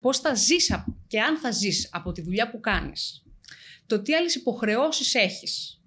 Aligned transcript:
πώς 0.00 0.18
θα 0.18 0.34
ζεις 0.34 0.84
και 1.06 1.20
αν 1.20 1.38
θα 1.38 1.50
ζεις 1.50 1.88
από 1.92 2.12
τη 2.12 2.22
δουλειά 2.22 2.50
που 2.50 2.60
κάνεις. 2.60 3.22
Το 3.86 4.02
τι 4.02 4.14
άλλες 4.14 4.34
υποχρεώσεις 4.34 5.14
έχεις. 5.14 5.82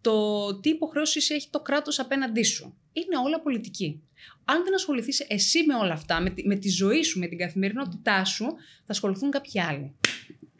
Το 0.00 0.60
τι 0.60 0.68
υποχρεώσεις 0.68 1.30
έχει 1.30 1.50
το 1.50 1.60
κράτος 1.60 1.98
απέναντί 1.98 2.42
σου. 2.42 2.76
Είναι 2.92 3.16
όλα 3.24 3.40
πολιτική. 3.40 4.02
Αν 4.44 4.64
δεν 4.64 4.74
ασχοληθείς 4.74 5.20
εσύ 5.20 5.64
με 5.66 5.74
όλα 5.74 5.92
αυτά, 5.92 6.20
με 6.20 6.30
τη, 6.30 6.46
με 6.46 6.56
τη 6.56 6.68
ζωή 6.68 7.02
σου, 7.02 7.18
με 7.18 7.26
την 7.26 7.38
καθημερινότητά 7.38 8.24
σου, 8.24 8.44
θα 8.76 8.86
ασχοληθούν 8.86 9.30
κάποιοι 9.30 9.60
άλλοι. 9.60 9.94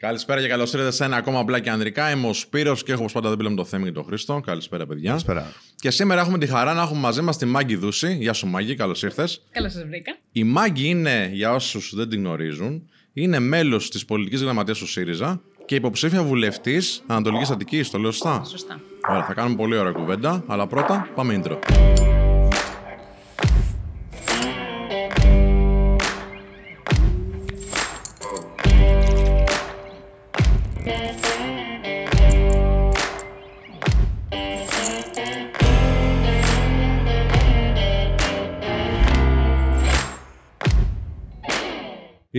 Καλησπέρα 0.01 0.41
και 0.41 0.47
καλώς 0.47 0.73
ήρθατε 0.73 0.91
σε 0.91 1.03
ένα 1.03 1.15
ακόμα 1.15 1.39
απλά 1.39 1.59
και 1.59 1.69
ανδρικά. 1.69 2.11
Είμαι 2.11 2.27
ο 2.27 2.33
Σπύρος 2.33 2.83
και 2.83 2.91
έχω 2.91 3.01
όπως 3.01 3.13
πάντα 3.13 3.29
δίπλα 3.29 3.49
με 3.49 3.55
το 3.55 3.65
Θέμη 3.65 3.83
και 3.83 3.91
τον 3.91 4.03
Χρήστο. 4.03 4.41
Καλησπέρα, 4.45 4.85
παιδιά. 4.85 5.09
Καλησπέρα. 5.09 5.51
Και 5.75 5.91
σήμερα 5.91 6.21
έχουμε 6.21 6.37
τη 6.37 6.47
χαρά 6.47 6.73
να 6.73 6.81
έχουμε 6.81 6.99
μαζί 6.99 7.21
μας 7.21 7.37
τη 7.37 7.45
Μάγκη 7.45 7.75
Δούση. 7.75 8.13
Γεια 8.13 8.33
σου, 8.33 8.47
Μάγκη, 8.47 8.75
καλώς 8.75 9.03
ήρθες. 9.03 9.41
Καλώς 9.51 9.71
σας 9.71 9.83
βρήκα. 9.83 10.17
Η 10.31 10.43
Μάγκη 10.43 10.87
είναι, 10.87 11.29
για 11.33 11.53
όσους 11.53 11.95
δεν 11.95 12.09
την 12.09 12.19
γνωρίζουν, 12.19 12.89
είναι 13.13 13.39
μέλος 13.39 13.89
της 13.89 14.05
πολιτικής 14.05 14.41
γραμματείας 14.41 14.77
του 14.77 14.87
ΣΥΡΙΖΑ 14.87 15.41
και 15.65 15.75
υποψήφια 15.75 16.23
βουλευτής 16.23 17.03
Ανατολικής 17.07 17.49
Αττικής. 17.49 17.89
Το 17.89 17.97
λέω 17.97 18.11
σωστά; 18.11 18.43
Σωστά. 18.43 18.81
Ωραία, 19.09 19.23
θα 19.25 19.33
κάνουμε 19.33 19.55
πολύ 19.55 19.77
ωραία 19.77 19.91
κουβέντα, 19.91 20.43
αλλά 20.47 20.67
πρώτα 20.67 21.09
πάμε 21.15 21.41
intro. 21.43 21.57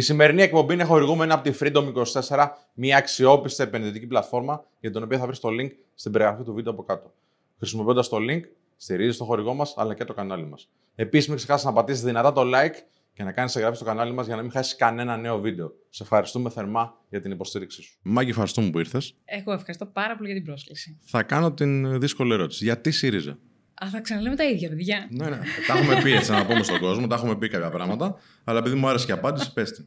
Σημερινή 0.02 0.42
εκπομπή 0.42 0.74
είναι 0.74 0.84
χορηγούμενη 0.84 1.33
από 1.33 1.51
τη 1.51 1.59
Freedom 1.61 1.92
24, 2.29 2.48
μια 2.74 2.97
αξιόπιστη 2.97 3.62
επενδυτική 3.62 4.06
πλατφόρμα 4.06 4.65
για 4.80 4.90
την 4.90 5.02
οποία 5.02 5.18
θα 5.18 5.27
βρεις 5.27 5.40
το 5.40 5.49
link 5.60 5.71
στην 5.95 6.13
περιγραφή 6.13 6.43
του 6.43 6.54
βίντεο 6.54 6.73
από 6.73 6.82
κάτω. 6.82 7.13
Χρησιμοποιώντας 7.59 8.09
το 8.09 8.16
link, 8.30 8.40
στηρίζεις 8.77 9.16
το 9.16 9.24
χορηγό 9.24 9.54
μας 9.54 9.74
αλλά 9.77 9.95
και 9.95 10.04
το 10.04 10.15
κανάλι 10.15 10.46
μας. 10.46 10.68
Επίσης, 10.95 11.29
μην 11.29 11.37
ξεχάσεις 11.37 11.66
να 11.66 11.73
πατήσεις 11.73 12.02
δυνατά 12.02 12.32
το 12.32 12.43
like 12.45 12.74
και 13.15 13.23
να 13.23 13.32
κάνεις 13.32 13.57
εγγραφή 13.57 13.77
στο 13.77 13.85
κανάλι 13.85 14.12
μας 14.12 14.27
για 14.27 14.37
να 14.37 14.43
μην 14.43 14.51
χάσεις 14.51 14.77
κανένα 14.77 15.16
νέο 15.16 15.40
βίντεο. 15.40 15.73
Σε 15.88 16.02
ευχαριστούμε 16.02 16.51
θερμά 16.51 16.95
για 17.09 17.21
την 17.21 17.30
υποστήριξή 17.30 17.82
σου. 17.82 17.99
Μάγκη, 18.02 18.30
ευχαριστούμε 18.30 18.71
που 18.71 18.79
ήρθες. 18.79 19.15
Εγώ 19.24 19.52
ευχαριστώ 19.52 19.87
πάρα 19.87 20.16
πολύ 20.16 20.29
για 20.29 20.37
την 20.37 20.46
πρόσκληση. 20.46 20.99
Θα 21.02 21.23
κάνω 21.23 21.52
την 21.52 22.01
δύσκολη 22.01 22.32
ερώτηση. 22.32 22.65
Γιατί 22.65 22.90
ΣΥΡΙΖΑ; 22.90 23.38
Α, 23.85 23.88
θα 23.91 24.01
ξαναλέμε 24.01 24.37
τα 24.37 24.45
ίδια, 24.45 24.69
παιδιά. 24.69 25.09
Ναι, 25.11 25.29
ναι. 25.29 25.38
τα 25.66 25.79
έχουμε 25.79 26.01
πει 26.02 26.13
έτσι 26.13 26.30
να 26.30 26.47
πούμε 26.47 26.63
στον 26.63 26.79
κόσμο, 26.79 27.07
τα 27.07 27.15
έχουμε 27.15 27.37
πει 27.37 27.49
κάποια 27.49 27.71
πράγματα. 27.71 28.19
Αλλά 28.45 28.59
επειδή 28.59 28.77
μου 28.77 28.89
άρεσε 28.89 29.07
και 29.07 29.13
η 29.13 29.15
απάντηση, 29.15 29.52
πες 29.52 29.73
την. 29.73 29.87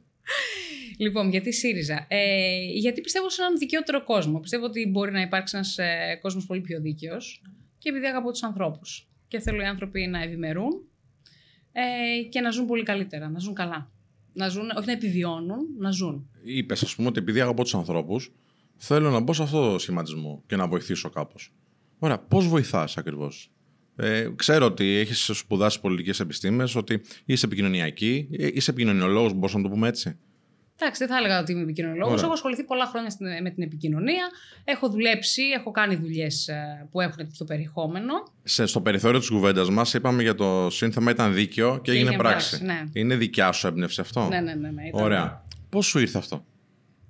Λοιπόν, 0.98 1.30
γιατί 1.30 1.54
ΣΥΡΙΖΑ. 1.54 2.06
Ε, 2.08 2.58
γιατί 2.74 3.02
πιστεύω 3.02 3.30
σε 3.30 3.42
έναν 3.42 3.58
δικαιότερο 3.58 4.04
κόσμο. 4.04 4.40
Πιστεύω 4.40 4.66
ότι 4.66 4.88
μπορεί 4.88 5.12
να 5.12 5.22
υπάρξει 5.22 5.56
ένας 5.56 5.78
ε, 5.78 6.20
κόσμος 6.22 6.46
πολύ 6.46 6.62
πιο 6.62 6.82
δίκαιος 6.82 7.42
και 7.78 7.90
επειδή 7.90 8.06
αγαπώ 8.06 8.32
τους 8.32 8.44
ανθρώπους. 8.44 9.10
Και 9.28 9.40
θέλω 9.40 9.62
οι 9.62 9.66
άνθρωποι 9.66 10.08
να 10.08 10.22
ευημερούν 10.22 10.88
ε, 11.72 12.24
και 12.30 12.42
να 12.42 12.50
ζουν 12.50 12.66
πολύ 12.66 12.84
καλύτερα, 12.84 13.30
να 13.30 13.40
ζουν 13.40 13.54
καλά. 13.54 13.92
Να 14.34 14.48
ζουν, 14.48 14.70
όχι 14.78 14.86
να 14.86 14.92
επιβιώνουν, 14.92 15.60
να 15.78 15.92
ζουν. 15.92 16.30
Είπες, 16.44 16.84
ας 16.84 16.96
πούμε, 16.96 17.08
ότι 17.08 17.20
επειδή 17.20 17.42
αγαπώ 17.42 17.64
τους 17.64 17.76
ανθρώπους, 17.76 18.32
θέλω 18.78 19.10
να 19.10 19.20
μπω 19.20 19.34
σε 19.34 19.44
αυτό 19.44 19.72
το 19.72 19.80
σχηματισμό 19.80 20.44
και 20.48 20.56
να 20.56 20.68
βοηθήσω 20.68 21.10
κάπως. 21.10 21.54
Ωραία, 22.00 22.20
πώς 22.20 22.48
βοηθάς 22.48 22.98
ακριβώς; 22.98 23.55
Ε, 23.96 24.30
ξέρω 24.36 24.66
ότι 24.66 24.86
έχεις 24.86 25.30
σπουδάσει 25.34 25.80
πολιτικές 25.80 26.20
επιστήμες, 26.20 26.76
ότι 26.76 27.02
είσαι 27.26 27.46
επικοινωνιακή, 27.46 28.28
ε, 28.32 28.48
είσαι 28.54 28.72
επικοινωνιολόγος, 28.72 29.34
μπορούμε 29.34 29.62
να 29.62 29.68
το 29.68 29.74
πούμε 29.74 29.88
έτσι. 29.88 30.18
Εντάξει, 30.80 31.06
δεν 31.06 31.08
θα 31.08 31.18
έλεγα 31.18 31.40
ότι 31.40 31.52
είμαι 31.52 31.62
επικοινωνιολόγος. 31.62 32.24
Έχω 32.24 32.32
ασχοληθεί 32.32 32.64
πολλά 32.64 32.86
χρόνια 32.86 33.42
με 33.42 33.50
την 33.50 33.64
επικοινωνία. 33.64 34.30
Έχω 34.64 34.90
δουλέψει, 34.90 35.42
έχω 35.44 35.72
κάνει 35.72 35.96
δουλειές 35.96 36.48
ε, 36.48 36.88
που 36.92 37.02
έχουν 37.02 37.18
τέτοιο 37.18 37.46
περιεχόμενο. 37.46 38.14
Σε, 38.44 38.66
στο 38.66 38.82
περιθώριο 38.82 39.20
της 39.20 39.30
κουβέντας 39.30 39.70
μας 39.70 39.94
είπαμε 39.94 40.22
για 40.22 40.36
το 40.36 40.70
σύνθεμα 40.70 41.12
ήταν 41.12 41.34
δίκαιο 41.34 41.80
και, 41.82 41.92
έγινε 41.92 42.16
πράξη. 42.16 42.64
ναι. 42.64 42.84
Είναι 42.94 43.16
δικιά 43.16 43.52
σου 43.52 43.68
έμπνευση 43.68 44.02
αυτό; 44.02 44.28
Ναι, 44.28 44.40
ναι, 44.40 44.54
ναι. 44.54 44.70
ναι 44.70 44.88
ήταν... 44.88 45.04
Ωραία. 45.04 45.46
Πώς 45.70 45.86
σου 45.86 46.00
ήρθε 46.00 46.18
αυτό; 46.18 46.46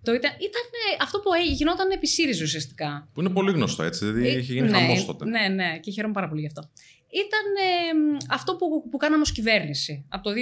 Το 0.05 0.13
ήταν, 0.13 0.31
ήταν 0.39 0.65
αυτό 1.01 1.19
που 1.19 1.29
γινόταν 1.53 1.91
επί 1.91 2.07
ΣΥΡΙΖΑ 2.07 2.43
ουσιαστικά. 2.43 3.09
Που 3.13 3.19
είναι 3.21 3.29
πολύ 3.29 3.51
γνωστό 3.51 3.83
έτσι, 3.83 4.05
δηλαδή 4.05 4.27
ε, 4.27 4.37
είχε 4.37 4.53
γίνει 4.53 4.69
ναι, 4.69 4.77
χαμός 4.77 5.05
τότε. 5.05 5.25
Ναι, 5.25 5.47
ναι, 5.47 5.79
και 5.79 5.91
χαίρομαι 5.91 6.13
πάρα 6.13 6.27
πολύ 6.27 6.41
γι' 6.41 6.47
αυτό. 6.47 6.69
Ήταν 7.09 7.45
ε, 7.59 8.25
αυτό 8.29 8.55
που, 8.55 8.89
που 8.89 8.97
κάναμε 8.97 9.21
ως 9.21 9.31
κυβέρνηση 9.31 10.05
από 10.09 10.23
το 10.23 10.31
2015 10.31 10.33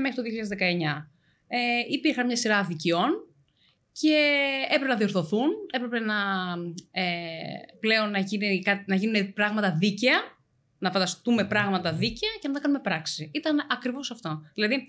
μέχρι 0.00 0.16
το 0.16 0.22
2019 1.02 1.06
ε, 1.48 1.58
υπήρχαν 1.88 2.26
μια 2.26 2.36
σειρά 2.36 2.58
αδικιών 2.58 3.10
και 3.92 4.16
έπρεπε 4.64 4.86
να 4.86 4.96
διορθωθούν, 4.96 5.50
έπρεπε 5.70 5.98
να, 5.98 6.14
ε, 6.90 7.02
πλέον 7.80 8.10
να, 8.10 8.18
γίνει, 8.18 8.62
να 8.86 8.94
γίνουν 8.94 9.32
πράγματα 9.32 9.76
δίκαια, 9.78 10.20
να 10.78 10.90
φανταστούμε 10.90 11.44
πράγματα 11.44 11.92
δίκαια 11.92 12.30
και 12.40 12.48
να 12.48 12.54
τα 12.54 12.60
κάνουμε 12.60 12.80
πράξη. 12.80 13.30
Ήταν 13.34 13.66
ακριβώς 13.70 14.10
αυτό. 14.10 14.42
Δηλαδή, 14.54 14.84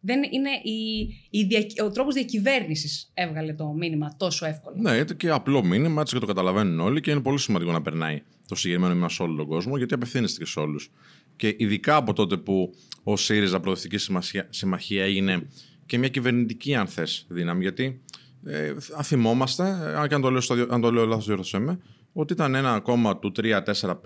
δεν 0.00 0.22
είναι 0.30 0.50
η, 0.62 1.00
η 1.30 1.48
ο 1.84 1.90
τρόπος 1.90 2.14
διακυβέρνησης 2.14 3.10
έβγαλε 3.14 3.54
το 3.54 3.66
μήνυμα 3.66 4.14
τόσο 4.16 4.46
εύκολο. 4.46 4.76
Ναι, 4.80 4.90
είναι 4.90 5.04
και 5.16 5.30
απλό 5.30 5.64
μήνυμα, 5.64 6.00
έτσι 6.00 6.14
και 6.14 6.20
το 6.20 6.26
καταλαβαίνουν 6.26 6.80
όλοι 6.80 7.00
και 7.00 7.10
είναι 7.10 7.20
πολύ 7.20 7.38
σημαντικό 7.38 7.72
να 7.72 7.82
περνάει 7.82 8.22
το 8.48 8.54
συγκεκριμένο 8.54 8.92
μήνυμα 8.92 9.10
σε 9.10 9.22
όλο 9.22 9.36
τον 9.36 9.46
κόσμο, 9.46 9.76
γιατί 9.76 9.94
απευθύνεστε 9.94 10.38
και 10.38 10.50
σε 10.50 10.60
όλους. 10.60 10.90
Και 11.36 11.54
ειδικά 11.58 11.96
από 11.96 12.12
τότε 12.12 12.36
που 12.36 12.74
ο 13.02 13.16
ΣΥΡΙΖΑ 13.16 13.60
Προοδευτικής 13.60 14.10
Συμμαχία 14.50 15.04
έγινε 15.04 15.42
και 15.86 15.98
μια 15.98 16.08
κυβερνητική, 16.08 16.74
αν 16.74 16.86
θες, 16.86 17.26
δύναμη. 17.28 17.62
Γιατί 17.62 18.00
ε, 18.44 18.74
θυμόμαστε, 19.02 19.62
αν 19.96 20.08
και 20.08 20.14
αν 20.14 20.20
το 20.20 20.30
λέω, 20.30 20.40
στο, 20.40 20.66
αν 20.68 20.80
το 20.80 20.92
λέω 20.92 21.06
λάθος, 21.06 21.26
διορθωσέ 21.26 21.58
με, 21.58 21.78
ότι 22.12 22.32
ήταν 22.32 22.54
ένα 22.54 22.80
κόμμα 22.80 23.18
του 23.18 23.32
3, 23.36 23.62
4, 23.64 23.72
5, 23.80 23.96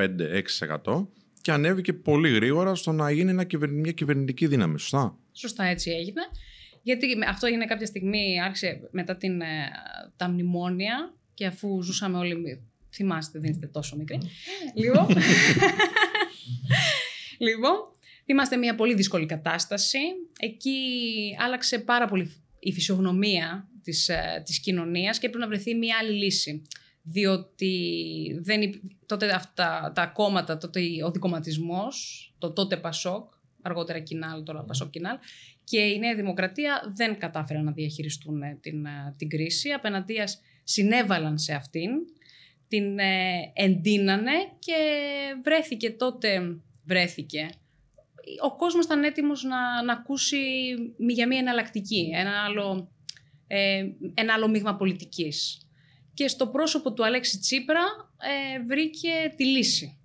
6% 0.84 1.06
και 1.42 1.52
ανέβηκε 1.52 1.92
πολύ 1.92 2.30
γρήγορα 2.30 2.74
στο 2.74 2.92
να 2.92 3.10
γίνει 3.10 3.30
ένα 3.30 3.46
μια 3.68 3.92
κυβερνητική 3.92 4.46
δύναμη. 4.46 4.78
Σωστά; 4.78 5.18
Σωστά, 5.32 5.64
έτσι 5.64 5.90
έγινε. 5.90 6.22
Γιατί 6.82 7.06
αυτό 7.28 7.46
έγινε 7.46 7.64
κάποια 7.64 7.86
στιγμή, 7.86 8.40
άρχισε 8.44 8.88
μετά 8.90 9.16
την, 9.16 9.40
ε, 9.40 9.46
τα 10.16 10.28
μνημόνια 10.28 11.14
και 11.34 11.46
αφού 11.46 11.82
ζούσαμε 11.82 12.18
όλοι. 12.18 12.66
Θυμάστε, 12.94 13.38
δεν 13.38 13.50
είστε 13.50 13.66
τόσο 13.66 13.96
μικροί. 13.96 14.18
λοιπόν. 14.74 15.06
λοιπόν, 17.46 17.74
Είμαστε 18.24 18.56
μια 18.56 18.74
πολύ 18.74 18.94
δύσκολη 18.94 19.26
κατάσταση. 19.26 19.98
Εκεί 20.38 20.78
άλλαξε 21.38 21.78
πάρα 21.78 22.06
πολύ 22.06 22.32
η 22.58 22.72
φυσιογνωμία 22.72 23.68
της, 23.82 24.08
ε, 24.08 24.42
της 24.44 24.60
κοινωνίας 24.60 25.18
και 25.18 25.26
έπρεπε 25.26 25.44
να 25.44 25.50
βρεθεί 25.50 25.74
μια 25.74 25.96
άλλη 26.00 26.12
λύση. 26.12 26.62
Διότι 27.02 27.74
δεν, 28.42 28.80
τότε 29.06 29.30
αυτά 29.34 29.92
τα 29.94 30.06
κόμματα, 30.06 30.58
τότε 30.58 30.80
ο 31.04 31.10
δικοματισμός, 31.10 32.26
το 32.38 32.52
τότε 32.52 32.76
Πασόκ, 32.76 33.32
αργότερα 33.62 33.98
Κινάλ, 33.98 34.42
τώρα 34.42 34.62
Πασόκ 34.62 34.90
Κινάλ, 34.90 35.18
και 35.64 35.78
η 35.78 35.98
Νέα 35.98 36.14
Δημοκρατία 36.14 36.92
δεν 36.94 37.18
κατάφεραν 37.18 37.64
να 37.64 37.72
διαχειριστούν 37.72 38.42
ε, 38.42 38.58
την, 38.60 38.86
ε, 38.86 39.14
την 39.16 39.28
κρίση. 39.28 39.70
Απέναντίας 39.70 40.40
συνέβαλαν 40.64 41.38
σε 41.38 41.54
αυτήν, 41.54 41.90
την 42.68 42.98
εντείνανε 43.54 44.32
και 44.58 44.74
βρέθηκε 45.42 45.90
τότε, 45.90 46.56
βρέθηκε 46.84 47.48
ο 48.42 48.56
κόσμος 48.56 48.84
ήταν 48.84 49.04
έτοιμος 49.04 49.42
να, 49.42 49.82
να 49.82 49.92
ακούσει 49.92 50.36
για 50.96 51.26
μια 51.26 51.38
εναλλακτική, 51.38 52.10
ένα 52.14 52.42
άλλο, 52.44 52.90
ε, 53.46 53.86
ένα 54.14 54.32
άλλο 54.32 54.48
μείγμα 54.48 54.76
πολιτικής. 54.76 55.66
Και 56.14 56.28
στο 56.28 56.46
πρόσωπο 56.46 56.92
του 56.92 57.04
Αλέξη 57.04 57.38
Τσίπρα 57.38 57.84
ε, 58.54 58.64
βρήκε 58.64 59.34
τη 59.36 59.44
λύση. 59.44 59.98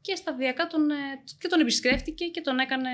Και 0.00 0.14
σταδιακά 0.14 0.66
τον, 0.66 0.90
ε, 0.90 0.94
και 1.38 1.48
τον 1.48 1.60
επισκέφτηκε 1.60 2.24
και 2.24 2.40
τον 2.40 2.58
έκανε 2.58 2.90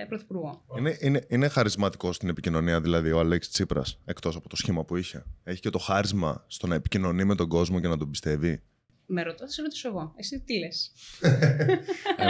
ε, 0.00 0.04
πρωθυπουργό. 0.04 0.64
Είναι, 0.78 0.96
είναι, 1.00 1.26
είναι 1.28 1.48
χαρισματικό 1.48 2.12
στην 2.12 2.28
επικοινωνία 2.28 2.80
δηλαδή 2.80 3.12
ο 3.12 3.18
Αλέξης 3.18 3.52
Τσίπρας, 3.52 3.98
εκτός 4.04 4.36
από 4.36 4.48
το 4.48 4.56
σχήμα 4.56 4.84
που 4.84 4.96
είχε. 4.96 5.24
Έχει 5.44 5.60
και 5.60 5.70
το 5.70 5.78
χάρισμα 5.78 6.44
στο 6.46 6.66
να 6.66 6.74
επικοινωνεί 6.74 7.24
με 7.24 7.34
τον 7.34 7.48
κόσμο 7.48 7.80
και 7.80 7.88
να 7.88 7.96
τον 7.96 8.10
πιστεύει. 8.10 8.62
Με 9.06 9.22
ρωτώ, 9.22 9.44
θα 9.44 9.50
σε 9.50 9.62
ρωτήσω 9.62 9.88
εγώ. 9.88 10.12
Εσύ 10.16 10.40
τι 10.40 10.58
λες; 10.58 10.92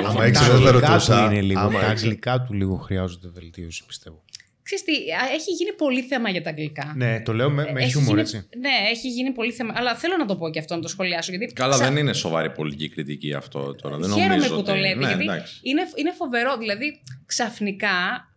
Άμα 0.07 0.25
έξερε, 0.25 0.59
δεν 0.59 0.73
ρωτούσα. 0.73 1.31
Τα 1.55 1.89
αγγλικά 1.89 2.43
του 2.43 2.53
λίγο 2.53 2.77
χρειάζονται 2.77 3.29
βελτίωση, 3.29 3.87
πιστεύω. 3.87 4.25
Ξέρεις 4.67 4.85
τι, 4.85 4.93
έχει 5.35 5.51
γίνει 5.51 5.73
πολύ 5.73 6.03
θέμα 6.03 6.29
για 6.31 6.43
τα 6.43 6.51
αγγλικά. 6.51 6.93
Ναι, 6.97 7.21
το 7.21 7.33
λέω 7.33 7.51
με, 7.51 7.73
με 7.73 7.85
χιούμορ, 7.85 8.19
έτσι. 8.19 8.49
Ναι, 8.59 8.91
έχει 8.91 9.09
γίνει 9.09 9.31
πολύ 9.31 9.53
θέμα. 9.53 9.73
Αλλά 9.77 9.95
θέλω 9.95 10.17
να 10.17 10.27
το 10.27 10.37
πω 10.37 10.51
και 10.51 10.59
αυτό, 10.59 10.75
να 10.75 10.81
το 10.81 10.89
σχολιάσω. 10.89 11.31
Γιατί 11.31 11.53
Καλά, 11.53 11.77
δεν 11.77 11.97
είναι 11.97 12.13
σοβαρή 12.13 12.51
πολιτική 12.51 12.89
κριτική 12.89 13.35
αυτό 13.35 13.75
τώρα. 13.75 13.97
Δεν 13.97 14.11
Χαίρομαι 14.11 14.37
νομίζω 14.37 14.55
που 14.55 14.63
το 14.63 14.75
λέτε. 14.75 14.95
Ναι, 14.95 15.07
γιατί 15.07 15.25
είναι, 15.63 15.83
είναι 15.95 16.13
φοβερό. 16.13 16.57
Δηλαδή, 16.57 17.03
ξαφνικά 17.27 18.29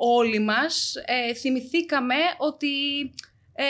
όλοι 0.00 0.38
μας 0.38 0.94
ε, 1.06 1.34
θυμηθήκαμε 1.34 2.14
ότι, 2.38 2.68
ε, 3.54 3.64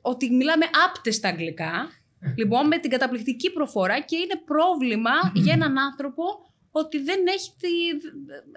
ότι 0.00 0.30
μιλάμε 0.30 0.64
άπτεστα 0.86 1.28
αγγλικά 1.28 1.90
Λοιπόν, 2.34 2.66
με 2.66 2.78
την 2.78 2.90
καταπληκτική 2.90 3.52
προφορά 3.52 4.00
και 4.00 4.16
είναι 4.16 4.40
πρόβλημα 4.44 5.10
για 5.34 5.52
έναν 5.52 5.78
άνθρωπο 5.78 6.22
ο 6.42 6.45
ότι 6.80 6.98
δεν 6.98 7.20
έχει, 7.26 7.50
τη, 7.60 7.68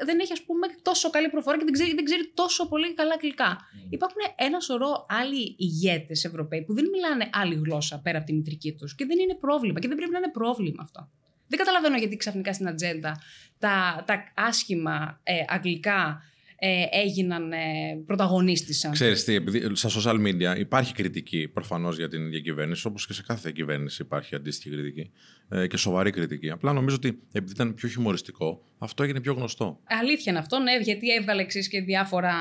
δεν 0.06 0.20
έχει 0.20 0.32
ας 0.32 0.42
πούμε 0.42 0.68
τόσο 0.82 1.10
καλή 1.10 1.30
προφορά 1.30 1.58
και 1.58 1.64
δεν 1.64 1.74
ξέρει, 1.74 1.94
δεν 1.94 2.04
ξέρει 2.04 2.32
τόσο 2.34 2.68
πολύ 2.68 2.94
καλά 2.94 3.14
αγγλικά. 3.14 3.58
Υπάρχουν 3.90 4.22
ένα 4.36 4.60
σωρό 4.60 5.06
άλλοι 5.10 5.56
ηγέτες 5.58 6.24
Ευρωπαίοι 6.24 6.62
που 6.62 6.74
δεν 6.74 6.86
μιλάνε 6.90 7.30
άλλη 7.32 7.56
γλώσσα 7.56 8.00
πέρα 8.00 8.18
από 8.18 8.28
τη 8.28 8.34
μητρική 8.34 8.74
τους 8.74 8.96
και 8.96 9.06
δεν 9.06 9.20
είναι 9.20 9.36
πρόβλημα 9.36 9.80
και 9.80 9.88
δεν 9.88 9.98
πρέπει 9.98 10.12
να 10.12 10.18
είναι 10.18 10.32
πρόβλημα 10.32 10.82
αυτό. 10.84 11.10
Δεν 11.48 11.60
καταλαβαίνω 11.60 11.98
γιατί 11.98 12.16
ξαφνικά 12.16 12.54
στην 12.54 12.68
ατζέντα 12.68 13.22
τα, 13.60 14.04
τα 14.08 14.34
άσχημα 14.36 15.20
ε, 15.24 15.34
αγγλικά 15.48 16.22
ε, 16.60 16.84
έγιναν, 16.92 17.52
ε, 17.52 17.58
πρωταγωνίστησαν. 18.06 18.92
Ξέρεις 18.92 19.24
τι, 19.24 19.34
επειδή 19.34 19.76
στα 19.76 19.90
social 19.90 20.28
media 20.28 20.60
υπάρχει 20.60 20.94
κριτική 20.94 21.48
προφανώς 21.48 21.98
για 21.98 22.08
την 22.08 22.26
ίδια 22.26 22.40
κυβέρνηση, 22.40 22.88
όπως 22.88 23.08
και 23.08 23.14
σε 23.14 23.24
κάθε 23.28 23.52
κυβέρνηση 23.52 24.02
υπάρχει 24.02 24.36
αντίστοιχη 24.36 24.76
κριτική 24.76 25.12
ε, 25.50 25.68
και 25.68 25.78
σοβαρή 25.78 26.12
κριτική. 26.12 26.50
Απλά 26.50 26.74
νομίζω 26.74 26.96
ότι 26.96 27.20
επειδή 27.32 27.52
ήταν 27.52 27.74
πιο 27.74 27.90
χιουμοριστικό, 27.90 28.62
αυτό 28.78 29.04
έγινε 29.04 29.22
πιο 29.22 29.34
γνωστό. 29.34 29.80
Αλήθεια 30.02 30.32
είναι 30.32 30.40
αυτό, 30.40 30.60
ναι, 30.60 30.78
γιατί 30.78 31.14
έβγαλε 31.14 31.42
εξή 31.42 31.70
και 31.70 31.82
διάφορα 31.82 32.34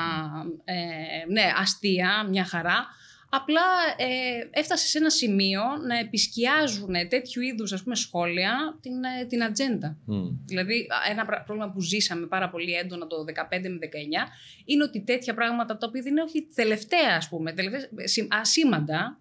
ε, 0.64 0.74
ναι, 1.32 1.52
αστεία, 1.60 2.26
μια 2.30 2.44
χαρά. 2.44 2.86
Απλά 3.30 3.62
ε, 3.96 4.58
έφτασε 4.60 4.86
σε 4.86 4.98
ένα 4.98 5.10
σημείο 5.10 5.62
να 5.86 5.98
επισκιάζουν 5.98 6.94
τέτοιου 7.08 7.42
είδους 7.42 7.72
ας 7.72 7.82
πούμε, 7.82 7.94
σχόλια 7.94 8.78
την, 8.80 8.92
ε, 8.92 9.24
την 9.24 9.42
ατζέντα. 9.42 9.96
Δηλαδή, 10.46 10.86
ένα 11.10 11.24
πρόβλημα 11.44 11.70
που 11.70 11.80
ζήσαμε 11.80 12.26
πάρα 12.26 12.50
πολύ 12.50 12.72
έντονα 12.72 13.06
το 13.06 13.16
2015 13.16 13.68
με 13.68 13.78
19 13.82 14.28
είναι 14.64 14.82
ότι 14.82 15.00
τέτοια 15.00 15.34
πράγματα 15.34 15.76
τα 15.76 15.86
οποία 15.88 16.02
δεν 16.02 16.12
είναι 16.12 16.22
όχι 16.22 16.48
τελευταία, 16.54 17.16
ας 17.16 17.28
πούμε, 17.28 17.52
τελευταία, 17.52 17.88
ασήμαντα, 18.28 19.20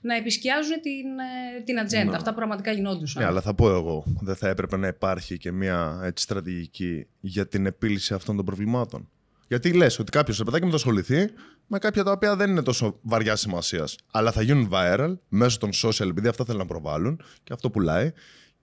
να 0.00 0.14
επισκιάζουν 0.14 0.80
την, 0.80 1.18
ε, 1.18 1.60
την 1.64 1.78
ατζέντα. 1.78 2.10
Ναι. 2.10 2.16
Αυτά 2.16 2.34
πραγματικά 2.34 2.72
γινόντουσαν. 2.72 3.22
Ναι, 3.22 3.28
αλλά 3.28 3.40
θα 3.40 3.54
πω 3.54 3.70
εγώ, 3.70 4.04
δεν 4.20 4.36
θα 4.36 4.48
έπρεπε 4.48 4.76
να 4.76 4.86
υπάρχει 4.86 5.38
και 5.38 5.52
μια 5.52 6.00
έτσι, 6.02 6.24
στρατηγική 6.24 7.06
για 7.20 7.46
την 7.48 7.66
επίλυση 7.66 8.14
αυτών 8.14 8.36
των 8.36 8.44
προβλημάτων. 8.44 9.08
Γιατί 9.48 9.72
λες 9.72 9.98
ότι 9.98 10.10
κάποιος 10.10 10.36
σε 10.36 10.44
παιδάκι 10.44 10.64
μου 10.64 10.70
θα 10.70 10.76
ασχοληθεί 10.76 11.30
με 11.66 11.78
κάποια 11.78 12.04
τα 12.04 12.10
οποία 12.10 12.36
δεν 12.36 12.50
είναι 12.50 12.62
τόσο 12.62 12.98
βαριά 13.02 13.36
σημασίας, 13.36 13.96
αλλά 14.10 14.32
θα 14.32 14.42
γίνουν 14.42 14.68
viral 14.72 15.16
μέσω 15.28 15.58
των 15.58 15.70
social, 15.82 16.08
επειδή 16.08 16.28
αυτά 16.28 16.44
θέλουν 16.44 16.60
να 16.60 16.66
προβάλλουν 16.66 17.22
και 17.44 17.52
αυτό 17.52 17.70
πουλάει. 17.70 18.12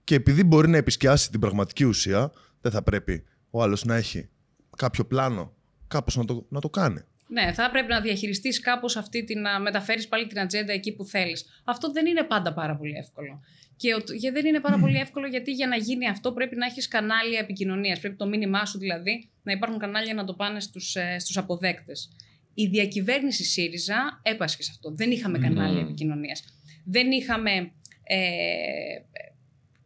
Και 0.04 0.16
επειδή 0.16 0.44
μπορεί 0.44 0.68
να 0.68 0.78
επισκιάσει 0.78 1.32
την 1.32 1.40
πραγματική 1.40 1.84
ουσία, 1.84 2.32
δεν 2.62 2.72
θα 2.72 2.84
πρέπει 2.84 3.24
ο 3.50 3.64
άλλος 3.64 3.86
να 3.86 3.96
έχει 3.96 4.30
κάποιο 4.78 5.06
πλάνο, 5.06 5.54
κάπως 5.88 6.16
να 6.16 6.26
το, 6.26 6.46
να 6.50 6.60
το 6.60 6.70
κάνει. 6.70 7.02
Ναι, 7.28 7.54
θα 7.54 7.70
πρέπει 7.72 7.88
να 7.88 8.02
διαχειριστείς 8.02 8.60
κάπως 8.60 8.98
αυτή 8.98 9.24
την. 9.24 9.42
να 9.42 9.60
μεταφέρεις 9.60 10.08
πάλι 10.08 10.28
την 10.28 10.40
ατζέντα 10.40 10.74
εκεί 10.74 10.92
που 10.96 11.06
θέλεις. 11.06 11.46
Αυτό 11.64 11.92
δεν 11.92 12.06
είναι 12.06 12.24
πάντα 12.24 12.54
πάρα 12.54 12.76
πολύ 12.76 12.94
εύκολο. 12.98 13.42
Και, 13.76 13.94
ο, 13.94 14.00
και 14.00 14.32
δεν 14.32 14.46
είναι 14.46 14.60
πάρα 14.60 14.78
πολύ 14.78 14.98
εύκολο 14.98 15.28
γιατί 15.28 15.52
για 15.52 15.68
να 15.68 15.76
γίνει 15.76 16.08
αυτό 16.08 16.32
πρέπει 16.32 16.56
να 16.56 16.66
έχεις 16.66 16.88
κανάλια 16.88 17.40
επικοινωνίας. 17.40 18.00
Πρέπει 18.00 18.16
το 18.16 18.28
μήνυμά 18.28 18.66
σου 18.66 18.78
δηλαδή 18.78 19.30
να 19.44 19.52
υπάρχουν 19.52 19.80
κανάλια 19.80 20.14
να 20.14 20.26
το 20.26 20.34
πάνε 20.34 20.60
στους 20.60 20.96
ε, 20.96 21.16
στους 21.20 21.38
αποδέκτες. 21.38 22.10
Η 22.54 22.68
διακυβέρνηση 22.68 23.44
ΣΥΡΙΖΑ 23.44 24.20
έπασχε 24.24 24.64
σε 24.64 24.72
αυτό. 24.74 24.92
Δεν 24.92 25.12
είχαμε 25.12 25.40
κανάλια 25.40 25.82
επικοινωνία. 25.82 26.38
Δεν 26.86 27.12
είχαμε. 27.12 27.72
Ε, 28.04 28.18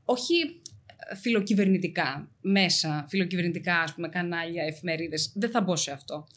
όχι 0.06 0.62
φιλοκυβερνητικά 1.22 2.32
μέσα, 2.42 3.06
φιλοκυβερνητικά 3.10 3.80
ας 3.80 3.94
πούμε 3.94 4.08
κανάλια, 4.08 4.64
εφημερίδες. 4.64 5.32
Δεν 5.36 5.50
θα 5.50 5.62
μπω 5.62 5.76
σε 5.76 5.92
αυτό. 5.92 6.28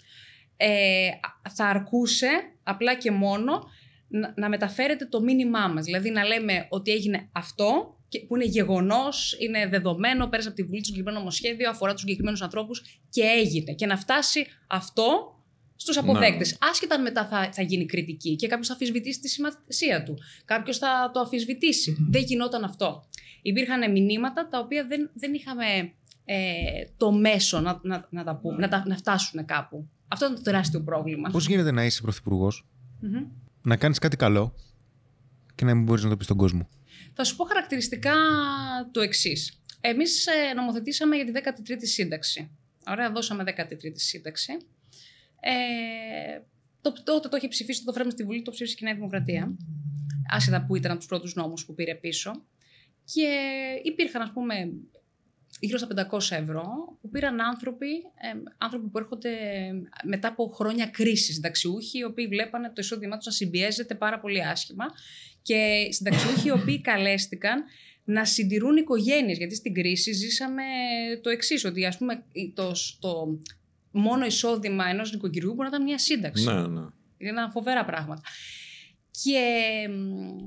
Ε, 0.57 1.09
θα 1.51 1.67
αρκούσε 1.67 2.29
απλά 2.63 2.95
και 2.95 3.11
μόνο 3.11 3.63
να, 4.09 4.35
να 4.37 4.49
μεταφέρετε 4.49 5.05
το 5.05 5.21
μήνυμά 5.21 5.69
μας. 5.69 5.85
Δηλαδή 5.85 6.11
να 6.11 6.25
λέμε 6.25 6.67
ότι 6.69 6.91
έγινε 6.91 7.29
αυτό 7.33 7.99
και, 8.09 8.21
που 8.21 8.37
είναι 8.37 8.45
γεγονός, 8.45 9.37
είναι 9.39 9.69
δεδομένο, 9.69 10.27
πέρασε 10.27 10.49
από 10.49 10.57
τη 10.57 10.63
Βουλή 10.63 10.79
το 10.79 10.85
συγκεκριμένο 10.85 11.19
νομοσχέδιο, 11.19 11.71
αφορά 11.71 11.93
τους 11.93 12.01
συγκεκριμένους 12.01 12.43
ανθρώπους 12.43 13.01
και 13.11 13.23
έγινε. 13.23 13.73
Και 13.73 13.87
να 13.87 13.97
φτάσει 13.97 14.47
αυτό 14.67 15.35
στους 15.81 15.97
αποδέκτες. 15.97 16.57
Άσχετα 16.61 16.95
αν 16.95 17.03
μετά 17.03 17.27
θα, 17.27 17.49
θα 17.53 17.63
γίνει 17.63 17.87
κριτική 17.87 18.37
και 18.37 18.47
κάποιος 18.47 18.67
θα 18.67 18.75
αφισβητήσει 18.75 19.21
τη 19.21 19.29
σημασία 19.29 20.03
του. 20.05 20.19
Κάποιος 20.45 20.79
θα 20.79 21.11
το 21.15 21.21
αφισβητήσει. 21.21 21.97
Δεν 22.11 22.23
γινόταν 22.23 22.65
αυτό. 22.65 23.05
Υπήρχαν 23.43 23.91
μηνύματα 23.91 24.49
τα 24.49 24.59
οποία 24.59 24.87
δεν, 24.87 25.11
δεν 25.15 25.35
είχαμε 25.35 25.65
ε, 26.25 26.37
το 26.97 27.13
μέσο 27.13 27.61
να, 27.61 27.81
να, 27.83 28.09
να 28.11 28.25
τα 28.25 28.37
πούμε, 28.37 28.57
να, 28.57 28.69
τα, 28.69 28.85
να 28.87 28.97
φτάσουν 28.97 29.45
κάπου. 29.45 29.89
Αυτό 30.09 30.27
είναι 30.27 30.35
το 30.35 30.43
τεράστιο 30.43 30.83
πρόβλημα. 30.83 31.31
Πώς 31.31 31.47
γίνεται 31.47 31.71
να 31.71 31.85
είσαι 31.85 32.03
πρωθυπουργός, 32.03 32.67
Μμμ. 33.01 33.27
να 33.63 33.77
κάνεις 33.77 33.99
κάτι 33.99 34.17
καλό 34.17 34.55
και 35.55 35.65
να 35.65 35.75
μην 35.75 35.85
μπορείς 35.85 36.03
να 36.05 36.11
το 36.11 36.17
πεις 36.17 36.25
στον 36.25 36.37
κόσμο; 36.37 36.69
Θα 37.15 37.25
σου 37.25 37.37
πω 37.37 37.45
χαρακτηριστικά 37.45 38.15
το 38.93 39.01
εξής. 39.01 39.61
Εμείς 39.81 40.27
νομοθετήσαμε 40.57 41.17
για 41.17 41.25
τη 41.25 41.33
13η 41.35 41.83
σύνταξη. 41.83 42.51
Ωραία, 42.87 43.11
δώσαμε 43.11 43.45
13η 43.47 43.93
σύνταξη. 43.95 44.53
Ε, 45.41 46.41
το, 46.81 46.93
τότε 47.05 47.29
το 47.29 47.37
είχε 47.37 47.49
ψηφίσει 47.49 47.85
το 47.85 47.93
φρέμμα 47.93 48.11
στη 48.11 48.25
Βουλή, 48.25 48.43
το 48.43 48.51
ψήφισε 48.51 48.75
και 48.75 48.85
η 48.85 48.87
Νέα 48.87 48.95
Δημοκρατία. 48.95 49.57
Άσχετα 50.33 50.65
που 50.67 50.77
ήταν 50.77 50.91
από 50.91 51.01
τους 51.01 51.09
πρώτους 51.09 51.35
νόμους 51.35 51.65
που 51.65 51.75
πήρε 51.75 51.95
πίσω. 51.95 52.45
Και 53.05 53.29
υπήρχαν, 53.83 54.23
ας 54.23 54.33
πούμε, 54.33 54.73
γύρω 55.61 55.79
στα 55.79 56.09
500 56.11 56.19
ευρώ 56.31 56.65
που 57.01 57.09
πήραν 57.09 57.41
άνθρωποι, 57.41 57.91
ε, 57.97 58.43
άνθρωποι 58.59 58.89
που 58.89 58.99
έρχονται 58.99 59.31
μετά 60.05 60.29
από 60.29 60.47
χρόνια 60.47 60.87
κρίσης, 60.87 61.35
συνταξιούχοι, 61.35 61.99
οι 61.99 62.05
οποίοι 62.05 62.27
βλέπανε 62.27 62.67
το 62.67 62.75
εισόδημά 62.77 63.17
τους 63.17 63.27
να 63.27 63.33
συμπιέζεται 63.33 63.95
πάρα 63.95 64.21
πολύ 64.21 64.45
άσχημα 64.45 64.85
και 65.43 65.87
συνταξιούχοι 65.91 66.49
οι 66.49 66.51
οποίοι 66.51 66.81
καλέστηκαν 66.81 67.65
να 68.05 68.25
συντηρούν 68.25 68.77
οικογένειες, 68.77 69.39
γιατί 69.39 69.55
στην 69.55 69.75
κρίση 69.75 70.13
ζήσαμε 70.13 70.63
το 71.23 71.31
εξής 71.31 71.65
ότι 71.65 71.87
ας 71.87 71.99
πούμε 71.99 72.25
το, 72.55 72.73
το 72.99 73.39
μόνο 73.91 74.25
εισόδημα 74.27 74.87
ενός 74.87 75.13
νοικοκυριού 75.13 75.49
μπορεί 75.55 75.61
να 75.71 75.77
ήταν 75.77 75.83
μια 75.83 75.99
σύνταξη. 75.99 76.45
Ναι, 76.45 76.67
ναι. 76.67 76.81
Ήταν 77.19 77.51
φοβερά 77.51 77.85
πράγματα. 77.85 78.23
Και 79.25 79.41
μ, 79.89 80.39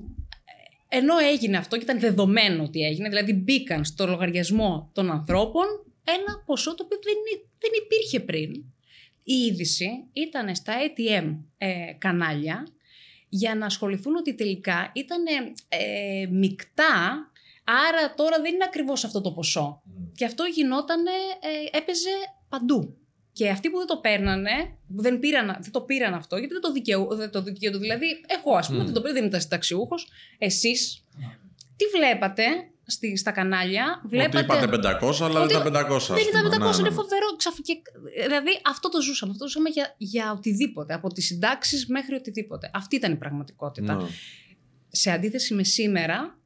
ενώ 0.88 1.18
έγινε 1.18 1.58
αυτό 1.58 1.78
και 1.78 1.84
ήταν 1.84 2.00
δεδομένο 2.00 2.64
ότι 2.64 2.82
έγινε, 2.82 3.10
δηλαδή 3.10 3.34
μπήκαν 3.34 3.86
στο 3.86 4.08
λογαριασμό 4.08 4.90
των 4.94 5.12
ανθρώπων 5.12 5.64
ένα 6.04 6.44
ποσό 6.46 6.76
το 6.76 6.84
οποίο 6.86 7.00
δεν, 7.04 7.14
ή- 7.14 7.50
δεν 7.60 7.72
υπήρχε 7.84 8.20
πριν. 8.20 8.52
Η 9.24 9.34
είδηση 9.34 9.90
ήταν 10.14 10.56
στα 10.56 10.74
ATM 10.74 11.38
ε, 11.58 11.94
κανάλια 11.98 12.68
για 13.30 13.56
να 13.56 13.66
ασχοληθούν 13.66 14.16
ότι 14.16 14.36
τελικά 14.36 14.92
ήταν 14.96 15.24
ε, 15.70 16.26
μεικτά, 16.32 17.32
άρα 17.64 18.14
τώρα 18.16 18.42
δεν 18.42 18.54
είναι 18.54 18.64
ακριβώς 18.64 19.04
αυτό 19.04 19.22
το 19.22 19.32
ποσό. 19.32 19.82
Και 20.16 20.26
αυτό 20.26 20.44
γινόταν, 20.44 21.06
ε, 21.06 21.78
έπαιζε 21.78 22.10
παντού. 22.50 22.98
Και 23.34 23.50
αυτοί 23.50 23.70
που 23.70 23.78
δεν 23.78 23.88
το 23.88 23.98
παίρνανε, 23.98 24.52
που 24.96 25.02
δεν, 25.02 25.20
πήραν, 25.20 25.46
δεν 25.62 25.72
το 25.72 25.82
πήραν 25.82 26.14
αυτό, 26.14 26.38
γιατί 26.38 26.54
δεν 26.54 26.62
το, 26.62 26.72
δικαιού, 26.72 27.16
δεν 27.16 27.30
το 27.32 27.42
δικαιούνται. 27.42 27.78
Δηλαδή, 27.78 28.08
εγώ, 28.40 28.56
ας 28.58 28.68
πούμε, 28.68 28.78
Μμμ. 28.80 28.86
δεν 28.86 28.94
το 28.94 29.02
πήρα, 29.02 29.14
δεν 29.14 29.26
ήταν 29.26 29.42
συνταξιούχο. 29.42 29.96
Εσείς, 30.38 31.04
τι 31.76 31.86
βλέπατε 31.98 32.44
στη, 32.86 33.18
στα 33.18 33.32
κανάλια, 33.32 34.02
βλέπατε. 34.06 34.38
Ότι 34.38 34.46
είπατε 34.66 34.98
500, 35.02 35.22
αλλά 35.22 35.40
Ότι 35.42 35.54
δεν 35.54 35.62
ήταν 35.68 35.86
500. 35.92 35.96
ας 35.96 36.08
Δεν 36.08 36.18
ήταν 36.30 36.44
πούμε. 36.44 36.56
500, 36.56 36.60
Ναι, 36.60 36.66
ναι, 36.70 36.76
είναι 36.80 36.90
ναι. 36.90 36.96
φοβερό. 36.96 37.26
Ξαφ- 37.38 37.62
και- 37.62 37.82
Δηλαδή 38.24 38.62
αυτό 38.70 38.90
το 38.90 39.02
ζούσαμε. 39.02 39.32
Αυτό 39.32 39.44
το 39.44 39.50
ζούσαμε 39.50 39.70
για, 39.70 39.96
για 39.98 40.32
οτιδήποτε. 40.32 40.94
Από 40.94 41.14
τις 41.14 41.26
συντάξεις 41.26 41.88
μέχρι 41.88 42.16
οτιδήποτε. 42.16 42.70
Αυτή 42.74 42.96
ήταν 42.96 43.12
η 43.12 43.16
πραγματικότητα. 43.16 43.96
Ναι. 43.96 44.08
Σε 44.88 45.12
αντίθεση 45.12 45.54
με 45.54 45.64
σήμερα, 45.64 46.38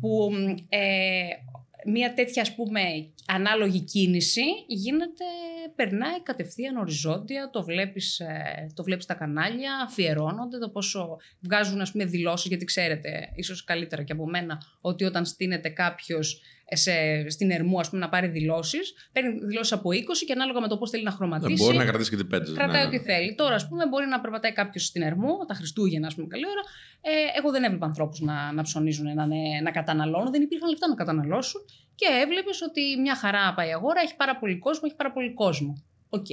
που 0.00 0.30
μ, 0.32 0.48
ε, 0.68 0.78
μια 1.86 2.14
τέτοια 2.14 2.42
ας 2.42 2.54
πούμε 2.54 2.80
ανάλογη 3.26 3.80
κίνηση 3.80 4.42
γίνεται, 4.66 5.24
περνάει 5.74 6.22
κατευθείαν 6.22 6.76
οριζόντια, 6.76 7.50
το 7.52 7.62
βλέπεις, 7.62 8.20
ε, 8.20 8.66
το 8.74 8.82
βλέπεις 8.82 9.04
στα 9.04 9.14
κανάλια, 9.14 9.82
αφιερώνονται 9.86 10.58
το 10.58 10.68
πόσο 10.68 11.16
βγάζουν 11.40 11.80
ας 11.80 11.92
πούμε 11.92 12.04
δηλώσεις, 12.04 12.48
γιατί 12.48 12.64
ξέρετε 12.64 13.32
ίσως 13.34 13.64
καλύτερα 13.64 14.02
και 14.02 14.12
από 14.12 14.26
μένα 14.26 14.62
ότι 14.80 15.04
όταν 15.04 15.24
στείνεται 15.24 15.68
κάποιος 15.68 16.34
ε, 16.34 16.61
σε, 16.72 16.92
στην 17.30 17.50
Ερμού 17.50 17.78
ας 17.80 17.88
πούμε 17.88 18.00
να 18.00 18.08
πάρει 18.08 18.28
δηλώσεις, 18.28 18.92
παίρνει 19.12 19.38
δηλώσεις 19.46 19.72
από 19.72 19.90
20 19.90 19.94
και 20.26 20.32
ανάλογα 20.32 20.60
με 20.60 20.68
το 20.68 20.78
πώς 20.78 20.90
θέλει 20.90 21.02
να 21.02 21.10
Δεν 21.10 21.18
χρωματίσει. 21.18 21.64
μπορεί 21.64 21.76
να 21.76 21.84
κρατήσει 21.84 22.10
και 22.10 22.16
την 22.16 22.26
πέτζα. 22.26 22.54
Κρατάει 22.54 22.84
ναι, 22.84 22.88
ναι. 22.90 22.96
ό,τι 22.96 22.98
θέλει. 22.98 23.34
Τώρα, 23.34 23.54
ας 23.54 23.68
πούμε, 23.68 23.86
μπορεί 23.88 24.06
να 24.06 24.20
περπατάει 24.20 24.52
κάποιος 24.52 24.84
στην 24.84 25.02
Ερμού, 25.02 25.32
τα 25.48 25.54
Χριστούγεννα, 25.54 26.06
ας 26.06 26.14
πούμε, 26.14 26.26
καλή 26.26 26.44
ώρα. 26.46 26.60
Ε, 27.00 27.38
εγώ 27.38 27.50
δεν 27.50 27.62
έβλεπα 27.64 27.86
ανθρώπους 27.86 28.20
να, 28.20 28.52
να 28.52 28.62
ψωνίζουν, 28.62 29.14
να, 29.14 29.22
είναι- 29.24 29.60
να 29.62 29.70
καταναλώνουν. 29.70 30.30
Δεν 30.30 30.42
υπήρχαν 30.42 30.68
λεφτά 30.68 30.88
να 30.88 30.94
καταναλώσουν. 30.94 31.60
Και 31.94 32.06
έβλεπες 32.22 32.62
ότι 32.62 32.80
μια 33.00 33.16
χαρά 33.16 33.54
πάει 33.56 33.68
η 33.68 33.72
αγορά, 33.72 34.00
έχει 34.04 34.16
πάρα 34.16 34.36
πολύ 34.38 34.58
κόσμο, 34.58 34.82
έχει 34.86 34.96
πάρα 34.96 35.12
πολύ 35.12 35.34
κόσμο. 35.34 35.82
Οκ. 36.08 36.26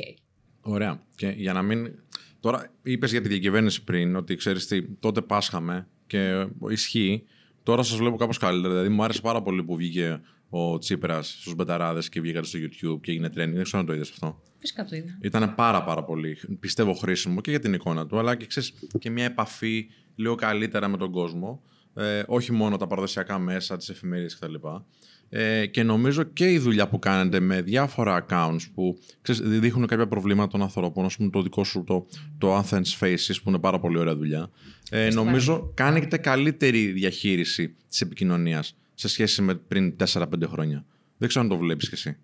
Ωραία. 0.62 1.01
Και 1.15 1.27
για 1.27 1.53
να 1.53 1.62
μην. 1.62 2.00
Τώρα 2.39 2.72
είπες 2.84 3.12
για 3.12 3.22
τη 3.22 3.27
διακυβέρνηση 3.27 3.84
πριν 3.84 4.15
ότι 4.15 4.36
ξέρεις 4.36 4.67
τι, 4.67 4.84
τότε 4.88 5.22
πάσχαμε 5.22 5.88
και 6.08 6.48
ισχύει. 6.69 7.24
Τώρα 7.63 7.84
σας 7.84 7.98
βλέπω 7.98 8.16
κάπως 8.16 8.38
καλύτερα. 8.38 8.74
Δηλαδή, 8.74 8.89
μου 8.89 9.04
άρεσε 9.04 9.22
πάρα 9.22 9.42
πολύ 9.42 9.63
που 9.63 9.75
βγήκε 9.75 10.22
ο 10.50 10.78
Τσίπρας 10.78 11.38
στους 11.39 11.56
Μπεταράδες 11.56 12.10
και 12.10 12.22
βγήκατε 12.22 12.46
στο 12.46 12.60
YouTube 12.60 13.01
και 13.01 13.12
έγινε 13.12 13.28
trending. 13.28 13.54
Δεν 13.54 13.63
ξέρω 13.63 13.80
αν 13.80 13.86
το 13.86 13.94
είδες 13.94 14.10
αυτό. 14.10 14.42
Φυσικά 14.58 14.86
το 14.86 14.96
είδα. 14.96 15.18
Ήταν 15.22 15.56
πάρα 15.56 15.84
πάρα 15.84 16.04
πολύ, 16.04 16.38
πιστεύω, 16.60 16.94
χρήσιμο 16.94 17.42
και 17.42 17.50
για 17.50 17.60
την 17.60 17.74
εικόνα 17.74 18.08
του, 18.08 18.20
αλλά 18.20 18.36
και, 18.36 18.46
ξέρεις, 18.46 18.74
και 19.00 19.10
μια 19.10 19.25
επαφή 19.25 19.88
λίγο 20.16 20.36
καλύτερα 20.36 20.88
με 20.88 20.98
τον 20.98 21.12
κόσμο. 21.12 21.62
Ε, 21.94 22.24
όχι 22.28 22.51
μόνο 22.51 22.78
τα 22.78 22.88
παραδοσιακά 22.88 23.39
μέσα, 23.39 23.78
τις 23.78 23.89
εφημερίδες 23.89 24.39
κτλ. 24.39 24.54
Ε, 25.30 25.66
και 25.66 25.84
νομίζω 25.84 26.24
και 26.24 26.51
η 26.51 26.58
δουλειά 26.58 26.88
που 26.88 27.00
κάνετε 27.00 27.39
με 27.39 27.62
διάφορα 27.62 28.25
accounts 28.25 28.62
που 28.74 29.00
ξέρεις, 29.22 29.42
δείχνουν 29.60 29.88
κάποια 29.88 30.08
προβλήματα 30.08 30.48
των 30.48 30.62
ανθρώπων, 30.62 31.06
ας 31.06 31.16
πούμε 31.16 31.30
το 31.30 31.42
δικό 31.42 31.63
σου 31.63 31.84
το, 31.84 32.06
το 32.38 32.58
Athens 32.58 33.00
Faces 33.00 33.36
που 33.44 33.50
είναι 33.50 33.60
πάρα 33.60 33.80
πολύ 33.80 33.98
ωραία 33.98 34.16
δουλειά. 34.16 34.50
Ε, 34.89 35.10
νομίζω 35.10 35.72
κάνετε 35.74 36.17
καλύτερη 36.17 36.86
διαχείριση 36.86 37.75
της 37.89 38.01
επικοινωνίας 38.01 38.75
σε 38.93 39.08
σχέση 39.08 39.41
με 39.41 39.55
πριν 39.55 39.96
4-5 40.13 40.25
χρόνια. 40.48 40.86
Δεν 41.17 41.27
ξέρω 41.27 41.43
αν 41.43 41.50
το 41.50 41.58
βλέπεις 41.58 41.88
κι 41.88 41.93
εσύ. 41.93 42.17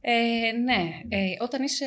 Ε, 0.00 0.52
ναι, 0.64 1.00
ε, 1.08 1.24
όταν 1.40 1.62
είσαι 1.62 1.86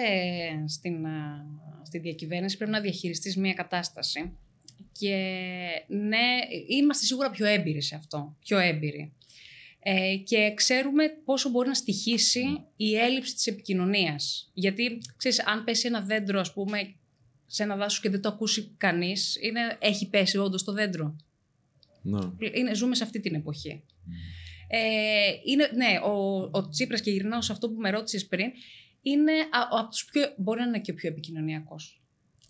στην, 0.68 1.06
α, 1.06 1.46
στη 1.84 2.00
διακυβέρνηση 2.00 2.58
πρέπει 2.58 2.72
να 2.72 2.80
διαχειριστείς 2.80 3.38
μια 3.38 3.54
κατάσταση 3.54 4.32
και 4.92 5.16
ναι, 5.88 6.38
είμαστε 6.68 7.06
σίγουρα 7.06 7.30
πιο 7.30 7.46
έμπειροι 7.46 7.82
σε 7.82 7.96
αυτό, 7.96 8.36
πιο 8.40 8.58
έμπειροι. 8.58 9.14
Ε, 9.84 10.16
και 10.16 10.54
ξέρουμε 10.56 11.04
πόσο 11.26 11.50
μπορεί 11.50 11.68
να 11.68 11.74
στοιχήσει 11.74 12.64
η 12.76 12.96
έλλειψη 12.96 13.34
της 13.34 13.48
επικοινωνίας. 13.48 14.52
Γιατί, 14.54 15.02
ξέρεις, 15.18 15.46
αν 15.46 15.64
πέσει 15.64 15.88
ένα 15.88 16.02
δέντρο, 16.02 16.40
ας 16.40 16.54
πούμε, 16.54 16.96
σε 17.52 17.64
ένα 17.64 17.76
δάσος 17.76 18.00
και 18.00 18.10
δεν 18.10 18.22
το 18.22 18.30
ακούσει 18.30 18.74
κανείς, 18.78 19.38
είναι, 19.42 19.78
έχει 19.80 20.10
πέσει 20.10 20.38
όντως 20.38 20.64
το 20.64 20.72
δέντρο. 20.72 21.16
Ναι. 22.02 22.20
Είναι, 22.54 22.74
ζούμε 22.76 22.96
σε 22.96 23.04
αυτή 23.04 23.20
την 23.20 23.36
εποχή. 23.36 23.84
Ε, 24.68 25.32
είναι, 25.46 25.70
ναι, 25.76 26.00
ο, 26.04 26.42
ο 26.52 26.70
Τσίπρας 26.70 27.02
και 27.02 27.12
γυρνάω 27.12 27.42
σε 27.42 27.52
αυτό 27.52 27.70
που 27.70 27.80
με 27.80 27.90
ρώτησες 27.90 28.28
πριν, 28.28 28.52
είναι 29.02 29.32
α- 29.32 29.68
ο- 29.76 29.78
από 29.80 29.90
τους 29.90 30.06
πιο, 30.06 30.22
μπορεί 30.38 30.60
να 30.60 30.66
είναι 30.66 30.80
και 30.80 30.92
ο 30.92 30.94
πιο 30.94 31.10
επικοινωνιακός. 31.10 32.02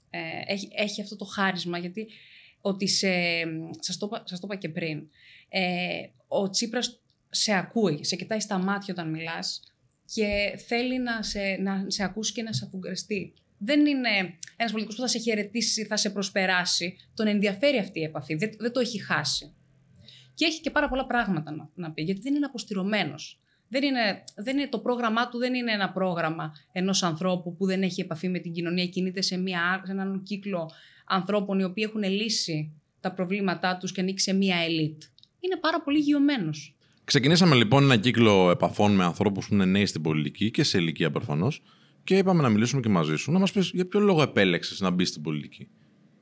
Ε, 0.10 0.20
έχει, 0.46 0.70
έχει 0.76 1.02
αυτό 1.02 1.16
το 1.16 1.26
χάρισμα, 1.26 1.78
γιατί 1.78 2.08
ότι 2.62 2.88
σε, 2.88 3.10
σας, 3.80 3.98
το, 3.98 4.06
είπα- 4.06 4.24
σας 4.26 4.40
το 4.40 4.48
είπα 4.50 4.56
και 4.60 4.70
πριν, 4.70 5.10
ε, 5.50 6.08
ο 6.28 6.50
Τσίπρας 6.50 7.00
σε 7.30 7.54
ακούει, 7.54 8.04
σε 8.04 8.16
κοιτάει 8.16 8.40
στα 8.40 8.58
μάτια 8.58 8.94
όταν 8.94 9.10
μιλάς 9.10 9.62
και 10.14 10.60
θέλει 10.68 11.00
να 11.00 11.24
σε, 11.24 11.40
να 11.60 11.86
σε 11.88 12.04
ακούσει 12.04 12.34
και 12.34 12.42
να 12.44 12.54
σε 12.54 12.66
αφουγκραστεί. 12.66 13.34
Δεν 13.60 13.86
είναι 13.86 14.10
ένας 14.56 14.72
πολιτικός 14.72 14.96
που 14.96 15.02
θα 15.02 15.08
σε 15.08 15.20
χαιρετήσει, 15.20 15.86
θα 15.86 15.98
σε 15.98 16.10
προσπεράσει. 16.10 16.98
Τον 17.14 17.28
ενδιαφέρει 17.28 17.78
αυτή 17.78 18.00
η 18.00 18.04
επαφή, 18.04 18.36
δεν, 18.36 18.50
δεν 18.60 18.72
το 18.72 18.80
έχει 18.80 19.04
χάσει. 19.04 19.54
Και 20.34 20.46
έχει 20.46 20.62
και 20.62 20.72
πάρα 20.72 20.90
πολλά 20.90 21.06
πράγματα 21.06 21.52
να, 21.52 21.70
να 21.76 21.92
πει, 21.92 22.02
γιατί 22.02 22.22
δεν 22.22 22.36
είναι 22.36 22.46
αποστηρωμένος. 22.46 23.40
Δεν 23.68 23.84
είναι, 23.84 24.24
δεν 24.36 24.58
είναι, 24.58 24.68
το 24.68 24.80
πρόγραμμά 24.80 25.30
του 25.30 25.38
δεν 25.38 25.54
είναι 25.54 25.72
ένα 25.72 25.92
πρόγραμμα 25.92 26.54
ενός 26.72 27.04
ανθρώπου 27.04 27.56
που 27.56 27.66
δεν 27.66 27.82
έχει 27.82 28.02
επαφή 28.02 28.30
με 28.30 28.40
την 28.40 28.52
κοινωνία, 28.52 28.86
κινείται 28.86 29.22
σε, 29.22 29.38
μια, 29.38 29.82
σε 29.86 29.92
έναν 29.92 30.24
κύκλο 30.24 30.72
ανθρώπων 31.08 31.60
οι 31.60 31.64
οποίοι 31.64 31.84
έχουν 31.88 32.04
λύσει 32.04 32.74
τα 33.00 33.14
προβλήματά 33.14 33.78
τους 33.78 33.92
και 33.92 34.02
ανήκει 34.02 34.20
σε 34.20 34.34
μια 34.34 34.58
ελίτ. 34.58 35.04
Είναι 35.40 35.58
πάρα 35.62 35.82
πολύ 35.82 36.00
γειωμένος. 36.00 36.76
Ξεκινήσαμε 37.04 37.56
λοιπόν 37.56 37.84
ένα 37.84 37.98
κύκλο 37.98 38.50
επαφών 38.50 38.96
με 38.96 39.04
ανθρώπους 39.04 39.48
που 39.48 39.54
είναι 39.54 39.66
νέοι 39.66 39.86
στην 39.86 40.02
πολιτική 40.02 40.52
και 40.52 40.64
σε 40.64 40.78
ηλικία 40.78 41.12
προφανώς. 41.12 41.62
Και 42.10 42.18
είπαμε 42.18 42.42
να 42.42 42.50
μιλήσουμε 42.50 42.82
και 42.82 42.90
μαζί 42.90 43.16
σου, 43.16 43.32
να 43.32 43.40
μας 43.40 43.52
πεις 43.52 43.72
για 43.74 43.88
ποιο 43.88 44.00
λόγο 44.00 44.22
επέλεξες 44.22 44.80
να 44.80 44.90
μπεις 44.90 45.10
στην 45.10 45.22
πολιτική. 45.22 45.68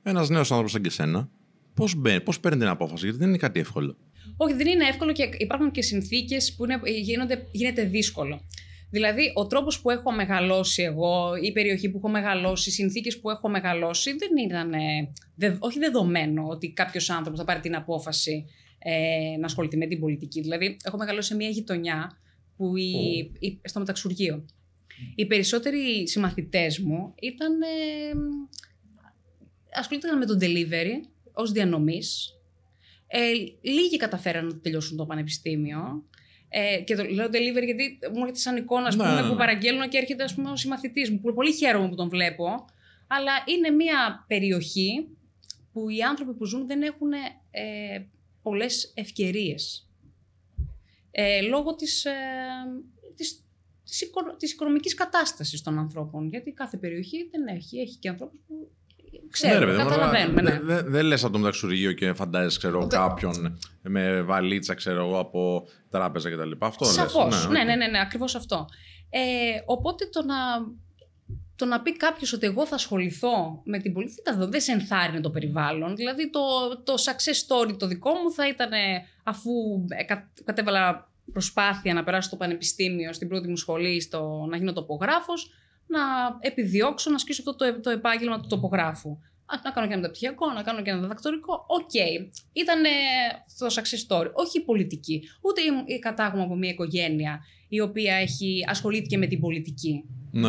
Ένας 0.04 0.30
νέος 0.30 0.50
άνθρωπος 0.50 0.72
σαν 0.72 0.82
και 0.82 0.88
εσένα, 0.88 1.30
πώς 1.74 1.96
πώς 2.24 2.40
παίρνει 2.40 2.60
την 2.60 2.68
απόφαση, 2.68 3.04
γιατί 3.04 3.20
δεν 3.20 3.28
είναι 3.28 3.38
κάτι 3.38 3.60
εύκολο. 3.60 3.98
Όχι, 4.38 4.54
δεν 4.54 4.68
είναι 4.68 4.88
εύκολο 4.88 5.12
και 5.12 5.30
υπάρχουν 5.38 5.72
και 5.72 5.82
συνθήκες 5.82 6.56
που 6.56 6.64
είναι, 6.66 6.80
γίνονται, 7.02 7.48
γίνεται 7.52 7.84
δύσκολο. 7.84 8.42
Δηλαδή, 8.90 9.32
ο 9.36 9.48
τρόπος 9.48 9.82
που 9.82 9.90
έχω 9.90 10.12
μεγαλώσει 10.12 10.84
εγώ, 10.84 11.36
η 11.42 11.52
περιοχή 11.52 11.90
που 11.90 11.98
έχω 11.98 12.10
μεγαλώσει, 12.10 12.70
οι 12.70 12.72
συνθήκες 12.72 13.20
που 13.20 13.30
έχω 13.30 13.50
μεγαλώσει, 13.50 14.12
δεν 14.16 14.30
ήταν. 14.50 14.74
ε, 14.74 15.12
δε, 15.36 15.56
όχι 15.60 15.80
δεδομένο 15.80 16.48
ότι 16.48 16.72
κάποιος 16.72 17.10
άνθρωπος 17.10 17.40
θα 17.40 17.46
πάρει 17.46 17.60
την 17.60 17.76
απόφαση 17.76 18.46
ε, 18.80 19.38
να 19.40 19.46
ασχοληθεί 19.46 19.78
με 19.78 19.88
την 19.88 20.00
πολιτική. 20.00 20.42
Δηλαδή, 20.42 20.78
έχω 20.84 20.98
μεγαλώσει 20.98 21.28
σε 21.28 21.36
μια 21.36 21.50
γειτονιά 21.50 22.12
που 22.58 22.78
η, 22.78 23.18
η- 23.40 23.60
στο 23.64 23.80
μεταξουργείο. 23.80 24.46
Οι 25.16 25.26
περισσότεροι 25.26 26.08
συμμαθητές 26.08 26.80
μου 26.80 27.14
ήταν, 27.22 27.62
ε, 27.62 27.68
ασχολήθηκαν 29.74 30.18
με 30.18 30.26
το 30.26 30.38
delivery 30.42 30.94
ως 31.34 31.52
διανομής. 31.52 32.32
Ε, 33.08 33.20
λίγοι 33.62 33.98
καταφέραν 33.98 34.46
να 34.46 34.60
τελειώσουν 34.60 34.98
το 34.98 35.06
πανεπιστήμιο. 35.06 36.04
Ε, 36.50 36.82
και 36.82 36.96
το 36.96 37.04
λέω 37.04 37.26
delivery 37.26 37.66
γιατί 37.66 38.00
μου 38.14 38.20
έρχεται 38.20 38.40
σαν 38.40 38.58
εικόνα 38.58 38.88
ας 38.88 38.96
Ναι, 38.96 39.04
πούμε, 39.04 39.16
ναι, 39.16 39.22
ναι. 39.22 39.30
που 39.30 39.36
παραγγέλνω 39.36 39.88
και 39.88 39.98
έρχεται 39.98 40.24
ας 40.24 40.34
πούμε, 40.36 40.50
ο 40.50 40.56
συμμαθητής 40.56 41.10
μου. 41.10 41.20
Που 41.20 41.34
πολύ 41.34 41.54
χαίρομαι 41.54 41.90
που 41.90 41.96
τον 41.96 42.10
βλέπω. 42.10 42.66
Αλλά 43.08 43.32
είναι 43.46 43.70
μια 43.70 44.26
περιοχή 44.28 45.08
που 45.74 45.90
οι 45.90 46.02
άνθρωποι 46.02 46.34
που 46.34 46.46
ζουν 46.46 46.68
δεν 46.68 46.82
έχουν 46.82 47.12
ε, 47.52 48.06
πολλές 48.42 48.92
ευκαιρίες. 48.96 49.90
Ε, 51.12 51.42
λόγω 51.42 51.76
της, 51.76 52.06
ε, 52.06 52.12
της, 53.88 53.98
της, 53.98 54.02
οικο- 54.02 54.36
της 54.38 54.52
οικονομικής 54.54 54.94
κατάστασης 54.94 55.62
των 55.62 55.80
ανθρώπων. 55.80 56.28
Γιατί 56.28 56.52
κάθε 56.52 56.78
περιοχή 56.78 57.30
δεν 57.32 57.56
έχει. 57.56 57.80
Έχει 57.80 57.98
και 57.98 58.10
ανθρώπους 58.10 58.40
που 58.48 58.70
ξέρουν, 59.30 59.60
Ναι, 59.60 59.66
ρε 59.66 59.72
παιδί 59.72 59.84
μου, 59.84 59.90
καταλαβαίνουμε. 59.90 60.42
Δεν 60.42 60.54
Ναι. 60.54 60.60
δε, 60.74 60.82
δεν 60.82 61.06
λες 61.06 61.24
από 61.24 61.34
το 61.34 61.40
μεταξουργείο 61.40 61.92
και 61.92 62.14
φαντάζεσαι 62.14 62.58
ξέρω, 62.58 62.80
Ούτε- 62.84 62.96
κάποιον 62.96 63.60
με 63.82 64.22
βαλίτσα 64.22 64.74
ξέρω, 64.74 65.06
εγώ, 65.06 65.20
από 65.20 65.68
τράπεζα 65.90 66.30
κτλ. 66.32 66.52
Αυτό 66.60 66.86
λες. 66.86 66.94
Σαφώς. 66.94 67.48
Ναι, 67.50 67.60
οκ. 67.60 67.66
ναι, 67.66 67.76
ναι, 67.76 67.88
ναι, 67.88 68.00
ακριβώς 68.00 68.36
αυτό. 68.36 68.66
Ε, 69.10 69.20
οπότε 69.66 70.06
το 70.06 70.24
να, 70.26 70.36
το 71.56 71.66
να 71.66 71.82
πει 71.82 71.98
κάποιος 71.98 72.34
ότι 72.34 72.46
εγώ 72.46 72.66
θα 72.66 72.76
ασχοληθώ 72.76 73.62
με 73.64 73.80
την 73.80 73.94
πολιτική, 73.94 74.22
δεν 74.26 74.38
θα- 74.38 74.48
δεν 74.48 74.62
σε 74.62 74.72
ενθάρρυνε 74.72 75.22
το 75.22 75.30
περιβάλλον. 75.30 75.96
Δηλαδή 75.96 76.30
το, 76.30 76.40
το 76.84 76.94
success 76.94 77.68
story 77.70 77.76
το 77.80 77.88
δικό 77.88 78.10
μου 78.12 78.32
θα 78.32 78.48
ήταν 78.48 78.72
ε, 78.72 79.06
αφού 79.24 79.52
ε, 79.88 80.04
κα- 80.04 80.32
κατέβαλα 80.44 81.10
προσπάθεια 81.32 81.94
να 81.94 82.04
περάσω 82.04 82.28
στο 82.28 82.38
πανεπιστήμιο, 82.38 83.14
στην 83.14 83.28
πρώτη 83.28 83.48
μου 83.48 83.56
σχολή, 83.56 84.02
στο, 84.02 84.46
να 84.50 84.58
γίνω 84.58 84.74
τοπογράφος, 84.74 85.52
να 85.88 86.00
επιδιώξω 86.40 87.10
να 87.10 87.16
ασκήσω 87.16 87.42
αυτό 87.48 87.56
το, 87.56 87.80
το 87.80 87.90
επάγγελμα 87.90 88.40
του 88.40 88.48
τοπογράφου. 88.48 89.10
Α, 89.46 89.56
Να 89.64 89.72
κάνω 89.72 89.88
και 89.88 89.94
ένα 89.94 90.02
μεταπτυχιακό, 90.02 90.52
να 90.52 90.62
κάνω 90.64 90.82
και 90.82 90.90
ένα 90.90 91.00
διδακτορικό. 91.02 91.66
Οκ. 91.68 91.94
Ήταν 92.54 92.82
το 93.58 93.66
success 93.66 94.08
story. 94.08 94.32
Όχι 94.34 94.58
η 94.58 94.62
πολιτική. 94.62 95.24
Ούτε 95.42 95.62
η- 95.62 95.96
η 95.96 96.00
κατάγομαι 96.00 96.44
από 96.44 96.56
μια 96.56 96.70
οικογένεια 96.70 97.40
η 97.68 97.80
οποία 97.80 98.16
έχει, 98.16 98.64
ασχολήθηκε 98.70 99.18
με 99.18 99.28
την 99.28 99.40
πολιτική. 99.40 100.04
Ναι. 100.32 100.48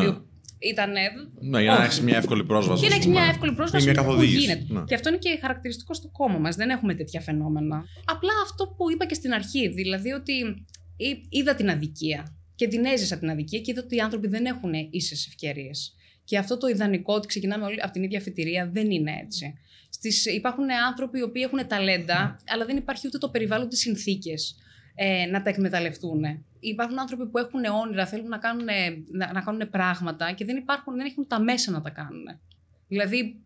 Διό- 0.59 0.73
Ήταν. 0.73 0.91
Ναι, 1.41 1.61
για 1.63 1.71
να 1.71 1.77
όχι. 1.77 1.85
έχεις 1.87 2.01
μια 2.01 2.17
εύκολη 2.17 2.45
πρόσβαση. 2.45 2.83
Και 2.83 2.89
να 2.89 2.95
ας 2.95 3.01
έχεις 3.01 3.11
μια 3.13 3.21
πούμε. 3.21 3.33
εύκολη 3.33 3.53
Ή 3.53 3.55
πρόσβαση 3.55 3.85
μια 3.85 3.95
που 3.95 4.01
καθοδήγηση. 4.01 4.39
γίνεται. 4.41 4.65
Ναι. 4.69 4.85
Και 4.85 4.95
αυτό 4.95 5.09
είναι 5.09 5.19
και 5.19 5.39
χαρακτηριστικό 5.41 5.95
στο 5.95 6.09
κόμμα 6.09 6.39
μας. 6.39 6.57
Δεν 6.57 6.71
έχουμε 6.71 6.95
τέτοια 6.95 7.21
φαινόμενα. 7.21 7.85
Απλά 8.05 8.33
αυτό 8.43 8.67
που 8.77 8.91
είπα 8.91 9.07
και 9.07 9.15
στην 9.15 9.33
αρχή, 9.33 9.69
δηλαδή 9.69 10.11
ότι 10.13 10.33
εί- 10.97 11.27
είδα 11.29 11.55
την 11.55 11.71
αδικία 11.71 12.37
και 12.55 12.69
την 12.69 12.85
έζησα 12.85 13.19
την 13.19 13.31
αδικία 13.31 13.61
και 13.61 13.71
είδα 13.71 13.83
ότι 13.85 13.97
οι 13.97 14.01
άνθρωποι 14.01 14.29
δεν 14.29 14.45
έχουν 14.45 14.73
ίσες 14.91 15.27
ευκαιρίες. 15.27 15.93
Και 16.25 16.39
αυτό 16.39 16.59
το 16.59 16.67
ιδανικό 16.67 17.15
ότι 17.15 17.27
ξεκινάμε 17.27 17.65
όλοι 17.65 17.81
από 17.83 17.93
την 17.93 18.03
ίδια 18.03 18.19
αφετηρία 18.19 18.71
δεν 18.73 18.91
είναι 18.91 19.13
έτσι. 19.25 19.55
Στις, 19.91 20.27
υπάρχουν 20.27 20.65
άνθρωποι 20.89 21.19
οι 21.19 21.23
οποίοι 21.23 21.43
έχουν 21.47 21.67
ταλέντα, 21.69 22.37
αλλά 22.49 22.65
δεν 22.65 22.77
υπάρχει 22.77 23.07
ούτε 23.07 23.19
το 23.19 23.29
περιβάλλον, 23.29 23.69
τι 23.69 23.77
συνθήκες 23.77 24.57
ε, 25.01 25.27
να 25.27 25.43
τα 25.43 25.51
εκμεταλλευτούν. 25.51 26.23
Υπάρχουν 26.61 26.99
άνθρωποι 26.99 27.27
που 27.27 27.39
έχουν 27.39 27.65
όνειρα, 27.65 28.07
θέλουν 28.07 28.29
να 28.29 28.39
κάνουν, 28.39 28.67
να, 29.13 29.33
να 29.33 29.41
κάνουν 29.41 29.71
πράγματα 29.71 30.33
και 30.33 30.45
δεν, 30.45 30.57
υπάρχουν, 30.57 30.97
δεν 30.97 31.07
έχουν 31.07 31.27
τα 31.27 31.41
μέσα 31.41 31.71
να 31.71 31.81
τα 31.81 31.91
κάνουν. 31.91 32.25
Δηλαδή, 32.89 33.41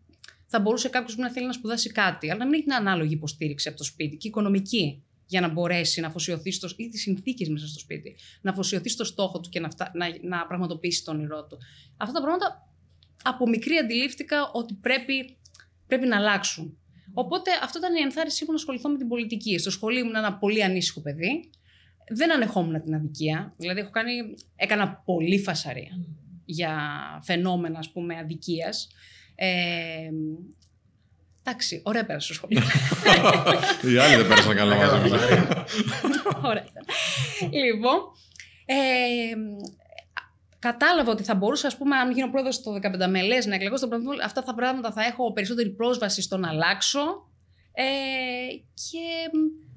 θα 0.47 0.59
μπορούσε 0.59 0.89
κάποιος 0.89 1.17
να 1.17 1.31
θέλει 1.31 1.45
να 1.45 1.53
σπουδάσει 1.53 1.91
κάτι, 1.91 2.29
αλλά 2.29 2.39
να 2.39 2.45
μην 2.45 2.53
έχει 2.53 2.63
την 2.63 2.73
ανάλογη 2.73 3.13
υποστήριξη 3.13 3.67
από 3.67 3.77
το 3.77 3.83
σπίτι 3.83 4.17
και 4.17 4.27
οικονομική 4.27 5.03
για 5.25 5.41
να 5.41 5.47
μπορέσει 5.47 6.01
να 6.01 6.07
αφοσιωθεί 6.07 6.51
στο, 6.51 6.69
ή 6.75 6.89
τις 6.89 7.01
συνθήκες 7.01 7.49
μέσα 7.49 7.67
στο 7.67 7.79
σπίτι, 7.79 8.15
να 8.41 8.51
αφοσιωθεί 8.51 8.89
στο 8.89 9.03
στόχο 9.03 9.39
του 9.39 9.49
και 9.49 9.59
να, 9.59 9.69
φτά, 9.69 9.91
να, 9.93 10.05
να 10.21 10.45
πραγματοποιήσει 10.47 11.03
το 11.03 11.11
όνειρό 11.11 11.45
του. 11.45 11.57
Αυτά 11.97 12.19
τα 12.19 12.25
πράγματα 12.25 12.67
από 13.23 13.49
μικρή 13.49 13.77
αντιλήφθηκα 13.77 14.51
ότι 14.53 14.73
πρέπει, 14.73 15.37
πρέπει 15.87 16.07
να 16.07 16.17
αλλάξουν. 16.17 16.77
Οπότε 17.13 17.51
αυτό 17.63 17.77
ήταν 17.79 17.95
η 17.95 18.01
ενθάρρυνσή 18.01 18.43
μου 18.43 18.49
να 18.49 18.57
ασχοληθώ 18.57 18.89
με 18.89 18.97
την 18.97 19.07
πολιτική. 19.07 19.57
Στο 19.57 19.71
σχολείο 19.71 19.99
ήμουν 19.99 20.15
ένα 20.15 20.33
πολύ 20.33 20.63
ανήσυχο 20.63 21.01
παιδί. 21.01 21.49
Δεν 22.07 22.31
ανεχόμουν 22.31 22.83
την 22.83 22.95
αδικία. 22.95 23.53
Δηλαδή, 23.57 23.79
έχω 23.79 23.89
κάνει, 23.89 24.11
έκανα 24.55 25.01
πολύ 25.05 25.39
φασαρία 25.39 25.91
για 26.45 26.79
φαινόμενα, 27.23 27.79
ας 27.79 27.91
πούμε, 27.91 28.17
αδικίας. 28.17 28.87
Ε, 29.35 30.09
εντάξει, 31.43 31.81
ωραία 31.85 32.05
πέρασε 32.05 32.25
στο 32.25 32.33
σχολείο. 32.33 32.61
Οι 33.93 33.97
άλλοι 33.97 34.15
δεν 34.15 34.27
πέρασαν 34.27 34.55
καλά 34.55 34.75
μαζί 34.75 35.09
μου. 35.09 35.17
Ωραία. 36.43 36.65
ήταν. 36.69 36.85
λοιπόν, 37.63 37.99
ε, 38.65 38.75
κατάλαβα 40.67 41.11
ότι 41.11 41.23
θα 41.23 41.35
μπορούσα, 41.35 41.67
ας 41.67 41.77
πούμε, 41.77 41.95
αν 41.95 42.11
γίνω 42.11 42.29
πρόεδρος 42.29 42.55
στο 42.55 42.71
15 42.73 43.07
μελές, 43.09 43.45
να 43.45 43.55
εκλεγώ 43.55 43.77
στο 43.77 43.87
Πρωθυπουργείο, 43.87 44.23
αυτά 44.25 44.43
τα 44.43 44.53
πράγματα 44.53 44.91
θα 44.91 45.03
έχω 45.03 45.33
περισσότερη 45.33 45.69
πρόσβαση 45.69 46.21
στο 46.21 46.37
να 46.37 46.49
αλλάξω. 46.49 47.01
Ε, 47.75 47.83
και 48.73 49.05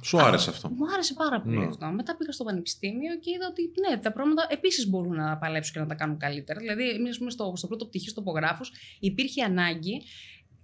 Σου 0.02 0.19
άρεσε 0.21 0.50
αυτό. 0.50 0.69
μου 0.69 0.85
άρεσε 0.93 1.14
πάρα 1.14 1.40
πολύ 1.40 1.59
Ναι. 1.59 1.66
αυτό. 1.66 1.87
Μετά 1.87 2.16
πήγα 2.16 2.33
στο 2.33 2.45
πανεπιστήμιο 2.45 3.19
και 3.19 3.31
είδα 3.35 3.47
ότι 3.50 3.62
ναι, 3.81 3.99
τα 3.99 4.12
πράγματα 4.12 4.47
επίσης 4.50 4.88
μπορούν 4.88 5.14
να 5.14 5.37
παλέψουν 5.37 5.73
και 5.75 5.81
να 5.81 5.87
τα 5.87 5.95
κάνουν 5.95 6.19
καλύτερα. 6.19 6.59
Δηλαδή, 6.61 6.88
εμείς, 6.90 7.19
στο, 7.28 7.52
στο 7.57 7.66
πρώτο 7.66 7.87
πτυχίο 7.87 8.12
τοπογράφο, 8.14 8.62
υπήρχε 9.00 9.43
ανάγκη 9.43 10.02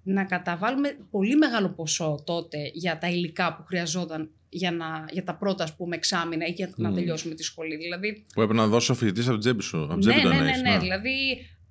να 0.02 0.25
καταβάλουμε 0.25 0.97
πολύ 1.11 1.37
μεγάλο 1.37 1.69
ποσό 1.69 2.23
τότε 2.26 2.71
για 2.73 2.99
τα 2.99 3.09
υλικά 3.09 3.55
που 3.55 3.62
χρειαζόταν 3.62 4.31
για, 4.54 4.73
να, 4.73 5.09
για 5.12 5.25
τα 5.25 5.35
πρώτα 5.35 5.64
ας 5.64 5.76
πούμε 5.76 5.97
εξάμεινα 5.97 6.47
ή 6.47 6.50
για 6.50 6.71
να 6.76 6.88
Μμμ. 6.88 6.94
τελειώσουμε 6.94 7.35
τη 7.35 7.42
σχολή. 7.42 7.76
Δηλαδή, 7.76 8.25
Που 8.35 8.42
έπρεπε 8.42 8.61
να 8.61 8.66
δώσει 8.66 8.90
ο 8.90 8.94
φοιτητής 8.94 9.25
από 9.25 9.32
την 9.32 9.40
τσέπη 9.40 9.62
σου. 9.62 9.82
Από 9.82 9.92
την 9.92 10.00
τσέπη 10.00 10.16
ναι, 10.16 10.23
τον 10.23 10.32
ναι, 10.32 10.40
ναι, 10.40 10.49
έχεις, 10.49 10.62
ναι, 10.62 10.78
δηλαδή 10.78 11.11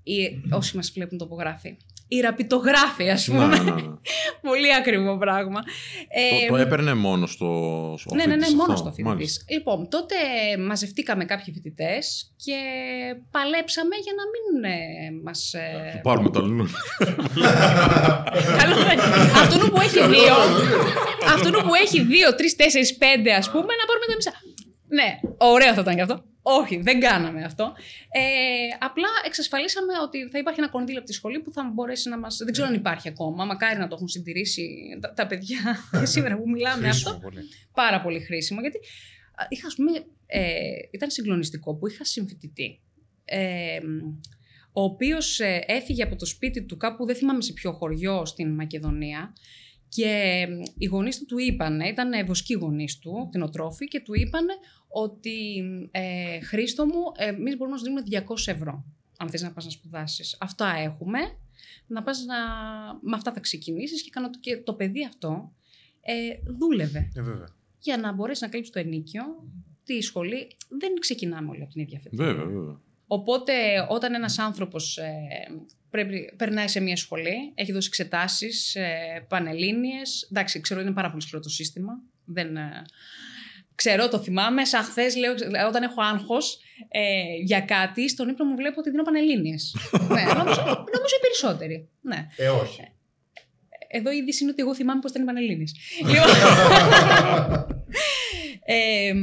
οι, 0.03 0.41
όσοι 0.51 0.75
μας 0.75 0.91
βλέπουν 0.91 1.17
τοπογράφοι. 1.17 1.77
Η 2.13 2.19
ραπιτογράφη, 2.19 3.09
ας 3.09 3.25
πούμε. 3.25 3.45
Ναι, 3.45 3.57
ναι, 3.57 3.71
ναι. 3.71 3.81
Πολύ 4.49 4.75
ακριβό 4.79 5.17
πράγμα. 5.17 5.59
Ε, 6.09 6.45
το, 6.47 6.53
το 6.53 6.61
έπαιρνε 6.61 6.93
μόνο 6.93 7.25
στο. 7.25 7.47
στο 7.97 8.15
ναι, 8.15 8.25
ναι, 8.25 8.27
ναι, 8.27 8.33
φοιτητής 8.33 8.55
μόνο 8.55 8.73
αυτό. 8.73 8.83
στο 8.83 8.89
φοιτητή. 8.95 9.15
Μάλιστα. 9.15 9.45
Λοιπόν, 9.47 9.89
τότε 9.89 10.15
μαζευτήκαμε 10.67 11.25
κάποιοι 11.25 11.53
φοιτητές 11.53 12.33
και 12.45 12.57
παλέψαμε 13.31 13.95
για 14.05 14.13
να 14.19 14.23
μην 14.33 14.43
ε, 14.75 14.77
μας... 15.23 15.53
Ε, 15.53 15.91
Θα 15.93 16.01
πάρουμε 16.01 16.29
το 16.29 16.39
αλλού. 16.39 16.67
Καλό 18.57 18.75
δεν 18.87 18.91
είναι. 18.91 19.31
Αυτόν 19.41 19.69
που 19.69 19.79
έχει 19.81 19.99
δύο, 20.07 20.35
αυτόν 21.33 21.51
που 21.51 21.73
έχει 21.83 22.01
δύο, 22.01 22.35
τρεις, 22.35 22.55
τέσσερις, 22.55 22.97
πέντε, 22.97 23.33
ας 23.33 23.51
πούμε, 23.51 23.71
να 23.79 23.85
πάρουμε 23.87 24.05
τα 24.07 24.15
μισά. 24.15 24.33
Ναι, 24.87 25.19
ωραίο 25.37 25.73
θα 25.73 25.81
ήταν 25.81 25.95
και 25.95 26.01
αυτό. 26.01 26.23
Όχι, 26.41 26.77
δεν 26.77 26.99
κάναμε 26.99 27.43
αυτό. 27.43 27.73
Ε, 28.09 28.21
απλά 28.79 29.07
εξασφαλίσαμε 29.25 29.93
ότι 30.03 30.29
θα 30.29 30.37
υπάρχει 30.37 30.59
ένα 30.59 30.69
κονδύλιο 30.69 30.99
από 30.99 31.07
τη 31.07 31.13
σχολή 31.13 31.39
που 31.39 31.51
θα 31.51 31.71
μπορέσει 31.73 32.09
να 32.09 32.19
μα. 32.19 32.27
Δεν 32.43 32.51
ξέρω 32.51 32.67
αν 32.67 32.73
υπάρχει 32.73 33.07
ακόμα. 33.07 33.45
Μακάρι 33.45 33.79
να 33.79 33.87
το 33.87 33.95
έχουν 33.95 34.07
συντηρήσει 34.07 34.97
τα, 35.01 35.13
τα 35.13 35.27
παιδιά 35.27 35.77
σήμερα 36.13 36.37
που 36.37 36.49
μιλάμε 36.49 36.89
αυτό. 36.89 37.09
Χρήσιμο 37.09 37.29
πολύ. 37.29 37.41
Πάρα 37.73 38.01
πολύ 38.01 38.19
χρήσιμο. 38.19 38.61
Γιατί 38.61 38.77
α, 39.35 39.45
είχα, 39.49 39.67
ας 39.67 39.75
πούμε, 39.75 39.91
ε, 40.25 40.71
ήταν 40.91 41.09
συγκλονιστικό 41.09 41.75
που 41.75 41.87
είχα 41.87 42.05
συμφοιτητή. 42.05 42.79
Ε, 43.25 43.79
ο 44.73 44.83
οποίος 44.83 45.39
ε, 45.39 45.63
έφυγε 45.67 46.03
από 46.03 46.15
το 46.15 46.25
σπίτι 46.25 46.63
του 46.63 46.77
κάπου, 46.77 47.05
δεν 47.05 47.15
θυμάμαι 47.15 47.41
σε 47.41 47.53
ποιο 47.53 47.71
χωριό 47.71 48.25
στην 48.25 48.53
Μακεδονία 48.53 49.33
και 49.95 50.05
ε, 50.05 50.47
οι 50.77 50.85
γονείς 50.85 51.17
του 51.17 51.25
του 51.25 51.37
είπανε, 51.37 51.87
ήταν 51.87 52.13
ε, 52.13 52.23
βοσκοί 52.23 52.53
γονείς 52.53 52.99
του, 52.99 53.25
κτηνοτρόφοι 53.29 53.87
και 53.87 53.99
του 53.99 54.13
είπανε 54.13 54.53
ότι 54.87 55.63
ε, 55.91 56.39
Χρήστο 56.39 56.85
μου, 56.85 57.01
ε, 57.17 57.25
εμείς 57.25 57.57
μπορούμε 57.57 57.75
να 57.75 57.77
σου 57.77 57.83
δίνουμε 57.83 58.25
200 58.27 58.53
ευρώ 58.53 58.85
αν 59.17 59.29
θες 59.29 59.41
να 59.41 59.51
πας 59.51 59.65
να 59.65 59.71
σπουδάσεις. 59.71 60.37
Αυτά 60.39 60.75
έχουμε, 60.77 61.19
να 61.87 62.03
πας 62.03 62.25
να... 62.25 62.35
με 63.01 63.15
αυτά 63.15 63.33
θα 63.33 63.39
ξεκινήσεις 63.39 64.03
και, 64.03 64.09
κάνω... 64.09 64.29
και 64.39 64.57
το 64.57 64.73
παιδί 64.73 65.05
αυτό 65.05 65.53
ε, 66.01 66.13
δούλευε 66.45 67.11
Ε, 67.15 67.21
βέβαια. 67.21 67.47
για 67.79 67.97
να 67.97 68.11
μπορέσει 68.13 68.43
να 68.43 68.49
καλύψει 68.49 68.71
το 68.71 68.79
ενίκιο, 68.79 69.23
τη 69.83 70.01
σχολή. 70.01 70.47
Δεν 70.79 70.93
ξεκινάμε 70.99 71.49
όλοι 71.49 71.61
από 71.61 71.71
την 71.71 71.81
ίδια 71.81 71.99
φετινή. 71.99 72.23
Βέβαια, 72.23 72.45
βέβαια. 72.45 72.79
Οπότε, 73.07 73.53
όταν 73.89 74.13
ένας 74.13 74.39
άνθρωπος 74.39 74.97
ε, 74.97 75.13
πρέπει, 75.91 76.33
περνάει 76.37 76.67
σε 76.67 76.79
μια 76.79 76.95
σχολή, 76.95 77.51
έχει 77.55 77.71
δώσει 77.71 77.87
εξετάσεις, 77.87 78.75
ε, 78.75 79.25
πανελλήνιες, 79.29 80.27
εντάξει, 80.31 80.61
ξέρω 80.61 80.81
είναι 80.81 80.91
πάρα 80.91 81.09
πολύ 81.09 81.21
σκληρό 81.21 81.43
το 81.43 81.49
σύστημα, 81.49 81.93
δεν... 82.25 82.57
ε, 82.57 82.83
Ξέρω, 83.75 84.09
το 84.09 84.19
θυμάμαι. 84.19 84.65
Σαν 84.65 84.83
χθες, 84.83 85.15
λέω, 85.15 85.33
όταν 85.67 85.83
έχω 85.83 86.01
άγχος 86.01 86.59
ε, 86.89 87.01
για 87.43 87.61
κάτι, 87.61 88.09
στον 88.09 88.29
ύπνο 88.29 88.45
μου 88.45 88.55
βλέπω 88.55 88.79
ότι 88.79 88.89
δίνω 88.89 89.03
πανελλήνιες. 89.03 89.75
ναι, 90.13 90.21
νομίζω, 90.21 90.61
νομίζω 90.65 91.15
οι 91.17 91.21
περισσότεροι. 91.21 91.89
Ναι. 92.01 92.27
Ε, 92.35 92.49
όχι. 92.49 92.91
Εδώ 93.87 94.11
η 94.11 94.17
είδηση 94.17 94.43
είναι 94.43 94.51
ότι 94.51 94.61
εγώ 94.61 94.75
θυμάμαι 94.75 94.99
πώ 94.99 95.07
ήταν 95.09 95.21
οι 95.21 95.25
πανελλήνιες. 95.25 95.75
ε, 98.65 99.13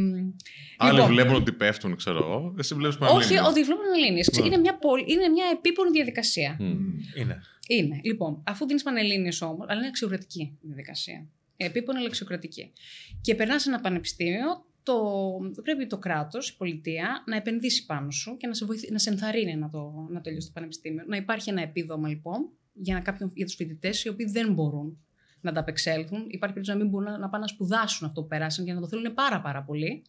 Άλλοι 0.80 0.92
λοιπόν, 0.92 1.12
βλέπουν 1.12 1.34
ότι 1.34 1.52
πέφτουν, 1.52 1.96
ξέρω 1.96 2.18
εγώ. 2.18 2.54
Εσύ 2.58 2.74
βλέπεις 2.74 2.96
όχι, 3.00 3.36
ότι 3.38 3.62
βλέπουν 3.62 3.84
πανελλήνιες. 3.84 4.30
Ναι. 4.38 4.46
Είναι, 4.46 4.56
μια 4.56 4.78
πολ- 4.78 5.08
είναι 5.10 5.28
μια 5.28 5.44
επίπονη 5.52 5.90
διαδικασία. 5.90 6.56
Είναι. 7.16 7.40
Είναι. 7.68 8.00
Λοιπόν, 8.02 8.42
αφού 8.46 8.66
δίνεις 8.66 8.82
πανελλήνιες 8.82 9.42
όμως, 9.42 9.66
αλλά 9.68 9.78
είναι 9.78 9.86
αξιοκρατική 9.88 10.58
διαδικασία. 10.60 11.26
Επίπονη, 11.56 11.98
αλλά 11.98 12.06
αξιοκρατική. 12.06 12.72
Και 13.20 13.34
περνάς 13.34 13.62
σε 13.62 13.68
ένα 13.68 13.80
πανεπιστήμιο, 13.80 14.66
το, 14.82 15.02
πρέπει 15.62 15.86
το 15.86 15.98
κράτος, 15.98 16.48
η 16.48 16.56
πολιτεία, 16.56 17.22
να 17.26 17.36
επενδύσει 17.36 17.86
πάνω 17.86 18.10
σου 18.10 18.36
και 18.36 18.46
να 18.46 18.54
σε, 18.54 18.64
βοηθήσει, 18.64 18.92
να 18.92 18.98
σε 18.98 19.10
ενθαρρύνει 19.10 19.56
να, 19.56 19.68
το, 19.68 20.06
να 20.10 20.20
τελειώσει 20.20 20.46
το 20.46 20.52
πανεπιστήμιο. 20.54 21.04
Να 21.06 21.16
υπάρχει 21.16 21.50
ένα 21.50 21.62
επίδομα 21.62 22.08
λοιπόν 22.08 22.48
για, 22.72 22.94
να 22.94 23.00
κάποιον, 23.00 23.30
για 23.34 23.46
τους 23.46 23.54
φοιτητές 23.54 24.04
οι 24.04 24.08
οποίοι 24.08 24.26
δεν 24.26 24.52
μπορούν 24.52 24.98
να 25.40 25.52
τα 25.52 25.60
απεξέλθουν. 25.60 26.18
Υπάρχει 26.18 26.54
περίπτωση 26.54 26.70
να 26.70 26.76
μην 26.76 26.88
μπορούν 26.88 27.10
να, 27.10 27.18
να 27.18 27.28
πάνε 27.28 27.42
να 27.42 27.48
σπουδάσουν 27.48 28.06
αυτό 28.06 28.20
που 28.22 28.26
περάσαν 28.28 28.64
και 28.64 28.72
να 28.72 28.80
το 28.80 28.88
θέλουν 28.88 29.14
πάρα 29.14 29.40
πάρα 29.40 29.62
πολύ. 29.62 30.02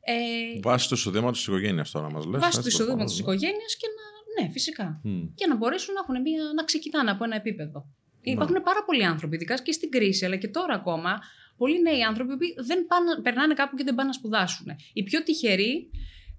Ε, 0.00 0.60
Βάσει 0.62 0.88
του 0.88 0.94
εισοδήματο 0.94 1.32
της 1.32 1.46
οικογένειας 1.46 1.90
τώρα 1.90 2.10
μας 2.10 2.24
λες. 2.24 2.40
βάσει 2.40 2.60
του 2.60 2.68
εισοδήματο 2.68 3.04
της 3.04 3.18
οικογένειας 3.18 3.76
και 3.76 3.86
να. 3.96 4.20
Ναι, 4.42 4.50
φυσικά 4.50 5.00
και 5.34 5.46
να 5.46 5.56
μπορέσουν 5.56 5.94
να, 5.94 6.00
έχουν 6.00 6.20
μια, 6.22 6.42
να 6.56 6.64
ξεκινάνε 6.64 7.10
από 7.10 7.24
ένα 7.24 7.36
επίπεδο. 7.36 7.86
Ναι. 8.22 8.32
Υπάρχουν 8.32 8.62
πάρα 8.62 8.84
πολλοί 8.86 9.04
άνθρωποι, 9.04 9.34
ειδικά 9.34 9.62
και 9.62 9.72
στην 9.72 9.90
κρίση, 9.90 10.24
αλλά 10.24 10.36
και 10.36 10.48
τώρα 10.48 10.74
ακόμα, 10.74 11.20
πολλοί 11.56 11.82
νέοι 11.82 12.02
άνθρωποι 12.02 12.36
που 12.36 12.64
δεν 12.64 12.86
πάνε, 12.86 13.20
περνάνε 13.22 13.54
κάπου 13.54 13.76
και 13.76 13.84
δεν 13.84 13.94
πάνε 13.94 14.08
να 14.08 14.14
σπουδάσουν. 14.14 14.66
Οι 14.92 15.02
πιο 15.02 15.22
τυχεροί, 15.22 15.90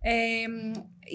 ε, 0.02 0.13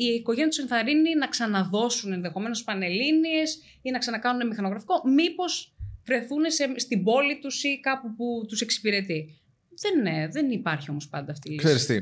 η 0.00 0.04
οικογένεια 0.04 0.48
τους 0.48 0.58
ενθαρρύνει 0.58 1.14
να 1.14 1.28
ξαναδώσουν 1.28 2.12
ενδεχομένως 2.12 2.64
πανελλήνιες 2.64 3.58
ή 3.82 3.90
να 3.90 3.98
ξανακάνουν 3.98 4.46
μηχανογραφικό, 4.46 5.02
μήπως 5.04 5.74
βρεθούν 6.04 6.50
σε, 6.50 6.72
στην 6.76 7.02
πόλη 7.02 7.38
τους 7.38 7.64
ή 7.64 7.80
κάπου 7.80 8.14
που 8.14 8.44
τους 8.48 8.60
εξυπηρετεί. 8.60 9.40
Δεν, 9.80 10.02
ναι, 10.02 10.28
δεν 10.28 10.50
υπάρχει 10.50 10.90
όμως 10.90 11.08
πάντα 11.08 11.32
αυτή 11.32 11.48
η 11.48 11.52
λύση. 11.52 11.64
Ξέρεις 11.64 11.86
τι, 11.86 12.00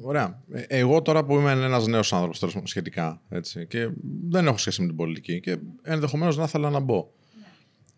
ωραία. 0.00 0.42
Ε, 0.52 0.62
Εγώ 0.68 1.02
τώρα 1.02 1.24
που 1.24 1.34
είμαι 1.34 1.50
ένας 1.50 1.86
νέος 1.86 2.12
άνθρωπος 2.12 2.38
τέλος 2.38 2.54
πάντων, 2.54 2.68
σχετικά 2.68 3.22
έτσι, 3.28 3.66
και 3.66 3.88
δεν 4.28 4.46
έχω 4.46 4.58
σχέση 4.58 4.80
με 4.80 4.86
την 4.86 4.96
πολιτική 4.96 5.40
και 5.40 5.58
ενδεχομένως 5.82 6.36
να 6.36 6.42
ήθελα 6.42 6.70
να 6.70 6.80
μπω. 6.80 7.08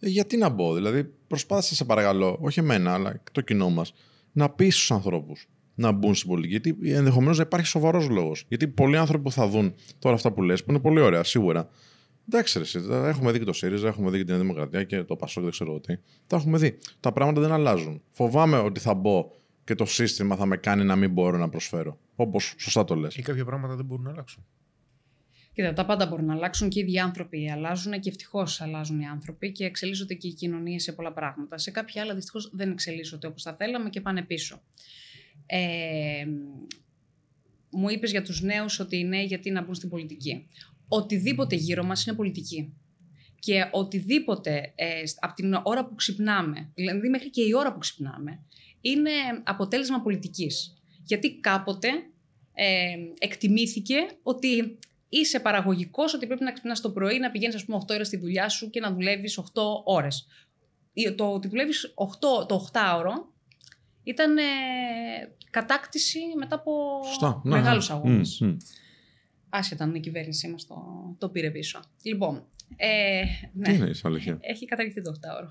Ε, 0.00 0.08
γιατί 0.08 0.36
να 0.36 0.48
μπω, 0.48 0.74
δηλαδή 0.74 1.04
προσπάθησε 1.04 1.74
σε 1.74 1.84
παρακαλώ, 1.84 2.38
όχι 2.40 2.58
εμένα 2.60 2.92
αλλά 2.92 3.12
και 3.12 3.30
το 3.32 3.40
κοινό 3.40 3.70
μας, 3.70 3.94
να 4.32 4.50
πείσει 4.50 4.78
τους 4.78 4.90
ανθρώπους 4.90 5.48
να 5.74 5.92
μπουν 5.92 6.14
στην 6.14 6.28
πολιτική. 6.28 6.70
Γιατί 6.70 6.92
ενδεχομένως 6.96 7.36
να 7.36 7.42
υπάρχει 7.42 7.66
σοβαρός 7.66 8.08
λόγος. 8.08 8.44
Γιατί 8.48 8.68
πολλοί 8.68 8.96
άνθρωποι 8.96 9.24
που 9.24 9.32
θα 9.32 9.48
δουν 9.48 9.74
τώρα 9.98 10.14
αυτά 10.14 10.32
που 10.32 10.42
λες, 10.42 10.64
που 10.64 10.70
είναι 10.70 10.80
πολύ 10.80 11.00
ωραία 11.00 11.24
σίγουρα. 11.24 11.68
Εντάξει, 12.28 12.58
ρε, 12.58 12.64
εσύ, 12.64 12.86
τα 12.86 13.08
έχουμε 13.08 13.32
δει 13.32 13.38
και 13.38 13.44
το 13.44 13.52
ΣΥΡΙΖΑ, 13.52 13.88
έχουμε 13.88 14.10
δει 14.10 14.18
και 14.18 14.24
την 14.24 14.38
Δημοκρατία 14.38 14.84
και 14.84 15.02
το 15.02 15.16
ΠΑΣΟΚ, 15.16 15.42
δεν 15.42 15.52
ξέρω 15.52 15.80
τι. 15.80 15.96
Τα 16.26 16.36
έχουμε 16.36 16.58
δει. 16.58 16.78
Τα 17.00 17.12
πράγματα 17.12 17.40
δεν 17.40 17.52
αλλάζουν. 17.52 18.02
Φοβάμαι 18.10 18.58
ότι 18.58 18.80
θα 18.80 18.94
μπω 18.94 19.30
και 19.64 19.74
το 19.74 19.84
σύστημα 19.84 20.36
θα 20.36 20.46
με 20.46 20.56
κάνει 20.56 20.84
να 20.84 20.96
μην 20.96 21.10
μπορώ 21.10 21.38
να 21.38 21.48
προσφέρω. 21.48 21.98
Όπως 22.16 22.54
σωστά 22.58 22.84
το 22.84 22.94
λες. 22.94 23.16
Ή 23.16 23.22
κάποια 23.22 23.44
πράγματα 23.44 23.74
δεν 23.74 23.84
μπορούν 23.84 24.04
να 24.04 24.10
αλλάξουν. 24.10 24.44
Κοίτα, 25.52 25.72
τα 25.72 25.84
πάντα 25.84 26.06
μπορούν 26.06 26.24
να 26.24 26.34
αλλάξουν 26.34 26.68
και 26.68 26.80
οι 26.80 26.82
ίδιοι 26.82 26.98
άνθρωποι 26.98 27.50
αλλάζουν 27.50 28.00
και 28.00 28.08
ευτυχώς 28.08 28.60
αλλάζουν 28.60 29.00
οι 29.00 29.06
άνθρωποι 29.06 29.52
και 29.52 29.64
εξελίσσονται 29.64 30.14
και 30.14 30.28
οι 30.28 30.32
κοινωνίες 30.32 30.82
σε 30.82 30.92
πολλά 30.92 31.12
πράγματα. 31.12 31.58
Σε 31.58 31.70
κάποια 31.70 32.02
άλλα 32.02 32.14
δυστυχώς 32.14 32.50
δεν 32.52 32.70
εξελίσσονται 32.70 33.26
όπως 33.26 33.42
θα 33.42 33.54
θέλαμε 33.54 33.90
και 33.90 34.00
πάνε 34.00 34.22
πίσω. 34.22 34.62
Ε, 35.46 36.26
μου 37.70 37.88
είπες 37.88 38.10
για 38.10 38.22
τους 38.22 38.42
νέους 38.42 38.78
ότι 38.78 38.96
οι 38.96 39.04
νέοι 39.04 39.24
γιατί 39.24 39.50
να 39.50 39.62
μπουν 39.62 39.74
στην 39.74 39.88
πολιτική. 39.88 40.46
Οτιδήποτε 40.88 41.56
γύρω 41.56 41.84
μας 41.84 42.06
είναι 42.06 42.16
πολιτική. 42.16 42.72
Και 43.38 43.68
οτιδήποτε 43.70 44.72
ε, 44.74 45.02
από 45.20 45.34
την 45.34 45.60
ώρα 45.62 45.86
που 45.86 45.94
ξυπνάμε, 45.94 46.70
δηλαδή 46.74 47.08
μέχρι 47.08 47.30
και 47.30 47.42
η 47.42 47.54
ώρα 47.54 47.72
που 47.72 47.78
ξυπνάμε, 47.78 48.40
είναι 48.80 49.10
αποτέλεσμα 49.44 50.00
πολιτικής. 50.00 50.82
Γιατί 51.04 51.40
κάποτε 51.40 51.88
ε, 52.54 52.94
εκτιμήθηκε 53.18 53.96
ότι 54.22 54.78
είσαι 55.08 55.40
παραγωγικός, 55.40 56.14
ότι 56.14 56.26
πρέπει 56.26 56.44
να 56.44 56.52
ξυπνάς 56.52 56.80
το 56.80 56.90
πρωί, 56.90 57.18
να 57.18 57.30
πηγαίνεις 57.30 57.54
ας 57.54 57.64
πούμε 57.64 57.78
8 57.86 57.94
ώρες 57.94 58.06
στη 58.06 58.16
δουλειά 58.16 58.48
σου 58.48 58.70
και 58.70 58.80
να 58.80 58.92
δουλεύεις 58.92 59.38
8 59.38 59.44
ώρες. 59.84 60.26
Ή 60.92 61.12
Το 61.12 61.32
ότι 61.32 61.48
δουλεύεις 61.48 61.94
8, 61.94 62.46
το 62.46 62.68
8ωρο 62.72 63.34
ήταν 64.02 64.38
ε, 64.38 64.42
κατάκτηση 65.50 66.18
μετά 66.38 66.54
από 66.54 66.72
Σωστά. 67.04 67.40
Ναι, 67.44 67.56
μεγάλους 67.56 67.88
ναι. 67.88 68.56
Αγώνες. 69.54 69.58
Μμ, 69.58 69.58
μμ. 69.58 69.58
Άσχετα 69.58 69.84
αν 69.84 69.94
η 69.94 70.00
κυβέρνησή 70.00 70.48
μας 70.48 70.66
το, 70.66 70.74
το 71.18 71.28
πήρε 71.28 71.50
πίσω. 71.50 71.80
Λοιπόν, 72.02 72.46
ε, 72.76 73.22
ναι. 73.52 73.64
Τι 73.68 73.74
είναι 73.74 73.86
η 73.90 74.00
αλήθεια. 74.02 74.38
Έχει 74.40 74.64
καταργηθεί 74.66 75.02
το 75.02 75.10
8ωρο. 75.10 75.48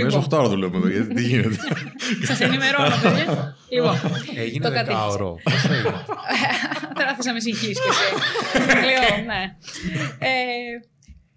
Εμείς 0.00 0.14
8 0.14 0.26
ώρα 0.38 0.48
δουλεύουμε 0.48 0.78
εδώ, 0.78 0.88
γιατί 0.88 1.14
τι 1.14 1.22
γίνεται; 1.26 1.56
Σας 2.26 2.40
ενημερώνω, 2.40 2.94
παιδιά. 3.02 3.56
λοιπόν, 3.70 3.94
Έγινε 4.36 4.68
Το 4.68 4.74
κατήχησε. 4.74 5.00
δεκάωρο. 5.00 5.38
Πώς 5.42 5.64
έγινε. 5.64 6.04
τώρα 6.94 7.14
θα 7.16 7.22
σε 7.22 7.32
με 7.32 7.40
συγχύσεις 7.40 7.78
κι 7.80 7.88
εσύ. 7.88 8.64
λοιπόν, 8.76 9.24
ναι. 9.24 9.56
Ε, 10.18 10.30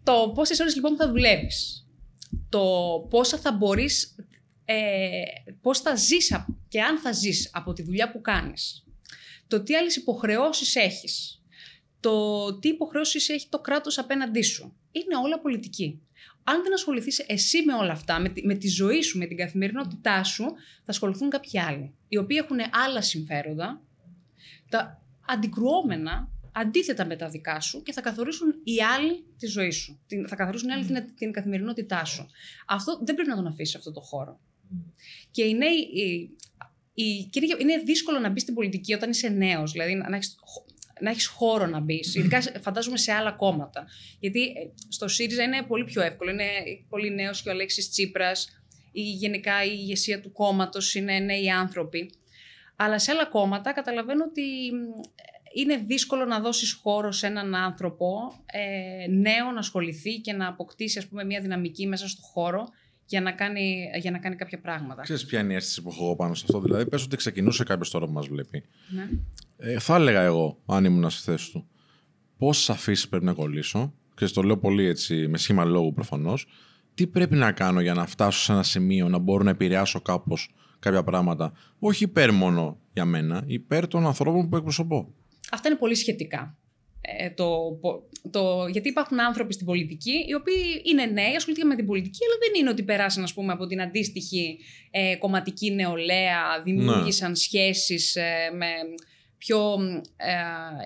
το 0.03 0.31
πόσες 0.35 0.59
ώρες 0.59 0.75
λοιπόν 0.75 0.95
θα 0.95 1.07
δουλεύεις; 1.09 1.87
Το 2.49 2.61
πόσα 3.09 3.37
θα 3.37 3.51
μπορείς, 3.51 4.15
ε, 4.65 4.75
πώς 5.61 5.79
θα 5.79 5.95
ζεις 5.95 6.31
α- 6.33 6.45
και 6.67 6.81
αν 6.81 6.97
θα 6.99 7.11
ζεις 7.11 7.49
από 7.53 7.73
τη 7.73 7.83
δουλειά 7.83 8.11
που 8.11 8.21
κάνεις; 8.21 8.83
Το 9.47 9.63
τι 9.63 9.75
άλλες 9.75 9.95
υποχρεώσεις 9.95 10.75
έχεις; 10.75 11.40
Το 12.01 12.53
τι 12.59 12.67
υποχρεώσεις 12.67 13.29
έχει 13.29 13.47
το 13.49 13.59
κράτος 13.59 13.97
απέναντί 13.97 14.41
σου. 14.41 14.75
Είναι 14.91 15.15
όλα 15.23 15.39
πολιτική. 15.39 16.01
Αν 16.43 16.63
δεν 16.63 16.73
ασχοληθείς 16.73 17.19
εσύ 17.19 17.63
με 17.65 17.73
όλα 17.73 17.91
αυτά, 17.91 18.19
με 18.19 18.29
τη, 18.29 18.45
με 18.45 18.53
τη 18.55 18.67
ζωή 18.67 19.01
σου, 19.01 19.17
με 19.17 19.25
την 19.25 19.37
καθημερινότητά 19.37 20.23
σου, 20.23 20.43
θα 20.77 20.85
ασχοληθούν 20.85 21.29
κάποιοι 21.29 21.59
άλλοι, 21.59 21.93
οι 22.07 22.17
οποίοι 22.17 22.37
έχουν 22.43 22.57
άλλα 22.87 23.01
συμφέροντα, 23.01 23.81
τα 24.69 25.03
αντικρουόμενα, 25.27 26.29
αντίθετα 26.53 27.05
με 27.05 27.15
τα 27.15 27.29
δικά 27.29 27.59
σου 27.59 27.83
και 27.83 27.91
θα 27.93 28.01
καθορίσουν 28.01 28.53
οι 28.63 28.81
άλλοι 28.83 29.25
τη 29.37 29.47
ζωή 29.47 29.71
σου. 29.71 29.99
Την, 30.07 30.27
θα 30.27 30.35
καθορίσουν 30.35 30.69
οι 30.69 30.71
άλλοι 30.71 30.85
την, 30.85 31.15
την 31.15 31.31
καθημερινότητά 31.31 32.05
σου. 32.05 32.27
Αυτό 32.67 32.99
δεν 33.03 33.15
πρέπει 33.15 33.29
να 33.29 33.35
τον 33.35 33.47
αφήσει 33.47 33.77
αυτό 33.77 33.91
το 33.91 34.01
χώρο. 34.01 34.39
Και 35.31 35.43
οι 35.43 35.53
νέοι, 35.53 35.75
οι- 35.93 36.29
η, 36.93 37.23
και 37.29 37.39
είναι- 37.43 37.55
είναι 37.59 37.77
δύσκολο 37.83 38.19
να 38.19 38.29
μπει 38.29 38.39
στην 38.39 38.53
πολιτική 38.53 38.93
όταν 38.93 39.09
είσαι 39.09 39.29
νέο, 39.29 39.67
δηλαδή 39.67 39.95
να 39.95 40.15
έχει 40.15 40.29
να 40.99 41.09
έχεις 41.09 41.25
χώρο 41.27 41.65
να 41.65 41.79
μπεις. 41.79 42.15
Ειδικά 42.15 42.41
σε- 42.41 42.59
φαντάζομαι 42.59 42.97
σε 42.97 43.11
άλλα 43.11 43.31
κόμματα. 43.31 43.85
Γιατί 44.19 44.41
ε, 44.43 44.51
στο 44.89 45.07
ΣΥΡΙΖΑ 45.07 45.43
είναι 45.43 45.61
πολύ 45.67 45.83
πιο 45.83 46.01
εύκολο. 46.01 46.31
Είναι 46.31 46.43
πολύ 46.89 47.09
νέος 47.13 47.41
και 47.41 47.49
ο 47.49 47.51
Αλέξης 47.51 47.89
Τσίπρας 47.89 48.61
ή 48.91 49.01
γενικά 49.01 49.63
η 49.63 49.69
ηγεσία 49.73 50.21
του 50.21 50.31
κόμματος 50.31 50.95
είναι 50.95 51.19
νέοι 51.19 51.49
άνθρωποι. 51.49 52.11
Αλλά 52.75 52.99
σε 52.99 53.11
άλλα 53.11 53.25
κόμματα 53.25 53.73
καταλαβαίνω 53.73 54.23
ότι 54.23 54.41
μ, 54.73 55.01
είναι 55.53 55.77
δύσκολο 55.77 56.25
να 56.25 56.39
δώσεις 56.39 56.71
χώρο 56.73 57.11
σε 57.11 57.27
έναν 57.27 57.55
άνθρωπο 57.55 58.33
ε, 58.45 59.07
νέο 59.07 59.51
να 59.51 59.59
ασχοληθεί 59.59 60.15
και 60.19 60.33
να 60.33 60.47
αποκτήσει 60.47 60.97
ας 60.97 61.07
πούμε, 61.07 61.23
μια 61.23 61.41
δυναμική 61.41 61.87
μέσα 61.87 62.07
στο 62.07 62.21
χώρο 62.21 62.67
για 63.11 63.21
να 63.21 63.31
κάνει, 63.31 63.89
για 63.99 64.11
να 64.11 64.17
κάνει 64.17 64.35
κάποια 64.35 64.59
πράγματα. 64.59 65.01
Ξέρεις 65.01 65.25
ποια 65.25 65.39
είναι 65.39 65.53
η 65.53 65.55
αίσθηση 65.55 65.81
που 65.81 65.89
έχω 65.89 66.03
εγώ 66.03 66.15
πάνω 66.15 66.33
σε 66.33 66.45
αυτό; 66.47 66.61
Δηλαδή, 66.61 66.89
πες 66.89 67.03
ότι 67.03 67.15
ξεκινούσε 67.15 67.63
κάποιος 67.63 67.89
τώρα 67.89 68.05
που 68.05 68.11
μας 68.11 68.27
βλέπει. 68.27 68.63
Ναι. 68.89 69.09
Ε, 69.57 69.79
θα 69.79 69.95
έλεγα 69.95 70.21
εγώ, 70.21 70.61
αν 70.65 70.85
ήμουν 70.85 71.09
στη 71.09 71.31
θέση 71.31 71.51
του, 71.51 71.67
πόσε 72.37 72.71
αφήσεις 72.71 73.07
πρέπει 73.07 73.25
να 73.25 73.33
κολλήσω; 73.33 73.93
Και 74.15 74.25
στο 74.25 74.41
λέω 74.41 74.57
πολύ 74.57 74.85
έτσι, 74.85 75.27
με 75.27 75.37
σχήμα 75.37 75.65
λόγου 75.65 75.93
προφανώς. 75.93 76.47
Τι 76.93 77.07
πρέπει 77.07 77.35
να 77.35 77.51
κάνω 77.51 77.81
για 77.81 77.93
να 77.93 78.05
φτάσω 78.05 78.39
σε 78.39 78.51
ένα 78.51 78.63
σημείο 78.63 79.09
να 79.09 79.17
μπορώ 79.17 79.43
να 79.43 79.49
επηρεάσω 79.49 80.01
κάπως 80.01 80.53
κάποια 80.79 81.03
πράγματα; 81.03 81.53
Όχι 81.79 82.03
υπέρ 82.03 82.31
μόνο 82.31 82.79
για 82.93 83.05
μένα, 83.05 83.43
υπέρ 83.45 83.87
των 83.87 84.05
ανθρώπων 84.05 84.49
που 84.49 84.55
εκπροσωπώ. 84.55 85.13
Αυτά 85.51 85.69
είναι 85.69 85.77
πολύ 85.77 85.95
σχετικά. 85.95 86.57
Ε, 87.01 87.29
το, 87.29 87.77
πο- 87.81 88.03
το, 88.31 88.67
γιατί 88.71 88.89
υπάρχουν 88.89 89.21
άνθρωποι 89.21 89.53
στην 89.53 89.65
πολιτική 89.65 90.25
οι 90.27 90.33
οποίοι 90.33 90.81
είναι 90.83 91.05
νέοι, 91.05 91.35
ασχολήθηκαν 91.35 91.69
με 91.69 91.75
την 91.75 91.85
πολιτική, 91.85 92.19
αλλά 92.25 92.35
δεν 92.39 92.61
είναι 92.61 92.69
ότι 92.69 92.83
περάσαν 92.83 93.23
ας 93.23 93.33
πούμε, 93.33 93.53
από 93.53 93.67
την 93.67 93.81
αντίστοιχη 93.81 94.59
ε, 94.91 95.15
κομματική 95.15 95.71
νεολαία, 95.71 96.61
δημιούργησαν 96.63 97.35
σχέσεις 97.35 98.15
ε, 98.15 98.51
με 98.55 98.67
πιο 99.37 99.77
ε, 100.15 100.33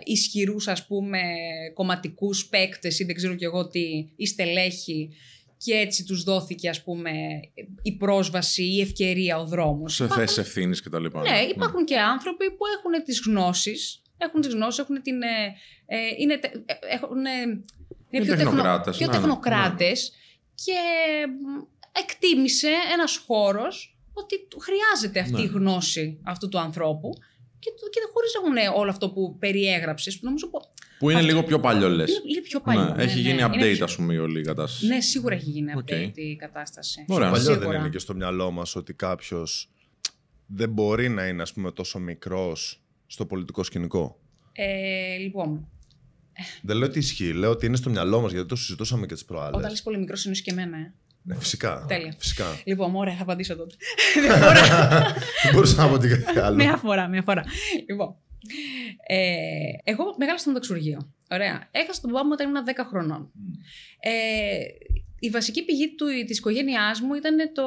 ισχυρούς 0.04 0.68
ας 0.68 0.86
πούμε 0.88 1.20
κομματικούς 1.74 2.48
παίκτες 2.48 3.00
ή 3.00 3.04
δεν 3.04 3.16
ξέρω 3.16 3.36
κι 3.36 3.44
εγώ 3.44 3.68
τι, 3.68 4.10
ή 4.16 4.26
στελέχη 4.26 5.10
και 5.58 5.74
έτσι 5.74 6.04
τους 6.04 6.24
δόθηκε 6.24 6.70
ας 6.70 6.84
πούμε 6.84 7.12
η 7.82 7.92
πρόσβαση, 7.92 8.64
η 8.64 8.82
ευκαιρία, 8.82 9.38
ο 9.38 9.46
δρόμος. 9.46 9.96
Σε 9.96 10.08
θέσεις 10.08 10.38
ευθύνης 10.38 10.82
κτλ. 10.82 11.04
Ναι, 11.04 11.40
υπάρχουν 11.50 11.86
και 11.86 12.00
άνθρωποι 12.00 12.52
που 12.52 12.66
έχουν 12.78 13.04
τις 13.04 13.22
γνώσεις, 13.26 14.02
έχουν 14.18 14.42
τις 14.42 14.54
γνώσεις, 14.54 14.80
έχουν 14.80 15.02
την... 15.02 15.22
ε, 15.22 15.28
ε, 15.86 15.98
είναι, 16.20 16.38
τε- 16.38 16.56
ε, 16.56 16.74
έχουν, 16.94 17.26
ε, 17.26 17.30
είναι 18.10 18.24
πιο, 18.26 18.36
τεχνο- 18.36 18.38
τεχνοκράτες, 18.38 18.98
πιο 18.98 19.06
ναι, 19.08 19.14
ναι. 19.14 19.20
τεχνοκράτες 19.20 20.12
και 20.56 20.74
μ, 21.28 21.62
εκτίμησε 21.92 22.70
ένας 22.94 23.18
χώρος 23.28 23.98
ότι 24.14 24.48
του 24.48 24.60
χρειάζεται 24.60 25.20
αυτή 25.20 25.42
η 25.42 25.46
Ναι. 25.46 25.52
γνώση 25.52 26.20
αυτού 26.24 26.50
του 26.50 26.60
ανθρώπου 26.60 27.10
και, 27.60 27.70
το- 27.80 27.90
και 27.90 28.00
χωρίς 28.14 28.32
να 28.34 28.64
έχουν 28.68 28.80
όλο 28.82 28.90
αυτό 28.90 29.10
που 29.10 29.38
περιέγραψες, 29.40 30.20
που 30.20 30.26
νομίζω 30.26 30.48
πω- 30.48 30.74
Που 31.00 31.10
είναι 31.10 31.20
Αυτό- 31.20 31.32
λίγο 31.32 31.44
πιο 31.44 31.60
παλιό, 31.60 31.90
λες. 31.90 32.10
είναι 32.10 32.20
λίγο 32.26 32.42
πιο 32.42 32.62
παλιό. 32.62 32.94
Ναι, 32.96 33.04
έχει 33.04 33.20
γίνει 33.20 33.34
Είναι 33.42 33.46
update, 33.46 33.74
πιο- 33.76 33.84
ας 33.84 33.96
πούμε, 33.96 34.14
η 34.14 34.18
όλη 34.18 34.40
η 34.40 34.44
κατάσταση. 34.44 34.88
Ναι, 34.88 35.02
σίγουρα 35.02 35.36
έχει 35.36 35.50
γίνει 35.50 35.72
OK. 35.76 35.88
update 35.92 36.12
η 36.16 36.36
κατάσταση. 36.36 37.06
Ωραία. 37.08 37.30
Παλιό 37.30 37.46
δεν 37.46 37.58
Σίγουρα. 37.60 37.78
είναι 37.78 37.90
και 37.90 38.00
στο 38.00 38.14
μυαλό 38.16 38.52
μας 38.52 38.76
ότι 38.76 38.94
κάποιος 38.94 39.70
δεν 40.46 40.70
μπορεί 40.70 41.10
να 41.10 41.28
είναι 41.28 41.42
ας 41.42 41.54
πούμε, 41.54 41.72
τόσο 41.72 42.00
μικρός 42.00 42.82
στο 43.16 43.26
πολιτικό 43.26 43.64
σκηνικό; 43.64 44.20
Ε, 44.52 45.18
λοιπόν, 45.18 45.68
Δεν 46.62 46.78
λέω 46.78 46.88
ότι 46.88 47.00
ισχύει, 47.00 47.34
λέω 47.34 47.50
ότι 47.50 47.66
είναι 47.66 47.76
στο 47.76 47.90
μυαλό 47.90 48.22
μας 48.22 48.32
γιατί 48.32 48.48
το 48.48 48.56
συζητούσαμε 48.56 49.06
και 49.06 49.14
τις 49.14 49.26
προάλλες. 49.26 49.58
όταν 49.58 49.70
λες 49.70 49.82
πολύ 49.82 49.98
μικρός 49.98 50.26
εννοείς 50.26 50.42
και 50.42 50.52
εμένα, 50.52 50.78
ε. 50.78 50.94
Ναι, 51.24 51.36
φυσικά. 51.36 51.86
Τέλεια. 51.88 52.16
φυσικά. 52.18 52.46
Λοιπόν, 52.64 52.96
ωραία, 52.96 53.16
θα 53.16 53.22
απαντήσω 53.22 53.56
τότε. 53.56 53.76
Δεν 55.44 55.54
μπορούσα 55.54 55.84
να 55.84 55.90
πω 55.90 55.98
τι 55.98 56.08
κάτι 56.08 56.40
άλλο. 56.40 56.56
Μια 56.56 56.78
φορά, 56.78 57.08
μια 57.08 57.22
φορά. 57.22 57.44
Λοιπόν, 57.90 58.16
ε, 59.08 59.18
εγώ 59.84 60.04
μεγάλωσα 60.18 60.42
στο 60.44 60.52
μεταξουργείο. 60.52 61.14
Ωραία. 61.30 61.70
Έχασα 61.72 62.02
τον 62.02 62.12
μπαμπά 62.12 62.26
μου 62.26 62.32
όταν 62.34 62.50
ήμουν 62.50 62.64
10 62.66 62.86
χρονών. 62.90 63.32
Ε, 64.00 64.12
η 65.20 65.30
βασική 65.30 65.66
πηγή 65.66 65.96
του, 65.96 66.06
της 66.28 66.38
οικογένειάς 66.38 67.02
μου 67.02 67.14
ήταν 67.14 67.36
το, 67.54 67.64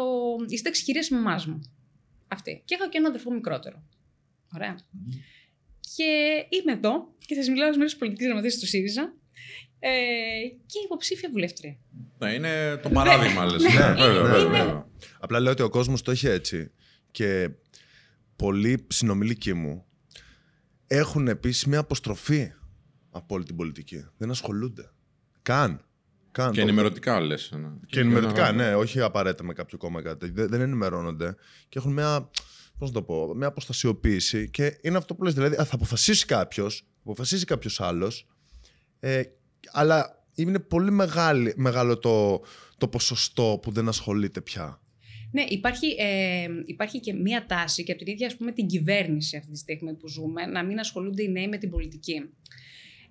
η 0.49 0.57
σύνταξη 0.57 0.85
κυρίας 0.85 1.11
μαμάς 1.11 1.47
μου. 1.47 1.61
Αυτή. 2.29 2.63
Και 2.65 2.75
είχα 2.75 2.89
και 2.89 2.99
έναν 2.99 3.11
αδερφό 3.11 3.31
μικρότερο. 3.33 3.83
Ωραία. 4.55 4.77
Και 5.97 6.45
είμαι 6.49 6.73
εδώ 6.73 7.15
και 7.27 7.35
σας 7.35 7.49
μιλάω 7.49 7.69
ως 7.69 7.77
μέρος 7.77 7.91
της 7.91 7.99
πολιτικής 8.01 8.27
γραμματείας 8.27 8.59
του 8.59 8.67
ΣΥΡΙΖΑ 8.67 9.13
ε, 9.79 9.89
και 10.67 10.79
υποψήφια 10.85 11.29
βουλευτρία. 11.33 11.77
Ναι, 12.19 12.33
είναι 12.33 12.77
το 12.83 12.89
παράδειγμα, 12.91 13.45
λες. 13.45 13.63
Ναι, 13.63 13.69
βέβαια, 13.69 13.97
βέβαια, 14.23 14.39
είναι- 14.39 14.49
βέβαια. 14.59 14.87
Απλά 15.21 15.41
λέω 15.41 15.53
ότι 15.53 15.63
ο 15.63 15.69
κόσμος 15.69 16.03
το 16.03 16.11
έχει 16.11 16.27
έτσι. 16.27 16.71
Και 17.11 17.51
πολλοί 18.37 18.87
συνομιλικοί 18.89 19.55
μου 19.55 19.85
έχουν 20.87 21.29
επίσης 21.29 21.65
μια 21.65 21.79
αποστροφή 21.79 22.53
από 23.11 23.35
όλη 23.35 23.45
την 23.45 23.57
πολιτική. 23.57 24.07
Δεν 24.17 24.31
ασχολούνται. 24.31 24.91
Καν. 25.43 25.83
Καν. 26.33 26.51
Και 26.51 26.61
Το- 26.61 26.67
ενημερωτικά 26.67 27.21
λες. 27.21 27.53
Και 27.87 28.01
ενημερωτικά, 28.01 28.53
ναι, 28.53 28.75
όχι 28.75 29.01
απαραίτητα 29.01 29.45
με 29.45 29.53
κάποιο 29.53 29.79
κόμμα 29.79 30.01
ή 30.01 30.03
κάτι. 30.03 30.31
Δεν, 30.31 30.49
δεν 30.49 30.61
ενημερώνονται 30.61 31.35
και 31.69 31.79
έχουν 31.79 31.93
μια, 31.93 32.31
πώς 32.79 32.89
να 32.89 32.95
το 32.95 33.03
πω, 33.03 33.35
μια 33.35 33.47
αποστασιοποίηση. 33.47 34.51
Και 34.51 34.79
είναι 34.83 34.97
αυτό 34.97 35.15
που 35.15 35.25
λες, 35.25 35.35
δηλαδή 35.35 35.57
α, 35.57 35.65
θα 35.65 35.75
αποφασίσει 35.75 36.27
κάποιος, 36.27 36.87
αποφασίσει 37.01 37.45
κάποιος 37.45 37.81
άλλος, 37.81 38.27
ε, 39.01 39.23
αλλά 39.73 40.25
είναι 40.35 40.59
πολύ 40.59 40.91
μεγάλη, 40.91 41.53
μεγάλο 41.57 41.99
το, 41.99 42.43
το 42.79 42.89
ποσοστό 42.89 43.59
που 43.63 43.71
δεν 43.71 43.89
ασχολείται 43.89 44.41
πια. 44.41 44.81
Ναι, 45.33 45.45
υπάρχει, 45.49 45.87
ε, 45.99 46.47
υπάρχει 46.67 47.01
και 47.01 47.13
μία 47.13 47.47
τάση 47.47 47.85
και 47.85 47.93
από 47.93 48.05
την 48.05 48.13
ίδια 48.13 48.27
ας 48.27 48.37
πούμε, 48.37 48.53
την 48.53 48.67
κυβέρνηση 48.67 49.37
αυτή 49.37 49.51
τη 49.51 49.59
στιγμή 49.59 49.95
που 49.95 50.09
ζούμε 50.09 50.47
να 50.47 50.65
μην 50.65 50.79
ασχολούνται 50.79 51.23
οι 51.23 51.29
νέοι 51.29 51.49
με 51.49 51.59
την 51.59 51.71
πολιτική. 51.71 52.31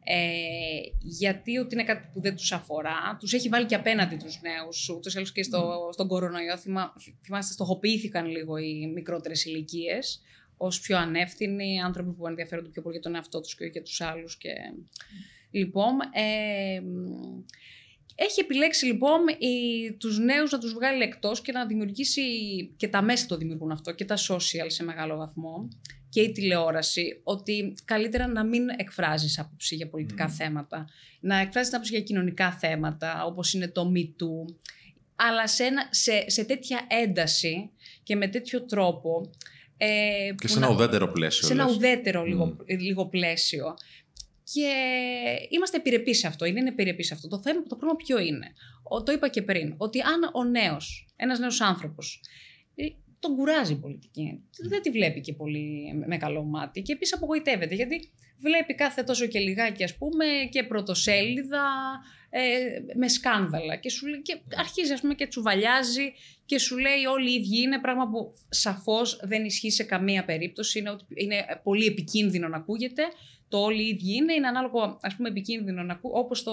Ε, 0.09 0.79
γιατί 1.01 1.57
ότι 1.57 1.73
είναι 1.75 1.83
κάτι 1.83 2.09
που 2.13 2.21
δεν 2.21 2.35
τους 2.35 2.51
αφορά, 2.51 3.17
τους 3.19 3.33
έχει 3.33 3.49
βάλει 3.49 3.65
και 3.65 3.75
απέναντι 3.75 4.15
τους 4.15 4.41
νέους, 4.41 4.89
ούτως 4.89 5.13
ή 5.13 5.17
άλλως 5.17 5.31
και 5.31 5.43
στο, 5.43 5.89
στον 5.93 6.07
κορονοϊό, 6.07 6.57
θυμά, 6.57 6.93
θυμάστε, 7.23 7.53
στοχοποιήθηκαν 7.53 8.25
λίγο 8.25 8.57
οι 8.57 8.91
μικρότερες 8.93 9.45
ηλικίες 9.45 10.21
ως 10.57 10.79
πιο 10.79 10.97
ανεύθυνοι, 10.97 11.81
άνθρωποι 11.81 12.11
που 12.11 12.27
ενδιαφέρονται 12.27 12.69
πιο 12.69 12.81
πολύ 12.81 12.95
για 12.95 13.03
τον 13.03 13.15
εαυτό 13.15 13.41
τους 13.41 13.55
και 13.55 13.63
όχι 13.63 13.71
για 13.71 13.83
τους 13.83 14.01
άλλους. 14.01 14.37
Και... 14.37 14.53
Λοιπόν, 15.51 15.93
ε, 16.11 16.81
έχει 18.15 18.39
επιλέξει 18.39 18.85
λοιπόν 18.85 19.19
οι, 19.27 19.91
τους 19.91 20.19
νέους 20.19 20.51
να 20.51 20.57
τους 20.59 20.73
βγάλει 20.73 21.03
εκτός 21.03 21.41
και 21.41 21.51
να 21.51 21.65
δημιουργήσει, 21.65 22.21
και 22.77 22.87
τα 22.87 23.01
μέσα 23.01 23.25
το 23.25 23.37
δημιουργούν 23.37 23.71
αυτό, 23.71 23.91
και 23.91 24.05
τα 24.05 24.15
social 24.17 24.65
σε 24.67 24.83
μεγάλο 24.83 25.15
βαθμό, 25.17 25.67
και 26.09 26.21
η 26.21 26.31
τηλεόραση, 26.31 27.19
ότι 27.23 27.73
καλύτερα 27.85 28.27
να 28.27 28.43
μην 28.43 28.69
εκφράζεις 28.77 29.39
άποψη 29.39 29.75
για 29.75 29.89
πολιτικά 29.89 30.27
θέματα, 30.29 30.87
να 31.19 31.37
εκφράζεις 31.37 31.73
άποψη 31.73 31.91
για 31.93 32.01
κοινωνικά 32.01 32.51
θέματα, 32.51 33.25
όπως 33.25 33.53
είναι 33.53 33.67
το 33.67 33.91
Me 33.95 33.99
Too, 34.03 34.53
αλλά 35.15 35.47
σε, 35.47 35.63
ένα, 35.63 35.87
σε, 35.89 36.29
σε 36.29 36.43
τέτοια 36.43 36.79
ένταση 37.03 37.69
και 38.03 38.15
με 38.15 38.27
τέτοιο 38.27 38.61
τρόπο... 38.61 39.29
Ε, 39.79 39.87
Και 40.27 40.33
που 40.41 40.47
σε 40.47 40.57
ένα 40.57 40.67
να- 40.67 40.73
ουδέτερο 40.73 41.07
πλαίσιο. 41.11 41.47
σε 41.47 41.53
ένα 41.53 41.65
λες. 41.65 41.75
ουδέτερο 41.75 42.23
λίγο, 42.23 42.57
λίγο 42.79 43.05
πλαίσιο. 43.05 43.75
Και 44.53 44.71
είμαστε 45.49 45.77
επιρρεπείς 45.77 46.19
σε 46.19 46.27
αυτό. 46.27 46.45
Είναι 46.45 46.69
επιρρεπείς 46.69 47.07
σε 47.07 47.13
αυτό. 47.13 47.27
Το, 47.27 47.41
θέμα, 47.41 47.63
το 47.63 47.75
πρόβλημα 47.75 47.95
ποιο 47.95 48.19
είναι; 48.19 48.53
Ο, 48.83 49.03
το 49.03 49.11
είπα 49.11 49.27
και 49.27 49.41
πριν. 49.41 49.73
Ότι 49.77 50.01
αν 50.01 50.29
ο 50.33 50.43
νέος, 50.43 51.07
ένας 51.15 51.39
νέος 51.39 51.61
άνθρωπος, 51.61 52.21
τον 53.19 53.35
κουράζει 53.35 53.73
η 53.73 53.75
πολιτική. 53.75 54.43
Δεν 54.69 54.81
τη 54.81 54.89
βλέπει 54.89 55.21
και 55.21 55.33
πολύ 55.33 55.93
με 56.07 56.17
καλό 56.17 56.43
μάτι. 56.43 56.81
Και 56.81 56.93
επίσης 56.93 57.13
απογοητεύεται. 57.13 57.75
Γιατί 57.75 58.11
βλέπει 58.39 58.75
κάθε 58.75 59.03
τόσο 59.03 59.25
και 59.25 59.39
λιγάκι, 59.39 59.83
ας 59.83 59.97
πούμε, 59.97 60.25
και 60.49 60.63
πρωτοσέλιδα 60.63 61.65
ε, 62.29 62.41
με 62.95 63.07
σκάνδαλα. 63.07 63.75
Και, 63.75 63.89
σου, 63.89 64.07
λέει- 64.07 64.21
και 64.21 64.37
αρχίζει, 64.55 64.93
ας 64.93 65.01
πούμε, 65.01 65.13
και 65.13 65.27
τσουβαλιάζει 65.27 66.13
και 66.45 66.59
σου 66.59 66.77
λέει 66.77 67.05
όλοι 67.05 67.31
οι 67.31 67.33
ίδιοι 67.33 67.61
είναι 67.61 67.79
πράγμα 67.79 68.09
που 68.09 68.33
σαφώς 68.49 69.19
δεν 69.23 69.45
ισχύει 69.45 69.71
σε 69.71 69.83
καμία 69.83 70.25
περίπτωση. 70.25 70.79
Είναι, 70.79 70.89
ότι 70.89 71.05
είναι 71.15 71.45
πολύ 71.63 71.85
επικίνδυνο 71.85 72.47
να 72.47 72.57
ακούγεται. 72.57 73.03
Το 73.49 73.57
όλοι 73.57 73.81
οι 73.83 73.87
ίδιοι 73.87 74.15
είναι, 74.15 74.33
είναι 74.33 74.47
ανάλογο 74.47 74.97
ας 75.01 75.15
πούμε 75.15 75.29
επικίνδυνο 75.29 75.83
να 75.83 75.93
ακούγεται, 75.93 76.19
όπως 76.19 76.43
το 76.43 76.51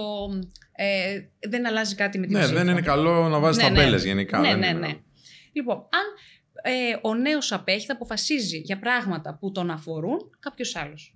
ε, 0.72 1.20
δεν 1.48 1.66
αλλάζει 1.66 1.94
κάτι 1.94 2.18
με 2.18 2.26
την 2.26 2.36
Ναι, 2.36 2.42
ψήφο. 2.42 2.58
δεν 2.58 2.68
είναι 2.68 2.80
καλό 2.80 3.28
να 3.28 3.38
βάζεις 3.38 3.62
Ναι, 3.62 3.68
ναι. 3.68 3.76
ταμπέλες 3.76 4.04
γενικά. 4.04 4.38
Ναι, 4.38 4.48
δεν 4.48 4.58
ναι, 4.58 4.66
είναι 4.66 4.78
ναι. 4.78 4.86
καλό. 4.86 5.00
Λοιπόν, 5.52 5.76
αν 5.76 6.04
ε, 6.62 6.98
ο 7.02 7.14
νέος 7.14 7.52
απέχει, 7.52 7.86
θα 7.86 7.92
αποφασίζει 7.92 8.58
για 8.58 8.78
πράγματα 8.78 9.36
που 9.40 9.52
τον 9.52 9.70
αφορούν 9.70 10.30
κάποιος 10.40 10.76
άλλος. 10.76 11.14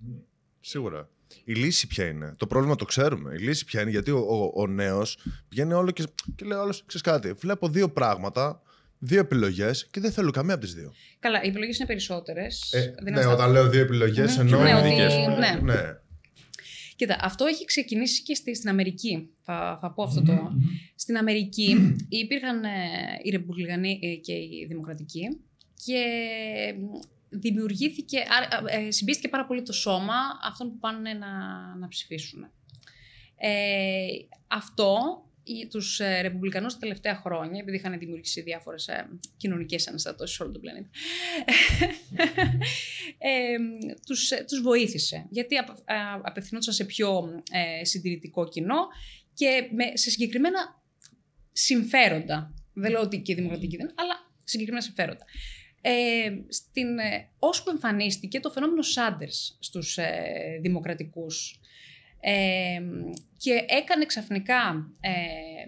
Σίγουρα. 0.59 1.09
Η 1.43 1.53
λύση 1.53 1.87
ποια 1.87 2.05
είναι; 2.07 2.33
Το 2.37 2.47
πρόβλημα 2.47 2.75
το 2.75 2.85
ξέρουμε. 2.85 3.33
Η 3.33 3.37
λύση 3.37 3.65
ποια 3.65 3.81
είναι; 3.81 3.89
Γιατί 3.89 4.11
ο, 4.11 4.17
ο, 4.19 4.61
ο 4.61 4.67
νέος 4.67 5.17
πηγαίνει 5.49 5.73
όλο 5.73 5.91
και, 5.91 6.03
και 6.35 6.45
λέει 6.45 6.57
όλος, 6.57 6.83
ξέρεις 6.85 7.07
κάτι. 7.07 7.31
Βλέπω 7.31 7.67
δύο 7.67 7.89
πράγματα, 7.89 8.61
δύο 8.99 9.19
επιλογές 9.19 9.87
και 9.91 9.99
δεν 9.99 10.11
θέλω 10.11 10.31
καμία 10.31 10.53
από 10.53 10.63
τις 10.63 10.73
δύο. 10.73 10.93
Καλά, 11.19 11.43
οι 11.43 11.47
επιλογές 11.47 11.77
είναι 11.77 11.87
περισσότερες. 11.87 12.73
Ε, 12.73 12.79
Δεν 12.81 12.93
ναι, 13.03 13.09
είμαστε- 13.09 13.33
όταν 13.33 13.51
λέω 13.51 13.69
δύο 13.69 13.81
επιλογές 13.81 14.35
Μμμ. 14.35 14.39
εννοώ. 14.41 14.61
Ναι, 14.63 14.73
ότι- 14.73 14.89
Κυβερνητικές. 14.89 15.37
ναι. 15.61 15.73
ναι. 15.73 15.81
Κοίτα, 16.95 17.17
αυτό 17.21 17.45
έχει 17.45 17.65
ξεκινήσει 17.65 18.23
και 18.23 18.35
στη, 18.35 18.55
στην 18.55 18.69
Αμερική. 18.69 19.29
Θα, 19.43 19.77
θα 19.81 19.91
πω 19.91 20.03
αυτό 20.03 20.21
το. 20.21 20.51
Στην 20.95 21.17
Αμερική 21.17 21.95
υπήρχαν 22.09 22.63
ε, 22.63 22.69
οι 23.23 23.29
Ρεπουμπλικανοί 23.29 23.99
ε, 24.03 24.15
και 24.15 24.33
οι 24.33 24.65
Δημοκρατικοί 24.67 25.39
και 25.85 26.03
δημιουργήθηκε, 27.29 28.17
α, 28.17 28.23
ε, 28.79 28.91
συμπίστηκε 28.91 29.27
πάρα 29.27 29.45
πολύ 29.45 29.61
το 29.61 29.73
σώμα 29.73 30.13
αυτών 30.43 30.69
που 30.69 30.77
πάνε 30.79 31.13
να, 31.13 31.27
να 31.79 31.87
ψηφίσουν. 31.87 32.43
Ε, 33.37 33.49
αυτό 34.47 34.97
οι- 35.49 35.67
τους 35.67 35.99
ε, 35.99 36.21
Ρεπουμπλικανούς 36.21 36.73
τα 36.73 36.79
τελευταία 36.79 37.15
χρόνια, 37.15 37.59
επειδή 37.61 37.77
είχαν 37.77 37.99
δημιουργήσει 37.99 38.41
διάφορες 38.41 38.87
ε, 38.87 39.09
κοινωνικές 39.37 39.87
αναστατώσεις 39.87 40.35
σε 40.35 40.43
όλο 40.43 40.51
τον 40.51 40.61
πλανήτη, 40.61 40.89
ε, 43.17 43.57
τους, 44.05 44.31
ε, 44.31 44.45
τους 44.47 44.61
βοήθησε. 44.61 45.25
Γιατί 45.29 45.57
απ, 45.57 45.69
α, 45.69 45.75
απευθυνόντουσαν 46.23 46.73
σε 46.73 46.85
πιο 46.85 47.29
ε, 47.79 47.85
συντηρητικό 47.85 48.47
κοινό 48.47 48.87
και 49.33 49.69
με, 49.71 49.97
σε 49.97 50.09
συγκεκριμένα 50.09 50.81
συμφέροντα. 51.51 52.53
Δεν 52.73 52.91
λέω 52.91 53.01
ότι 53.01 53.21
και 53.21 53.31
η 53.31 53.35
δημοκρατική 53.35 53.77
δεν, 53.77 53.93
αλλά 53.95 54.31
συγκεκριμένα 54.43 54.83
συμφέροντα. 54.83 55.25
Ε, 55.81 56.29
στην, 56.49 56.99
ε, 56.99 57.29
ώσπου 57.39 57.69
εμφανίστηκε 57.69 58.39
το 58.39 58.49
φαινόμενο 58.49 58.81
Σάντερς 58.81 59.57
στους 59.59 59.97
ε, 59.97 60.59
δημοκρατικούς 60.61 61.59
ε, 62.19 62.79
και 63.37 63.65
έκανε 63.67 64.05
ξαφνικά 64.05 64.91
ε, 64.99 65.11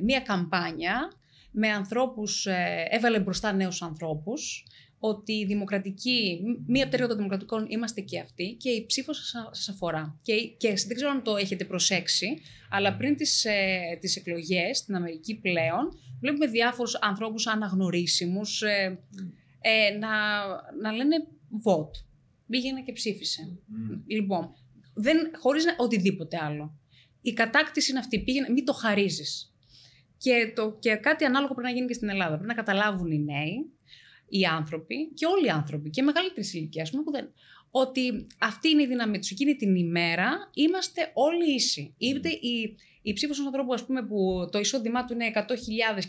μία 0.04 0.20
καμπάνια 0.20 1.12
με 1.52 1.68
ανθρώπους, 1.70 2.46
ε, 2.46 2.88
έβαλε 2.90 3.20
μπροστά 3.20 3.54
νέους 3.54 3.82
ανθρώπους, 3.82 4.66
ότι 5.04 5.34
η 5.34 5.46
δημοκρατική, 5.46 6.42
μία 6.68 6.88
πτέρυγα 6.88 7.08
των 7.08 7.18
δημοκρατικών 7.18 7.66
είμαστε 7.70 8.02
και 8.02 8.20
αυτοί 8.20 8.56
και 8.60 8.70
η 8.70 8.86
ψήφος 8.86 9.18
σας, 9.18 9.50
σας 9.52 9.70
αφορά. 9.70 10.20
Και, 10.22 10.34
και 10.58 10.74
δεν 10.88 10.96
ξέρω 10.96 11.12
αν 11.12 11.24
το 11.24 11.36
έχετε 11.36 11.66
προσέξει, 11.66 12.42
αλλά 12.70 12.96
πριν 12.96 13.16
τις, 13.16 13.46
ε, 13.46 13.98
τις 14.00 14.16
εκλογές 14.16 14.78
στην 14.78 14.96
Αμερική 14.96 15.36
πλέον, 15.36 16.00
βλέπουμε 16.20 16.48
διάφορους 16.48 16.96
ανθρώπους 16.96 17.48
αναγνωρίσιμους 17.48 18.62
ε, 18.62 19.00
ε, 19.62 19.98
να, 19.98 20.10
να 20.82 20.92
λένε 20.92 21.16
vote. 21.64 22.06
Πήγαινε 22.48 22.82
και 22.82 22.92
ψήφισε. 22.92 23.60
Λοιπόν, 24.08 24.56
δεν, 25.02 25.32
χωρίς 25.40 25.66
να- 25.66 25.76
οτιδήποτε 25.78 26.38
άλλο. 26.42 26.80
Η 27.22 27.34
κατάκτηση 27.34 27.92
είναι 27.92 28.00
αυτή. 28.00 28.20
Πήγαινε, 28.20 28.50
μην 28.50 28.66
το 28.66 28.74
χαρίζεις. 28.74 29.56
Και, 30.18 30.52
το, 30.56 30.78
και 30.80 30.96
κάτι 30.96 31.26
ανάλογο 31.26 31.54
πρέπει 31.54 31.68
να 31.68 31.74
γίνει 31.74 31.88
και 31.88 31.94
στην 31.94 32.10
Ελλάδα. 32.10 32.32
Πρέπει 32.32 32.48
να 32.48 32.54
καταλάβουν 32.54 33.12
οι 33.12 33.20
νέοι, 33.20 33.72
οι 34.30 34.46
άνθρωποι 34.46 35.12
και 35.14 35.26
όλοι 35.26 35.46
οι 35.46 35.50
άνθρωποι 35.50 35.90
και 35.90 36.02
μεγαλύτερη 36.02 36.48
ηλικία, 36.54 36.88
που 37.04 37.12
δεν, 37.12 37.34
ότι 37.72 38.28
αυτή 38.40 38.70
είναι 38.70 38.82
η 38.82 38.88
δύναμή 38.88 39.20
τους. 39.20 39.32
Εκείνη 39.32 39.56
την 39.56 39.76
ημέρα 39.76 40.50
είμαστε 40.54 41.12
όλοι 41.14 41.54
ίσοι. 41.54 41.94
Είτε 41.98 42.30
η, 42.30 42.76
η 43.02 43.14
ψήφος 43.14 43.38
ενός 43.38 43.48
ανθρώπου 43.48 43.74
ας 43.74 43.86
πούμε, 43.86 44.06
που 44.06 44.50
το 44.52 44.60
εισόδημά 44.60 45.06
του 45.06 45.14
είναι 45.14 45.32
100.000 45.36 45.44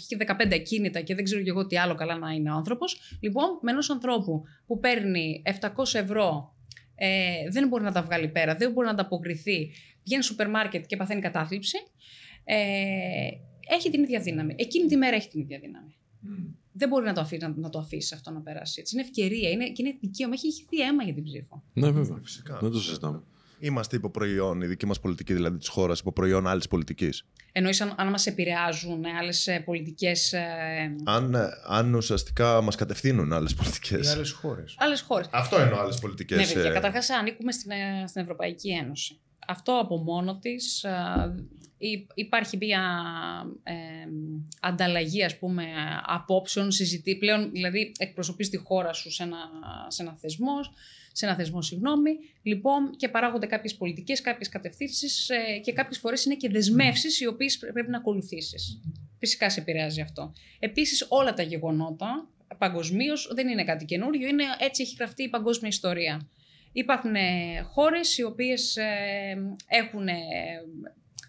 και 0.08 0.16
έχει 0.24 0.36
15 0.48 0.54
ακίνητα 0.54 1.00
και 1.00 1.14
δεν 1.14 1.24
ξέρω 1.24 1.42
και 1.42 1.50
εγώ 1.50 1.66
τι 1.66 1.78
άλλο 1.78 1.94
καλά 1.94 2.18
να 2.18 2.30
είναι 2.30 2.50
ο 2.50 2.54
άνθρωπος. 2.54 3.18
Λοιπόν, 3.20 3.58
με 3.62 3.70
ενός 3.70 3.90
ανθρώπου 3.90 4.42
που 4.66 4.78
παίρνει 4.78 5.42
700 5.60 5.94
ευρώ, 5.94 6.54
ε, 7.04 7.50
δεν 7.50 7.68
μπορεί 7.68 7.84
να 7.84 7.92
τα 7.92 8.02
βγάλει 8.02 8.28
πέρα, 8.28 8.54
δεν 8.54 8.72
μπορεί 8.72 8.86
να 8.86 8.92
ανταποκριθεί, 8.92 9.70
πηγαίνει 10.02 10.22
στο 10.22 10.32
σούπερ 10.32 10.48
μάρκετ 10.48 10.86
και 10.86 10.96
παθαίνει 10.96 11.20
κατάθλιψη. 11.20 11.76
Ε, 12.44 12.56
έχει 13.68 13.90
την 13.90 14.02
ίδια 14.02 14.20
δύναμη. 14.20 14.54
Εκείνη 14.58 14.86
τη 14.86 14.96
μέρα 14.96 15.16
έχει 15.16 15.28
την 15.28 15.40
ίδια 15.40 15.58
δύναμη. 15.58 15.94
Δεν 16.72 16.88
μπορεί 16.88 17.04
να 17.04 17.12
το, 17.12 17.20
αφήσει, 17.20 17.42
να, 17.42 17.54
να 17.56 17.70
το 17.70 17.78
αφήσει 17.78 18.14
αυτό 18.14 18.30
να 18.30 18.40
περάσει 18.40 18.80
έτσι. 18.80 18.94
Είναι 18.94 19.04
ευκαιρία, 19.04 19.50
είναι, 19.50 19.68
και 19.68 19.82
είναι 19.82 19.96
δικαίωμα. 20.00 20.34
Έχει 20.34 20.46
ηχθεί 20.46 20.80
αίμα 20.80 21.02
για 21.02 21.14
την 21.14 21.24
ψήφο. 21.24 21.62
Ναι, 21.72 21.90
βέβαια. 21.90 22.18
Φυσικά. 22.22 22.58
Δεν 22.62 22.70
το 22.70 22.80
συζητάμε. 22.80 23.22
Είμαστε 23.64 23.96
υποπροϊόν, 23.96 24.60
η 24.60 24.66
δική 24.66 24.86
μας 24.86 25.00
πολιτική 25.00 25.34
δηλαδή 25.34 25.58
της 25.58 25.68
χώρας, 25.68 26.00
υποπροϊόν 26.00 26.46
άλλης 26.46 26.68
πολιτικής. 26.68 27.24
Εννοείς 27.52 27.80
αν, 27.80 27.94
αν 27.96 28.08
μας 28.08 28.26
επηρεάζουν 28.26 29.04
άλλες 29.20 29.48
πολιτικές. 29.64 30.32
Ε, 30.32 30.94
Αν, 31.04 31.34
ε, 31.34 31.48
αν 31.66 31.94
ουσιαστικά 31.94 32.60
μας 32.60 32.76
κατευθύνουν 32.76 33.32
άλλες 33.32 33.54
πολιτικές. 33.54 34.06
Οι 34.08 34.10
άλλες 34.10 34.30
χώρες. 34.30 34.74
άλλες 34.78 35.00
χώρες. 35.00 35.28
Αυτό 35.30 35.58
εννοώ 35.58 35.80
άλλες 35.80 35.98
πολιτικές. 35.98 36.38
Ναι, 36.38 36.54
παιδιά, 36.54 36.70
καταρχάς 36.70 37.10
ανήκουμε 37.10 37.52
στην, 37.52 37.70
ε, 37.70 38.04
στην 38.06 38.22
Ευρωπαϊκή 38.22 38.70
Ένωση. 38.70 39.20
Αυτό 39.46 39.78
από 39.78 39.96
μόνο 39.96 40.38
της. 40.38 40.84
Υπάρχει 42.14 42.56
μια 42.56 42.82
ε, 43.62 43.74
ανταλλαγή, 44.60 45.24
ας 45.24 45.38
πούμε, 45.38 45.64
απόψεων, 46.06 46.70
συζητή 46.70 47.16
πλέον, 47.16 47.50
δηλαδή 47.50 47.92
εκπροσωπείς 47.98 48.48
τη 48.48 48.56
χώρα 48.56 48.92
σου 48.92 49.10
σε 49.10 49.22
ένα, 49.22 49.38
σε 49.88 50.02
ένα 50.02 50.16
θεσμό, 50.20 50.54
σε 51.12 51.26
ένα 51.26 51.34
θεσμό, 51.34 51.62
συγγνώμη, 51.62 52.10
λοιπόν, 52.42 52.96
και 52.96 53.08
παράγονται 53.08 53.46
κάποιες 53.46 53.74
πολιτικές, 53.74 54.20
κάποιες 54.20 54.48
κατευθύνσεις 54.48 55.28
ε, 55.28 55.58
και 55.58 55.72
κάποιες 55.72 55.98
φορές 55.98 56.24
είναι 56.24 56.34
και 56.34 56.48
δεσμεύσεις 56.48 57.20
οι 57.20 57.26
οποίες 57.26 57.58
πρέ- 57.58 57.72
πρέπει 57.72 57.90
να 57.90 57.98
ακολουθήσεις. 57.98 58.80
Φυσικά 59.18 59.50
σε 59.50 59.60
επηρεάζει 59.60 60.00
αυτό. 60.00 60.32
Επίσης 60.58 61.06
όλα 61.08 61.34
τα 61.34 61.42
γεγονότα 61.42 62.28
παγκοσμίως 62.58 63.30
δεν 63.34 63.48
είναι 63.48 63.64
κάτι 63.64 63.84
καινούριο, 63.84 64.28
είναι, 64.28 64.44
έτσι 64.58 64.82
έχει 64.82 64.94
γραφτεί 64.98 65.22
η 65.22 65.28
παγκόσμια 65.28 65.68
ιστορία. 65.68 66.28
Υπάρχουν 66.72 67.14
ε, 67.14 67.60
χώρες 67.62 68.18
οι 68.18 68.22
οποίες 68.22 68.76
ε, 68.76 69.56
έχουν 69.66 70.08
ε, 70.08 70.14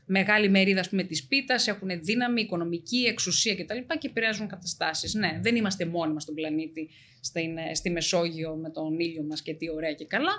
μεγάλη 0.05 0.49
μερίδα 0.49 0.79
ας 0.79 0.89
πούμε, 0.89 1.03
της 1.03 1.27
πίτας, 1.27 1.67
έχουν 1.67 1.89
δύναμη, 2.01 2.41
οικονομική, 2.41 3.05
εξουσία 3.07 3.55
κτλ. 3.55 3.97
και 3.97 4.07
επηρεάζουν 4.07 4.47
καταστάσεις. 4.47 5.13
Ναι, 5.13 5.39
δεν 5.41 5.55
είμαστε 5.55 5.85
μόνοι 5.85 6.13
μας 6.13 6.23
στον 6.23 6.35
πλανήτη, 6.35 6.89
στην, 7.19 7.57
ε, 7.57 7.75
στη 7.75 7.89
Μεσόγειο 7.89 8.55
με 8.55 8.69
τον 8.69 8.99
ήλιο 8.99 9.23
μας 9.23 9.41
και 9.41 9.53
τι 9.53 9.69
ωραία 9.69 9.93
και 9.93 10.05
καλά. 10.05 10.31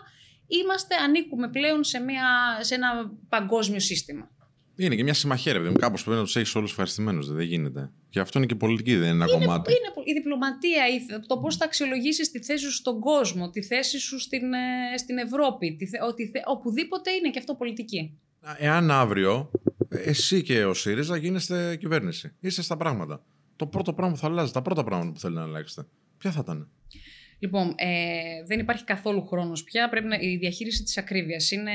Είμαστε, 0.46 0.94
ανήκουμε 0.94 1.48
πλέον 1.48 1.84
σε, 1.84 2.00
μια, 2.00 2.58
σε 2.60 2.74
ένα 2.74 3.12
παγκόσμιο 3.28 3.80
σύστημα. 3.80 4.30
Είναι 4.76 4.94
και 4.96 5.02
μια 5.02 5.14
συμμαχία, 5.14 5.52
ρε 5.52 5.58
παιδί 5.58 5.70
μου. 5.70 5.76
Κάπως 5.76 6.02
πρέπει 6.04 6.18
να 6.18 6.24
τους 6.24 6.36
έχεις 6.36 6.54
όλους 6.54 6.70
ευχαριστημένους. 6.70 7.32
Δεν 7.32 7.46
γίνεται. 7.46 7.90
Και 8.08 8.20
αυτό 8.20 8.38
είναι 8.38 8.46
και 8.46 8.54
πολιτική, 8.54 8.94
δεν 8.96 9.14
είναι 9.14 9.24
ένα 9.24 9.26
κομμάτι. 9.38 9.70
Είναι 9.72 9.90
πο- 9.94 10.02
η 10.04 10.12
διπλωματία, 10.12 10.82
η- 10.88 11.26
το 11.26 11.38
πώς 11.38 11.56
θα 11.56 11.64
αξιολογήσεις 11.64 12.30
τη 12.30 12.42
θέση 12.42 12.64
σου 12.64 12.72
στον 12.72 13.00
κόσμο, 13.00 13.50
τη 13.50 13.62
θέση 13.62 13.98
σου 13.98 14.18
στην, 14.18 14.52
ε, 14.52 14.98
στην 14.98 15.18
Ευρώπη, 15.18 15.74
τη, 15.76 15.86
θε- 15.86 16.02
ότι, 16.02 16.26
θε- 16.28 16.42
οπουδήποτε 16.46 17.10
είναι 17.10 17.30
και 17.30 17.38
αυτό 17.38 17.54
πολιτική. 17.54 18.18
Εάν 18.58 18.90
αύριο 18.90 19.50
εσύ 19.88 20.42
και 20.42 20.64
ο 20.64 20.74
ΣΥΡΙΖΑ 20.74 21.16
γίνεστε 21.16 21.76
κυβέρνηση, 21.76 22.32
είστε 22.40 22.62
στα 22.62 22.76
πράγματα. 22.76 23.24
Το 23.56 23.66
πρώτο 23.66 23.92
πράγμα 23.92 24.14
που 24.14 24.20
θα 24.20 24.26
αλλάζει, 24.26 24.52
τα 24.52 24.62
πρώτα 24.62 24.84
πράγματα 24.84 25.12
που 25.12 25.18
θέλετε 25.20 25.40
να 25.40 25.46
αλλάξετε, 25.46 25.86
ποια 26.18 26.30
θα 26.30 26.40
ήταν; 26.42 26.68
Λοιπόν, 27.44 27.74
ε, 27.76 28.42
δεν 28.46 28.58
υπάρχει 28.58 28.84
καθόλου 28.84 29.26
χρόνος 29.26 29.64
πια. 29.64 29.88
Πρέπει 29.88 30.06
να, 30.06 30.16
η 30.20 30.36
διαχείριση 30.36 30.82
της 30.82 30.98
ακρίβειας 30.98 31.50
είναι 31.50 31.72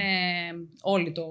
όλοι 0.82 1.12
το, 1.12 1.26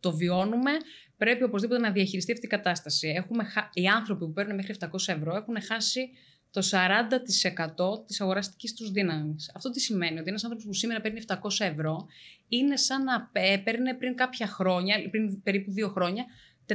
το 0.00 0.16
βιώνουμε. 0.16 0.70
Πρέπει 1.16 1.42
οπωσδήποτε 1.42 1.80
να 1.80 1.90
διαχειριστεί 1.92 2.32
αυτή 2.32 2.46
η 2.46 2.48
κατάσταση. 2.48 3.08
Έχουμε, 3.08 3.44
χα- 3.44 3.70
οι 3.72 3.86
άνθρωποι 3.86 4.24
που 4.24 4.32
παίρνουν 4.32 4.54
μέχρι 4.54 4.74
700 4.80 4.86
ευρώ 5.06 5.36
έχουν 5.36 5.62
χάσει 5.62 6.10
το 6.50 6.62
40% 6.62 8.06
της 8.06 8.20
αγοραστικής 8.20 8.74
τους 8.74 8.90
δύναμης. 8.90 9.52
Αυτό 9.54 9.70
τι 9.70 9.80
σημαίνει, 9.80 10.18
ότι 10.18 10.28
ένας 10.28 10.44
άνθρωπος 10.44 10.66
που 10.66 10.74
σήμερα 10.74 11.00
παίρνει 11.00 11.20
700 11.26 11.36
ευρώ 11.58 12.06
είναι 12.48 12.76
σαν 12.76 13.02
να 13.04 13.28
πέ- 13.32 13.50
έπαιρνε 13.58 13.94
πριν 13.94 14.14
κάποια 14.14 14.46
χρόνια, 14.46 14.96
πριν 15.10 15.42
περίπου 15.42 15.72
δύο 15.72 15.88
χρόνια, 15.88 16.24
420 16.66 16.74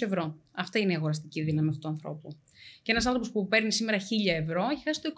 ευρώ. 0.00 0.38
Αυτή 0.52 0.80
είναι 0.80 0.92
η 0.92 0.96
αγοραστική 0.96 1.42
δύναμη 1.42 1.68
αυτού 1.68 1.80
του 1.80 1.88
ανθρώπου. 1.88 2.28
Και 2.82 2.92
ένας 2.92 3.06
άνθρωπος 3.06 3.30
που 3.30 3.48
παίρνει 3.48 3.72
σήμερα 3.72 3.98
1000 3.98 4.02
ευρώ 4.42 4.68
έχει 4.72 4.82
χάσει 4.82 5.00
το 5.02 5.12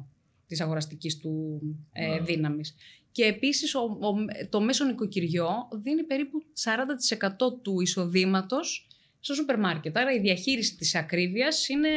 25% 0.00 0.04
της 0.46 0.60
αγοραστικής 0.60 1.16
του 1.18 1.60
ε, 1.92 2.20
δύναμης. 2.20 2.74
Και 3.12 3.24
επίσης 3.24 3.74
ο, 3.74 3.80
ο- 3.80 4.46
το 4.48 4.60
μέσο 4.60 4.84
νοικοκυριό 4.84 5.48
δίνει 5.82 6.02
περίπου 6.02 6.42
40% 6.64 7.62
του 7.62 7.80
εισοδήματος 7.80 8.86
στο 9.20 9.34
σούπερ 9.34 9.58
μάρκετ. 9.58 9.96
Άρα 9.98 10.12
η 10.12 10.20
διαχείριση 10.20 10.76
της 10.76 10.94
ακρίβειας 10.94 11.68
είναι, 11.68 11.88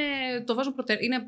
το 0.45 0.55
βάζω 0.55 0.73
προτερ, 0.73 1.03
είναι 1.03 1.27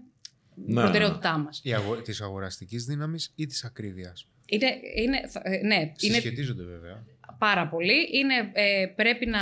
Ναι. 0.66 0.82
προτεραιότητά 0.82 1.38
μας. 1.38 1.62
Αγο... 1.76 2.02
Της 2.02 2.22
αγοραστικής 2.22 2.86
δύναμης 2.86 3.32
ή 3.36 3.46
της 3.46 3.63
ακρίβειας; 3.63 4.28
Είναι, 4.46 4.68
είναι, 4.96 5.28
θα- 5.28 5.42
ε, 5.44 5.50
ναι, 5.66 5.76
είναι 5.76 5.94
Συσχετίζονται 5.96 6.63
βέβαια. 6.63 7.04
Πάρα 7.38 7.67
πολύ. 7.67 7.93
Είναι, 8.12 8.34
ε, 8.54 8.86
πρέπει 8.95 9.26
να 9.26 9.39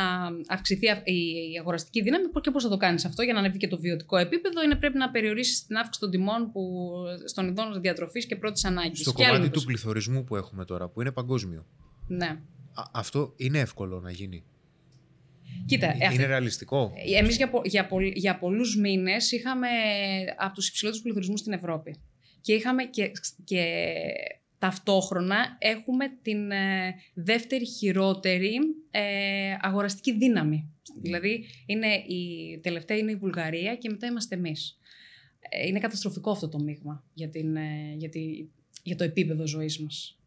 αυξηθεί 0.48 0.90
α- 0.90 1.02
η, 1.04 1.14
η 1.54 1.58
αγοραστική 1.60 2.02
δύναμη 2.02 2.26
και 2.42 2.52
πώς 2.52 2.64
θα 2.64 2.70
το 2.70 2.78
κάνεις 2.78 3.06
αυτό 3.06 3.22
για 3.24 3.34
να 3.34 3.40
ανέβει 3.40 3.58
και 3.58 3.68
το 3.68 3.80
βιωτικό 3.80 4.18
επίπεδο 4.18 4.64
είναι 4.64 4.76
πρέπει 4.76 4.98
να 4.98 5.12
περιορίσεις 5.12 5.66
την 5.66 5.76
αύξηση 5.76 6.00
των 6.00 6.12
τιμών 6.12 6.52
που, 6.52 6.92
στον 7.26 7.48
ειδών 7.48 7.82
διατροφής 7.82 8.26
και 8.26 8.36
πρώτης 8.36 8.66
ανάγκης. 8.66 9.00
Στο 9.00 9.12
Και 9.14 9.24
άλλων 9.24 9.36
κομμάτι 9.36 9.54
του 9.54 9.64
προσ- 9.64 9.66
πληθωρισμού 9.66 10.24
που 10.24 10.36
έχουμε 10.36 10.66
τώρα, 10.66 10.88
που 10.90 11.02
είναι 11.02 11.12
παγκόσμιο. 11.12 11.66
Ναι. 12.08 12.28
Α, 12.74 12.84
αυτό 12.94 13.34
είναι 13.36 13.60
εύκολο 13.60 14.00
να 14.00 14.12
γίνει; 14.12 14.44
Κοίτα, 15.66 15.88
ε, 15.88 16.14
είναι 16.14 16.26
ρεαλιστικό; 16.26 16.94
Εμείς 17.20 17.36
για, 17.36 17.50
πο- 17.50 17.62
για, 17.66 17.88
πολλ- 17.88 18.16
για 18.18 18.38
πολλούς 18.38 18.78
μήνες 18.78 19.32
είχαμε 19.32 19.68
από 20.38 20.54
τους 20.54 20.68
υψηλότερους 20.68 21.04
πληθωρισμούς 21.04 21.40
στην 21.40 21.54
Ευρώπη. 21.54 21.96
Και 22.42 22.54
είχαμε 22.54 22.84
και, 22.84 23.12
και 23.44 23.64
ταυτόχρονα 24.66 25.56
έχουμε 25.60 26.06
την 26.22 26.52
ε, 26.52 26.96
δεύτερη 27.14 27.66
χειρότερη 27.66 28.58
ε, 28.92 29.02
αγοραστική 29.62 30.18
δύναμη. 30.18 30.70
Δηλαδή 31.02 31.46
είναι 31.66 31.88
η 31.88 32.60
τελευταία 32.64 32.98
είναι 32.98 33.12
η 33.12 33.16
Βουλγαρία 33.16 33.76
και 33.76 33.90
μετά 33.90 34.08
είμαστε 34.08 34.36
εμείς. 34.36 34.80
Ε, 35.50 35.68
είναι 35.68 35.80
καταστροφικό 35.80 36.32
αυτό 36.32 36.50
το 36.50 36.60
μείγμα 36.60 37.04
για, 37.14 37.30
την, 37.30 37.56
ε, 37.56 37.94
για, 37.98 38.10
τη- 38.10 38.46
για 38.84 38.96
το 38.96 39.04
επίπεδο 39.04 39.48
ζωής 39.48 39.80
μας. 39.80 40.20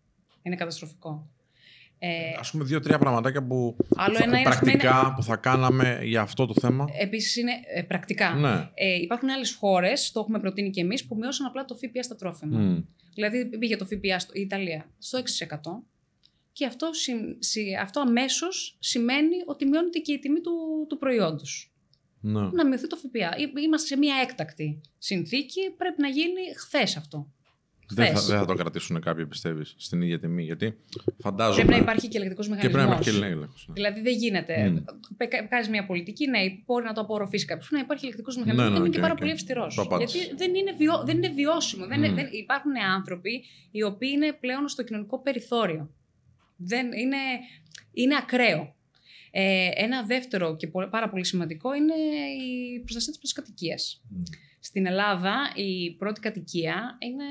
Είναι 0.42 0.57
καταστροφικό. 0.57 1.31
Ε, 1.98 2.09
Α 2.29 2.51
πούμε, 2.51 2.64
δύο-τρία 2.64 2.98
πραγματάκια 2.98 3.46
που. 3.46 3.77
Άλλο 3.96 4.16
θα- 4.16 4.24
ένα 4.24 4.38
είναι, 4.38 4.48
ας 4.48 4.59
πούμε, 4.59 4.70
πρακτικά 4.70 5.12
που 5.16 5.22
θα 5.22 5.37
κάναμε 5.37 6.01
για 6.03 6.20
αυτό 6.20 6.46
το 6.46 6.55
θέμα. 6.61 6.88
Επίσης 7.01 7.37
είναι 7.37 7.53
ε, 7.74 7.83
πρακτικά. 7.83 8.35
Ναι. 8.35 8.68
Ε, 8.74 8.94
υπάρχουν 9.03 9.29
άλλες 9.31 9.55
χώρες, 9.55 10.12
το 10.12 10.20
έχουμε 10.20 10.38
προτείνει 10.40 10.70
και 10.70 10.81
εμείς, 10.81 11.07
που 11.07 11.16
μειώσαν 11.16 11.46
απλά 11.46 11.64
το 11.64 11.74
ΦΠΑ 11.74 12.03
στα 12.03 12.16
τρόφιμα. 12.16 12.59
Μμ. 12.59 12.79
Δηλαδή 13.14 13.59
πήγε 13.59 13.77
το 13.77 13.85
ΦΠΑ 13.87 14.18
στο, 14.18 14.33
η 14.35 14.40
Ιταλία 14.40 14.90
στο 14.99 15.18
6%. 15.18 15.25
Και 16.53 16.66
αυτό, 16.66 16.92
συ- 16.92 17.37
συ- 17.38 17.77
αυτό 17.81 18.01
αμέσως 18.01 18.77
σημαίνει 18.81 19.37
ότι 19.47 19.66
μειώνεται 19.66 19.99
και 19.99 20.12
η 20.12 20.18
τιμή 20.18 20.40
του, 20.40 20.87
του 20.88 20.99
προϊόντος. 20.99 21.73
Ναι. 22.21 22.40
Να 22.40 22.66
μειωθεί 22.66 22.87
το 22.87 22.97
ΦΠΑ. 22.97 23.37
Εί- 23.38 23.59
Είμαστε 23.64 23.87
σε 23.87 23.97
μια 23.97 24.14
έκτακτη 24.23 24.81
συνθήκη. 24.99 25.61
Πρέπει 25.77 26.01
να 26.01 26.09
γίνει 26.09 26.40
χθες 26.57 26.97
αυτό. 26.97 27.33
Δεν 27.90 28.07
θα, 28.07 28.12
Χθες. 28.12 28.27
δεν 28.27 28.38
θα 28.38 28.44
το 28.44 28.55
κρατήσουν 28.55 29.01
κάποιοι, 29.01 29.27
πιστεύεις, 29.27 29.74
στην 29.79 30.03
ίδια 30.03 30.18
τιμή. 30.20 30.42
Γιατί 30.42 30.77
φαντάζομαι. 31.18 31.57
Πρέπει 31.64 31.70
να 31.72 31.77
υπάρχει 31.83 32.09
και 32.09 32.16
ελεγκτικό 32.18 32.42
Και 32.42 32.48
μηχανισμό. 32.48 32.72
πρέπει 32.72 32.88
να 32.90 32.94
υπάρχει 32.94 33.18
και 33.18 33.27
έλεγχος, 33.27 33.64
ναι. 33.68 33.74
Δηλαδή 33.74 34.01
δεν 34.01 34.12
γίνεται. 34.16 34.70
Μμ. 34.70 34.77
Κάνεις 35.48 35.68
μια 35.68 35.87
πολιτική, 35.87 36.27
ναι, 36.27 36.38
μπορεί 36.66 36.85
να 36.85 36.92
το 36.92 37.01
απορροφήσει 37.01 37.44
κάποιος. 37.44 37.70
Να 37.70 37.79
υπάρχει 37.79 38.05
ελεγκτικό 38.07 38.31
Ναι, 38.33 38.38
μηχανισμός. 38.40 38.70
ναι, 38.70 38.77
είναι 38.79 38.87
οκ, 38.88 38.92
και 38.94 39.01
πάρα 39.01 39.12
οκ. 39.12 39.18
πολύ 39.18 39.31
αυστηρός. 39.31 39.74
Το 39.74 39.83
απάντησε. 39.83 40.18
Γιατί 40.18 40.35
δεν 40.37 40.55
είναι, 40.55 40.72
βιώ, 40.72 41.03
δεν 41.05 41.16
είναι 41.16 41.29
βιώσιμο. 41.29 41.87
Δεν, 41.87 41.98
είναι- 41.98 42.09
Μμ. 42.09 42.14
δεν, 42.14 42.29
υπάρχουν 42.33 42.72
άνθρωποι 42.94 43.44
οι 43.70 43.83
οποίοι 43.83 44.11
είναι 44.14 44.33
πλέον 44.40 44.68
στο 44.68 44.83
κοινωνικό 44.85 45.22
περιθώριο. 45.22 45.90
Δεν, 46.57 46.87
είναι, 46.92 47.16
είναι 47.92 48.16
ακραίο. 48.16 48.72
Ε, 49.31 49.68
ένα 49.74 50.03
δεύτερο 50.03 50.57
και 50.57 50.66
πο- 50.66 50.88
πάρα 50.90 51.09
πολύ 51.09 51.24
σημαντικό 51.24 51.74
είναι 51.74 51.94
η 52.46 52.79
προστασία 52.79 53.09
της 53.12 53.16
πρώτης 53.20 53.33
κατοικίας. 53.33 54.03
Στην 54.68 54.87
Ελλάδα 54.87 55.52
η 55.54 55.90
πρώτη 55.98 56.20
κατοικία 56.20 56.98
είναι 56.98 57.24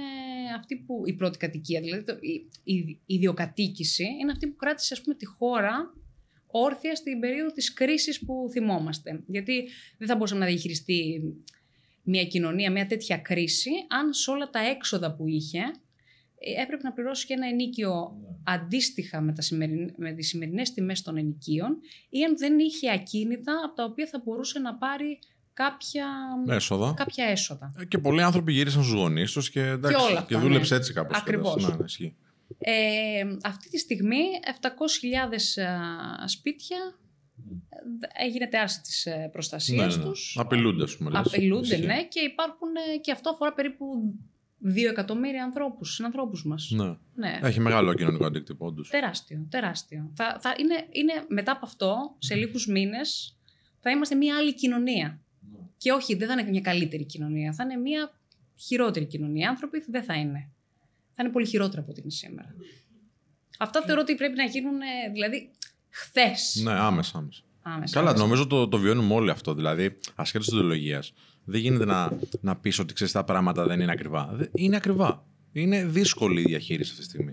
αυτή 0.58 0.76
που. 0.76 1.02
Η 1.06 1.14
πρώτη 1.14 1.38
κατοικία, 1.38 1.82
δηλαδή 1.82 2.04
το, 2.04 2.18
η, 2.22 2.48
η 2.64 3.00
ιδιοκατοίκηση, 3.06 4.04
είναι 4.22 4.32
αυτή 4.32 4.48
που 4.48 4.56
κράτησε 4.56 4.94
ας 4.94 5.02
πούμε, 5.02 5.16
τη 5.16 5.26
χώρα 5.26 5.94
όρθια 6.48 6.96
στην 6.96 7.20
περίοδο 7.20 7.52
της 7.52 7.74
κρίσης 7.74 8.26
που 8.26 8.48
θυμόμαστε. 8.52 9.24
Γιατί 9.28 9.68
δεν 9.98 10.08
θα 10.08 10.16
μπορούσαμε 10.16 10.40
να 10.40 10.46
διαχειριστεί 10.46 11.22
μια 12.04 12.26
κοινωνία, 12.26 12.72
μια 12.72 12.88
τέτοια 12.88 13.18
κρίση, 13.18 13.72
αν 13.88 14.14
σε 14.14 14.32
όλα 14.32 14.50
τα 14.50 14.60
έξοδα 14.60 15.16
που 15.16 15.28
είχε 15.28 15.60
ε, 16.40 16.62
έπρεπε 16.62 16.84
να 16.84 16.94
πληρώσει 16.94 17.26
και 17.26 17.34
ένα 17.34 17.48
ενίκιο 17.48 18.22
αντίστοιχα 18.44 19.22
με, 19.22 19.34
τα 19.34 19.42
σημεριν, 19.42 19.94
με 19.98 20.12
τις 20.12 20.28
σημερινές 20.28 20.74
τιμές 20.74 21.02
των 21.02 21.18
ενοικίων 21.18 21.78
ή 22.10 22.24
αν 22.24 22.38
δεν 22.38 22.60
είχε 22.60 22.92
ακίνητα 22.92 23.62
από 23.66 23.76
τα 23.76 23.84
οποία 23.84 24.08
θα 24.08 24.22
μπορούσε 24.24 24.60
να 24.60 24.76
πάρει 24.76 25.20
κάποια, 25.58 26.06
Έσοδα. 26.48 26.94
κάποια 26.96 27.26
έσοδα. 27.26 27.74
Ε, 27.78 27.86
Και 27.86 27.98
πολλοί 27.98 28.22
άνθρωποι 28.22 28.52
γύρισαν 28.54 28.84
στους 28.84 28.96
γονείς 28.96 29.32
τους 29.32 29.50
και, 29.50 29.62
εντάξει, 29.62 30.04
όλα 30.04 30.18
αυτά, 30.20 30.26
και 30.28 30.38
δούλεψε 30.38 30.74
ναι. 30.74 30.80
έτσι 30.80 30.94
κάπως. 30.94 31.18
Ακριβώς. 31.18 31.68
Ναι, 31.68 31.76
ναι, 31.76 31.84
ισχύει. 31.86 32.16
Ε, 32.58 33.24
αυτή 33.44 33.70
τη 33.70 33.78
στιγμή 33.78 34.22
700.000 34.62 35.64
α, 36.24 36.28
σπίτια 36.28 36.78
ε, 37.70 38.26
έγινε 38.26 38.50
άρση 38.62 38.82
της 38.82 39.06
ε, 39.06 39.30
προστασίας 39.32 39.88
Ναι, 39.88 39.96
ναι, 39.96 40.04
ναι. 40.04 40.10
τους. 40.10 40.36
Απειλούνται, 40.40 40.84
ας 40.84 40.98
πούμε. 40.98 41.10
λες. 41.10 41.20
Απειλούνται, 41.20 41.76
Ισχύει. 41.76 41.86
ναι, 41.86 42.04
και 42.04 42.20
υπάρχουν 42.20 42.70
ε, 42.94 42.98
και 42.98 43.12
αυτό 43.12 43.30
αφορά 43.30 43.54
περίπου 43.54 43.86
2 44.66 44.90
εκατομμύρια 44.90 45.44
ανθρώπους, 45.44 45.94
συνανθρώπους 45.94 46.46
μας. 46.46 46.70
Ναι. 46.76 46.96
Ναι. 47.16 47.40
Έχει 47.44 47.60
μεγάλο 47.60 47.94
κοινωνικό 47.94 48.26
αντίκτυπο, 48.26 48.66
όντως. 48.66 48.90
Τεράστιο, 48.90 49.48
τεράστιο. 49.50 50.12
Θα, 50.16 50.38
θα 50.42 50.56
είναι, 50.60 50.86
είναι 50.92 51.14
μετά 51.28 51.52
από 51.52 51.66
αυτό, 51.66 52.16
σε 52.18 52.36
λίγους 52.36 52.68
μήνες, 52.68 53.38
θα 53.80 53.90
είμαστε 53.92 54.16
μια 54.16 54.38
άλλη 54.38 54.54
κοινωνία. 54.54 55.22
Και 55.78 55.92
όχι, 55.92 56.16
δεν 56.16 56.28
θα 56.28 56.34
είναι 56.34 56.50
μια 56.50 56.62
καλύτερη 56.62 57.04
κοινωνία, 57.06 57.54
θα 57.54 57.64
είναι 57.64 57.76
μια 57.76 58.12
χειρότερη 58.56 59.06
κοινωνία. 59.06 59.44
Οι 59.46 59.48
άνθρωποι 59.50 59.84
δεν 59.90 60.04
θα 60.04 60.14
είναι. 60.14 60.50
Θα 61.16 61.24
είναι 61.24 61.32
πολύ 61.32 61.46
χειρότερα 61.48 61.82
από 61.82 61.92
ό,τι 61.92 62.02
είναι 62.02 62.10
σήμερα. 62.12 62.56
Αυτά 63.60 63.82
θεωρώ 63.82 64.02
ότι 64.02 64.16
πρέπει 64.16 64.36
να 64.36 64.44
γίνουν, 64.44 64.82
ε, 64.82 65.12
δηλαδή, 65.14 65.50
χθες. 65.90 66.62
Ναι, 66.64 66.72
άμεσα, 66.72 67.18
άμεσα. 67.18 67.42
Άμεσα, 67.62 67.94
Καλά, 67.94 68.08
άμεσα. 68.10 68.24
νομίζω 68.24 68.48
το, 68.48 68.68
το 68.68 68.78
βιώνουμε 68.78 69.14
όλοι 69.14 69.30
αυτό. 69.30 69.54
Δηλαδή, 69.54 69.96
ασχέτως 70.16 70.48
της 70.48 70.56
ιδεολογίας, 70.56 71.14
δεν 71.46 71.62
γίνεται 71.62 71.86
να, 71.86 72.18
να 72.42 72.56
πεις 72.56 72.80
ότι 72.80 72.94
ξέρεις 72.94 73.14
τα 73.14 73.24
πράγματα 73.24 73.66
δεν 73.68 73.80
είναι 73.80 73.92
ακριβά. 73.92 74.30
Δεν- 74.34 74.50
Είναι 74.56 74.76
ακριβά. 74.76 75.26
Είναι 75.52 75.86
δύσκολη 75.86 76.42
η 76.42 76.44
διαχείριση 76.46 76.92
αυτή 76.92 77.04
τη 77.04 77.10
στιγμή 77.10 77.32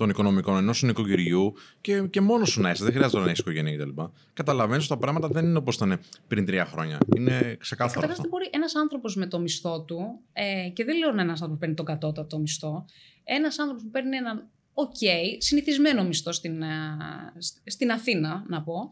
των 0.00 0.10
οικονομικών 0.10 0.56
ενός 0.56 0.82
νοικοκυριού 0.82 1.54
και, 1.80 2.02
και 2.02 2.20
μόνος 2.20 2.50
σου 2.50 2.60
να 2.60 2.70
είσαι. 2.70 2.84
Δεν 2.84 2.92
χρειάζεται 2.92 3.18
να 3.22 3.26
έχεις 3.26 3.38
οικογένεια 3.38 3.76
κτλ. 3.76 4.02
Καταλαβαίνεις 4.32 4.84
ότι 4.84 4.92
τα 4.92 4.98
πράγματα 4.98 5.28
δεν 5.28 5.44
είναι 5.44 5.58
όπως 5.58 5.74
ήταν 5.74 6.00
πριν 6.28 6.44
τρία 6.46 6.64
χρόνια. 6.64 6.98
Είναι 7.16 7.56
ξεκάθαρο 7.60 8.00
Καταρχάς, 8.00 8.10
αυτό. 8.10 8.22
δεν 8.22 8.30
μπορεί 8.30 8.48
ένας 8.52 8.74
άνθρωπος 8.74 9.16
με 9.16 9.26
το 9.26 9.40
μισθό 9.40 9.82
του, 9.84 10.20
ε, 10.32 10.68
και 10.72 10.84
δεν 10.84 10.98
λέω 10.98 11.08
ένας 11.08 11.28
άνθρωπος 11.28 11.52
που 11.52 11.58
παίρνει 11.58 11.74
τον 11.74 11.84
κατώτατο 11.84 12.38
μισθό, 12.38 12.84
ένας 13.24 13.58
άνθρωπος 13.58 13.82
που 13.84 13.90
παίρνει 13.90 14.16
έναν 14.16 14.48
οκ, 14.74 14.94
συνηθισμένο 15.38 16.04
μισθό 16.04 16.32
στην, 16.32 16.62
α, 16.64 16.96
σ- 17.38 17.70
στην 17.70 17.90
Αθήνα, 17.90 18.44
να 18.48 18.62
πω, 18.62 18.88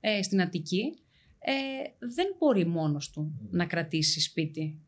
ε, 0.00 0.22
στην 0.22 0.40
Αττική, 0.40 0.94
ε, 1.38 1.52
δεν 2.14 2.26
μπορεί 2.38 2.66
μόνος 2.66 3.10
του 3.10 3.48
να 3.50 3.64
κρατήσει 3.66 4.20
σπίτι. 4.20 4.78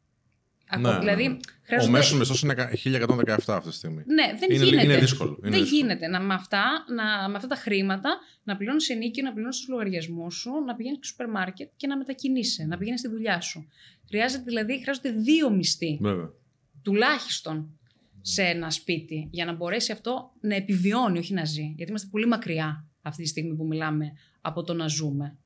Ακόμα, 0.68 0.88
Ναι, 0.88 0.94
ναι, 0.94 1.00
δηλαδή, 1.00 1.28
ναι. 1.28 1.34
Ο 1.34 1.38
χρειάζονται- 1.62 1.92
μέσος 1.96 2.18
μισθός 2.18 2.34
είναι 2.46 2.54
1117 2.72 3.54
αυτή 3.56 3.68
τη 3.70 3.74
στιγμή. 3.76 4.02
ναι, 4.06 4.34
δεν 4.38 4.50
Είναι- 4.50 4.64
γίνεται. 4.64 4.84
είναι 4.84 4.96
δύσκολο, 4.96 5.30
είναι 5.40 5.50
δεν 5.50 5.60
δύσκολο. 5.60 5.80
γίνεται 5.80 6.06
να, 6.08 6.20
με, 6.20 6.34
αυτά, 6.34 6.64
να, 6.94 7.28
με 7.28 7.36
αυτά 7.36 7.48
τα 7.48 7.54
χρήματα 7.56 8.18
να 8.44 8.56
πληρώνεις 8.56 8.88
ενίκιο, 8.88 9.22
να 9.24 9.32
πληρώνεις 9.32 9.56
τους 9.58 9.68
λογαριασμούς 9.68 10.34
σου, 10.34 10.50
να 10.66 10.74
πηγαίνεις 10.74 10.98
στο 10.98 11.06
σούπερ 11.06 11.28
μάρκετ 11.28 11.68
και 11.76 11.86
να 11.86 11.96
μετακινείσαι, 11.96 12.64
να 12.64 12.76
πηγαίνεις 12.78 13.00
στη 13.00 13.08
δουλειά 13.08 13.40
σου. 13.40 13.68
Χρειάζεται 14.08 14.42
δηλαδή, 14.46 14.80
χρειάζονται 14.82 15.10
δύο 15.10 15.50
μισθοί 15.50 15.98
Βέβαια. 16.02 16.30
τουλάχιστον 16.82 17.78
σε 18.20 18.42
ένα 18.42 18.70
σπίτι 18.70 19.28
για 19.30 19.44
να 19.44 19.52
μπορέσει 19.52 19.92
αυτό 19.92 20.32
να 20.40 20.54
επιβιώνει, 20.54 21.18
όχι 21.18 21.34
να 21.34 21.44
ζει. 21.44 21.62
Γιατί 21.76 21.84
είμαστε 21.90 22.08
πολύ 22.10 22.26
μακριά 22.26 22.86
αυτή 23.02 23.22
τη 23.22 23.28
στιγμή 23.28 23.54
που 23.54 23.66
μιλάμε 23.66 24.12
από 24.40 24.62
το 24.62 24.74
να 24.74 24.86
ζούμε. 24.86 25.36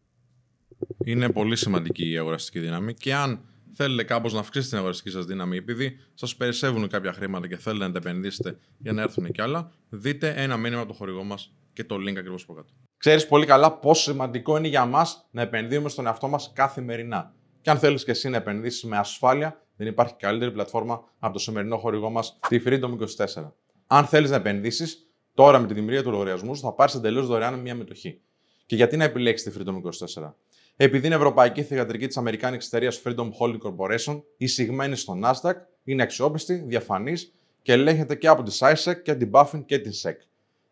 Είναι 1.05 1.31
πολύ 1.31 1.57
σημαντική 1.57 2.11
η 2.11 2.19
αγοραστική 2.19 2.59
δύναμη 2.59 2.95
και 2.95 3.15
αν 3.15 3.45
θέλετε 3.73 4.05
κάπως 4.05 4.33
να 4.33 4.39
αυξήσετε 4.39 4.69
την 4.69 4.79
αγοραστική 4.79 5.11
σας 5.11 5.25
δύναμη 5.25 5.57
επειδή 5.57 5.97
σας 6.15 6.37
περισσεύουν 6.37 6.89
κάποια 6.89 7.13
χρήματα 7.13 7.49
και 7.49 7.57
θέλετε 7.57 7.87
να 7.87 7.93
τα 7.93 7.99
επενδύσετε 7.99 8.59
για 8.79 8.93
να 8.93 9.03
έρθουν 9.03 9.31
και 9.31 9.43
άλλα, 9.43 9.73
δείτε 9.89 10.35
ένα 10.37 10.57
μήνυμα 10.57 10.81
από 10.81 10.91
το 10.91 10.95
χορηγό 10.95 11.25
μας 11.25 11.55
και 11.73 11.85
το 11.85 11.95
link 11.95 12.17
ακριβώς 12.17 12.43
από 12.43 12.55
κάτω. 12.55 12.73
Ξέρεις 12.97 13.27
πολύ 13.27 13.47
καλά 13.47 13.73
πόσο 13.73 14.03
σημαντικό 14.03 14.57
είναι 14.57 14.69
για 14.69 14.85
μας 14.85 15.29
να 15.31 15.43
επενδύουμε 15.43 15.89
στον 15.89 16.07
εαυτό 16.07 16.29
μας 16.29 16.53
καθημερινά. 16.55 17.35
Και 17.61 17.71
αν 17.71 17.79
θέλεις 17.79 18.05
και 18.05 18.11
εσύ 18.11 18.29
να 18.29 18.37
επενδύσεις 18.37 18.85
με 18.85 18.97
ασφάλεια, 18.97 19.63
δεν 19.77 19.87
υπάρχει 19.87 20.15
καλύτερη 20.19 20.53
πλατφόρμα 20.53 21.05
από 21.19 21.33
το 21.33 21.39
σημερινό 21.39 21.77
χορηγό 21.77 22.11
μας, 22.11 22.39
τη 22.49 22.63
Freedom24. 22.65 23.53
Αν 23.87 24.05
θέλεις 24.05 24.31
να 24.31 24.37
επενδύσεις, 24.37 25.11
τώρα 25.35 25.59
με 25.59 25.67
τη 25.67 25.75
δημιουργία 25.75 26.03
του 26.03 26.11
λογαριασμού 26.11 26.55
σου 26.55 26.63
θα 26.63 26.73
πάρεις 26.73 26.95
εντελώς 26.95 27.27
δωρεάν 27.27 27.59
μια 27.59 27.75
μετοχή. 27.75 28.21
Και 28.67 28.77
γιατί 28.77 28.97
να 28.97 29.05
επιλέξεις 29.05 29.53
τη 29.53 29.61
Freedom24; 29.61 30.33
Επειδή 30.81 31.07
είναι 31.07 31.15
ευρωπαϊκή 31.15 31.63
θηγατρική 31.63 32.07
της 32.07 32.17
Αμερικάνικης 32.17 32.67
εταιρείας 32.67 33.03
Freedom 33.05 33.29
Holding 33.41 33.59
Corporation, 33.59 34.23
εισηγμένη 34.37 34.97
στο 34.97 35.19
Nasdaq, 35.25 35.55
είναι 35.85 36.03
αξιόπιστη, 36.03 36.55
διαφανής 36.55 37.35
και 37.63 37.73
ελέγχεται 37.73 38.15
και 38.15 38.29
από 38.29 38.43
τη 38.43 38.59
SISEC 38.61 39.03
και 39.03 39.15
την 39.15 39.31
Buffin 39.33 39.63
και 39.67 39.79
την 39.79 39.93
SEC. 40.03 40.13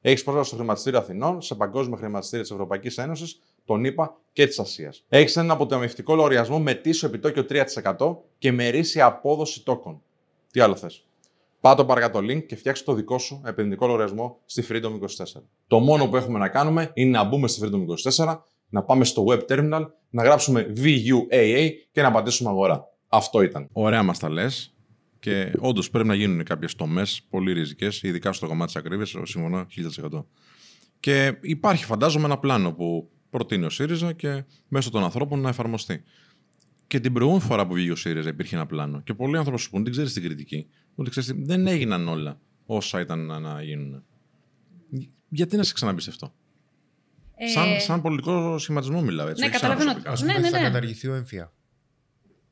Έχεις 0.01 0.23
πρόσβαση 0.23 0.49
στο 0.49 0.57
χρηματιστήριο 0.57 0.99
Αθηνών, 0.99 1.43
σε 1.43 1.55
παγκόσμια 1.55 1.97
χρηματιστήρια 1.97 2.45
της 2.45 2.53
Ευρωπαϊκής 2.53 2.99
Ένωσης, 2.99 3.41
τον 3.65 3.85
ΗΠΑ 3.85 4.17
και 4.33 4.47
της 4.47 4.59
Ασίας. 4.59 5.05
Έχεις 5.09 5.37
έναν 5.37 5.51
αποταμιευτικό 5.51 6.15
λογαριασμό 6.15 6.61
με 6.61 6.75
τίσο 6.75 7.07
επιτόκιο 7.07 7.47
3% 7.97 8.17
και 8.39 8.53
με 8.53 8.69
ρήσια 8.69 9.07
απόδοση 9.07 9.65
τόκων. 9.65 10.03
Τι 10.53 10.61
άλλο 10.61 10.77
θες; 10.77 11.07
Πάτε 11.61 11.85
παρακάτω 11.85 12.19
link 12.19 12.47
και 12.47 12.57
φτιάξε 12.57 12.85
το 12.85 12.93
δικό 12.93 13.19
σου 13.19 13.43
επενδυτικό 13.47 13.87
λογαριασμό 13.87 14.39
στη 14.45 14.65
Freedom 14.69 14.99
24. 15.01 15.43
Το 15.67 15.79
μόνο 15.79 16.09
που 16.09 16.17
έχουμε 16.17 16.39
να 16.39 16.49
κάνουμε 16.49 16.91
είναι 16.95 17.11
να 17.11 17.25
μπούμε 17.25 17.49
στη 17.49 17.61
Freedom 17.65 17.85
24, 18.25 18.39
να 18.77 18.83
πάμε 18.83 19.05
στο 19.05 19.25
web 19.29 19.41
terminal, 19.49 19.87
να 20.11 20.23
γράψουμε 20.23 20.73
VUAA 20.77 21.71
και 21.93 22.03
να 22.03 22.11
πατήσουμε 22.11 22.51
αγορά. 22.51 22.85
Αυτό 23.09 23.43
ήταν. 23.43 23.69
Ωραία 23.73 24.03
μας 24.03 24.19
τα 24.19 24.31
λες. 24.31 24.75
Και 25.19 25.53
όντως 25.59 25.91
πρέπει 25.91 26.09
να 26.09 26.15
γίνουν 26.15 26.45
κάποιες 26.45 26.75
τομές 26.75 27.23
πολύ 27.31 27.53
ριζικές, 27.53 28.03
ειδικά 28.03 28.33
στο 28.33 28.47
κομμάτι 28.47 28.73
της 28.73 28.77
ακρίβειας. 28.77 29.15
Συμφωνώ 29.23 29.67
1000%. 30.11 30.27
Και 31.01 31.39
υπάρχει, 31.41 31.85
φαντάζομαι, 31.85 32.25
ένα 32.25 32.39
πλάνο 32.39 32.73
που 32.73 33.11
προτείνει 33.31 33.65
ο 33.65 33.71
ΣΥΡΙΖΑ 33.71 34.13
και 34.13 34.45
μέσω 34.69 34.91
των 34.91 35.03
ανθρώπων 35.03 35.41
να 35.41 35.49
εφαρμοστεί. 35.49 36.03
Και 36.87 37.01
την 37.01 37.13
προηγούμενη 37.13 37.45
φορά 37.45 37.67
που 37.67 37.75
βγήκε 37.75 37.93
ο 37.93 37.97
ΣΥΡΙΖΑ 37.97 38.29
υπήρχε 38.29 38.57
ένα 38.57 38.67
πλάνο. 38.67 39.01
Και 39.01 39.15
πολλοί 39.15 39.37
άνθρωποι 39.37 39.61
σου 39.61 39.71
πούν, 39.71 39.83
δεν 39.83 39.93
ξέρεις 39.93 40.13
την 40.13 40.23
κριτική, 40.23 40.67
ότι 40.95 41.11
ξέρεις, 41.11 41.29
τι, 41.29 41.45
δεν 41.45 41.67
έγιναν 41.67 42.09
όλα 42.09 42.41
όσα 42.67 43.01
ήταν 43.01 43.27
να, 43.27 43.39
να 43.39 43.63
γίνουν. 43.63 44.05
Γιατί 45.29 45.57
να 45.57 45.63
σε 45.63 45.73
ξαναμπιστευτώ. 45.73 46.33
Ε, 47.39 47.49
Σαν, 47.49 47.81
σαν 47.81 48.03
πολιτικό 48.03 48.59
σχηματισμό 48.59 49.03
μιλάω 49.03 49.29
έτσι. 49.29 49.41
ναι, 49.43 49.49
όχι 49.49 49.59
σαν 49.59 49.69
καταλαβαίνω. 49.71 50.01
προσωπικά. 50.03 50.13
Ας 50.13 50.23
Ναι, 50.23 50.35
πούμε, 50.35 50.49
ναι, 50.49 50.51
θα 50.57 50.59
ναι. 50.61 50.67
καταργηθεί 50.67 51.09
ο 51.09 51.15
έμφυα. 51.15 51.53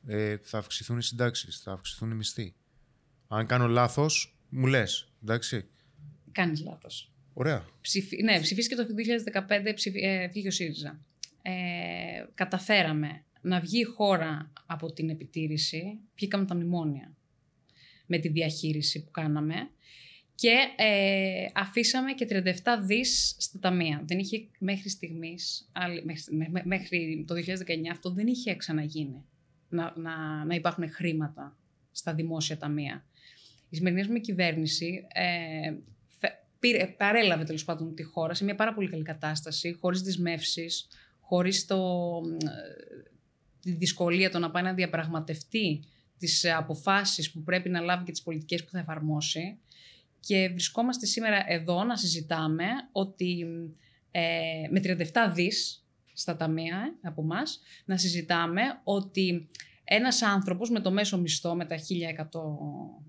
Ε, 0.07 0.37
θα 0.41 0.57
αυξηθούν 0.57 0.97
οι 0.97 1.03
συντάξεις, 1.03 1.59
θα 1.59 1.71
αυξηθούν 1.71 2.11
οι 2.11 2.15
μισθοί. 2.15 2.55
Αν 3.27 3.45
κάνω 3.45 3.67
λάθος, 3.67 4.37
μου 4.49 4.65
λες. 4.67 5.11
Εντάξει. 5.23 5.67
Κάνεις 6.31 6.61
λάθος. 6.63 7.11
Ωραία. 7.33 7.65
Ψηφι... 7.81 8.23
Ναι, 8.23 8.39
ψηφίστηκε 8.39 8.75
το 8.81 8.87
2015, 9.69 9.71
ψηφι... 9.75 9.99
ε, 9.99 10.27
βγήκε 10.27 10.47
ο 10.47 10.51
ΣΥΡΙΖΑ. 10.51 10.99
Ε, 11.41 11.51
καταφέραμε 12.33 13.23
να 13.41 13.59
βγει 13.59 13.79
η 13.79 13.83
χώρα 13.83 14.51
από 14.65 14.93
την 14.93 15.09
επιτήρηση, 15.09 15.99
βγήκαμε 16.15 16.45
τα 16.45 16.55
μνημόνια 16.55 17.15
με 18.05 18.17
τη 18.17 18.27
διαχείριση 18.27 19.03
που 19.03 19.11
κάναμε 19.11 19.55
και 20.35 20.55
ε, 20.75 21.45
αφήσαμε 21.53 22.11
και 22.13 22.27
37 22.29 22.43
δις 22.81 23.35
στα 23.39 23.59
ταμεία. 23.59 24.01
Δεν 24.05 24.19
είχε 24.19 24.47
μέχρι 24.59 24.89
στιγμής, 24.89 25.69
άλλη- 25.71 26.05
μέχρι, 26.05 26.35
μέ- 26.35 26.49
μέ- 26.51 26.65
μέχρι 26.65 27.23
το 27.27 27.35
2019 27.35 27.41
αυτό 27.91 28.09
δεν 28.09 28.27
είχε 28.27 28.55
ξαναγίνει, 28.55 29.25
να, 29.69 29.93
να, 29.95 30.45
να 30.45 30.55
υπάρχουν 30.55 30.91
χρήματα 30.91 31.57
στα 31.91 32.13
δημόσια 32.13 32.57
ταμεία. 32.57 33.05
η 33.69 33.75
σημερινή 33.75 34.07
μου 34.07 34.19
κυβέρνηση 34.19 35.07
ε, 35.13 35.73
πήρε, 36.59 36.87
παρέλαβε 36.87 37.43
τέλος 37.43 37.65
πάντων 37.65 37.95
τη 37.95 38.03
χώρα 38.03 38.33
σε 38.33 38.43
μια 38.43 38.55
πάρα 38.55 38.73
πολύ 38.73 38.89
καλή 38.89 39.03
κατάσταση, 39.03 39.77
χωρίς 39.79 40.01
δυσμεύσεις, 40.01 40.87
χωρίς 41.19 41.65
το, 41.65 42.21
τη 43.61 43.71
δυσκολία 43.71 44.29
το 44.29 44.39
να 44.39 44.51
πάει 44.51 44.63
να 44.63 44.73
διαπραγματευτεί 44.73 45.83
τις 46.17 46.45
αποφάσεις 46.45 47.31
που 47.31 47.43
πρέπει 47.43 47.69
να 47.69 47.79
λάβει 47.79 48.03
και 48.03 48.11
τις 48.11 48.21
πολιτικές 48.21 48.63
που 48.63 48.69
θα 48.71 48.79
εφαρμόσει. 48.79 49.57
Και 50.25 50.49
βρισκόμαστε 50.49 51.05
σήμερα 51.05 51.43
εδώ 51.47 51.83
να 51.83 51.97
συζητάμε 51.97 52.65
ότι 52.91 53.45
ε, 54.11 54.21
με 54.69 54.81
37 54.83 55.31
δις 55.33 55.85
στα 56.13 56.35
ταμεία 56.35 56.95
ε, 57.01 57.07
από 57.07 57.21
εμά, 57.21 57.41
να 57.85 57.97
συζητάμε 57.97 58.61
ότι 58.83 59.47
ένας 59.83 60.21
άνθρωπος 60.21 60.69
με 60.69 60.79
το 60.79 60.91
μέσο 60.91 61.17
μισθό, 61.17 61.55
με 61.55 61.65
τα 61.65 61.75
1.100 61.75 61.81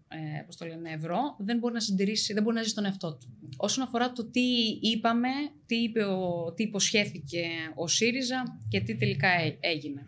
ε, 0.08 0.44
το 0.58 0.66
λένε, 0.66 0.90
ευρώ, 0.90 1.36
δεν 1.38 1.58
μπορεί 1.58 1.74
να 1.74 1.80
συντηρήσει, 1.80 2.32
δεν 2.32 2.42
μπορεί 2.42 2.56
να 2.56 2.62
ζήσει 2.62 2.74
τον 2.74 2.84
εαυτό 2.84 3.14
του. 3.14 3.38
Όσον 3.56 3.84
αφορά 3.84 4.12
το 4.12 4.24
τι 4.24 4.40
είπαμε, 4.80 5.28
τι, 5.66 5.76
είπε 5.76 6.04
ο, 6.04 6.52
τι 6.56 6.62
υποσχέθηκε 6.62 7.46
ο 7.74 7.86
ΣΥΡΙΖΑ 7.86 8.58
και 8.68 8.80
τι 8.80 8.96
τελικά 8.96 9.28
έγινε. 9.60 10.06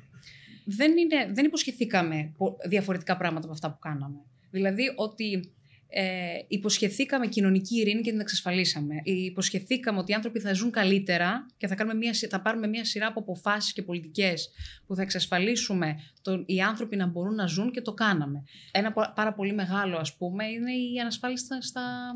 Δεν, 0.65 0.97
είναι, 0.97 1.33
δεν 1.33 1.45
υποσχεθήκαμε 1.45 2.35
διαφορετικά 2.69 3.17
πράγματα 3.17 3.45
από 3.45 3.53
αυτά 3.53 3.71
που 3.71 3.79
κάναμε. 3.79 4.21
Δηλαδή 4.51 4.93
ότι 4.97 5.53
ε, 5.91 6.03
υποσχεθήκαμε 6.49 7.27
κοινωνική 7.27 7.79
ειρήνη 7.79 8.01
και 8.01 8.11
την 8.11 8.21
εξασφαλίσαμε. 8.21 8.95
Υποσχεθήκαμε 9.05 9.99
ότι 9.99 10.13
οι 10.13 10.15
άνθρωποι 10.15 10.41
θα 10.41 10.53
ζουν 10.53 10.71
καλύτερα 10.71 11.47
και 11.57 11.67
θα, 11.67 11.75
κάνουμε 11.75 11.97
μια, 11.97 12.13
θα 12.31 12.41
πάρουμε 12.41 12.67
μια 12.67 12.85
σειρά 12.85 13.07
από 13.07 13.21
αποφάσεις 13.21 13.73
και 13.73 13.83
πολιτικές 13.83 14.51
που 14.87 14.95
θα 14.95 15.03
εξασφαλίσουμε 15.03 16.01
τον, 16.23 16.45
οι 16.47 16.61
άνθρωποι 16.61 16.97
να 16.97 17.07
μπορούν 17.07 17.35
να 17.35 17.47
ζουν 17.47 17.71
και 17.71 17.81
το 17.81 17.93
κάναμε. 17.93 18.45
Ένα 18.71 18.93
πάρα 18.93 19.33
πολύ 19.35 19.55
μεγάλο, 19.55 19.97
ας 19.97 20.17
πούμε, 20.17 20.47
είναι 20.47 20.73
η, 20.73 20.99
ανασφάλιστα 21.01 21.63
στα, 21.63 22.15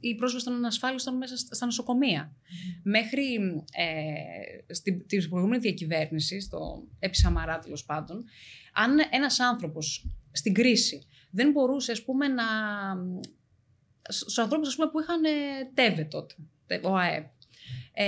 η 0.00 0.14
πρόσβαση 0.14 0.44
των 0.44 0.54
ανασφάλιστων 0.54 1.16
μέσα 1.16 1.36
στα 1.36 1.64
νοσοκομεία. 1.64 2.32
Μέχρι 2.82 3.24
ε, 3.72 4.74
στην, 4.74 5.06
την 5.06 5.28
προηγούμενης 5.28 5.62
διακυβέρνησης, 5.62 6.44
στο 6.44 6.82
Επισαμαρά 6.98 7.58
τέλος 7.58 7.84
πάντων, 7.84 8.24
αν 8.72 8.96
ένας 9.10 9.40
άνθρωπος 9.40 10.06
στην 10.32 10.54
κρίση 10.54 11.06
δεν 11.32 11.50
μπορούσε, 11.50 11.92
ας 11.92 12.02
πούμε, 12.02 12.28
να... 12.28 12.44
Στους 14.08 14.38
ανθρώπους, 14.38 14.74
πούμε, 14.74 14.90
που 14.90 15.00
είχαν 15.00 15.24
ε, 15.24 15.30
τέβε 15.74 16.04
τότε, 16.04 16.34
ο 16.82 16.96
ΑΕΠ, 16.96 17.26
ε, 17.92 18.06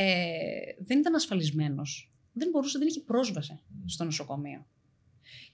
δεν 0.78 0.98
ήταν 0.98 1.14
ασφαλισμένος. 1.14 2.12
Δεν 2.32 2.48
μπορούσε, 2.48 2.78
δεν 2.78 2.86
είχε 2.86 3.00
πρόσβαση 3.00 3.60
στο 3.86 4.04
νοσοκομείο. 4.04 4.66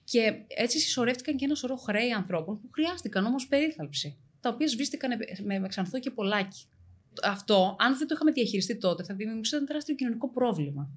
Και 0.03 0.33
έτσι 0.47 0.79
συσσωρεύτηκαν 0.79 1.35
και 1.35 1.45
ένα 1.45 1.55
σωρό 1.55 1.75
χρέη 1.75 2.11
ανθρώπων 2.11 2.59
που 2.61 2.69
χρειάστηκαν 2.71 3.25
όμως 3.25 3.47
περίθαλψη, 3.47 4.17
τα 4.39 4.49
οποία 4.49 4.67
σβήστηκαν 4.67 5.19
με, 5.43 5.59
με 5.59 5.67
ξανθό 5.67 5.99
και 5.99 6.11
πολλάκι. 6.11 6.65
Αυτό, 7.23 7.75
αν 7.79 7.97
δεν 7.97 8.07
το 8.07 8.13
είχαμε 8.15 8.31
διαχειριστεί 8.31 8.77
τότε, 8.77 9.03
θα 9.03 9.13
δημιουργούσε 9.13 9.55
ένα 9.55 9.65
τεράστιο 9.65 9.95
κοινωνικό 9.95 10.29
πρόβλημα. 10.29 10.89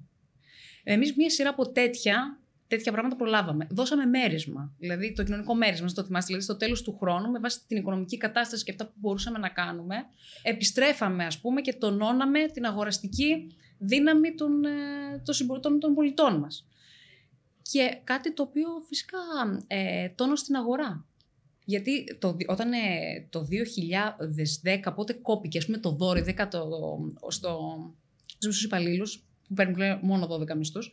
Εμείς 0.83 1.15
μία 1.15 1.29
σειρά 1.29 1.49
από 1.49 1.71
τέτοια 1.71 2.39
τέτοια 2.67 2.91
πράγματα 2.91 3.15
προλάβαμε. 3.15 3.67
Δώσαμε 3.69 4.05
μέρισμα. 4.05 4.71
Δηλαδή 4.77 5.13
το 5.13 5.23
κοινωνικό 5.23 5.55
μέρισμα, 5.55 5.87
το 5.87 6.03
θυμάστε, 6.03 6.25
δηλαδή 6.25 6.43
στο 6.43 6.55
τέλος 6.55 6.81
του 6.81 6.97
χρόνου, 6.99 7.31
με 7.31 7.39
βάση 7.39 7.59
την 7.67 7.77
οικονομική 7.77 8.17
κατάσταση 8.17 8.63
και 8.63 8.71
αυτά 8.71 8.85
που 8.85 8.93
μπορούσαμε 8.95 9.37
να 9.37 9.49
κάνουμε, 9.49 9.95
επιστρέφαμε, 10.43 11.25
ας 11.25 11.39
πούμε, 11.39 11.61
και 11.61 11.73
τονώναμε 11.73 12.45
την 12.45 12.65
αγοραστική 12.65 13.55
δύναμη 13.77 14.35
των, 14.35 14.65
ε, 14.65 15.21
των 15.25 15.33
συμπολιτών 15.33 15.79
των 15.79 15.93
πολιτών 15.93 16.39
μας. 16.39 16.67
Και 17.61 17.99
κάτι 18.03 18.33
το 18.33 18.43
οποίο 18.43 18.67
φυσικά 18.87 19.17
ε, 19.67 20.09
τόνο 20.09 20.35
στην 20.35 20.55
αγορά. 20.55 21.05
Γιατί 21.65 22.17
το, 22.19 22.37
όταν 22.47 22.71
ε, 22.71 22.77
το 23.29 23.47
2010, 24.85 24.93
πότε 24.95 25.13
κόπηκε, 25.13 25.57
ας 25.57 25.65
πούμε, 25.65 25.77
το 25.77 25.91
δόρυ 25.91 26.35
10 26.37 26.47
το, 26.51 26.69
στο, 27.27 27.59
στους 28.25 28.63
υπαλλήλους, 28.63 29.23
που 29.47 29.53
παίρνουν 29.53 29.99
μόνο 30.01 30.27
12 30.27 30.55
μισθούς, 30.55 30.91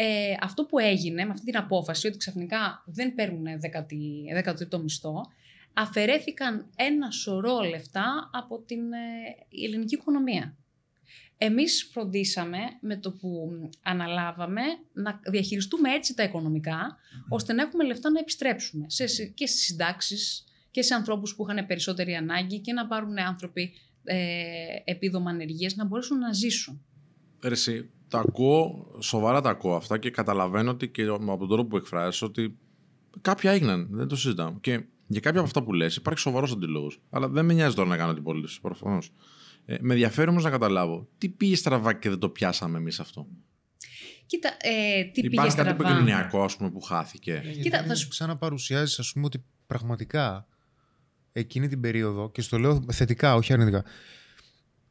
ε, 0.00 0.34
αυτό 0.40 0.64
που 0.64 0.78
έγινε 0.78 1.24
με 1.24 1.30
αυτή 1.30 1.44
την 1.44 1.56
απόφαση 1.56 2.06
ότι 2.06 2.16
ξαφνικά 2.16 2.82
δεν 2.86 3.14
παίρνουν 3.14 3.46
13ο 4.44 4.80
μισθό, 4.82 5.20
αφαιρέθηκαν 5.72 6.70
ένα 6.76 7.10
σωρό 7.10 7.60
λεφτά 7.60 8.30
από 8.32 8.58
την 8.58 8.92
ε, 8.92 8.98
ελληνική 9.64 9.94
οικονομία. 9.94 10.56
Εμείς 11.38 11.88
φροντίσαμε 11.92 12.58
με 12.80 12.96
το 12.96 13.12
που 13.12 13.50
αναλάβαμε 13.82 14.62
να 14.92 15.20
διαχειριστούμε 15.30 15.92
έτσι 15.92 16.14
τα 16.14 16.22
οικονομικά, 16.22 16.96
ώστε 17.28 17.52
να 17.52 17.62
έχουμε 17.62 17.84
λεφτά 17.84 18.10
να 18.10 18.18
επιστρέψουμε 18.18 18.84
σε, 18.88 19.04
και 19.26 19.46
στις 19.46 19.64
συντάξεις 19.64 20.44
και 20.70 20.82
σε 20.82 20.94
ανθρώπους 20.94 21.34
που 21.34 21.46
είχαν 21.48 21.66
περισσότερη 21.66 22.14
ανάγκη 22.14 22.60
και 22.60 22.72
να 22.72 22.86
πάρουν 22.86 23.18
άνθρωποι 23.18 23.72
ε, 24.04 24.16
επίδομα 24.84 25.30
ανεργίας 25.30 25.74
να 25.74 25.84
μπορέσουν 25.84 26.18
να 26.18 26.32
ζήσουν. 26.32 26.84
Εσύ, 27.42 27.90
τα 28.08 28.18
ακούω, 28.18 28.86
σοβαρά 28.98 29.40
τα 29.40 29.50
ακούω 29.50 29.74
αυτά 29.74 29.98
και 29.98 30.10
καταλαβαίνω 30.10 30.70
ότι 30.70 30.88
και 30.88 31.06
από 31.06 31.36
τον 31.38 31.48
τρόπο 31.48 31.64
που 31.68 31.76
εκφράζει 31.76 32.24
ότι 32.24 32.58
κάποια 33.20 33.50
έγιναν, 33.50 33.88
δεν 33.90 34.08
το 34.08 34.16
συζητάμε. 34.16 34.58
Και 34.60 34.84
για 35.06 35.20
κάποια 35.20 35.38
από 35.38 35.48
αυτά 35.48 35.62
που 35.62 35.72
λες 35.72 35.96
υπάρχει 35.96 36.20
σοβαρός 36.20 36.52
αντιλόγος. 36.52 37.00
Αλλά 37.10 37.28
δεν 37.28 37.44
με 37.44 37.52
νοιάζει 37.52 37.74
τώρα 37.74 37.88
να 37.88 37.96
κάνω 37.96 38.14
την 38.14 38.22
πολίτηση, 38.22 38.60
προφανώς. 38.60 39.12
Ε, 39.64 39.76
με 39.80 39.92
ενδιαφέρει 39.92 40.30
όμως 40.30 40.44
να 40.44 40.50
καταλάβω 40.50 41.08
τι 41.18 41.28
πήγε 41.28 41.56
στραβά 41.56 41.92
και 41.92 42.08
δεν 42.08 42.18
το 42.18 42.28
πιάσαμε 42.28 42.78
εμείς 42.78 43.00
αυτό; 43.00 43.26
Κοίτα, 44.26 44.48
ε, 44.60 45.04
τι 45.04 45.20
Υπάρχει 45.20 45.28
πήγε 45.28 45.50
στραβά; 45.50 45.70
κάτι 45.70 45.82
επικοινωνιακό 45.82 46.42
ας 46.42 46.56
πούμε, 46.56 46.70
που 46.70 46.80
χάθηκε; 46.80 47.42
Ε, 47.44 47.50
Κοίτα, 47.50 47.84
θα 47.84 47.94
σου... 47.94 48.08
Ξαναπαρουσιάζεις, 48.08 48.98
ας 48.98 49.12
πούμε, 49.12 49.24
ότι 49.26 49.44
πραγματικά 49.66 50.46
εκείνη 51.32 51.68
την 51.68 51.80
περίοδο, 51.80 52.30
και 52.30 52.42
στο 52.42 52.58
λέω 52.58 52.84
θετικά, 52.92 53.34
όχι 53.34 53.52
αρνητικά, 53.52 53.84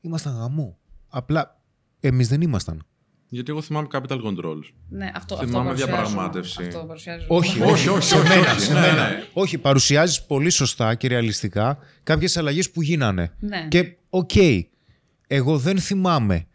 ήμασταν 0.01 0.34
γαμό. 0.34 0.80
Απλά 1.07 1.61
εμείς 1.99 2.28
δεν 2.28 2.41
ήμασταν. 2.41 2.86
Γιατί 3.30 3.51
εγώ 3.51 3.61
θυμάμαι 3.61 3.88
capital 3.91 4.21
controls. 4.23 4.71
Ναι, 4.89 5.11
αυτό, 5.15 5.38
Θυμάμαι 5.38 5.71
αυτό 5.71 5.86
διαπραγμάτευση. 5.86 6.63
Αυτό 6.63 6.80
παρουσιάζω. 6.88 7.25
Όχι, 7.28 7.61
Όχι, 7.61 7.89
όχι, 7.89 8.03
σε 8.07 8.17
όχι, 8.17 8.28
μένα, 8.28 8.51
όχι, 8.51 8.59
σε 8.59 8.73
ναι, 8.73 8.80
μένα. 8.80 9.09
ναι. 9.09 9.23
Όχι, 9.34 9.57
παρουσιάζεις 9.57 10.21
πολύ 10.21 10.49
σωστά 10.49 10.95
και 10.95 11.07
ρεαλιστικά 11.07 11.78
κάποιες 12.03 12.38
αλλαγές 12.38 12.71
που 12.71 12.82
γίνανε. 12.82 13.32
Ναι. 13.39 13.67
Και 13.69 13.95
οκ, 14.09 14.32
εγώ 15.28 15.57
δεν 15.57 15.80
θυμάμαι 15.80 16.47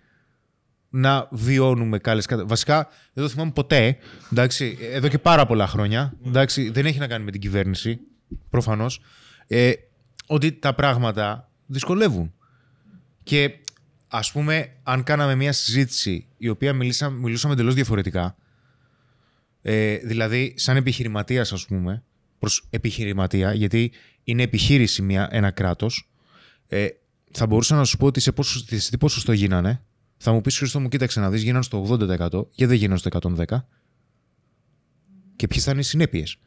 να 0.88 1.28
βιώνουμε 1.30 1.98
καλές 1.98 2.26
καταστάσεις. 2.26 2.50
Βασικά, 2.50 2.88
δεν 3.12 3.24
το 3.24 3.30
θυμάμαι 3.30 3.50
ποτέ. 3.50 3.96
Εντάξει, 4.32 4.78
εδώ 4.80 5.08
και 5.08 5.18
πάρα 5.18 5.46
πολλά 5.46 5.66
χρόνια. 5.66 6.14
Εντάξει, 6.26 6.70
δεν 6.70 6.86
έχει 6.86 6.98
να 6.98 7.06
κάνει 7.06 7.24
με 7.24 7.30
την 7.30 7.40
κυβέρνηση, 7.40 8.00
προφανώς. 8.50 9.00
Ε, 9.46 9.72
ότι 10.26 10.52
τα 10.52 10.74
πράγματα 10.74 11.50
δυσκολεύουν. 11.66 12.32
Και 13.22 13.50
ας 14.14 14.32
πούμε, 14.32 14.76
αν 14.82 15.02
κάναμε 15.02 15.34
μια 15.34 15.52
συζήτηση 15.52 16.26
η 16.36 16.48
οποία 16.48 16.72
μιλήσα, 16.72 17.10
μιλούσαμε 17.10 17.54
εντελώς 17.54 17.74
διαφορετικά, 17.74 18.36
ε, 19.62 19.96
δηλαδή 19.96 20.54
σαν 20.56 20.76
επιχειρηματίας 20.76 21.52
ας 21.52 21.66
πούμε, 21.66 22.04
προς 22.38 22.66
επιχειρηματία, 22.70 23.52
γιατί 23.52 23.92
είναι 24.24 24.42
επιχείρηση 24.42 25.02
μια, 25.02 25.28
ένα 25.30 25.50
κράτος, 25.50 26.10
ε, 26.66 26.88
θα 27.30 27.46
μπορούσα 27.46 27.76
να 27.76 27.84
σου 27.84 27.96
πω 27.96 28.06
ότι 28.06 28.20
σε, 28.20 28.32
πόσο, 28.32 28.58
σε 28.78 28.90
τι 28.90 28.98
ποσοστό 28.98 29.32
γίνανε. 29.32 29.82
Θα 30.16 30.32
μου 30.32 30.40
πεις 30.40 30.58
Χρήστο 30.58 30.80
μου, 30.80 30.88
κοίταξε 30.88 31.20
να 31.20 31.30
δεις, 31.30 31.42
γίνανε 31.42 31.62
στο 31.62 31.86
80% 31.88 32.46
και 32.54 32.66
δεν 32.66 32.76
γίνανε 32.76 32.98
στο 32.98 33.08
110%. 33.08 33.66
Και 35.36 35.46
ποιες 35.46 35.64
θα 35.64 35.70
είναι 35.70 35.80
οι 35.80 35.84
συνέπειες; 35.84 36.38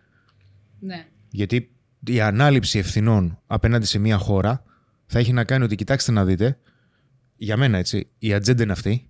Ναι. 0.79 1.07
Γιατί 1.29 1.71
η 2.03 2.21
ανάληψη 2.21 2.79
ευθυνών 2.79 3.41
απέναντι 3.47 3.85
σε 3.85 3.99
μια 3.99 4.17
χώρα 4.17 4.63
θα 5.05 5.19
έχει 5.19 5.33
να 5.33 5.43
κάνει 5.43 5.63
ότι 5.63 5.75
κοιτάξτε 5.75 6.11
να 6.11 6.25
δείτε, 6.25 6.59
για 7.37 7.57
μένα 7.57 7.77
έτσι, 7.77 8.09
η 8.17 8.33
ατζέντα 8.33 8.63
είναι 8.63 8.71
αυτή. 8.71 9.09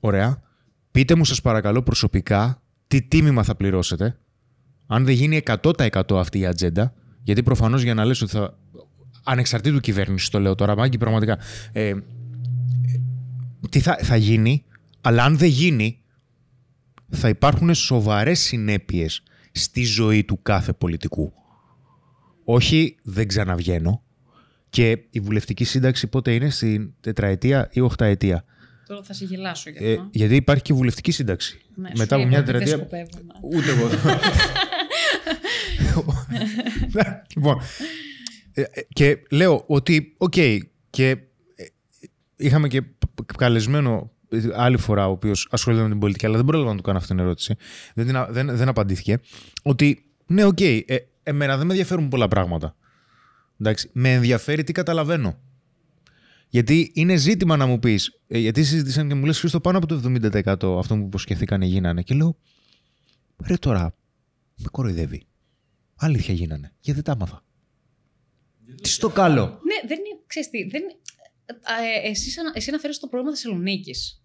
Ωραία. 0.00 0.42
Πείτε 0.90 1.14
μου 1.14 1.24
σας 1.24 1.40
παρακαλώ 1.40 1.82
προσωπικά 1.82 2.62
τι 2.86 3.02
τίμημα 3.02 3.42
θα 3.42 3.54
πληρώσετε. 3.54 4.18
Αν 4.86 5.04
δεν 5.04 5.14
γίνει 5.14 5.42
100% 5.62 6.02
αυτή 6.10 6.38
η 6.38 6.46
ατζέντα, 6.46 6.94
γιατί 7.22 7.42
προφανώς 7.42 7.82
για 7.82 7.94
να 7.94 8.04
λες 8.04 8.22
ότι 8.22 8.30
θα... 8.32 8.58
Ανεξαρτήτου 9.24 9.80
κυβέρνησης 9.80 10.28
το 10.28 10.40
λέω 10.40 10.54
τώρα, 10.54 10.76
Μάγκη, 10.76 10.98
πραγματικά. 10.98 11.38
Ε, 11.72 11.94
τι 13.70 13.80
θα, 13.80 13.98
θα 14.02 14.16
γίνει, 14.16 14.64
αλλά 15.00 15.24
αν 15.24 15.38
δεν 15.38 15.48
γίνει, 15.48 16.02
θα 17.10 17.28
υπάρχουν 17.28 17.74
σοβαρές 17.74 18.40
συνέπειες 18.40 19.22
στη 19.52 19.84
ζωή 19.84 20.24
του 20.24 20.42
κάθε 20.42 20.72
πολιτικού. 20.72 21.32
Όχι, 22.44 22.96
δεν 23.02 23.28
ξαναβγαίνω. 23.28 24.02
Και 24.70 24.98
η 25.10 25.20
βουλευτική 25.20 25.64
σύνταξη 25.64 26.06
πότε 26.06 26.34
είναι, 26.34 26.50
στην 26.50 26.92
τετραετία 27.00 27.68
ή 27.72 27.80
οχταετία; 27.80 28.44
Τώρα 28.86 29.02
θα 29.02 29.12
σε 29.12 29.24
γελάσω 29.24 29.70
γι' 29.70 29.84
Ε, 29.84 29.90
αυτό. 29.92 30.08
γιατί 30.12 30.34
υπάρχει 30.34 30.62
και 30.62 30.72
βουλευτική 30.72 31.10
σύνταξη. 31.10 31.60
Ναι, 31.74 31.90
Μετά 31.96 32.14
σου 32.16 32.20
από 32.20 32.28
μια 32.30 32.38
είπα 32.38 32.48
ότι 32.56 32.64
τετραετία. 32.64 32.76
Δεν 32.76 33.06
σκοπεύω 33.06 33.26
να- 33.26 33.58
Ούτε 33.58 33.70
εγώ. 33.70 33.88
λοιπόν. 37.36 37.60
ε, 38.52 38.60
ε, 38.62 38.66
και 38.88 39.22
λέω 39.30 39.64
ότι, 39.66 40.14
οκ, 40.18 40.34
και 40.90 41.08
ε, 41.54 41.64
είχαμε 42.36 42.68
και 42.68 42.82
π- 42.82 43.36
καλεσμένο 43.36 44.10
ε, 44.30 44.40
άλλη 44.54 44.76
φορά 44.78 45.08
ο 45.08 45.10
οποίος 45.10 45.48
ασχολείται 45.50 45.82
με 45.82 45.88
την 45.88 45.98
πολιτική, 45.98 46.26
αλλά 46.26 46.36
δεν 46.36 46.44
πρόλαβα 46.44 46.70
να 46.70 46.76
του 46.76 46.82
κάνω 46.82 46.96
αυτή 46.98 47.10
την 47.10 47.18
ερώτηση. 47.18 47.56
Δεν, 47.94 48.06
την 48.06 48.16
α- 48.16 48.28
δεν, 48.30 48.56
δεν 48.56 48.68
απαντήθηκε. 48.68 49.18
Ότι 49.62 50.04
ναι, 50.26 50.44
οκ, 50.44 50.60
ε, 50.60 50.84
εμένα 51.22 51.56
δεν 51.56 51.66
με 51.66 51.72
ενδιαφέρουν 51.72 52.08
πολλά 52.08 52.28
πράγματα. 52.28 52.76
Εντάξει, 53.60 53.90
με 53.92 54.12
ενδιαφέρει 54.14 54.64
τι 54.64 54.72
καταλαβαίνω. 54.72 55.38
Γιατί 56.48 56.90
είναι 56.94 57.16
ζήτημα 57.16 57.56
να 57.56 57.66
μου 57.66 57.78
πεις, 57.78 58.20
γιατί 58.26 58.64
συζήτησαν 58.64 59.08
και 59.08 59.14
μου 59.14 59.24
λες 59.24 59.38
Χρήστο 59.38 59.60
πάνω 59.60 59.78
από 59.78 59.86
το 59.86 60.00
70% 60.04 60.78
αυτό 60.78 60.94
που 60.96 61.04
υποσχεθήκανε 61.06 61.66
γίνανε. 61.66 62.02
Και 62.02 62.14
λέω, 62.14 62.36
ρε 63.46 63.56
τώρα, 63.56 63.94
με 64.56 64.68
κοροϊδεύει. 64.70 65.26
Αλήθεια 65.96 66.34
γίνανε. 66.34 66.72
Γιατί 66.80 66.92
δεν 66.92 67.02
τα 67.02 67.12
άμαθα. 67.12 67.44
Τι 68.82 68.88
στο 68.88 69.08
καλό. 69.08 69.44
Ναι, 69.44 69.88
δεν 69.88 69.98
είναι. 69.98 70.20
Ξέρεις 70.26 70.50
τι, 70.50 70.64
δεν, 70.68 70.82
ε, 71.46 72.08
εσύ, 72.08 72.40
ανα- 72.40 72.52
εσύ 72.54 72.68
αναφέρεις 72.70 72.98
το 72.98 73.06
πρόβλημα 73.06 73.34
Θεσσαλονίκης. 73.34 74.22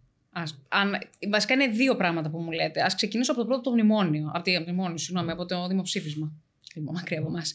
Αν, 0.70 0.98
βασικά 1.32 1.54
είναι 1.54 1.68
δύο 1.68 1.96
πράγματα 1.96 2.30
που 2.30 2.40
μου 2.40 2.52
λέτε. 2.52 2.82
Α 2.82 2.92
ξεκινήσω 2.96 3.32
από 3.32 3.42
το 3.42 3.48
πρώτο 3.48 3.62
το 3.62 3.72
μνημόνιο. 3.72 4.32
Από, 4.34 4.44
τη, 4.44 4.56
από 4.56 4.66
το 4.66 4.72
μνημόνιο, 4.72 4.98
συγγνώμη, 4.98 5.32
από 5.32 5.46
το 5.46 5.68
δημοψήφισμα. 5.68 6.32
Λοιπόν, 6.76 6.94
μακριά 6.96 7.20
από 7.20 7.28
εμάς. 7.28 7.54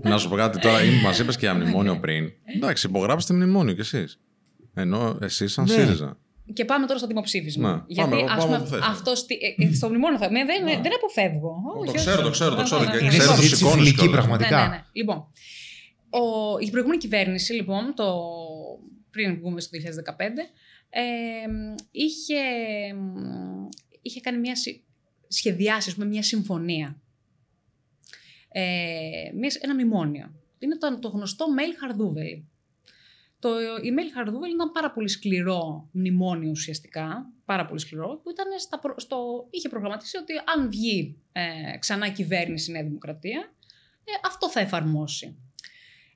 Που, 0.00 0.08
να 0.08 0.18
σου 0.18 0.28
πω 0.28 0.36
κάτι 0.36 0.58
τώρα, 0.58 0.78
μας 1.02 1.18
είπες 1.18 1.36
και 1.36 1.46
για 1.46 1.54
μνημόνιο 1.54 1.98
πριν. 2.00 2.32
Εντάξει, 2.56 2.86
υπογράψτε 2.86 3.34
μνημόνιο 3.34 3.74
κι 3.74 3.80
εσείς. 3.80 4.18
Ενώ 4.74 5.18
εσείς 5.22 5.52
σαν 5.52 5.64
Ναι. 5.64 5.72
ΣΥΡΙΖΑ. 5.72 6.18
Και 6.52 6.64
πάμε 6.64 6.86
τώρα 6.86 6.98
στο 6.98 7.06
δημοψήφισμα. 7.08 7.72
Ναι, 7.74 7.82
Γιατί 7.86 8.10
πάμε, 8.10 8.22
ας 8.22 8.28
πάμε 8.28 8.42
πούμε, 8.44 8.56
όπου 8.56 8.66
θες. 8.66 8.80
αυτό 8.82 9.14
στη, 9.14 9.34
ε, 9.58 9.64
ε, 9.64 9.74
στο 9.74 9.88
μνημόνιο 9.88 10.18
θα. 10.18 10.30
Ναι, 10.30 10.44
δεν, 10.44 10.82
δεν 10.82 10.92
αποφεύγω. 10.94 11.54
Όχι, 11.78 11.88
όχι. 11.88 11.96
ξέρω, 11.96 12.22
το 12.22 12.30
ξέρω, 12.30 12.54
το 12.54 12.62
ξέρω 12.62 12.80
Ναι, 12.80 12.86
ναι, 12.86 12.92
και 12.92 12.98
ναι. 12.98 13.04
Είναι 13.06 13.16
ξέρω 13.18 13.30
το 13.30 13.36
συζήτηση 13.36 13.56
σηκώνεις 13.64 13.76
φιλική 13.84 13.96
κιόλας. 14.02 14.16
πραγματικά. 14.16 14.56
Ναι, 14.56 14.62
ναι, 14.62 14.68
ναι. 14.68 14.82
Λοιπόν, 14.92 15.16
ο, 16.10 16.20
η 16.58 16.70
προηγούμενη 16.70 17.00
κυβέρνηση, 17.00 17.52
λοιπόν, 17.52 17.94
το, 17.94 18.14
πριν 19.10 19.38
βγούμε 19.38 19.60
στο 19.60 19.70
2015, 19.78 20.22
ε, 20.90 21.02
είχε, 21.90 22.34
μ, 22.94 23.68
είχε 24.02 24.20
κάνει 24.20 24.38
μια, 24.38 24.56
συ- 24.56 24.80
σχεδιάσει, 25.28 25.88
ας 25.88 25.94
πούμε, 25.94 26.06
μια 26.06 26.22
συμφωνία. 26.22 26.96
Ε, 28.56 29.30
μια, 29.34 29.50
ένα 29.60 29.74
μνημόνιο. 29.74 30.34
Είναι 30.58 30.76
το, 30.78 30.98
το 30.98 31.08
γνωστό 31.08 31.46
mail 31.58 31.74
χαρδούβελη. 31.80 32.48
Το 33.38 33.50
email 33.82 34.10
Χαρδούβελ 34.14 34.52
ήταν 34.52 34.72
πάρα 34.72 34.90
πολύ 34.90 35.08
σκληρό 35.08 35.88
μνημόνιο 35.92 36.50
ουσιαστικά, 36.50 37.30
πάρα 37.44 37.66
πολύ 37.66 37.80
σκληρό, 37.80 38.20
που 38.22 38.30
ήταν 38.30 38.46
στα, 38.58 38.78
προ- 38.78 39.00
στο, 39.00 39.46
είχε 39.50 39.68
προγραμματίσει 39.68 40.16
ότι 40.16 40.32
αν 40.56 40.68
βγει 40.70 41.16
ε, 41.32 41.42
ξανά 41.78 42.08
κυβέρνηση 42.08 42.70
η 42.70 42.72
Νέα 42.72 42.82
Δημοκρατία, 42.82 43.52
ε, 44.04 44.12
αυτό 44.26 44.50
θα 44.50 44.60
εφαρμόσει. 44.60 45.36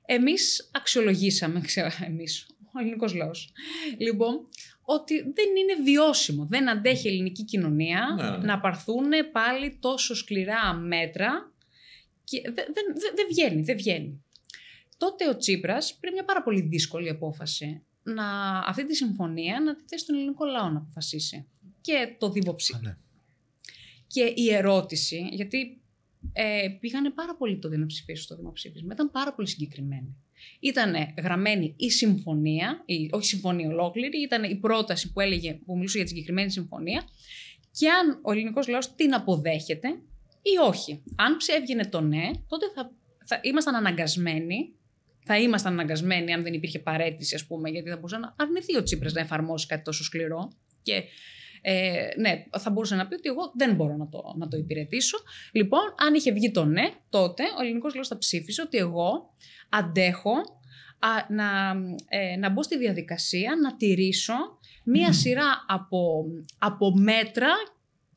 Εμείς 0.05 0.69
αξιολογήσαμε, 0.73 1.59
ξέρω, 1.69 1.89
εμείς, 2.05 2.47
ο 2.75 2.79
ελληνικός 2.79 3.13
λαός, 3.13 3.51
λοιπόν, 3.97 4.47
ότι 4.81 5.15
δεν 5.21 5.47
είναι 5.55 5.83
βιώσιμο, 5.83 6.45
δεν 6.49 6.69
αντέχει 6.69 7.07
η 7.07 7.11
ελληνική 7.11 7.43
κοινωνία 7.43 8.15
Ναι, 8.17 8.29
ναι, 8.29 8.37
ναι. 8.37 8.45
να 8.45 8.59
πάρθουν 8.59 9.09
πάλι 9.31 9.77
τόσο 9.79 10.15
σκληρά 10.15 10.73
μέτρα 10.73 11.48
και 12.29 12.41
δεν, 12.41 12.53
δεν, 12.53 12.85
δεν, 12.93 13.11
δεν 13.15 13.25
βγαίνει, 13.29 13.61
δεν 13.61 13.77
βγαίνει. 13.77 14.23
Τότε 14.97 15.29
ο 15.29 15.37
Τσίπρας 15.37 15.97
πήρε 15.99 16.13
μια 16.13 16.25
πάρα 16.25 16.43
πολύ 16.43 16.61
δύσκολη 16.61 17.09
απόφαση 17.09 17.81
να 18.03 18.57
αυτή 18.59 18.85
τη 18.85 18.95
συμφωνία 18.95 19.59
να 19.59 19.75
τη 19.75 19.83
θέσει 19.87 20.03
στον 20.03 20.15
ελληνικό 20.15 20.45
λαό 20.45 20.69
να 20.69 20.77
αποφασίσει. 20.77 21.47
Και 21.81 22.15
το 22.17 22.29
δημοψήφισμα. 22.29 22.89
Α, 22.89 22.91
ναι. 22.91 22.97
Και 24.07 24.33
η 24.35 24.53
ερώτηση, 24.53 25.29
γιατί 25.31 25.81
ε, 26.33 26.67
πήγανε 26.79 27.09
πάρα 27.09 27.35
πολύ 27.35 27.57
το 27.57 27.69
να 27.69 27.85
ψηφίσουν 27.85 28.23
στο 28.23 28.35
δημοψήφισμα, 28.35 28.93
ήταν 28.93 29.11
πάρα 29.11 29.33
πολύ 29.33 29.47
συγκεκριμένη. 29.47 30.15
Ήταν 30.59 30.93
γραμμένη 31.17 31.73
η 31.77 31.91
συμφωνία, 31.91 32.83
η, 32.85 33.09
όχι 33.11 33.25
η 33.25 33.27
συμφωνία 33.27 33.67
ολόκληρη, 33.67 34.21
ήταν 34.21 34.43
η 34.43 34.55
πρόταση 34.55 35.11
που 35.11 35.19
έλεγε, 35.19 35.53
που 35.53 35.75
μιλούσε 35.75 35.97
για 35.97 36.05
τη 36.05 36.11
συγκεκριμένη 36.11 36.51
συμφωνία 36.51 37.03
και 37.71 37.89
αν 37.89 38.19
ο 38.21 38.31
ελληνικός 38.31 38.67
λαός 38.67 38.95
την 38.95 39.13
αποδέχεται 39.13 39.99
ή 40.41 40.57
όχι. 40.67 41.03
Αν 41.15 41.37
ψεύγαινε 41.37 41.85
το 41.85 42.01
ναι, 42.01 42.29
τότε 42.47 42.65
θα, 42.75 42.91
θα 43.25 43.39
ήμασταν 43.43 43.75
αναγκασμένοι, 43.75 44.73
θα 45.25 45.39
ήμασταν 45.39 45.73
αναγκασμένοι 45.73 46.33
αν 46.33 46.43
δεν 46.43 46.53
υπήρχε 46.53 46.79
παρέτηση, 46.79 47.35
ας 47.35 47.45
πούμε, 47.45 47.69
γιατί 47.69 47.89
θα 47.89 47.95
μπορούσε 47.95 48.17
να 48.17 48.35
αρνηθεί 48.37 48.77
ο 48.77 48.83
Τσίπρας 48.83 49.13
να 49.13 49.21
εφαρμόσει 49.21 49.67
κάτι 49.67 49.81
τόσο 49.83 50.03
σκληρό 50.03 50.51
και 50.81 51.03
ε, 51.61 52.07
ναι, 52.17 52.45
θα 52.59 52.69
μπορούσε 52.69 52.95
να 52.95 53.07
πει 53.07 53.13
ότι 53.15 53.29
εγώ 53.29 53.51
δεν 53.57 53.75
μπορώ 53.75 53.95
να 53.95 54.09
το, 54.09 54.21
να 54.37 54.47
το 54.47 54.57
υπηρετήσω. 54.57 55.17
Λοιπόν, 55.51 55.81
αν 55.97 56.13
είχε 56.13 56.31
βγει 56.31 56.51
το 56.51 56.65
ναι, 56.65 56.93
τότε 57.09 57.43
ο 57.59 57.61
ελληνικός 57.63 57.93
λαός 57.95 58.07
θα 58.07 58.17
ψήφισε 58.17 58.61
ότι 58.61 58.77
εγώ 58.77 59.33
αντέχω 59.69 60.31
α, 60.99 61.09
να, 61.29 61.75
ε, 62.09 62.35
να 62.37 62.49
μπω 62.49 62.63
στη 62.63 62.77
διαδικασία 62.77 63.55
να 63.61 63.75
τηρήσω 63.75 64.33
μία 64.83 65.13
σειρά 65.13 65.65
από, 65.67 66.25
από 66.57 66.91
μέτρα 66.97 67.49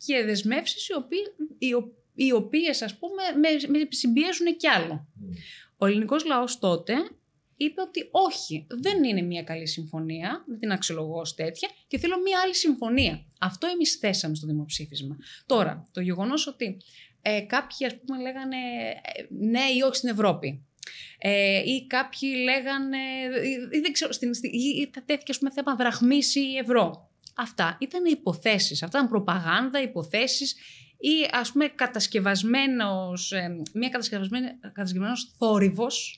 και 0.07 0.25
δεσμεύσεις 0.25 0.89
οι, 0.89 0.95
οποίες, 0.95 1.23
οι, 1.59 1.75
ο- 1.75 1.93
οι 2.15 2.33
οποίες 2.33 2.83
ας 2.83 2.99
πούμε 2.99 3.23
με, 3.35 3.79
με 3.79 3.87
συμπιέζουν 3.91 4.57
κι 4.57 4.69
άλλο. 4.69 5.07
Ο 5.77 5.87
ελληνικός 5.87 6.25
λαός 6.25 6.59
τότε 6.59 6.95
είπε 7.57 7.81
ότι 7.81 8.09
όχι, 8.11 8.67
δεν 8.69 9.05
είναι 9.05 9.23
μια 9.23 9.43
καλή 9.43 9.67
συμφωνία, 9.67 10.45
δεν 10.47 10.59
την 10.59 10.73
αξιολογώ 10.73 11.21
ως 11.21 11.35
τέτοια 11.35 11.69
και 11.87 11.99
θέλω 11.99 12.21
μια 12.21 12.41
άλλη 12.45 12.55
συμφωνία. 12.55 13.25
Αυτό 13.41 13.67
εμείς 13.67 13.97
θέσαμε 13.97 14.35
στο 14.35 14.47
δημοψήφισμα. 14.47 15.17
Τώρα, 15.47 15.89
το 15.93 16.01
γεγονός 16.01 16.47
ότι 16.47 16.77
ε, 17.23 17.41
κάποιοι 17.41 17.87
ας 17.87 17.97
πούμε 17.99 18.21
λέγανε 18.23 18.57
ε, 19.03 19.27
ναι 19.29 19.63
ή 19.77 19.81
όχι 19.83 19.97
στην 19.97 20.09
Ευρώπη. 20.09 20.67
Ε, 21.19 21.59
ή 21.59 21.87
κάποιοι 21.87 22.31
λέγανε, 22.45 22.99
ή, 23.45 23.77
ή 23.77 23.81
δεν 23.81 23.93
ξέρω, 23.93 24.13
στην, 24.13 24.35
στη- 24.35 24.49
ή, 24.49 24.81
ή 24.81 24.91
τα 24.91 25.03
τέθηκε 25.07 25.33
ας 25.33 25.39
πούμε 25.39 25.51
θέμα 25.51 25.75
δραχμής 25.75 26.35
ή 26.35 26.57
ευρώ. 26.57 27.11
Αυτά 27.37 27.77
ήταν 27.81 28.05
υποθέσεις, 28.05 28.83
αυτά 28.83 28.99
ήταν 28.99 29.11
προπαγάνδα, 29.11 29.83
υποθέσεις 29.83 30.57
ή 31.05 31.29
ας 31.33 31.53
πούμε 31.53 31.67
κατασκευασμένος, 32.33 33.33
ε, 33.33 33.57
μια 33.75 33.89
κατασκευασμένη, 33.89 34.47
κατασκευασμένος 34.61 35.33
θόρυβος 35.39 36.17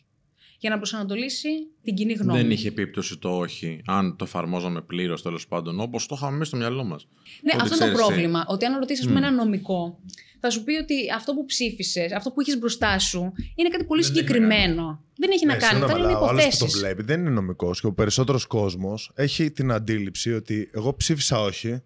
για 0.59 0.71
να 0.71 0.77
προσανατολίσει 0.77 1.49
την 1.83 1.95
κοινή 1.95 2.13
γνώμη. 2.13 2.39
Δεν 2.41 2.51
είχε 2.51 2.69
επίπτωση 2.69 3.19
το 3.19 3.29
όχι, 3.39 3.83
αν 3.87 4.17
το 4.17 4.25
εφαρμόζαμε 4.25 4.81
πλήρως 4.83 5.23
τέλος 5.23 5.47
πάντων, 5.49 5.81
όπως 5.81 6.07
το 6.07 6.15
είχαμε 6.19 6.33
μέσα 6.33 6.45
στο 6.45 6.57
μυαλό 6.57 6.85
μας. 6.85 7.07
Ναι, 7.43 7.53
Ότι 7.55 7.63
αυτό 7.63 7.75
είναι 7.75 7.85
το 7.85 7.93
ξέρεις 7.93 7.97
τι. 8.07 8.13
πρόβλημα. 8.13 8.45
Ότι 8.49 8.65
αν 8.65 8.79
ρωτήσεις 8.79 9.07
με 9.07 9.17
ένα 9.19 9.31
νομικό, 9.31 9.99
θα 10.41 10.51
σου 10.51 10.65
πει 10.65 10.73
ότι 10.75 10.95
αυτό 11.17 11.35
που 11.35 11.45
ψήφισες, 11.45 12.13
αυτό 12.13 12.31
που 12.31 12.41
έχει 12.41 12.57
μπροστά 12.59 12.99
σου, 12.99 13.33
είναι 13.55 13.69
κάτι 13.69 13.85
πολύ 13.85 14.03
Δεν 14.03 14.11
έχει 14.11 14.21
να 14.23 14.27
συγκεκριμένο. 14.27 15.05
Δεν 15.17 15.31
έχει 15.31 15.47
να 15.47 15.53
Ναι, 15.53 15.59
κάνει. 15.59 15.73
συγγνώμη, 15.79 15.93
Θα 15.93 15.99
είναι 15.99 16.09
αλλά 16.19 16.27
ο 16.27 16.29
άλλος 16.29 16.43
που 16.45 16.51
το 16.51 16.57
υποθέσει. 16.57 16.79
βλέπει 16.79 17.03
δεν 17.03 17.21
είναι 17.21 17.31
νομικός 17.31 17.81
και 17.81 17.87
ο 17.87 17.93
περισσότερος 17.93 18.47
κόσμος 18.47 19.13
έχει 19.15 19.51
την 19.51 19.73
αντίληψη 19.73 20.33
ότι 20.33 20.71
εγώ 20.73 20.97
ψήφισα 20.97 21.41
όχι 21.41 21.83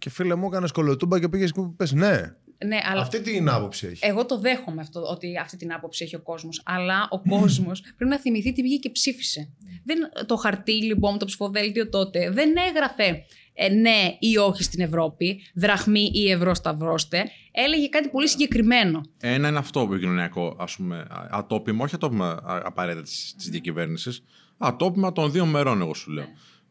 και 0.00 0.10
φίλε 0.10 0.34
μου 0.34 0.46
έκανε 0.46 0.66
κολοτούμπα 0.72 1.20
και 1.20 1.28
πήγες 1.28 1.52
και 1.52 1.60
μου 1.60 1.74
πες 1.76 1.92
ναι. 1.92 2.20
Ναι, 2.66 2.78
αλλά 2.90 3.00
Αυτή 3.00 3.20
την 3.20 3.48
άποψη 3.48 3.86
έχει. 3.86 4.06
εγώ 4.06 4.26
το 4.26 4.38
δέχομαι 4.38 4.80
αυτό, 4.80 5.00
ότι 5.02 5.38
αυτή 5.38 5.56
την 5.56 5.72
άποψη 5.72 6.04
έχει 6.04 6.14
ο 6.16 6.20
κόσμος. 6.20 6.62
Αλλά 6.64 7.08
ο 7.10 7.20
κόσμος 7.28 7.80
πρέπει 7.96 8.10
να 8.10 8.18
θυμηθεί 8.18 8.52
τι 8.52 8.62
βγήκε 8.62 8.78
και 8.78 8.90
ψήφισε. 8.90 9.48
Δεν, 9.84 9.98
το 10.26 10.36
χαρτί, 10.36 10.72
λοιπόν, 10.84 11.18
το 11.18 11.24
ψηφοδέλτιο 11.24 11.88
τότε 11.88 12.30
δεν 12.30 12.52
έγραφε 12.68 13.24
ε, 13.54 13.68
ναι 13.68 14.16
ή 14.18 14.36
όχι 14.36 14.62
στην 14.62 14.80
Ευρώπη, 14.80 15.40
δραχμή 15.54 16.10
ή 16.14 16.30
ευρώ 16.30 16.54
σταυρώστε. 16.54 17.24
Έλεγε 17.52 17.88
κάτι 17.88 18.08
πολύ 18.08 18.28
συγκεκριμένο. 18.28 19.00
Ένα 19.20 19.48
είναι 19.48 19.58
αυτό 19.58 19.86
που 19.86 19.92
επικοινωνιακό, 19.92 20.56
ας 20.58 20.76
πούμε, 20.76 20.96
α- 20.96 21.26
ατόπημα, 21.30 21.84
όχι 21.84 21.94
ατόπημα 21.94 22.28
α, 22.30 22.60
απαραίτητα 22.64 23.02
της 23.02 23.34
της 23.36 23.48
διακυβέρνησης, 23.48 24.22
ατόπημα 24.58 25.12
των 25.12 25.32
δύο 25.32 25.46
μερών, 25.46 25.80
εγώ 25.80 25.94
σου 25.94 26.10
λέω. 26.10 26.26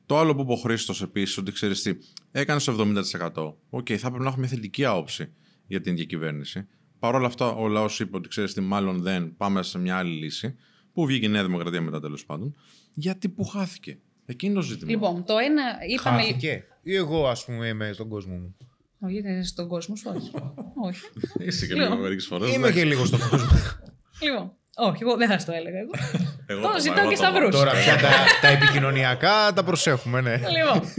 Το 0.09 0.17
άλλο 0.17 0.35
που 0.35 0.41
είπε 0.41 0.51
ο 0.51 0.55
Χρήστος 0.55 1.01
επίσης, 1.01 1.37
ότι 1.37 1.51
ξέρεις 1.51 1.81
τι, 1.81 1.93
έκανες 2.31 2.63
το 2.63 2.91
70%. 3.33 3.53
Οκ, 3.69 3.87
θα 3.97 4.07
πρέπει 4.07 4.23
να 4.23 4.27
έχουμε 4.27 4.37
μια 4.37 4.47
θετική 4.47 4.85
άποψη 4.85 5.33
για 5.67 5.81
την 5.81 5.95
διακυβέρνηση. 5.95 6.67
Παρ' 6.99 7.15
όλα 7.15 7.27
αυτά, 7.27 7.51
ο 7.51 7.67
λαός 7.67 7.99
είπε 7.99 8.17
ότι 8.17 8.27
ξέρεις 8.27 8.53
τι, 8.53 8.61
μάλλον 8.61 9.01
δεν, 9.01 9.35
πάμε 9.37 9.63
σε 9.63 9.79
μια 9.79 9.97
άλλη 9.97 10.15
λύση. 10.15 10.55
Που 10.93 11.05
βγήκε 11.05 11.25
η 11.25 11.29
Νέα 11.29 11.43
Δημοκρατία 11.43 11.81
μετά 11.81 11.99
τέλος 11.99 12.25
πάντων. 12.25 12.55
Γιατί 12.93 13.29
που 13.29 13.43
χάθηκε. 13.43 13.99
Εκείνο 14.25 14.53
το 14.53 14.61
ζήτημα. 14.61 14.91
Λοιπόν, 14.91 15.23
το 15.25 15.37
ένα 15.37 15.63
είπαμε. 15.87 16.21
Χάθηκε. 16.21 16.63
Ή 16.81 16.95
εγώ, 16.95 17.27
ας 17.27 17.45
πούμε, 17.45 17.67
είμαι 17.67 17.91
στον 17.93 18.09
κόσμο 18.09 18.35
μου. 18.35 18.55
Όχι, 18.99 19.17
είναι 19.17 19.43
στον 19.43 19.67
κόσμο 19.67 19.95
σου, 19.95 20.11
όχι. 20.15 20.31
όχι. 20.75 21.01
Είσαι 21.39 21.67
και 21.67 21.73
Λέω. 21.73 21.89
λίγο 21.89 22.01
μερικές 22.01 22.25
φορές. 22.25 22.55
Είμαι 22.55 22.71
και 22.71 22.85
λίγο 22.85 23.05
στον 23.05 23.19
κόσμο. 23.19 23.47
Λοιπόν, 24.21 24.55
όχι, 24.75 25.03
εγώ 25.03 25.15
δεν 25.17 25.27
θα 25.27 25.39
στο 25.39 25.51
έλεγα 25.51 25.77
εγώ. 25.77 25.91
Εγώ 26.51 26.61
το 26.61 26.71
το 26.71 26.79
ζητάω 26.79 26.95
πάω, 26.95 27.07
και 27.09 27.13
εγώ 27.13 27.21
το 27.21 27.37
σταυρούς. 27.37 27.55
Τώρα 27.55 27.71
πια 27.71 27.97
τα, 27.97 28.09
τα 28.41 28.47
επικοινωνιακά 28.47 29.53
τα 29.53 29.63
προσέχουμε, 29.63 30.21
ναι. 30.21 30.35
λοιπόν. 30.37 30.81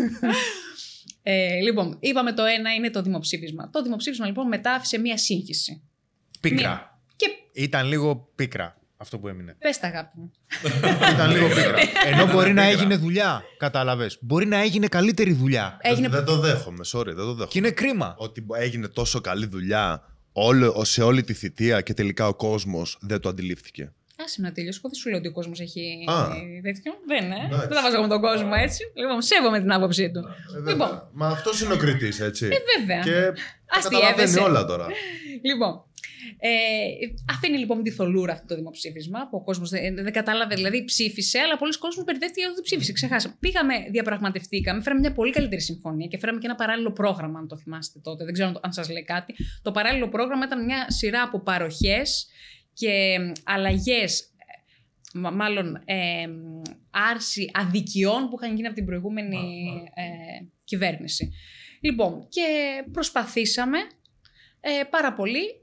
Ε, 1.23 1.61
λοιπόν, 1.61 1.97
είπαμε 2.01 2.33
το 2.33 2.45
ένα 2.45 2.75
είναι 2.75 2.91
το 2.91 3.03
δημοψήφισμα. 3.03 3.71
Το 3.71 3.83
δημοψήφισμα 3.83 4.27
λοιπόν 4.27 4.47
μετά 4.47 4.73
άφησε 4.73 4.99
μία 4.99 5.19
σύγχυση. 5.19 5.83
Πίκρα. 6.41 7.01
Και 7.17 7.27
Ήταν 7.53 7.87
λίγο 7.87 8.31
πίκρα 8.35 8.77
αυτό 8.97 9.19
που 9.19 9.29
έμεινε. 9.29 9.57
πες 9.59 9.79
τα 9.79 9.87
αγάπη 9.87 10.19
μου. 10.19 10.31
Ήταν 11.15 11.31
λίγο 11.31 11.49
πίκρα. 11.49 11.77
Ενώ 12.05 12.33
μπορεί 12.33 12.53
να 12.53 12.63
έγινε 12.63 12.97
δουλειά. 12.97 13.43
Κατάλαβες. 13.59 14.19
Μπορεί 14.21 14.47
να 14.47 14.57
έγινε 14.57 14.87
καλύτερη 14.87 15.33
δουλειά. 15.33 15.79
Έγινε... 15.81 16.09
Δεν 16.09 16.25
το 16.25 16.39
δέχομαι, 16.39 16.85
sorry, 16.93 17.05
δεν 17.05 17.15
το 17.15 17.25
δέχομαι. 17.25 17.47
Και 17.51 17.59
είναι 17.59 17.71
κρίμα. 17.71 18.15
Ότι 18.19 18.47
έγινε 18.59 18.89
τόσο 18.89 19.21
καλή 19.21 19.47
δουλειά 19.47 20.03
όλο, 20.33 20.85
σε 20.85 21.03
όλη 21.03 21.23
τη 21.23 21.33
θητεία 21.33 21.81
και 21.81 21.95
τελικά 21.95 22.29
ο 22.29 22.35
κόσμος 22.35 22.99
δεν 23.01 23.21
το 23.21 23.29
αντιλήφθηκε. 23.29 23.93
Άσε 24.25 24.41
να 24.41 24.53
τελειώσω. 24.53 24.79
Εγώ 24.83 24.89
δεν 24.93 24.99
σου 25.01 25.09
λέω 25.09 25.19
ότι 25.19 25.29
ο 25.29 25.33
κόσμος 25.33 25.61
έχει 25.61 26.05
Α. 26.07 26.15
ε, 26.57 26.61
τέτοιο. 26.61 26.93
Δεν 27.07 27.25
είναι. 27.25 27.37
Εντάξει. 27.47 27.67
Δεν 27.67 27.77
θα 27.77 27.83
βάζω 27.83 28.01
με 28.01 28.09
τον 28.09 28.21
κόσμο 28.21 28.51
έτσι. 28.67 28.83
Λοιπόν, 28.95 29.23
σέβομαι 29.23 29.61
την 29.61 29.73
άποψή 29.73 30.11
του. 30.11 30.25
λοιπόν, 30.69 31.09
Μα 31.13 31.27
αυτός 31.29 31.61
είναι 31.61 31.73
ο 31.73 31.77
κριτής, 31.77 32.21
έτσι. 32.21 32.49
βέβαια. 32.79 33.01
Και 33.03 33.11
τα 33.11 33.79
Αστείευεσαι. 33.79 34.11
καταλαβαίνει 34.11 34.39
όλα 34.49 34.65
τώρα. 34.65 34.87
λοιπόν, 35.43 35.85
Ε, 36.39 36.49
αφήνει 37.33 37.59
λοιπόν 37.59 37.83
τη 37.83 37.91
θολούρα 37.91 38.33
αυτό 38.33 38.47
το 38.47 38.55
δημοψήφισμα 38.55 39.19
που 39.31 39.37
ο 39.37 39.43
κόσμος 39.45 39.71
δεν, 39.71 39.95
δεν 39.95 40.13
κατάλαβε, 40.13 40.55
δηλαδή 40.55 40.85
ψήφισε, 40.85 41.39
αλλά 41.39 41.57
πολλοί 41.57 41.79
κόσμοι 41.79 42.03
μπερδεύτηκε 42.07 42.45
ότι 42.47 42.55
δεν 42.55 42.63
ψήφισε. 42.65 42.93
Ξεχάσαμε. 42.93 43.35
Πήγαμε, 43.41 43.75
διαπραγματευτήκαμε, 43.91 44.83
φέραμε 44.83 45.01
μια 45.01 45.13
πολύ 45.13 45.33
καλύτερη 45.33 45.61
συμφωνία 45.61 46.07
και 46.07 46.19
φέραμε 46.19 46.39
και 46.39 46.47
ένα 46.47 46.55
παράλληλο 46.55 46.93
πρόγραμμα, 46.93 47.39
αν 47.39 47.49
το 47.49 47.57
θυμάστε 47.57 47.99
τότε. 48.03 48.25
Δεν 48.25 48.33
ξέρω 48.33 48.49
αν, 48.49 48.59
αν 48.63 48.73
σας 48.73 48.91
λέει 48.91 49.05
κάτι. 49.05 49.35
Το 49.63 49.71
παράλληλο 49.71 50.09
πρόγραμμα 50.09 50.45
ήταν 50.45 50.65
μια 50.65 50.87
σειρά 50.91 51.23
από 51.23 51.41
παροχές 51.41 52.29
και 52.81 53.19
αλλαγές 53.45 54.35
μάλλον 55.13 55.83
ε, 55.85 56.27
άρση 56.91 57.51
αδικιών 57.53 58.29
που 58.29 58.39
είχαν 58.41 58.55
γίνει 58.55 58.67
από 58.67 58.77
την 58.77 58.85
προηγούμενη 58.85 59.69
ε, 59.95 60.47
κυβέρνηση. 60.65 61.33
Λοιπόν, 61.81 62.29
και 62.29 62.43
προσπαθήσαμε 62.93 63.79
ε, 64.61 64.85
πάρα 64.91 65.13
πολύ, 65.15 65.63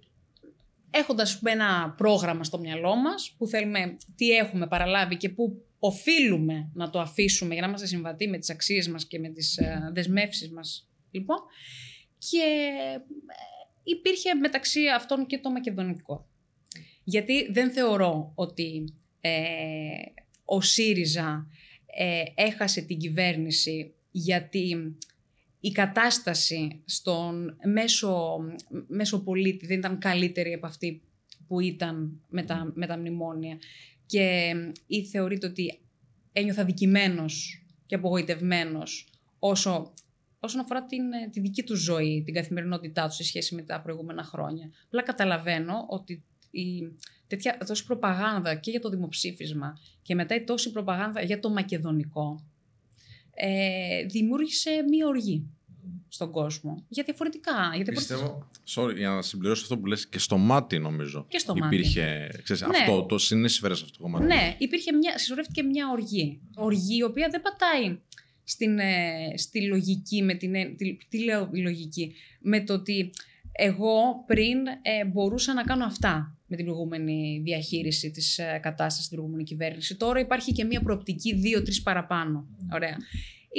έχοντας 0.89 1.41
ένα 1.43 1.93
πρόγραμμα 1.97 2.43
στο 2.43 2.59
μυαλό 2.59 2.95
μας, 2.95 3.35
που 3.37 3.47
θέλουμε, 3.47 3.97
τι 4.15 4.29
έχουμε 4.29 4.67
παραλάβει 4.67 5.17
και 5.17 5.29
που 5.29 5.65
οφείλουμε 5.79 6.71
να 6.73 6.89
το 6.89 6.99
αφήσουμε 6.99 7.53
για 7.53 7.61
να 7.61 7.67
είμαστε 7.67 7.87
συμβατοί 7.87 8.27
με 8.27 8.37
τις 8.37 8.49
αξίες 8.49 8.87
μας 8.87 9.05
και 9.07 9.19
με 9.19 9.29
τις 9.29 9.57
ε, 9.57 9.89
δεσμεύσεις 9.93 10.51
μας, 10.51 10.89
λοιπόν. 11.11 11.37
Και 12.17 12.71
ε, 12.93 12.99
υπήρχε 13.83 14.33
μεταξύ 14.33 14.87
αυτών 14.95 15.25
και 15.25 15.39
το 15.39 15.51
μακεδονικό. 15.51 16.26
Γιατί 17.09 17.51
δεν 17.51 17.71
θεωρώ 17.71 18.31
ότι 18.35 18.93
ε, 19.21 19.31
ο 20.45 20.61
ΣΥΡΙΖΑ 20.61 21.47
ε, 21.85 22.23
έχασε 22.35 22.81
την 22.81 22.97
κυβέρνηση 22.97 23.93
γιατί 24.11 24.95
η 25.59 25.71
κατάσταση 25.71 26.81
στον 26.85 27.57
μέσο, 27.63 28.37
μέσο 28.87 29.23
πολίτη 29.23 29.65
δεν 29.65 29.77
ήταν 29.77 29.99
καλύτερη 29.99 30.53
από 30.53 30.65
αυτή 30.67 31.01
που 31.47 31.59
ήταν 31.59 32.21
με 32.29 32.43
τα, 32.43 32.71
με 32.75 32.87
τα 32.87 32.97
μνημόνια 32.97 33.57
και 34.05 34.53
ή 34.87 35.05
θεωρείται 35.05 35.47
ότι 35.47 35.79
ένιωθα 36.31 36.65
δικημένος 36.65 37.65
και 37.85 37.95
απογοητευμένος 37.95 39.07
όσο, 39.39 39.93
όσον 40.39 40.61
αφορά 40.61 40.85
την, 40.85 41.03
τη 41.31 41.39
δική 41.39 41.63
του 41.63 41.75
ζωή, 41.75 42.21
την 42.25 42.33
καθημερινότητά 42.33 43.07
τους 43.07 43.15
σε 43.15 43.23
σχέση 43.23 43.55
με 43.55 43.61
τα 43.61 43.81
προηγούμενα 43.81 44.23
χρόνια. 44.23 44.71
Απλά 44.85 45.03
καταλαβαίνω 45.03 45.85
ότι 45.89 46.23
η, 46.59 46.97
τέτοια 47.27 47.57
τόση 47.65 47.85
προπαγάνδα 47.85 48.55
και 48.55 48.71
για 48.71 48.79
το 48.79 48.89
δημοψήφισμα 48.89 49.79
και 50.01 50.15
μετά 50.15 50.35
η 50.35 50.43
τόση 50.43 50.71
προπαγάνδα 50.71 51.21
για 51.21 51.39
το 51.39 51.49
μακεδονικό 51.49 52.45
ε, 53.33 54.05
δημιούργησε 54.05 54.69
μία 54.89 55.07
οργή 55.07 55.49
στον 56.07 56.31
κόσμο. 56.31 56.85
Για 56.89 57.03
διαφορετικά. 57.03 57.71
Για 57.75 57.85
Πιστεύω, 57.85 58.49
sorry, 58.75 58.95
για 58.95 59.09
να 59.09 59.21
συμπληρώσω 59.21 59.61
αυτό 59.61 59.77
που 59.77 59.85
λες, 59.85 60.07
και 60.07 60.19
στο 60.19 60.37
μάτι 60.37 60.79
νομίζω 60.79 61.25
Και 61.27 61.37
στο 61.37 61.53
υπήρχε, 61.57 62.29
ξέρεις, 62.43 62.61
Ναι. 62.61 62.77
αυτό, 62.77 63.05
το 63.05 63.17
συνέσφερε 63.17 63.75
σε 63.75 63.83
αυτό 63.83 63.97
το 63.97 64.03
κομμάτι. 64.03 64.25
Ναι, 64.25 64.55
υπήρχε 64.57 64.91
μια, 64.91 65.17
συσσωρεύτηκε 65.17 65.63
μια 65.63 65.89
οργή. 65.89 66.39
Οργή 66.55 66.97
η 66.97 67.03
οποία 67.03 67.27
δεν 67.31 67.41
πατάει 67.41 67.99
στην, 68.43 68.79
ε, 68.79 69.33
στη 69.37 69.67
λογική, 69.67 70.23
με 70.23 70.33
την, 70.33 70.55
ε, 70.55 70.65
τι, 70.65 70.97
τι 71.09 71.23
λέω 71.23 71.49
η 71.53 71.59
λογική, 71.59 72.13
με 72.39 72.63
το 72.63 72.73
ότι 72.73 73.11
εγώ 73.59 74.23
πριν 74.27 74.57
ε, 74.81 75.05
μπορούσα 75.05 75.53
να 75.53 75.63
κάνω 75.63 75.85
αυτά 75.85 76.35
με 76.47 76.55
την 76.55 76.65
προηγούμενη 76.65 77.41
διαχείριση 77.43 78.11
της 78.11 78.37
ε, 78.37 78.59
κατάστασης, 78.61 79.03
στην 79.05 79.15
προηγούμενη 79.17 79.43
κυβέρνηση. 79.47 79.95
Τώρα 79.95 80.19
υπάρχει 80.19 80.51
και 80.51 80.63
μια 80.63 80.81
προοπτική 80.81 81.35
δύο-τρεις 81.35 81.81
παραπάνω. 81.81 82.47
Ωραία. 82.73 82.97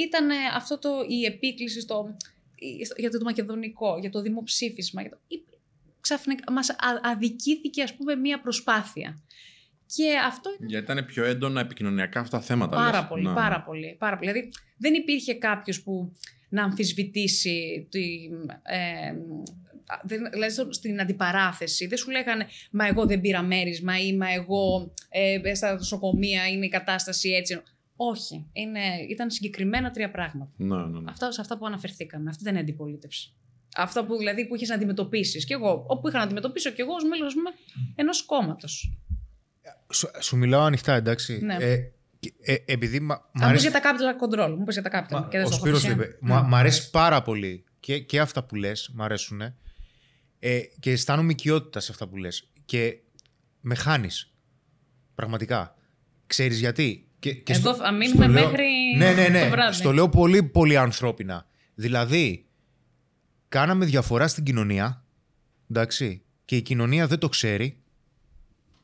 Ήταν 0.07 0.29
ε, 0.29 0.33
αυτό 0.55 0.79
το, 0.79 0.89
η 1.09 1.25
επίκληση 1.25 1.79
στο, 1.81 2.15
η- 2.55 2.85
στο- 2.85 2.95
για 2.97 3.09
το 3.09 3.19
μακεδονικό, 3.23 3.97
για 3.99 4.09
το 4.09 4.21
δημοψήφισμα. 4.21 5.01
Για 5.01 5.09
το, 5.09 5.17
η- 5.27 5.43
ξαφνικά 6.01 6.51
μας 6.51 6.69
α- 6.69 6.75
αδικήθηκε 7.03 7.81
ας 7.83 7.95
πούμε 7.95 8.15
μια 8.15 8.41
προσπάθεια. 8.41 9.21
Και 9.95 10.05
αυτό 10.27 10.49
Γιατί 10.59 10.91
ήταν 10.91 11.05
πιο 11.05 11.23
έντονα 11.25 11.61
επικοινωνιακά 11.61 12.19
αυτά 12.19 12.37
τα 12.37 12.43
θέματα. 12.43 12.75
Πάρα 12.75 12.99
λες. 12.99 13.07
πολύ, 13.09 13.27
Ναι, 13.27 13.33
πάρα 13.33 13.57
ναι. 13.57 13.63
πολύ, 13.63 13.95
πάρα 13.99 14.17
πολύ. 14.17 14.31
Δηλαδή 14.31 14.49
δεν 14.77 14.93
υπήρχε 14.93 15.33
κάποιος 15.33 15.81
που 15.83 16.13
να 16.49 16.63
αμφισβητήσει 16.63 17.87
τη, 17.91 18.05
ε, 18.63 19.13
δεν, 20.03 20.27
δηλαδή 20.31 20.53
στο- 20.53 20.73
στην 20.73 21.01
αντιπαράθεση. 21.01 21.87
Δεν 21.87 21.97
σου 21.97 22.09
λέγανε 22.09 22.47
«Μα 22.71 22.87
εγώ 22.87 23.05
δεν 23.05 23.21
πήρα 23.21 23.41
μέρισμα» 23.41 23.99
ή 23.99 24.15
«Μα 24.17 24.33
εγώ 24.33 24.93
ε, 25.09 25.53
στα 25.55 25.73
νοσοκομεία 25.73 26.47
είναι 26.47 26.65
η 26.65 26.69
κατάσταση 26.69 27.29
έτσι». 27.29 27.61
Όχι. 27.95 28.45
Είναι, 28.53 28.79
ήταν 29.09 29.31
συγκεκριμένα 29.31 29.91
τρία 29.91 30.11
πράγματα. 30.11 30.51
Ναι, 30.57 30.75
ναι, 30.75 30.99
ναι. 30.99 31.09
Αυτά, 31.11 31.31
σε 31.31 31.41
αυτά 31.41 31.57
που 31.57 31.65
αναφερθήκαμε. 31.65 32.29
Αυτή 32.29 32.43
δεν 32.43 32.51
είναι 32.53 32.61
αντιπολίτευση. 32.61 33.33
Αυτά 33.75 34.05
που 34.05 34.17
δηλαδή 34.17 34.47
που 34.47 34.55
είχες 34.55 34.69
να 34.69 34.75
αντιμετωπίσεις. 34.75 35.45
Και 35.45 35.53
εγώ, 35.53 35.83
όπου 35.87 36.07
είχα 36.07 36.17
να 36.17 36.23
αντιμετωπίσω 36.23 36.69
και 36.69 36.81
εγώ 36.81 36.93
ως 36.93 37.03
μέλος 37.03 37.33
ενός 37.95 38.21
κόμματος. 38.25 38.97
Σου, 39.93 40.07
σου 40.19 40.37
μιλάω 40.37 40.61
ανοιχτά, 40.61 40.93
εντάξει. 40.93 41.39
Ναι. 41.43 41.55
Ε, 41.59 41.77
και- 42.19 42.33
ε, 42.41 42.55
επειδή 42.65 42.99
μα, 42.99 43.15
μ' 43.15 43.17
Αν 43.17 43.29
πει 43.41 43.45
αρέσει- 43.45 43.69
για 43.69 43.81
τα 43.81 43.91
capital 43.91 44.23
control, 44.23 44.55
μου 44.57 44.63
πει 44.63 44.73
για 44.73 44.81
τα 44.81 44.89
capital. 44.89 45.11
Μα, 45.11 45.27
και 45.31 45.37
δεν 45.37 45.45
ο 45.45 45.51
στο 45.51 45.55
έχω 45.55 45.65
Σπύρος 45.65 45.83
αφήσει. 45.83 45.95
το 45.97 46.03
είπε. 46.03 46.17
Μα- 46.21 46.41
Μ' 46.41 46.55
αρέσει 46.55 46.89
πάρα 46.89 47.21
πολύ 47.21 47.63
και, 47.79 47.99
και 47.99 48.19
αυτά 48.19 48.43
που 48.43 48.55
λες, 48.55 48.91
μ' 48.93 49.01
αρέσουν. 49.01 49.41
Ε, 50.39 50.59
και 50.79 50.91
αισθάνομαι 50.91 51.31
οικειότητα 51.31 51.79
σε 51.79 51.91
αυτά 51.91 52.07
που 52.07 52.17
λες. 52.17 52.51
Και 52.65 52.97
με 53.61 53.75
χάνεις. 53.75 54.33
Πραγματικά. 55.15 55.75
Ξέρεις 56.27 56.59
γιατί. 56.59 57.07
Και, 57.19 57.33
και 57.33 57.53
Εδώ 57.53 57.75
θα 57.75 57.91
μείνουμε 57.91 58.27
λέω- 58.27 58.45
μέχρι 58.45 58.67
ναι, 58.97 59.13
ναι, 59.13 59.27
ναι. 59.27 59.43
το 59.43 59.49
βράδυ. 59.49 59.75
Στο 59.75 59.91
λέω 59.91 60.09
πολύ, 60.09 60.43
πολύ 60.43 60.77
ανθρώπινα. 60.77 61.45
Δηλαδή, 61.75 62.45
κάναμε 63.49 63.85
διαφορά 63.85 64.27
στην 64.27 64.43
κοινωνία, 64.43 65.03
εντάξει, 65.71 66.21
και 66.45 66.55
η 66.55 66.61
κοινωνία 66.61 67.07
δεν 67.07 67.19
το 67.19 67.29
ξέρει, 67.29 67.81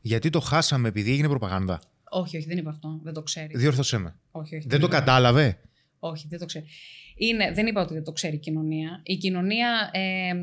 γιατί 0.02 0.30
το 0.30 0.40
χάσαμε 0.40 0.88
επειδή 0.88 1.12
έγινε 1.12 1.28
προπαγάνδα. 1.28 1.82
Όχι, 2.10 2.38
όχι, 2.38 2.46
δεν 2.48 2.58
είπα 2.58 2.70
αυτό. 2.70 3.00
Δεν 3.04 3.14
το 3.14 3.22
ξέρει. 3.22 3.58
Διόρθωσέ 3.58 3.98
με. 3.98 4.16
Όχι, 4.32 4.56
όχι. 4.56 4.68
Δεν 4.68 4.80
το 4.80 4.88
κατάλαβε. 4.88 5.60
Όχι, 6.00 6.28
δεν 6.30 6.40
το 6.40 6.46
ξέρει. 6.46 6.66
Είναι, 7.16 7.52
δεν 7.52 7.68
είπα 7.68 7.82
ότι 7.82 7.94
δεν 7.94 8.04
το 8.04 8.12
ξέρει 8.12 8.36
η 8.36 8.40
κοινωνία. 8.40 9.02
Η 9.04 9.16
κοινωνία, 9.18 9.90
ε, 9.94 10.34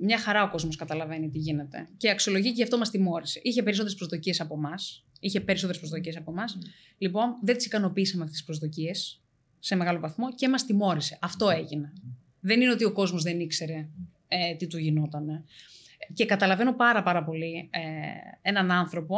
μια 0.00 0.18
χαρά 0.18 0.42
ο 0.42 0.50
κόσμος 0.50 0.76
καταλαβαίνει 0.76 1.30
τι 1.30 1.38
γίνεται. 1.38 1.88
Και 1.96 2.10
αξιολογεί 2.10 2.48
και 2.48 2.54
γι' 2.54 2.62
αυτό 2.62 2.78
μας 2.78 2.90
τιμώρησε. 2.90 3.40
Είχε 3.42 3.62
περισσότερες 3.62 3.96
προσδοκίες 3.96 4.40
από 4.40 4.54
εμάς. 4.54 5.04
Είχε 5.20 5.40
περισσότερες 5.40 5.80
προσδοκίες 5.80 6.16
από 6.16 6.30
εμάς. 6.30 6.58
Λοιπόν, 6.98 7.38
δεν 7.42 7.56
τις 7.56 7.66
ικανοποίησαμε 7.66 8.22
αυτές 8.22 8.36
τις 8.36 8.46
προσδοκίες 8.46 9.22
σε 9.58 9.76
μεγάλο 9.76 10.00
βαθμό 10.00 10.34
και 10.34 10.48
μας 10.48 10.66
τιμώρησε. 10.66 11.18
Αυτό 11.20 11.50
έγινε. 11.50 11.92
Δεν 12.40 12.60
είναι 12.60 12.70
ότι 12.70 12.84
ο 12.84 12.92
κόσμος 12.92 13.22
δεν 13.22 13.40
ήξερε 13.40 13.88
ε, 14.28 14.54
τι 14.54 14.66
του 14.66 14.78
γινόταν. 14.78 15.44
Και 16.14 16.26
καταλαβαίνω 16.26 16.74
πάρα 16.74 17.02
πάρα 17.02 17.24
πολύ 17.24 17.68
ε, 17.72 17.80
έναν 18.42 18.70
άνθρωπο 18.70 19.16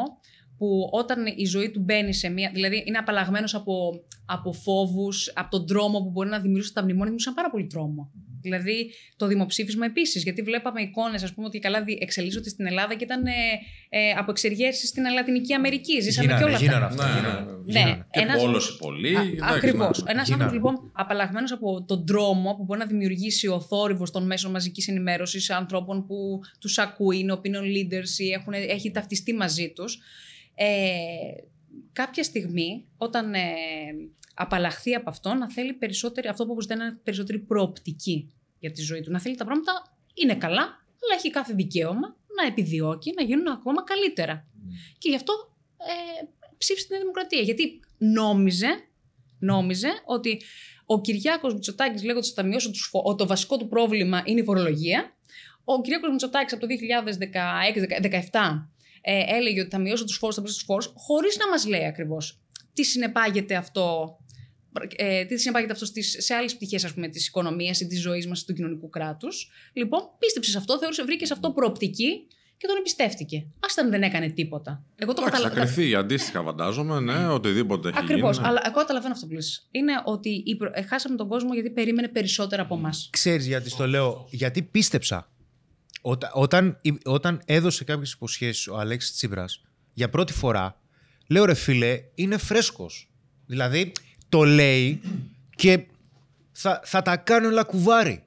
που 0.58 0.88
όταν 0.92 1.26
η 1.36 1.44
ζωή 1.44 1.70
του 1.70 1.80
μπαίνει 1.80 2.14
σε 2.14 2.28
μία. 2.28 2.50
Δηλαδή 2.54 2.84
είναι 2.86 2.98
απαλλαγμένος 2.98 3.54
από, 3.54 4.04
από 4.26 4.52
φόβους, 4.52 5.32
από 5.34 5.50
τον 5.50 5.66
τρόμο 5.66 6.02
που 6.02 6.10
μπορεί 6.10 6.28
να 6.28 6.38
δημιουργήσουν 6.38 6.74
τα 6.74 6.80
μνημόνια, 6.80 7.04
δημιουργούσαν 7.04 7.34
πάρα 7.34 7.50
πολύ 7.50 7.66
τρόμο. 7.66 8.10
Δηλαδή 8.42 8.90
το 9.16 9.26
δημοψήφισμα 9.26 9.84
επίσης. 9.86 10.22
Γιατί 10.22 10.42
βλέπαμε 10.42 10.80
εικόνες, 10.80 11.22
ας 11.22 11.32
πούμε, 11.34 11.46
ότι 11.46 11.58
καλά 11.58 11.82
δι- 11.82 12.02
εξελίσσονται 12.02 12.48
στην 12.48 12.66
Ελλάδα 12.66 12.94
και 12.94 13.04
ήταν 13.04 13.26
ε, 13.26 13.30
ε, 13.88 14.10
από 14.10 14.30
εξεργέσεις 14.30 14.88
στην 14.88 15.04
Λατινική 15.12 15.54
Αμερική. 15.54 16.00
Ζήσαμε 16.00 16.26
και 16.26 16.32
Γίνανε, 16.32 16.50
όλα 16.50 16.58
γίνανε 16.62 16.84
αυτά. 16.84 17.04
αυτά. 17.04 17.20
Ναι, 17.20 17.28
γίνανε. 17.28 17.50
ναι, 17.64 17.80
Γίνανε. 17.80 18.06
Και 18.10 18.20
Ένας- 18.20 18.42
πόλωση 18.42 18.76
πολύ. 18.76 19.08
εντάξει, 19.08 19.38
Ακριβώς. 19.56 20.02
ναι. 20.02 20.10
Ένας 20.12 20.26
Γίνανε. 20.26 20.44
άνθρωπο 20.44 20.70
λοιπόν 20.70 20.90
απαλλαγμένος 20.94 21.52
από 21.52 21.84
τον 21.84 22.06
τρόμο 22.06 22.54
που 22.56 22.64
μπορεί 22.64 22.80
να 22.80 22.86
δημιουργήσει 22.86 23.46
ο 23.48 23.60
θόρυβος 23.60 24.10
των 24.10 24.26
μέσων 24.26 24.50
μαζικής 24.50 24.88
ενημέρωσης 24.88 25.50
ανθρώπων 25.50 26.06
που 26.06 26.40
τους 26.60 26.78
ακούει, 26.78 27.18
είναι 27.18 27.32
opinion 27.42 27.64
leaders 27.64 28.18
ή 28.18 28.30
έχουν, 28.32 28.52
έχει 28.52 28.90
ταυτιστεί 28.90 29.32
μαζί 29.34 29.72
τους. 29.76 29.98
Ε, 30.54 30.66
κάποια 31.92 32.22
στιγμή, 32.22 32.84
όταν 32.96 33.34
ε, 33.34 33.38
απαλλαχθεί 34.40 34.94
από 34.94 35.10
αυτό, 35.10 35.34
να 35.34 35.50
θέλει 35.50 35.72
περισσότερη, 35.72 36.28
αυτό 36.28 36.46
που 36.46 36.60
ζητάει 36.60 36.78
είναι 36.78 36.98
περισσότερη 37.02 37.38
προοπτική 37.38 38.32
για 38.58 38.72
τη 38.72 38.82
ζωή 38.82 39.00
του. 39.00 39.10
Να 39.10 39.20
θέλει 39.20 39.36
τα 39.36 39.44
πράγματα 39.44 39.72
είναι 40.14 40.34
καλά, 40.34 40.62
αλλά 41.02 41.14
έχει 41.16 41.30
κάθε 41.30 41.54
δικαίωμα 41.54 42.16
να 42.36 42.46
επιδιώκει 42.46 43.12
να 43.16 43.22
γίνουν 43.22 43.46
ακόμα 43.48 43.84
καλύτερα. 43.84 44.46
Και 44.98 45.08
γι' 45.08 45.14
αυτό 45.14 45.32
ε, 45.76 46.26
ψήφισε 46.58 46.86
την 46.86 46.94
Νέα 46.94 47.04
Δημοκρατία. 47.04 47.40
Γιατί 47.40 47.80
νόμιζε, 47.98 48.68
νόμιζε 49.38 49.88
ότι 50.04 50.42
ο 50.86 51.00
Κυριάκος 51.00 51.54
Μητσοτάκης 51.54 52.02
λέγοντας 52.02 52.26
ότι 52.30 52.40
θα 52.40 52.46
μειώσω 52.46 52.70
τους 52.70 52.88
φο- 52.90 53.02
ότι 53.04 53.16
το 53.16 53.26
βασικό 53.26 53.56
του 53.56 53.68
πρόβλημα 53.68 54.22
είναι 54.24 54.40
η 54.40 54.44
φορολογία. 54.44 55.16
Ο 55.64 55.80
Κυριάκος 55.80 56.10
Μητσοτάκης 56.10 56.52
από 56.52 56.66
το 56.66 56.68
2016-2017 58.30 58.68
ε, 59.00 59.36
έλεγε 59.36 59.60
ότι 59.60 59.70
θα 59.70 59.78
μειώσω 59.78 60.04
τους 60.04 60.16
φόρους, 60.16 60.34
θα 60.34 60.40
μειώσω 60.40 60.56
τους 60.56 60.66
φόρους, 60.66 60.92
χωρίς 60.96 61.36
να 61.36 61.48
μας 61.48 61.66
λέει 61.66 61.84
ακριβώς 61.84 62.40
τι 62.72 62.84
συνεπάγεται 62.84 63.54
αυτό. 63.54 64.18
Ε, 64.96 65.24
τι 65.24 65.38
συνεπάγεται 65.38 65.72
αυτό 65.72 65.84
στις, 65.84 66.16
σε 66.18 66.34
άλλες 66.34 66.54
πτυχές 66.56 66.94
της 67.10 67.26
οικονομίας 67.26 67.80
ή 67.80 67.86
της 67.86 68.00
ζωής 68.00 68.26
μας 68.26 68.44
του 68.44 68.52
κοινωνικού 68.52 68.88
κράτους. 68.88 69.50
Λοιπόν, 69.72 70.00
πίστεψες 70.18 70.52
σε 70.52 70.58
αυτό, 70.58 70.78
θεώρησε, 70.78 71.04
βρήκες 71.04 71.26
σε 71.26 71.32
αυτό 71.32 71.50
προοπτική 71.52 72.26
και 72.56 72.66
τον 72.66 72.76
εμπιστεύτηκε. 72.76 73.46
Άστα 73.60 73.82
αν 73.82 73.90
δεν 73.90 74.02
έκανε 74.02 74.28
τίποτα. 74.28 74.84
Εγώ 74.96 75.12
το 75.14 75.22
Εντάξει, 75.22 75.42
θα 75.42 75.48
καταλαβαίνω. 75.48 75.74
κρυθεί 75.74 75.94
αντίστοιχα, 75.94 76.42
φαντάζομαι, 76.42 77.00
ναι, 77.00 77.28
οτιδήποτε 77.28 77.88
έχει 77.88 77.98
Ακριβώς. 77.98 78.36
γίνει. 78.36 78.48
Αλλά 78.48 78.62
εγώ 78.66 78.74
καταλαβαίνω 78.74 79.12
αυτό 79.14 79.26
που 79.26 79.32
λες. 79.32 79.68
Είναι 79.70 79.92
ότι 80.04 80.42
η 80.46 80.56
προ- 80.56 80.76
ε, 80.78 80.82
χάσαμε 80.82 81.16
τον 81.16 81.28
κόσμο 81.28 81.54
γιατί 81.54 81.70
περίμενε 81.70 82.08
περισσότερα 82.08 82.62
από 82.62 82.74
εμάς. 82.76 83.08
Ξέρεις 83.12 83.46
γιατί 83.46 83.70
στο 83.70 83.86
λέω. 83.86 84.26
Γιατί 84.30 84.62
πίστεψα. 84.62 85.30
Όταν, 86.00 86.30
όταν, 86.34 86.80
όταν 87.04 87.42
έδωσε 87.44 87.84
κάποιες 87.84 88.12
υποσχέσεις 88.12 88.68
ο 88.68 88.78
Αλέξης 88.78 89.12
Τσίπρας 89.12 89.62
για 89.94 90.08
πρώτη 90.08 90.32
φορά, 90.32 90.80
λέω 91.28 91.44
ρε 91.44 91.54
φίλε, 91.54 92.00
είναι 92.14 92.36
φρέσκος. 92.38 93.10
Δηλαδή, 93.46 93.92
το 94.30 94.42
λέει 94.44 95.00
και 95.56 95.80
θα, 96.52 96.80
θα 96.84 97.02
τα 97.02 97.16
κάνει 97.16 97.46
όλα 97.46 97.62
κουβάρι. 97.62 98.22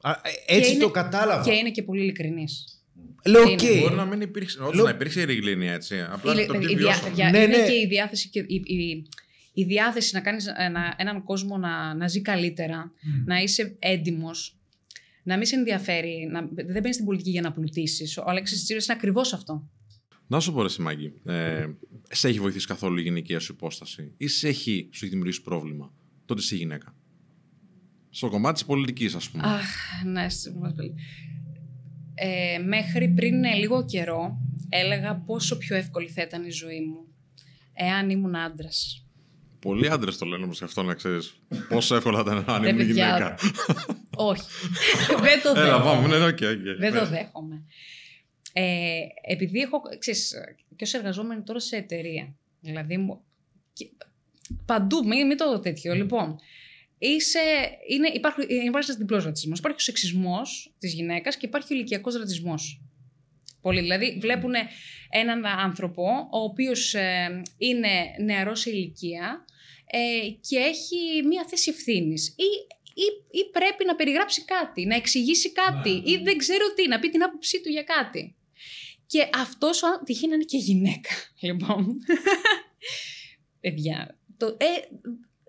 Α, 0.00 0.10
ε, 0.10 0.54
Έτσι 0.56 0.72
Και 0.72 0.78
το 0.78 0.82
είναι- 0.84 0.92
κατάλαβα. 0.92 1.42
Και 1.44 1.52
είναι 1.52 1.70
και 1.70 1.82
πολύ 1.82 2.02
ειλικρινής. 2.02 2.82
Λέω, 3.26 3.42
είναι. 3.42 3.52
οκ. 3.52 3.80
Μπορεί 3.80 3.94
να 3.94 4.04
μην 4.04 4.20
υπήρξε. 4.20 4.62
Όχι, 4.62 4.74
Λέω- 4.76 4.84
να 4.84 4.90
υπήρξε 4.90 5.20
ειλικρινής 5.20 5.68
έτσι. 5.68 6.00
Απλά 6.10 6.34
το 6.34 6.40
η, 6.40 6.56
επιβιώσαμε. 6.56 7.10
διά- 7.14 7.30
Ναι, 7.30 7.38
είναι 7.38 7.56
ναι. 7.56 7.66
και 7.66 7.72
η 7.74 7.86
διάθεση, 7.86 8.28
και 8.28 8.38
η, 8.38 8.62
η, 8.64 9.06
η 9.52 9.64
διάθεση 9.64 10.14
να 10.14 10.20
κάνεις 10.20 10.46
ένα, 10.56 10.94
έναν 10.98 11.24
κόσμο 11.24 11.56
να, 11.58 11.94
να 11.94 12.08
ζει 12.08 12.20
καλύτερα, 12.20 12.92
να 13.24 13.38
είσαι 13.42 13.76
έντιμος, 13.78 14.56
να 15.22 15.36
μην 15.36 15.46
σε 15.46 15.56
ενδιαφέρει, 15.56 16.28
να, 16.30 16.48
δεν 16.54 16.80
μπαίνεις 16.80 16.94
στην 16.94 17.04
πολιτική 17.06 17.30
για 17.30 17.40
να 17.40 17.52
πλουτίσεις. 17.52 18.18
Ο 18.18 18.24
Αλέξης 18.26 18.62
Τσίπρας 18.64 18.84
είναι 18.86 18.94
ακριβώς 18.96 19.32
αυτό. 19.32 19.68
Να 20.32 20.40
σου 20.40 20.52
πω 20.52 20.62
ρε 20.62 20.68
Σιμάκη, 20.68 21.12
ε, 21.24 21.66
σε 22.10 22.28
έχει 22.28 22.40
βοηθήσει 22.40 22.66
καθόλου 22.66 22.98
η 22.98 23.02
γυναικεία 23.02 23.40
σου 23.40 23.52
υπόσταση 23.52 24.12
ή 24.16 24.26
σε 24.26 24.48
έχει, 24.48 24.88
σου 24.92 24.98
έχει 25.04 25.08
δημιουργήσει 25.08 25.42
πρόβλημα; 25.42 25.92
Το 26.26 26.32
ότι 26.32 26.42
είσαι 26.42 26.56
γυναίκα. 26.56 26.94
Στο 28.10 28.28
κομμάτι 28.28 28.54
της 28.54 28.64
πολιτικής 28.64 29.14
ας 29.14 29.30
πούμε. 29.30 29.42
Αχ, 29.46 29.66
ναι, 30.04 30.28
σίγουρα 30.28 30.72
πολύ. 30.72 30.94
Ε, 32.14 32.58
μέχρι 32.58 33.08
πριν 33.08 33.44
ε, 33.44 33.54
λίγο 33.54 33.84
καιρό 33.84 34.40
έλεγα 34.68 35.16
πόσο 35.16 35.56
πιο 35.58 35.76
εύκολη 35.76 36.08
θα 36.08 36.22
ήταν 36.22 36.44
η 36.44 36.50
ζωή 36.50 36.80
μου 36.80 37.06
εάν 37.72 38.10
ήμουν 38.10 38.36
άντρας. 38.36 39.06
Πολλοί 39.58 39.88
άντρες 39.90 40.18
το 40.18 40.26
λένε 40.26 40.44
όμως 40.44 40.62
αυτό 40.62 40.82
να 40.82 40.94
ξέρεις. 40.94 41.40
Πόσο 41.68 41.94
εύκολα 41.94 42.20
ήταν 42.20 42.44
να 42.46 42.58
Ρε, 42.58 42.68
είναι 42.68 42.76
παιδιά, 42.76 43.06
γυναίκα. 43.06 43.38
Όχι. 44.16 44.42
Δεν 45.26 45.42
το 45.42 45.60
Έλα, 45.60 45.78
δέχομαι. 45.78 45.84
πάμε, 45.84 46.18
ναι, 46.18 46.24
ok, 46.24 46.30
ok. 46.30 46.78
Δεν 46.78 46.92
το 46.92 47.06
δέχομαι. 47.06 47.64
Ε, 48.52 49.00
επειδή 49.22 49.60
έχω, 49.60 49.82
ξέρεις, 49.98 50.34
και 50.76 50.84
ως 50.84 50.94
εργαζόμενη 50.94 51.42
τώρα 51.42 51.58
σε 51.60 51.76
εταιρεία, 51.76 52.34
δηλαδή 52.60 52.96
μου- 52.96 53.24
και- 53.72 53.90
παντού, 54.66 55.06
μην, 55.06 55.26
μην 55.26 55.36
το 55.36 55.60
τέτοιο, 55.60 55.94
λοιπόν, 55.94 56.38
είσαι, 56.98 57.40
είναι, 57.88 58.08
υπάρχει, 58.08 58.42
υπάρχει 58.42 58.66
ένας 58.66 58.96
διπλός 58.96 59.24
ρατσισμός. 59.24 59.58
Υπάρχει 59.58 59.76
ο 59.78 59.80
σεξισμός 59.80 60.74
της 60.78 60.94
γυναίκας 60.94 61.36
και 61.36 61.46
υπάρχει 61.46 61.72
ο 61.72 61.76
ηλικιακός 61.76 62.16
ρατσισμός. 62.16 62.82
Πολλοί, 63.60 63.80
δηλαδή, 63.80 64.18
βλέπουν 64.20 64.52
έναν 65.10 65.46
άνθρωπο 65.46 66.28
ο 66.32 66.38
οποίος 66.38 66.94
ε, 66.94 67.42
είναι 67.56 67.88
νεαρός 68.24 68.60
σε 68.60 68.70
ηλικία 68.70 69.44
ε, 69.86 70.28
και 70.40 70.56
έχει 70.56 71.26
μία 71.26 71.44
θέση 71.48 71.70
ευθύνης. 71.70 72.28
Ή, 72.28 72.50
ή, 72.94 73.38
ή 73.38 73.50
πρέπει 73.52 73.84
να 73.84 73.94
περιγράψει 73.96 74.44
κάτι, 74.44 74.86
να 74.86 74.94
εξηγήσει 74.94 75.52
κάτι, 75.52 75.90
ή 75.90 76.16
δεν 76.16 76.36
ξέρω 76.36 76.64
τι, 76.74 76.88
να 76.88 76.98
πει 76.98 77.10
την 77.10 77.22
άποψή 77.22 77.60
του 77.62 77.68
για 77.68 77.82
κάτι. 77.82 78.36
Και 79.12 79.28
αυτός 79.34 79.82
ο 79.82 79.86
άν- 79.86 80.04
τυχαίνει 80.04 80.28
να 80.30 80.34
είναι 80.34 80.44
και 80.44 80.56
γυναίκα, 80.56 81.10
λοιπόν. 81.46 81.86
Παιδιά, 83.60 84.18
το, 84.36 84.46
ε, 84.46 84.66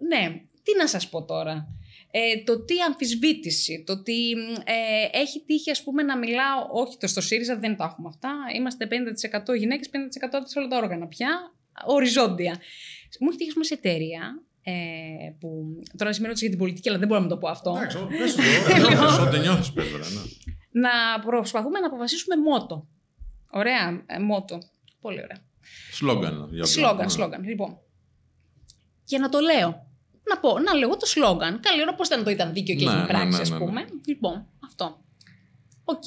ναι, 0.07 0.41
τι 0.63 0.75
να 0.77 0.87
σας 0.87 1.09
πω 1.09 1.25
τώρα. 1.25 1.67
Ε, 2.11 2.43
το 2.43 2.63
τι 2.65 2.79
αμφισβήτηση, 2.87 3.83
το 3.85 4.03
τι 4.03 4.35
μ, 4.35 4.39
ε, 4.65 5.19
έχει 5.19 5.43
τύχει 5.45 5.71
ας 5.71 5.83
πούμε 5.83 6.03
να 6.03 6.17
μιλάω, 6.17 6.67
όχι 6.71 6.97
το 6.97 7.07
στο 7.07 7.21
ΣΥΡΙΖΑ 7.21 7.57
δεν 7.57 7.75
τα 7.75 7.83
έχουμε 7.83 8.07
αυτά, 8.11 8.33
είμαστε 8.55 8.87
50% 8.87 9.57
γυναίκες, 9.57 9.89
50% 9.89 10.41
σε 10.43 10.59
όλα 10.59 10.67
τα 10.67 10.77
όργανα 10.77 11.07
πια, 11.07 11.53
οριζόντια. 11.85 12.59
Μου 13.19 13.27
έχει 13.27 13.37
τύχει 13.37 13.49
ας 13.49 13.53
πούμε, 13.53 13.65
σε 13.65 13.73
εταιρεία, 13.73 14.43
ε, 14.63 14.71
που 15.39 15.47
τώρα 15.97 16.13
σήμερα 16.13 16.27
ρώτησα 16.33 16.45
για 16.45 16.49
την 16.49 16.57
πολιτική, 16.57 16.89
αλλά 16.89 16.97
δεν 16.97 17.07
μπορώ 17.07 17.21
να 17.21 17.27
το 17.27 17.37
πω 17.37 17.47
αυτό. 17.47 17.73
Εντάξει, 17.77 17.97
ό, 17.97 18.07
πες 18.17 18.35
το. 18.35 18.41
Νιώθεις, 18.89 19.17
Ό,τι 19.17 19.39
νιώθεις, 19.39 19.71
πες, 19.73 19.87
βέβαια, 19.87 20.09
ναι. 20.09 20.21
να 20.81 21.19
προσπαθούμε 21.25 21.79
να 21.79 21.87
αποφασίσουμε 21.87 22.35
μότο. 22.37 22.87
Ωραία, 23.55 24.03
ε, 24.05 24.19
μότο. 24.19 24.57
Πολύ 25.01 25.21
ωραία. 25.23 25.37
Σλόγκαν. 25.91 26.49
για 26.51 26.65
Σλόγκαν, 26.65 26.97
ναι. 26.97 27.09
σλόγκαν. 27.09 27.43
Λοιπόν. 27.43 27.77
Και 29.03 29.17
να 29.17 29.29
το 29.29 29.39
λέω. 29.39 29.87
Να 30.29 30.39
πω, 30.39 30.59
να 30.59 30.73
λέω 30.73 30.97
το 30.97 31.05
σλόγκαν. 31.05 31.59
Καλή 31.59 31.81
ώρα 31.81 31.95
πώς 31.95 32.07
ήταν 32.07 32.23
το 32.23 32.29
ήταν 32.29 32.53
δίκαιο 32.53 32.75
και 32.75 32.85
Ναι, 32.85 32.91
έχει 32.91 32.99
ναι, 32.99 33.07
πράξη, 33.07 33.27
ναι, 33.27 33.35
ναι, 33.35 33.41
ας 33.41 33.49
ναι. 33.49 33.57
πούμε. 33.57 33.85
Λοιπόν, 34.05 34.47
αυτό. 34.65 35.03
Οκ. 35.83 36.03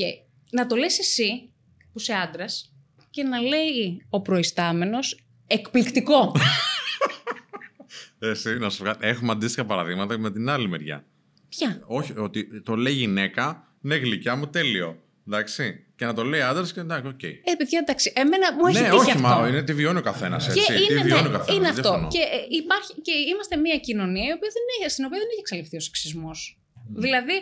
Να 0.50 0.66
το 0.66 0.76
λες 0.76 0.98
εσύ, 0.98 1.52
που 1.92 1.98
είσαι 1.98 2.12
άντρας, 2.12 2.74
και 3.10 3.22
να 3.22 3.40
λέει 3.40 4.06
ο 4.10 4.20
προϊστάμενος 4.20 5.26
εκπληκτικό. 5.46 6.32
Εσύ, 8.18 8.58
να 8.58 8.70
σου 8.70 8.82
βγάλω. 8.82 8.98
Έχουμε 9.00 9.32
αντίστοιχα 9.32 9.66
παραδείγματα 9.66 10.18
με 10.18 10.30
την 10.30 10.48
άλλη 10.48 10.68
μεριά. 10.68 11.04
Ποια; 11.48 11.82
Όχι, 11.86 12.18
ότι 12.18 12.62
το 12.62 12.76
λέει 12.76 12.92
γυναίκα, 12.92 13.74
ναι, 13.80 13.94
γλυκιά 13.94 14.36
μου, 14.36 14.48
τέλειο. 14.48 15.02
Εντάξει. 15.26 15.84
Και 15.96 16.04
να 16.04 16.14
το 16.14 16.22
λέει 16.24 16.40
άντρας 16.40 16.72
και 16.72 16.80
εντάξει, 16.80 17.06
οκ. 17.08 17.22
Ε, 17.22 17.38
παιδιά, 17.58 17.78
εντάξει, 17.82 18.12
εμένα 18.16 18.52
μου 18.54 18.66
έχει 18.66 18.80
Ναι, 18.80 18.84
τύχει 18.88 18.96
όχι, 19.00 19.10
αυτό. 19.10 19.22
μα 19.28 19.48
είναι 19.48 19.62
τι 19.62 19.74
βιώνει 19.74 19.98
ο 19.98 20.02
καθένας. 20.02 20.44
Και 20.44 20.50
Έτσι. 20.50 20.72
Τι 20.86 20.92
είναι, 20.92 21.02
βιώνει 21.02 21.22
ναι, 21.22 21.28
ο 21.28 21.30
καθένας. 21.38 21.56
είναι 21.56 21.68
αυτό. 21.68 22.08
Και, 22.10 22.18
ε, 22.18 22.38
υπάρχει, 22.60 22.92
και 23.00 23.12
είμαστε 23.32 23.56
μια 23.56 23.78
κοινωνία 23.78 24.28
η 24.28 24.32
οποία 24.32 24.50
δεν 24.56 24.62
έχει, 24.80 24.90
στην 24.90 25.04
οποία 25.04 25.18
δεν 25.18 25.28
έχει 25.30 25.40
εξαλειφθεί 25.40 25.76
ο 25.76 25.80
σεξισμός. 25.80 26.58
Δηλαδή, 26.88 27.32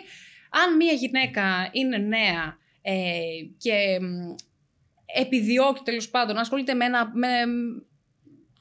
αν 0.49 0.75
μια 0.75 0.93
γυναίκα 0.93 1.69
είναι 1.71 1.97
νέα 1.97 2.57
ε, 2.81 2.93
και 3.57 3.99
μ, 4.01 4.33
επιδιώκει 5.19 5.81
τέλος 5.83 6.09
πάντων 6.09 6.35
να 6.35 6.41
ασχολείται 6.41 6.73
με 6.73 6.85
ένα. 6.85 7.11
Με, 7.15 7.27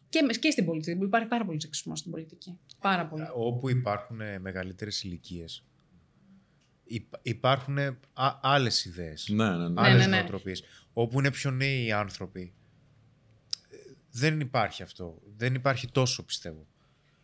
και, 0.09 0.23
με- 0.23 0.33
και 0.33 0.51
στην 0.51 0.65
πολιτική. 0.65 1.05
Υπάρχει 1.05 1.29
πάρα 1.29 1.45
πολύ 1.45 1.61
σεξισμός 1.61 1.99
στην 1.99 2.11
πολιτική. 2.11 2.59
Πάρα 2.81 3.07
πολύ. 3.07 3.27
Όπου 3.35 3.71
υπάρχουν 3.71 4.21
ε, 4.21 4.39
μεγαλύτερες 4.39 5.03
ηλικίες. 5.03 5.65
Υπάρχουν 7.23 7.79
ε, 7.79 7.99
α- 8.13 8.39
άλλες 8.43 8.85
ιδέες. 8.85 9.29
Ναι, 9.29 9.57
ναι, 9.57 9.69
ναι. 9.69 9.81
Άλλες 9.81 10.01
ναι, 10.01 10.07
ναι. 10.07 10.17
νοοτροπίες. 10.17 10.63
Όπου 10.93 11.19
είναι 11.19 11.31
πιο 11.31 11.51
νέοι 11.51 11.85
οι 11.85 11.93
άνθρωποι. 11.93 12.53
ε, 13.71 13.77
Δεν 14.11 14.41
υπάρχει 14.41 14.83
αυτό. 14.83 15.19
Δεν 15.37 15.55
υπάρχει 15.55 15.91
τόσο 15.91 16.25
πιστεύω. 16.25 16.67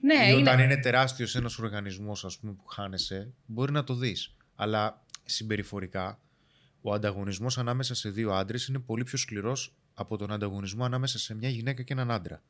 Ναι, 0.00 0.28
Ή 0.28 0.32
όταν 0.32 0.54
είναι, 0.54 0.62
είναι 0.72 0.82
τεράστιος 0.82 1.34
ένας 1.34 1.58
οργανισμός 1.58 2.38
που 2.40 2.64
χάνεσαι, 2.66 3.32
μπορεί 3.46 3.72
να 3.72 3.84
το 3.84 3.94
δεις. 3.94 4.34
Αλλά 4.54 5.04
συμπεριφορικά, 5.24 6.20
ο 6.80 6.92
ανταγωνισμός 6.92 7.58
ανάμεσα 7.58 7.94
σε 7.94 8.10
δύο 8.10 8.32
άντρες 8.32 8.66
είναι 8.66 8.78
πολύ 8.78 9.04
πιο 9.04 9.18
σκληρός 9.18 9.74
από 9.94 10.16
τον 10.16 10.32
ανταγωνισμό 10.32 10.84
ανάμεσα 10.84 11.18
σε 11.18 11.34
μια 11.34 11.48
γυναίκα 11.48 11.82
και 11.82 11.92
έναν 11.92 12.10
άντρα. 12.10 12.42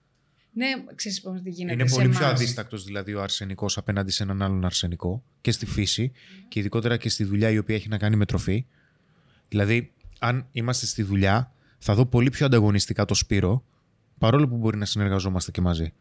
Ναι, 0.52 0.66
ξέρεις 0.94 1.20
πώς 1.20 1.42
τι 1.42 1.50
γίνεται 1.50 1.74
είναι 1.80 1.88
σε 1.88 1.94
πολύ 1.94 2.08
πιο 2.08 2.18
εμάς. 2.18 2.32
αδίστακτος 2.32 2.84
δηλαδή 2.84 3.14
ο 3.14 3.22
αρσενικός 3.22 3.76
απέναντι 3.76 4.10
σε 4.10 4.22
έναν 4.22 4.42
άλλον 4.42 4.64
αρσενικό 4.64 5.22
και 5.40 5.50
στη 5.52 5.66
φύση 5.66 6.12
και 6.48 6.58
ειδικότερα 6.58 6.96
και 6.96 7.08
στη 7.08 7.24
δουλειά 7.24 7.50
η 7.50 7.58
οποία 7.58 7.74
έχει 7.74 7.88
να 7.88 7.98
κάνει 7.98 8.16
με 8.16 8.24
τροφή. 8.26 8.66
Δηλαδή, 9.48 9.92
αν 10.18 10.46
είμαστε 10.52 10.86
στη 10.86 11.02
δουλειά, 11.02 11.52
θα 11.78 11.94
δω 11.94 12.06
πολύ 12.06 12.30
πιο 12.30 12.46
ανταγωνιστικά 12.46 13.04
το 13.04 13.14
Σπύρο, 13.14 13.64
παρόλο 14.18 14.48
που 14.48 14.56
μπορεί 14.56 14.76
να 14.76 14.84
συνεργαζόμαστε 14.84 15.50
και 15.50 15.60
μαζί. 15.60 15.92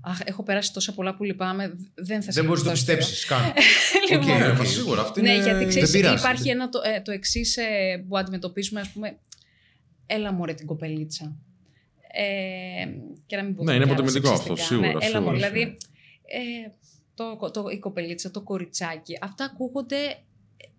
Αχ, 0.00 0.18
έχω 0.24 0.42
περάσει 0.42 0.72
τόσα 0.72 0.94
πολλά 0.94 1.16
που 1.16 1.24
λυπάμαι. 1.24 1.74
Δεν 1.94 2.22
θα 2.22 2.32
Δεν 2.32 2.44
μπορείς 2.44 2.62
να 2.62 2.70
το 2.70 2.76
συνεχίσω 2.76 3.06
πιστέψεις 3.08 3.24
καν. 3.24 3.52
Λοιπόν, 4.10 4.30
Οκ, 4.30 4.38
Ναι, 4.38 4.48
οκ. 4.50 4.58
μα 4.58 4.64
σίγουρα. 4.64 5.00
Αυτή 5.00 5.20
Ναι, 5.20 5.32
είναι... 5.32 5.42
γιατί 5.42 5.66
ξέρεις, 5.66 5.90
Δεν 5.90 6.00
πειράζει, 6.00 6.22
υπάρχει 6.22 6.42
δεν- 6.42 6.52
ένα 6.52 6.68
το, 6.68 6.80
ε, 6.96 7.00
το 7.00 7.10
εξής 7.12 7.58
που 8.08 8.18
αντιμετωπίζουμε, 8.18 8.80
ας 8.80 8.88
πούμε, 8.90 9.16
έλα 10.06 10.32
μωρέ 10.32 10.54
την 10.54 10.66
κοπελίτσα. 10.66 11.36
Ε, 12.12 12.86
και 13.26 13.36
να 13.36 13.42
μην 13.44 13.54
πω 13.54 13.62
Ναι, 13.64 13.70
και 13.70 13.76
είναι 13.76 13.84
άλλα 13.84 13.92
υποτιμητικό 13.92 14.32
αυτό, 14.32 14.56
σεξιστικά. 14.56 14.66
σίγουρα, 14.66 14.86
Ναι, 14.86 14.92
έλα 14.92 15.02
σίγουρα, 15.02 15.20
μωρέ, 15.20 15.38
σίγουρα. 15.38 15.52
δηλαδή, 15.52 15.76
ε, 16.24 16.70
το, 17.14 17.50
το, 17.50 17.64
η 17.72 17.78
κοπελίτσα, 17.78 18.30
το 18.30 18.40
κοριτσάκι, 18.42 19.18
αυτά 19.20 19.44
ακούγονται 19.44 19.96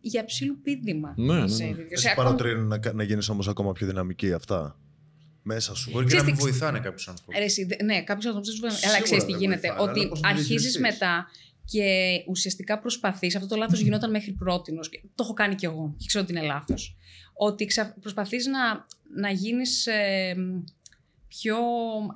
για 0.01 0.25
ψήλου 0.25 0.59
πίδημα. 0.63 1.13
Ναι, 1.17 1.34
ναι, 1.34 1.39
ναι. 1.41 1.47
Σε 1.47 1.63
τέτοιο- 1.63 1.97
σε 1.97 2.01
Σε 2.03 2.09
ακόμα- 2.09 2.25
παροτρύνουν 2.25 2.67
να, 2.67 2.77
κα- 2.77 2.93
να 2.93 3.03
γίνεις 3.03 3.30
όμως 3.30 3.47
ακόμα 3.47 3.71
πιο 3.71 3.88
δυναμική 3.88 4.34
αυτά; 4.34 4.80
Μέσα 5.43 5.75
σου. 5.75 5.91
Μπορεί 5.91 6.05
και 6.05 6.13
να 6.15 6.21
Ξέρεις 6.21 6.25
μην 6.25 6.36
τι- 6.45 6.51
βοηθάνε 6.51 6.80
κάποιους 6.80 7.07
ανθρώπους. 7.07 7.36
Ρε, 7.38 7.43
εσύ, 7.43 7.63
δε- 7.63 7.84
ναι, 7.84 8.01
κάποιο 8.03 8.30
άνθρωπο 8.30 8.45
δεν 8.45 8.53
σου 8.55 8.59
βοηθάει. 8.61 8.80
Αλλά 8.84 8.91
Σίγουρα 8.91 9.03
ξέρεις 9.03 9.23
τι 9.25 9.32
δεν 9.32 9.39
γίνεται. 9.41 9.67
βοηθάει, 9.67 9.88
ότι 9.88 9.99
αλλά 9.99 10.09
πώς 10.09 10.21
να 10.21 10.30
αρχίζεις 10.30 10.47
διαχειριστείς. 10.71 10.82
μετά 10.82 11.27
και 11.65 11.84
ουσιαστικά 12.27 12.80
προσπαθείς. 12.80 13.36
Αυτό 13.36 13.47
το 13.47 13.55
λάθος 13.55 13.80
γινόταν 13.80 14.09
μέχρι 14.09 14.32
πρώτη. 14.32 14.71
Το 15.15 15.23
έχω 15.23 15.34
κάνει 15.34 15.55
κι 15.55 15.65
εγώ. 15.65 15.93
Και 15.97 16.05
ξέρω 16.07 16.23
ότι 16.23 16.34
είναι 16.38 16.45
λάθος. 16.45 16.95
Ότι 17.34 17.65
ξα... 17.65 17.95
προσπαθείς 18.01 18.45
να, 18.45 18.86
να 19.21 19.30
γίνεις 19.32 19.88
πιο 21.30 21.57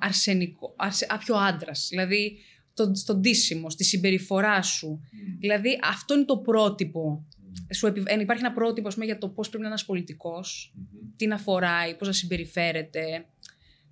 αρσενικό, 0.00 0.74
αρσε, 0.76 1.06
α, 1.10 1.18
πιο 1.18 1.34
άντρας. 1.34 1.86
Δηλαδή 1.90 2.38
το, 2.74 2.90
στον 2.94 3.22
τίσιμο, 3.22 3.70
στη 3.70 3.84
συμπεριφορά 3.84 4.62
σου. 4.62 5.00
Δηλαδή 5.38 5.78
αυτό 5.82 6.14
είναι 6.14 6.24
το 6.24 6.38
πρότυπο. 6.38 7.26
Σου 7.74 7.86
επι... 7.86 8.02
ε, 8.06 8.20
Υπάρχει 8.20 8.44
ένα 8.44 8.54
πρότυπο 8.54 8.88
ας 8.88 8.94
πούμε, 8.94 9.06
για 9.06 9.18
το 9.18 9.28
πώς 9.28 9.48
πρέπει 9.48 9.62
να 9.62 9.68
είναι 9.68 9.74
ένας 9.74 9.84
πολιτικός, 9.86 10.74
τι 11.16 11.26
να 11.26 11.38
φοράει, 11.38 11.96
πώς 11.96 12.06
να 12.06 12.12
συμπεριφέρεται, 12.12 13.26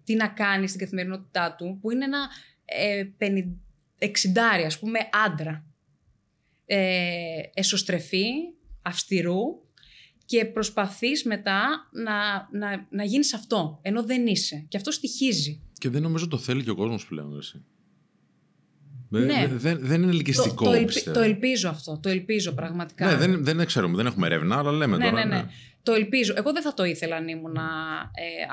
τι 0.05 0.14
να 0.14 0.29
κάνει 0.29 0.66
στην 0.68 0.81
καθημερινότητά 0.81 1.55
του, 1.55 1.79
που 1.81 1.91
είναι 1.91 2.05
ένα 2.05 2.29
ε, 2.64 3.05
50, 3.18 3.27
60 3.99 4.09
ας 4.66 4.79
πούμε 4.79 4.99
άντρα. 5.27 5.66
Ε, 6.66 7.41
εσωστρεφή, 7.55 8.25
αυστηρού 8.83 9.41
και 10.27 10.45
προσπαθείς 10.45 11.25
μετά 11.25 11.89
να, 11.93 12.12
να, 12.59 12.87
να 12.91 13.05
γίνεις 13.05 13.35
αυτό, 13.35 13.79
ενώ 13.83 14.03
δεν 14.05 14.27
είσαι. 14.27 14.64
Και 14.68 14.77
αυτό 14.77 14.91
στοιχίζει. 14.91 15.61
Και 15.79 15.89
δεν 15.89 16.03
νομίζω 16.03 16.29
το 16.29 16.39
θέλει 16.39 16.62
και 16.62 16.70
ο 16.70 16.75
κόσμος 16.75 17.07
πλέον. 17.07 17.39
Εσύ. 17.39 17.64
Δεν- 19.09 19.25
Ναι. 19.27 19.49
Δεν, 19.53 19.79
δεν 19.81 20.03
είναι 20.03 20.11
ελκυστικό, 20.12 20.64
το, 20.64 20.70
το, 20.70 20.77
ελπι- 20.77 20.93
πιστεύω. 20.93 21.16
το 21.18 21.23
ελπίζω 21.23 21.68
αυτό. 21.68 21.99
Το 22.03 22.09
ελπίζω 22.09 22.53
πραγματικά. 22.53 23.07
Ναι, 23.07 23.16
δεν, 23.16 23.45
δεν 23.45 23.66
ξέρουμε, 23.66 23.97
δεν 23.97 24.07
έχουμε 24.07 24.27
έρευνα, 24.27 24.59
αλλά 24.59 24.70
λέμε 24.73 24.97
ναι, 24.97 25.11
τώρα. 25.11 25.25
ναι, 25.27 25.37
ναι. 25.37 25.47
Το 25.83 25.93
ελπίζω. 25.93 26.35
Εγώ 26.37 26.53
δεν 26.53 26.62
θα 26.62 26.75
το 26.75 26.85
ήθελα 26.85 27.16
αν 27.16 27.29
ήμουν. 27.29 27.57
Ε, 27.57 27.61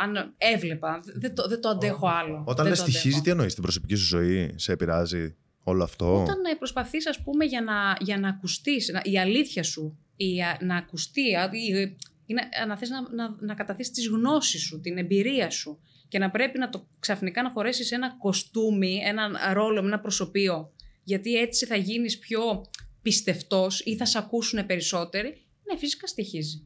αν 0.04 0.34
έβλεπα. 0.38 1.00
Δεν 1.14 1.36
το, 1.36 1.48
δεν 1.48 1.62
το 1.62 1.70
αντέχω 1.70 2.08
άλλο. 2.08 2.44
Όταν 2.46 2.56
Δεν 2.56 2.68
λες 2.68 2.78
το 2.78 2.84
στοιχίζει, 2.84 3.08
αντέχω. 3.08 3.24
τι 3.24 3.30
εννοείς, 3.30 3.54
την 3.54 3.64
προσωπική 3.64 3.96
σου 3.96 4.06
ζωή, 4.06 4.54
σε 4.56 4.72
επηρεάζει; 4.72 5.36
Όλο 5.64 5.84
αυτό. 5.84 6.22
Όταν 6.22 6.46
ε, 6.52 6.56
προσπαθείς, 6.56 7.08
ας 7.08 7.22
πούμε, 7.24 7.46
για 7.46 7.62
να, 7.62 7.98
για 8.00 8.18
να 8.20 8.30
ακουστείς, 8.30 8.90
να- 8.94 9.02
η 9.04 9.20
αλήθεια 9.20 9.64
σου, 9.64 9.98
η, 10.16 10.42
α- 10.44 10.58
να 10.62 10.76
ακουστεί, 10.76 11.36
α- 11.36 11.50
η- 11.54 11.96
ή 12.26 12.34
να, 12.34 12.66
να 12.66 12.78
θες 12.78 12.90
να, 12.90 13.02
να, 13.14 13.36
να 13.40 13.54
καταθέσεις 13.54 13.94
τις 13.94 14.08
γνώσεις 14.08 14.62
σου, 14.62 14.80
την 14.80 14.98
εμπειρία 14.98 15.50
σου 15.50 15.80
και 16.08 16.20
να 16.20 16.30
πρέπει 16.30 16.58
να 16.58 16.70
το 16.70 16.88
ξαφνικά 17.00 17.44
να 17.44 17.50
φορέσεις 17.52 17.92
ένα 17.92 18.16
κοστούμι, 18.18 19.02
ένα 19.06 19.54
ρόλο 19.54 19.82
με 19.82 19.88
ένα 19.88 20.00
προσωπείο, 20.00 20.72
γιατί 21.04 21.34
έτσι 21.36 21.66
θα 21.66 21.76
γίνεις 21.76 22.20
πιο 22.20 22.66
πιστευτός 23.02 23.80
ή 23.86 23.96
θα 23.96 24.06
σε 24.06 24.18
ακούσουν 24.18 24.66
περισσότεροι, 24.66 25.46
ναι, 25.72 25.78
φυσικά 25.78 26.08
στοιχίζει. 26.08 26.64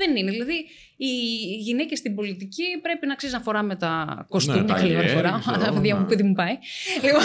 Δεν 0.00 0.16
είναι. 0.16 0.30
Δηλαδή, 0.30 0.58
οι 0.96 1.10
γυναίκες 1.66 1.98
στην 1.98 2.14
πολιτική 2.14 2.64
πρέπει 2.82 3.06
να 3.06 3.14
ξέρεις 3.14 3.34
να 3.34 3.40
φοράμε 3.40 3.74
τα 3.76 3.92
κοστούμια. 4.28 4.60
Ναι, 4.62 4.68
τα 4.68 4.74
καλή 4.74 4.96
ώρα 4.96 5.06
γέρ, 5.06 5.14
φορά. 5.16 5.38
ξέρω, 5.40 5.56
Τα 5.64 5.72
παιδιά 5.74 5.94
μου, 5.96 6.00
ναι. 6.02 6.08
παιδί 6.08 6.22
μου 6.22 6.32
πάει. 6.32 6.54
Λοιπόν, 7.02 7.22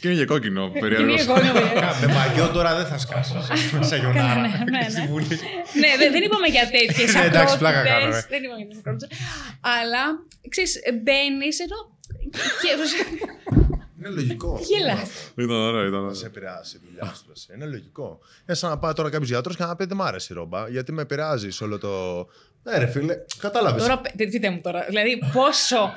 Και 0.00 0.08
είναι 0.10 0.18
και 0.18 0.24
κόκκινο, 0.24 0.70
και 0.72 0.78
περίεργο. 0.78 1.04
είναι 1.10 1.20
εγώ, 1.20 1.34
είναι 1.40 1.52
Με 2.06 2.12
μαγιό 2.12 2.48
τώρα 2.48 2.76
δεν 2.76 2.86
θα 2.86 2.98
σκάσει. 2.98 3.32
Σαν 3.80 3.98
γιονάρα. 4.00 4.40
ναι, 4.40 4.48
ναι, 4.70 4.78
ναι. 4.78 4.88
Στη 4.90 5.06
Βουλή. 5.06 5.26
ναι, 5.82 5.90
δεν, 5.98 6.12
δεν 6.12 6.22
είπαμε 6.22 6.46
για 6.46 6.70
τέτοιες 6.70 7.14
Ναι, 7.14 7.20
εντάξει, 7.24 7.58
πλάκα 7.58 7.82
κάνω, 7.82 8.06
ρε. 8.06 8.26
Δεν 8.28 8.42
είπαμε 8.42 8.58
για 8.58 8.66
τέτοιες 8.66 8.78
ακρότητες. 8.84 9.18
Αλλά 9.60 10.02
ξέρεις, 10.48 10.72
μπαίνεις 11.02 11.56
ενώ. 11.60 11.78
Και, 14.04 14.10
Είναι 14.12 14.20
λογικό. 14.20 14.60
Γελάς. 14.62 15.08
Ήταν 15.36 15.50
ωραίο, 15.56 15.80
ήταν 15.80 15.92
Να 15.92 15.98
ωραίο. 15.98 16.14
σε 16.14 16.26
επηρεάσει 16.26 16.76
η 16.76 16.80
δουλειά 16.86 17.14
σου. 17.16 17.24
ρε. 17.48 17.54
Είναι 17.54 17.66
λογικό. 17.66 18.18
Είναι 18.46 18.56
σαν 18.56 18.70
να 18.70 18.78
πάει 18.78 18.92
τώρα 18.92 19.10
κάποιος 19.10 19.28
γιατρός 19.28 19.56
και 19.56 19.62
να 19.64 19.76
πει 19.76 19.84
Δεν 19.84 19.96
μ' 19.96 20.02
άρεσε 20.02 20.28
η 20.32 20.36
ρόμπα, 20.36 20.68
γιατί 20.68 20.92
με 20.92 21.02
επηρεάζει 21.02 21.50
σε 21.50 21.64
όλο 21.64 21.78
το. 21.78 22.26
Ναι, 22.62 22.78
ρε 22.78 22.86
φίλε, 22.86 23.16
κατάλαβες. 23.38 23.82
Τώρα, 23.82 23.98
πε- 23.98 24.16
πείτε 24.16 24.50
μου 24.50 24.60
τώρα. 24.62 24.84
Δηλαδή, 24.88 25.18
πόσο. 25.32 25.92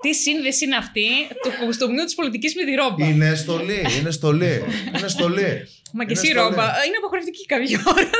Τι 0.00 0.14
σύνδεση 0.14 0.64
είναι 0.64 0.76
αυτή 0.76 1.04
του 1.42 1.50
κοστομιού 1.66 2.04
της 2.04 2.14
πολιτικής 2.14 2.54
με 2.54 2.64
τη 2.64 2.74
ρόμπα; 2.74 3.04
Είναι 3.06 3.34
στολή, 3.34 3.86
είναι 4.00 4.10
στολή. 4.10 4.64
είναι 4.98 5.08
στολή. 5.08 5.68
Μα 5.92 6.04
και 6.04 6.10
Είναι 6.10 6.20
εσύ 6.20 6.26
η 6.26 6.30
στολή. 6.30 6.48
ρόμπα. 6.48 6.64
Είναι 6.86 6.96
αποχρευτική 6.98 7.46
κάποια 7.46 7.82
ώρα. 7.86 8.10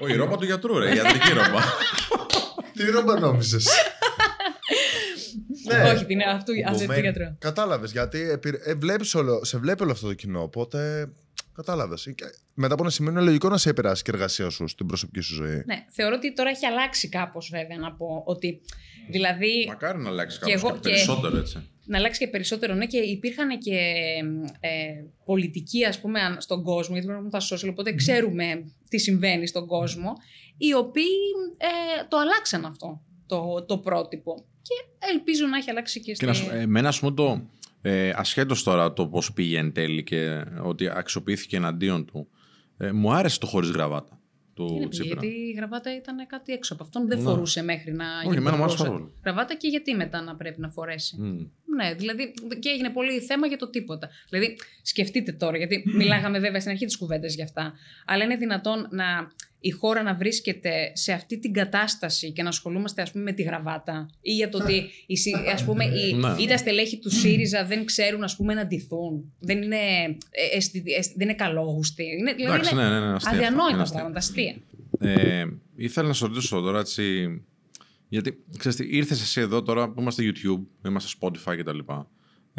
Όχι, 0.00 0.12
η 0.12 0.16
ρόμπα 0.16 0.36
του 0.36 0.44
γιατρού, 0.44 0.78
ρε. 0.78 0.92
Η 0.92 0.96
ιατρική 0.96 1.28
ρόμπα. 1.32 1.60
Τι 2.76 2.90
ρόμπα 2.90 3.18
νόμιζες; 3.20 3.68
Ναι. 5.76 5.90
Όχι, 5.90 6.04
την 6.04 6.20
αυτού 6.20 6.52
αυτή 6.66 6.86
την 6.86 7.00
γιατρό. 7.00 7.36
Κατάλαβες 7.38 7.92
γιατί 7.92 8.30
επηρε- 8.30 8.66
ε, 8.66 8.74
βλέπεις 8.74 9.14
όλο, 9.14 9.44
σε 9.44 9.58
βλέπει 9.58 9.82
όλο 9.82 9.92
αυτό 9.92 10.06
το 10.06 10.14
κοινό. 10.14 10.42
Οπότε 10.42 11.08
κατάλαβες. 11.54 12.08
Μετά 12.54 12.74
από 12.74 12.82
ένα 12.82 12.92
σημείο 12.92 13.10
είναι 13.10 13.20
λογικό 13.20 13.48
να 13.48 13.56
σε 13.58 13.68
επηρεάσει 13.70 14.02
και 14.02 14.10
η 14.10 14.14
εργασία 14.16 14.50
σου 14.50 14.68
στην 14.68 14.86
προσωπική 14.86 15.20
σου 15.20 15.34
ζωή. 15.34 15.62
Ναι, 15.66 15.84
θεωρώ 15.88 16.14
ότι 16.16 16.32
τώρα 16.34 16.50
έχει 16.50 16.66
αλλάξει 16.66 17.08
κάπως, 17.08 17.48
βέβαια, 17.52 17.78
να 17.78 17.92
πω 17.92 18.22
ότι. 18.26 18.60
Δηλαδή, 19.10 19.64
Μακάρι 19.68 19.98
να 19.98 20.08
αλλάξει 20.08 20.38
Και 20.38 20.44
κάπως 20.44 20.62
εγώ 20.62 20.72
και 20.72 20.78
και- 20.88 20.88
περισσότερο 20.94 21.36
έτσι. 21.36 21.68
να 21.84 21.98
αλλάξει 21.98 22.20
και 22.20 22.28
περισσότερο, 22.28 22.74
ναι, 22.74 22.86
και 22.86 22.98
υπήρχαν 22.98 23.58
και 23.58 23.78
ε, 24.60 24.68
πολιτικοί, 25.24 25.84
ας 25.84 26.00
πούμε, 26.00 26.20
αν- 26.20 26.40
στον 26.40 26.62
κόσμο, 26.62 26.94
γιατί 26.94 27.08
βλέπουμε 27.10 27.30
τα 27.30 27.40
social, 27.40 27.68
οπότε 27.70 27.94
ξέρουμε 27.94 28.64
τι 28.88 28.98
συμβαίνει 28.98 29.46
στον 29.46 29.66
κόσμο, 29.66 30.12
οι 30.56 30.74
οποίοι 30.74 31.04
ε, 31.56 32.04
το 32.08 32.16
αλλάξαν 32.18 32.64
αυτό, 32.64 33.00
το, 33.26 33.64
το 33.68 33.78
πρότυπο. 33.78 34.44
Και 34.68 35.06
ελπίζω 35.12 35.46
να 35.46 35.56
έχει 35.56 35.70
αλλάξει 35.70 36.00
και 36.00 36.06
Και 36.10 36.14
στη... 36.14 36.26
να 36.26 36.32
σου, 36.32 36.48
εμένα, 36.52 36.88
ας 36.88 36.98
πούμε, 37.00 37.12
το. 37.12 37.46
Ε, 37.82 38.10
ασχέτως 38.14 38.62
τώρα 38.62 38.92
το 38.92 39.06
πώς 39.06 39.32
πήγε 39.32 39.58
εν 39.58 39.72
τέλει 39.72 40.02
και 40.02 40.44
ότι 40.62 40.88
αξιοποιήθηκε 40.88 41.56
εναντίον 41.56 42.04
του, 42.04 42.28
ε, 42.76 42.92
μου 42.92 43.12
άρεσε 43.12 43.38
το 43.38 43.46
χωρίς 43.46 43.70
γραβάτα 43.70 44.20
του 44.54 44.64
Είναι 44.64 44.74
πήγε, 44.76 44.88
Τσίπρα. 44.88 45.20
γιατί 45.20 45.26
η 45.36 45.52
γραβάτα 45.56 45.96
ήταν 45.96 46.26
κάτι 46.26 46.52
έξω 46.52 46.74
από 46.74 46.82
αυτόν. 46.82 47.08
Δεν 47.08 47.18
Ναι. 47.18 47.24
φορούσε 47.24 47.62
μέχρι 47.62 47.92
να 47.92 48.04
γίνει 48.24 48.36
εμένα 48.36 48.56
μου 48.56 48.62
άρεσε 48.62 48.76
πρωθυπουργός. 48.76 48.86
πάρα 48.86 48.98
πολύ. 48.98 49.12
Γραβάτα 49.24 49.54
και 49.56 49.68
γιατί 49.68 49.94
μετά 49.94 50.22
να 50.22 50.36
πρέπει 50.36 50.60
να 50.60 50.68
φορέσει. 50.68 51.16
Μμ. 51.20 51.46
Ναι, 51.76 51.94
δηλαδή 51.94 52.34
και 52.60 52.68
έγινε 52.68 52.90
πολύ 52.90 53.20
θέμα 53.20 53.46
για 53.46 53.56
το 53.56 53.70
τίποτα. 53.70 54.08
Δηλαδή, 54.30 54.56
σκεφτείτε 54.82 55.32
τώρα, 55.32 55.56
γιατί 55.56 55.82
μιλάγαμε 55.96 56.38
βέβαια 56.38 56.60
στην 56.60 56.72
αρχή 56.72 56.84
της 56.86 56.96
κουβέντας 56.96 57.34
για 57.34 57.44
αυτά, 57.44 57.72
αλλά 58.06 58.24
είναι 58.24 58.36
δυνατόν 58.36 58.88
να 58.90 59.04
η 59.60 59.70
χώρα 59.70 60.02
να 60.02 60.14
βρίσκεται 60.14 60.90
σε 60.94 61.12
αυτή 61.12 61.38
την 61.38 61.52
κατάσταση 61.52 62.32
και 62.32 62.42
να 62.42 62.48
ασχολούμαστε 62.48 63.02
ας 63.02 63.10
πούμε 63.12 63.24
με 63.24 63.32
τη 63.32 63.42
γραβάτα 63.42 64.10
ή 64.20 64.32
για 64.32 64.48
το 64.48 64.58
ότι 64.58 64.90
οι, 65.06 65.16
συ- 65.16 65.48
ας 65.52 65.64
πούμε, 65.64 65.84
οι, 65.84 66.12
Ναι. 66.14 66.34
ή 66.42 66.46
τα 66.46 66.56
στελέχη 66.56 66.98
του 66.98 67.10
ΣΥΡΙΖΑ 67.10 67.64
δεν 67.64 67.84
ξέρουν 67.84 68.22
ας 68.22 68.36
πούμε, 68.36 68.54
να 68.54 68.66
ντυθούν. 68.66 69.32
Δεν 69.38 69.62
είναι, 69.62 69.76
ε, 70.30 70.56
αισθη- 70.56 70.88
αισθη- 70.98 71.16
δεν 71.16 71.28
είναι 71.28 71.36
καλόγουστοι. 71.36 72.02
Είναι, 72.18 72.32
δηλαδή 72.32 72.52
Εντάξει, 72.54 72.74
είναι 72.74 72.82
ναι, 72.82 72.88
ναι, 72.88 73.06
ναι, 73.06 73.12
αστεία 73.14 73.30
αυτά. 73.30 73.36
Είναι 73.36 73.46
αδιανόητα 73.46 73.80
αστεία. 73.82 73.96
πράγματα, 73.98 74.18
αστεία. 74.18 74.56
Ε, 75.00 75.44
ήθελα 75.76 76.06
να 76.08 76.14
σε 76.14 76.26
ρωτήσω 76.26 76.60
τώρα 76.60 76.78
έτσι. 76.80 77.28
Γιατί 78.08 78.44
ξέρεις 78.58 78.76
τι, 78.78 78.86
ήρθες 78.96 79.20
εσύ 79.20 79.40
εδώ 79.40 79.62
τώρα 79.62 79.88
που 79.90 80.00
είμαστε 80.00 80.22
YouTube, 80.32 80.62
είμαστε 80.86 81.18
Spotify 81.20 81.56
κτλ. 81.58 81.78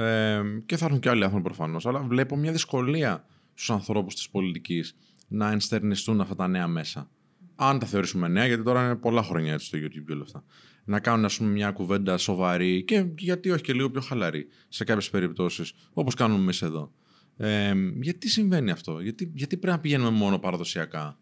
Ε, 0.04 0.42
και 0.66 0.78
θα 0.78 0.86
έρθουν 0.86 1.00
και 1.00 1.10
άλλοι 1.10 1.24
άνθρωποι 1.24 1.44
προφανώς. 1.44 1.86
Αλλά 1.86 2.00
βλέπω 2.00 2.36
μια 2.36 2.52
δυσκολία 2.52 3.26
στους 3.54 3.70
ανθρώπους 3.70 4.16
της 4.16 4.30
πολιτικής 4.30 4.96
να 5.30 5.52
ενστερνιστούν 5.52 6.22
αυτά 6.22 6.36
τα 6.36 6.48
νέα 6.48 6.68
μέσα. 6.68 7.10
Αν 7.56 7.80
τα 7.80 7.86
θεωρήσουμε 7.86 8.28
νέα, 8.28 8.46
γιατί 8.46 8.64
τώρα 8.64 8.86
είναι 8.86 8.96
πολλά 8.96 9.24
χρόνια 9.24 9.54
έτσι 9.54 9.66
στο 9.66 9.78
YouTube 9.78 10.04
και 10.08 10.14
όλα 10.14 10.24
αυτά. 10.24 10.44
Να 10.86 11.00
κάνουν 11.00 11.26
ας 11.26 11.38
πούμε, 11.38 11.50
μια 11.50 11.72
κουβέντα 11.72 12.18
σοβαρή 12.18 12.84
και 12.84 13.06
γιατί 13.18 13.50
όχι 13.50 13.64
και 13.64 13.74
λίγο 13.74 13.90
πιο 13.90 14.02
χαλαρή 14.02 14.48
σε 14.70 14.84
κάποιες 14.84 15.10
περιπτώσεις, 15.10 15.74
όπως 15.94 16.14
κάνουμε 16.14 16.40
εμείς 16.40 16.62
εδώ. 16.62 16.92
Ε, 17.38 17.74
γιατί 18.02 18.30
συμβαίνει 18.30 18.72
αυτό, 18.72 19.00
γιατί, 19.00 19.32
γιατί 19.36 19.58
πρέπει 19.58 19.76
να 19.76 19.82
πηγαίνουμε 19.82 20.10
μόνο 20.10 20.40
παραδοσιακά; 20.40 21.20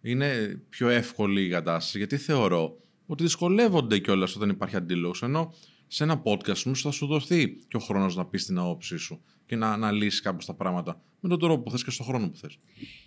Είναι 0.00 0.60
πιο 0.68 0.88
εύκολη 0.88 1.42
η 1.44 1.48
κατάσταση, 1.48 1.98
γιατί 1.98 2.16
θεωρώ 2.16 2.80
ότι 3.06 3.22
δυσκολεύονται 3.22 3.98
κιόλας 3.98 4.36
όταν 4.36 4.48
υπάρχει 4.48 4.76
αντίλογος. 4.76 5.22
Ενώ 5.22 5.54
σε 5.88 6.02
ένα 6.04 6.22
podcast 6.24 6.56
σου 6.56 6.76
θα 6.76 6.90
σου 6.90 7.06
δοθεί 7.06 7.48
και 7.68 7.76
ο 7.76 7.80
χρόνος 7.80 8.16
να 8.16 8.26
πεις 8.26 8.46
την 8.46 8.58
άποψή 8.58 8.96
σου 8.96 9.22
και 9.46 9.56
να 9.56 9.72
αναλύσει 9.72 10.22
κάπως 10.22 10.46
τα 10.46 10.54
πράγματα 10.54 11.02
με 11.20 11.28
τον 11.28 11.38
τρόπο 11.38 11.62
που 11.62 11.70
θες 11.70 11.84
και 11.84 11.90
στον 11.90 12.06
χρόνο 12.06 12.30
που 12.30 12.36
θες. 12.36 12.58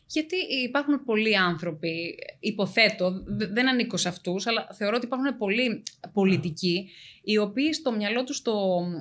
Γιατί 0.05 0.35
υπάρχουν 0.63 1.03
πολλοί 1.05 1.37
άνθρωποι, 1.37 2.17
υποθέτω, 2.39 3.23
δε- 3.25 3.47
δεν 3.47 3.69
ανήκω 3.69 3.97
σε 3.97 4.07
αυτούς, 4.07 4.47
αλλά 4.47 4.67
θεωρώ 4.73 4.95
ότι 4.95 5.05
υπάρχουν 5.05 5.37
πολλοί 5.37 5.83
πολιτικοί, 6.13 6.89
οι 7.23 7.37
οποίοι 7.37 7.73
στο 7.73 7.91
μυαλό 7.91 8.23
τους 8.23 8.41
το, 8.41 8.53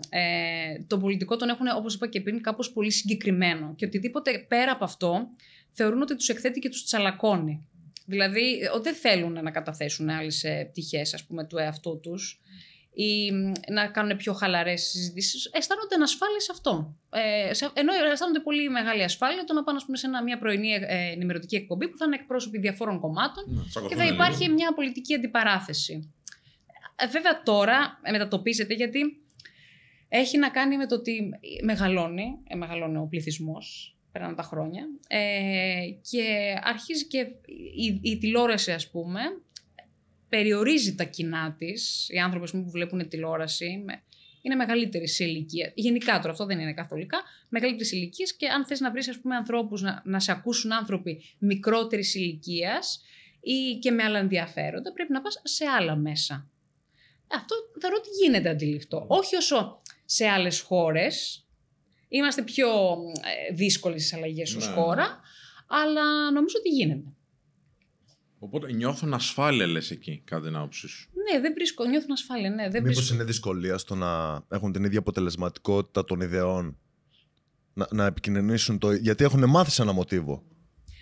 ε, 0.09 0.83
το 0.87 0.99
πολιτικό 0.99 1.37
τον 1.37 1.49
έχουν, 1.49 1.67
όπως 1.77 1.95
είπα 1.95 2.09
και 2.09 2.21
πριν, 2.21 2.43
κάπως 2.43 2.73
πολύ 2.73 2.91
συγκεκριμένο. 2.91 3.75
Και 3.77 3.85
οτιδήποτε 3.85 4.45
πέρα 4.49 4.73
από 4.73 4.85
αυτό, 4.85 5.29
θεωρούν 5.71 6.03
ότι 6.03 6.17
τους 6.17 6.29
εκθέτει 6.29 6.61
και 6.61 6.69
τους 6.69 6.85
τσαλακώνει. 6.85 7.67
Δηλαδή, 8.07 8.59
ε, 8.59 8.81
δεν 8.83 8.95
θέλουν 8.95 9.33
να 9.33 9.51
καταθέσουν 9.51 10.09
άλλες 10.09 10.45
ε, 10.45 10.69
πτυχές, 10.71 11.15
ας 11.15 11.25
πούμε, 11.27 11.45
του 11.47 11.59
εαυτού 11.59 12.01
τους 12.03 12.41
ή 12.93 13.33
μ, 13.33 13.53
να 13.73 13.87
κάνουν 13.87 14.17
πιο 14.17 14.33
χαλαρές 14.33 14.83
συζητήσεις, 14.83 15.51
αισθάνονται 15.53 15.95
ανασφάλεια 15.95 16.41
σε 16.41 16.49
αυτό. 16.53 16.97
Ε, 17.11 17.55
σε- 17.55 17.71
ενώ 17.75 17.93
αισθάνονται 18.13 18.41
πολύ 18.41 18.69
μεγάλη 18.69 19.03
ασφάλεια 19.03 19.45
το 19.45 19.53
να 19.55 19.63
πάνε 19.65 19.77
ας 19.79 19.85
πούμε, 19.85 19.97
σε 19.97 20.07
ένα, 20.07 20.23
μια 20.23 20.39
πρωινή 20.39 20.73
ε, 20.73 21.11
ενημερωτική 21.13 21.57
εκπομπή 21.57 21.89
που 21.89 21.97
θα 21.97 22.05
είναι 22.05 22.15
εκπρόσωποι 22.15 22.59
διαφόρων 22.59 23.01
κομμάτων 23.01 23.45
και 23.89 23.95
θα 23.97 24.05
υπάρχει 24.07 24.49
μια 24.49 24.75
πολιτική 24.75 25.15
αντιπαράθεση. 25.15 26.13
Ε, 26.97 27.07
βέβαια 27.07 27.43
τώρα 27.43 28.01
ε, 28.03 28.11
μετατοπίζεται 28.11 28.75
γιατί 28.75 29.01
έχει 30.09 30.39
να 30.39 30.51
κάνει 30.51 30.77
με 30.77 30.87
το 30.87 30.95
ότι 30.95 31.31
μεγαλώνει, 31.63 32.39
ε, 32.49 32.55
μεγαλώνει 32.55 32.97
ο 32.97 33.07
πληθυσμός, 33.11 33.97
περνάνε 34.13 34.35
τα 34.35 34.43
χρόνια 34.43 34.85
ε, 35.09 35.21
και 36.11 36.55
αρχίζει 36.63 37.07
και 37.07 37.19
η, 37.77 38.01
η 38.03 38.19
τηλεόραση 38.19 38.73
ας 38.73 38.91
πούμε 38.91 39.21
περιορίζει 40.31 40.95
τα 40.95 41.05
κοινά 41.05 41.55
της, 41.59 42.09
οι 42.09 42.19
άνθρωποι 42.19 42.45
ας 42.45 42.51
πούμε, 42.51 42.63
που 42.63 42.71
βλέπουν 42.71 43.09
τηλεόραση 43.09 43.83
με- 43.87 44.03
είναι 44.43 44.55
μεγαλύτερη 44.55 45.09
σε 45.09 45.25
ηλικία. 45.25 45.73
Γενικά 45.75 46.19
τώρα, 46.19 46.31
αυτό 46.31 46.45
δεν 46.45 46.59
είναι 46.61 46.73
καθολικά. 46.73 47.19
Μεγαλύτερη 47.49 47.89
ηλικία 47.97 48.27
και 48.37 48.47
αν 48.49 48.67
θες 48.67 48.81
να 48.81 48.91
βρεις 48.91 49.21
ανθρώπους 49.39 49.83
να, 49.83 50.03
να 50.05 50.21
σε 50.21 50.33
ακούσουν 50.33 50.73
άνθρωποι 50.73 51.23
μικρότερης 51.39 52.15
ηλικίας 52.15 53.03
ή 53.41 53.79
και 53.81 53.91
με 53.91 54.03
άλλα 54.03 54.19
ενδιαφέροντα, 54.19 54.93
πρέπει 54.93 55.13
να 55.13 55.21
πας 55.21 55.41
σε 55.45 55.65
άλλα 55.67 55.97
μέσα. 55.97 56.49
Αυτό 57.33 57.55
θεωρώ 57.81 57.97
ότι 57.99 58.09
γίνεται 58.23 58.49
αντιληπτό. 58.49 59.05
Όχι 59.09 59.37
όσο 59.37 59.81
σε 60.05 60.27
άλλες 60.27 60.61
χώρες. 60.61 61.45
Είμαστε 62.09 62.43
πιο 62.43 62.69
ε, 63.49 63.55
δύσκολοι 63.55 63.99
στις 63.99 64.15
αλλαγές 64.15 64.55
ως 64.55 64.67
Ναι. 64.69 64.75
χώρα, 64.75 65.21
αλλά 65.69 66.31
νομίζω 66.31 66.57
ότι 66.59 66.69
γίνεται. 66.69 67.05
Οπότε 68.43 68.73
νιώθουν 68.73 69.15
ασφάλεια, 69.15 69.67
λες 69.67 69.91
εκεί, 69.91 70.23
κατά 70.25 70.47
την 70.47 70.57
άποψή 70.57 70.89
σου. 70.89 71.09
Ναι, 71.33 71.41
δεν 71.41 71.53
βρίσκω, 71.55 71.85
νιώθουν 71.85 72.13
ασφάλεια. 72.13 72.51
Ναι, 72.51 72.69
δεν 72.69 72.83
Μήπως 72.83 72.97
βρίσκω. 72.97 73.15
είναι 73.15 73.25
δυσκολία 73.25 73.79
στο 73.79 73.95
να 73.95 74.43
έχουν 74.51 74.73
την 74.73 74.85
ίδια 74.85 74.99
αποτελεσματικότητα 74.99 76.05
των 76.05 76.21
ιδεών 76.21 76.79
να, 77.75 77.87
να 77.91 78.07
επικοινωνήσουν 78.07 78.79
το. 78.79 78.93
Γιατί 78.93 79.25
έχουν 79.25 79.49
μάθει 79.49 79.71
σε 79.71 79.83
ένα 79.83 79.93
μοτίβο. 79.93 80.43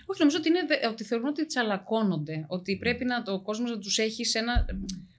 Όχι, 0.07 0.21
νομίζω 0.21 0.37
ότι, 0.39 0.49
είναι, 0.49 0.61
δε- 0.69 0.89
ότι 0.89 1.05
θεωρούν 1.05 1.27
ότι 1.29 1.47
τσαλακώνονται. 1.47 2.45
Ότι 2.49 2.77
πρέπει 2.77 3.05
να 3.05 3.23
το 3.23 3.33
ο 3.33 3.43
κόσμος 3.43 3.71
να 3.71 3.79
τους 3.79 3.99
έχει 3.99 4.25
σε 4.25 4.39
ένα, 4.39 4.67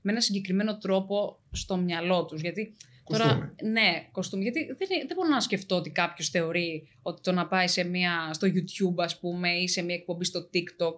με 0.02 0.12
ένα 0.12 0.22
συγκεκριμένο 0.22 0.78
τρόπο 0.78 1.40
στο 1.52 1.78
μυαλό 1.78 2.26
τους. 2.26 2.42
Γιατί 2.42 2.76
Τώρα, 3.10 3.56
ναι, 3.64 4.08
κοστούμι. 4.12 4.44
Γιατί 4.44 4.66
δεν, 4.66 4.78
δεν 5.08 5.16
μπορώ 5.16 5.30
να 5.30 5.40
σκεφτώ 5.40 5.76
ότι 5.76 5.90
κάποιος 5.90 6.30
θεωρεί 6.30 6.88
ότι 7.02 7.22
το 7.22 7.32
να 7.32 7.48
πάει 7.48 7.68
σε 7.68 7.84
μια, 7.84 8.30
στο 8.34 8.48
YouTube, 8.48 9.04
ας 9.04 9.20
πούμε, 9.20 9.50
ή 9.50 9.68
σε 9.68 9.82
μια 9.82 9.96
εκπομπή 9.96 10.26
στο 10.26 10.50
TikTok, 10.54 10.96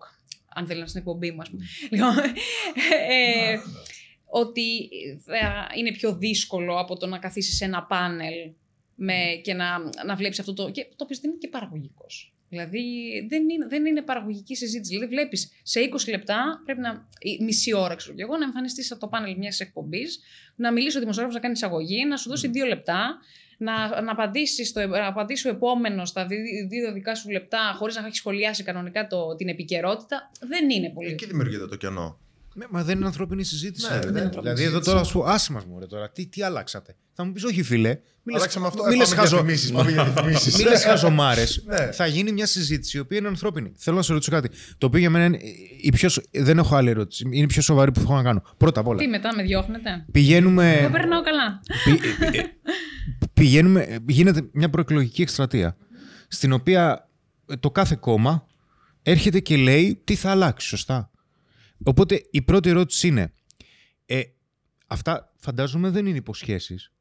αν 0.56 0.68
θέλει 0.68 0.80
να 0.80 0.88
στην 0.88 1.00
εκπομπή 1.00 1.32
μου, 1.32 1.42
ας 1.42 1.50
πούμε, 1.50 1.66
λοιπόν, 1.92 2.16
ε, 3.10 3.58
ότι 4.26 4.90
θα 5.26 5.68
είναι 5.76 5.92
πιο 5.92 6.16
δύσκολο 6.18 6.80
από 6.80 6.98
το 6.98 7.08
να 7.08 7.20
καθίσεις 7.20 7.56
σε 7.58 7.66
ένα 7.66 7.84
πάνελ 7.84 8.34
με, 8.96 9.14
και 9.44 9.54
να, 9.54 9.80
να 10.06 10.16
βλέπεις 10.16 10.40
αυτό 10.40 10.54
το... 10.54 10.70
Και, 10.70 10.88
το 10.96 11.04
οποίο 11.04 11.18
δεν 11.22 11.30
είναι 11.30 11.40
και 11.40 11.48
παραγωγικός. 11.48 12.34
Δηλαδή 12.52 12.84
δεν 13.30 13.50
είναι, 13.50 13.68
δεν 13.68 13.86
είναι 13.86 14.02
παραγωγική 14.02 14.56
συζήτηση. 14.56 14.94
Δηλαδή 14.94 15.14
βλέπεις 15.14 15.52
σε 15.64 15.80
20 16.06 16.10
λεπτά, 16.10 16.62
πρέπει 16.66 16.80
να. 16.80 17.08
ή 17.20 17.44
μισή 17.44 17.76
ώρα, 17.76 17.96
ξέρω 17.96 18.16
και 18.16 18.22
εγώ, 18.22 18.38
να 18.38 18.44
εμφανιστείς 18.44 18.92
από 18.92 19.00
το 19.00 19.08
πάνελ 19.08 19.38
μιας 19.38 19.60
εκπομπής, 19.60 20.20
να 20.56 20.72
μιλήσει 20.72 20.98
ο 20.98 21.00
δημοσιογράφος 21.00 21.36
να 21.36 21.42
κάνει 21.42 21.54
εισαγωγή, 21.54 22.06
να 22.06 22.18
σου 22.18 22.30
δώσει 22.30 22.48
δύο 22.48 22.66
λεπτά, 22.66 23.20
να, 23.64 24.02
να, 24.02 24.12
απαντήσεις 24.12 24.74
να 24.90 25.08
απαντήσει 25.08 25.48
ο 25.48 25.52
επόμενος 25.52 26.10
στα 26.10 26.26
δι- 26.26 26.68
δύο 26.70 26.92
δικά 26.94 27.16
σου 27.16 27.30
λεπτά, 27.30 27.76
χωρίς 27.78 27.96
να 27.96 28.06
έχει 28.06 28.16
σχολιάσει 28.16 28.64
κανονικά 28.64 29.08
το, 29.08 29.36
την 29.36 29.48
επικαιρότητα. 29.48 30.32
Δεν 30.48 30.70
είναι 30.70 30.90
πολύ. 30.90 31.10
Εκεί 31.10 31.26
δημιουργείται 31.26 31.68
το 31.68 31.76
κενό. 31.76 32.20
Ναι, 32.56 32.66
μα 32.70 32.84
δεν 32.84 32.98
είναι 32.98 33.06
ανθρώπινη 33.06 33.44
συζήτηση. 33.44 33.88
Ναι, 33.90 33.94
ρε. 33.96 34.00
δεν 34.00 34.10
είναι 34.10 34.20
ανθρώπινη 34.22 34.54
δηλαδή, 34.54 34.76
εδώ 34.76 34.92
τώρα 34.92 35.04
σου 35.04 35.14
πω, 35.20 35.24
άσε 35.26 35.52
μας 35.52 35.66
μωρέ 35.66 35.86
τώρα, 35.86 36.10
τι, 36.10 36.26
τι 36.28 36.44
αλλάξατε. 36.44 36.96
Θα 37.14 37.24
μου 37.26 37.32
πεις, 37.32 37.44
όχι 37.44 37.64
φίλε, 37.64 37.90
μη 37.90 37.98
λες- 38.32 38.36
Αλλάξαμε 38.42 38.68
αυτό. 38.68 38.84
μη 38.86 38.94
ε, 38.94 38.98
λες 38.98 39.10
πάμε 39.10 39.22
χαζο- 39.22 39.38
διαφημίσεις, 39.38 39.72
πάμε 39.72 39.92
για 39.92 40.04
διαφημίσεις. 40.14 40.58
Μη 40.58 40.64
λες 40.64 40.84
χαζομάρες. 40.84 41.64
Ναι. 41.66 41.92
Θα 41.92 42.06
γίνει 42.06 42.32
μια 42.32 42.46
συζήτηση 42.46 42.98
η 42.98 43.00
οποία 43.00 43.18
είναι 43.18 43.28
ανθρώπινη. 43.28 43.72
Θέλω 43.78 43.96
να 43.96 44.02
σε 44.02 44.14
ρωτήσω 44.14 44.32
κάτι. 44.32 44.50
Το 44.78 44.86
οποίο 44.86 45.00
για 45.00 45.10
μένα 45.10 45.26
είναι 45.26 45.40
η 45.82 45.92
πιο, 45.92 46.10
σο- 46.10 46.22
δεν 46.32 46.58
έχω 46.58 46.76
άλλη 46.76 46.90
ερώτηση. 46.90 47.24
Είναι 47.32 47.44
η 47.44 47.46
πιο 47.46 47.62
σοβαρή 47.62 47.92
που 47.92 48.00
έχω 48.04 48.16
να 48.16 48.24
κάνω. 48.24 48.44
Πρώτα 48.58 48.80
απ' 48.80 48.88
όλα. 48.88 48.98
Τι 49.00 49.08
μετά 49.08 49.36
με 49.36 49.44
διώχνετε; 49.44 50.06
Πηγαίνουμε. 50.12 50.74
Εγώ 50.74 50.90
περνάω 50.90 51.22
καλά. 51.22 51.60
πη- 53.42 53.48
ε, 53.48 53.52
πηγαίνουμε, 53.52 53.82
ε, 53.82 53.98
γίνεται 54.08 54.50
μια 54.54 54.70
προεκλογική 54.70 55.22
εκστρατεία 55.22 55.78
στην 56.28 56.52
οποία 56.52 57.10
ε, 57.46 57.56
το 57.56 57.72
κάθε 57.72 57.96
κόμμα 57.96 58.48
έρχεται 59.02 59.40
και 59.40 59.58
λέει 59.58 60.02
τι 60.04 60.16
θα 60.16 60.32
αλλάξει, 60.32 60.68
σωστά. 60.68 61.12
Οπότε 61.84 62.28
η 62.32 62.42
πρώτη 62.42 62.70
ερώτηση 62.70 63.08
είναι, 63.08 63.34
ε, 64.06 64.22
αυτά 64.88 65.34
φαντάζομαι 65.38 65.90
δεν 65.90 66.06
είναι 66.06 66.18
υποσχέσεις, 66.18 66.92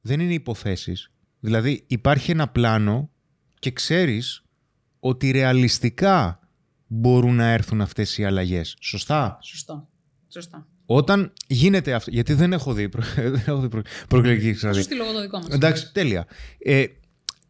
δεν 0.00 0.20
είναι 0.20 0.34
υποθέσεις. 0.34 1.10
Δηλαδή 1.40 1.84
υπάρχει 1.86 2.30
ένα 2.30 2.48
πλάνο 2.48 3.10
και 3.58 3.70
ξέρεις 3.70 4.44
ότι 5.00 5.30
ρεαλιστικά 5.30 6.40
μπορούν 6.86 7.34
να 7.34 7.46
έρθουν 7.46 7.80
αυτές 7.80 8.18
οι 8.18 8.24
αλλαγές. 8.24 8.76
Σωστά; 8.80 9.38
Σωστό. 9.42 9.88
Σωστά. 10.28 10.68
Όταν 10.86 11.32
γίνεται 11.46 11.92
αυτό. 11.92 12.10
Γιατί 12.10 12.34
δεν 12.34 12.52
έχω 12.52 12.72
δει, 12.72 12.88
προ... 12.88 13.02
δεν 13.34 13.42
έχω 13.46 13.60
δει 13.60 13.68
προ... 13.68 13.82
προεκλογική 14.08 14.48
εκστρατεία. 14.48 14.80
Σωστή 14.80 14.96
λόγω 14.96 15.12
το 15.12 15.20
δικό 15.20 15.38
μας. 15.38 15.48
Εντάξει, 15.48 15.92
τέλεια. 15.92 16.26
Ε, 16.58 16.84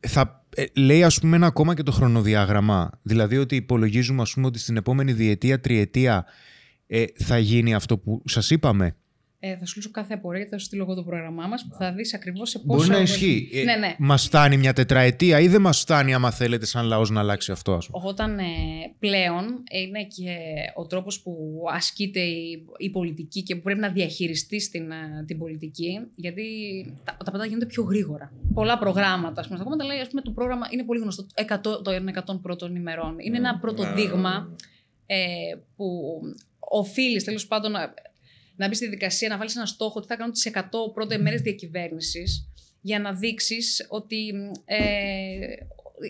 θα 0.01 0.45
ε, 0.55 0.65
λέει 0.75 1.03
ας 1.03 1.19
πούμε 1.21 1.37
ένα 1.37 1.47
ακόμα 1.47 1.75
και 1.75 1.83
το 1.83 1.93
χρονοδιάγραμμα. 1.93 2.91
Δηλαδή 3.03 3.39
ότι 3.39 3.57
υπολογίζουμε 3.57 4.23
ας 4.23 4.33
πούμε 4.33 4.47
ότι 4.47 4.59
στην 4.59 4.77
επόμενη 4.77 5.13
διετία, 5.13 5.61
τριετία 5.61 6.25
ε, 6.87 7.05
θα 7.15 7.39
γίνει 7.39 7.75
αυτό 7.75 7.99
που 7.99 8.23
σας 8.25 8.51
είπαμε. 8.51 8.97
Ε, 9.51 9.57
θα 9.57 9.67
σου 9.67 9.73
λύσω 9.77 9.91
κάθε 9.91 10.15
απορία 10.15 10.39
γιατί 10.39 10.55
θα 10.55 10.59
σου 10.61 10.67
στείλω 10.67 10.83
εγώ 10.83 10.95
το 10.95 11.03
πρόγραμμά 11.03 11.47
μας 11.47 11.67
που 11.69 11.75
θα 11.75 11.93
δεις 11.93 12.15
ακριβώς 12.15 12.51
σε 12.51 12.59
πόσο. 12.59 12.79
Μπορεί 12.79 12.89
να 12.89 12.99
ισχύει. 12.99 13.49
Ε, 13.53 13.63
Ναι, 13.63 13.77
ναι. 13.77 13.95
Μας 13.99 14.25
φτάνει 14.25 14.57
μια 14.57 14.73
τετραετία 14.73 15.41
ή 15.41 15.49
δεν 15.49 15.61
μας 15.61 15.81
φτάνει 15.81 16.15
άμα 16.15 16.31
θέλετε 16.31 16.67
σαν 16.67 16.87
λαός 16.87 17.11
να 17.11 17.21
αλλάξει 17.21 17.53
αυτό 17.53 17.73
ας 17.73 17.87
πούμε; 17.87 18.09
Όταν 18.09 18.39
ε, 18.39 18.45
πλέον 18.99 19.45
είναι 19.71 20.05
και 20.05 20.37
ο 20.75 20.87
τρόπος 20.87 21.21
που 21.21 21.63
ασκείται 21.73 22.21
η, 22.21 22.65
η 22.77 22.91
πολιτική 22.91 23.43
και 23.43 23.57
που 23.57 23.63
πρέπει 23.63 23.81
να 23.81 23.89
διαχειριστείς 23.89 24.71
την, 24.71 24.91
ε, 24.91 25.25
την 25.27 25.39
πολιτική, 25.39 26.01
γιατί 26.15 26.45
τα, 27.05 27.13
τα 27.13 27.25
πράγματα 27.25 27.47
γίνονται 27.47 27.67
πιο 27.67 27.83
γρήγορα. 27.83 28.33
Πολλά 28.55 28.79
προγράμματα, 28.79 29.41
ας 29.41 29.47
πούμε, 29.47 29.59
στα 29.59 29.69
κόμματα 29.69 29.85
λέει, 29.85 29.99
ας 29.99 30.09
πούμε, 30.09 30.21
το 30.21 30.31
πρόγραμμα 30.31 30.67
είναι 30.71 30.85
πολύ 30.85 31.01
γνωστό, 31.01 31.27
100, 31.35 31.83
των 31.83 32.09
100 32.27 32.41
πρώτων 32.43 32.77
ημερών. 32.77 33.17
Είναι 33.19 33.37
ένα 33.37 33.59
πρώτο 33.59 33.83
Ναι, 33.83 33.93
δείγμα 33.93 34.57
ε, 35.07 35.17
που 35.77 36.21
οφείλεις 36.59 37.25
τέλος 37.25 37.47
πάντων 37.47 37.73
να, 38.57 38.65
να 38.65 38.69
μπεις 38.69 38.77
στη 38.77 38.89
δικασία, 38.89 39.29
να 39.29 39.37
βάλεις 39.37 39.57
ένα 39.57 39.67
στόχο 39.67 39.99
ότι 39.99 40.07
θα 40.07 40.17
κάνουν 40.17 40.33
τις 40.33 40.51
100 40.53 40.61
πρώτες 40.95 41.19
μέρες 41.19 41.41
διακυβέρνησης 41.41 42.49
για 42.81 42.99
να 42.99 43.13
δείξεις 43.13 43.87
ότι, 43.89 44.33
ε, 44.65 44.79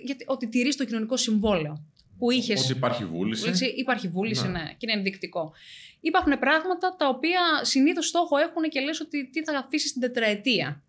γιατί, 0.04 0.24
ότι 0.26 0.48
τηρείς 0.48 0.76
το 0.76 0.84
κοινωνικό 0.84 1.16
συμβόλαιο 1.16 1.84
που 2.18 2.30
είχες. 2.30 2.62
Ότι 2.62 2.72
υπάρχει 2.72 3.04
βούληση. 3.04 3.66
Υπάρχει 3.76 4.08
βούληση, 4.08 4.46
Ναι. 4.46 4.50
ναι. 4.52 4.68
και 4.68 4.76
είναι 4.88 4.92
ενδεικτικό. 4.92 5.52
Υπάρχουν 6.00 6.38
πράγματα 6.38 6.96
τα 6.96 7.08
οποία 7.08 7.40
συνήθως 7.62 8.06
στόχο 8.06 8.36
έχουν 8.36 8.62
και 8.68 8.80
λες 8.80 9.00
ότι 9.00 9.30
τι 9.30 9.44
θα 9.44 9.58
αφήσεις 9.58 9.90
στην 9.90 10.00
τετραετία. 10.00 10.82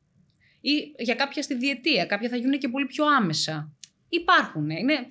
Ή 0.61 0.71
για 0.97 1.15
κάποια 1.15 1.41
στη 1.41 1.55
διετία. 1.55 2.05
Κάποια 2.05 2.29
θα 2.29 2.35
γίνουν 2.35 2.59
και 2.59 2.67
πολύ 2.67 2.85
πιο 2.85 3.05
άμεσα. 3.05 3.71
Υπάρχουν. 4.09 4.69
Είναι, 4.69 5.07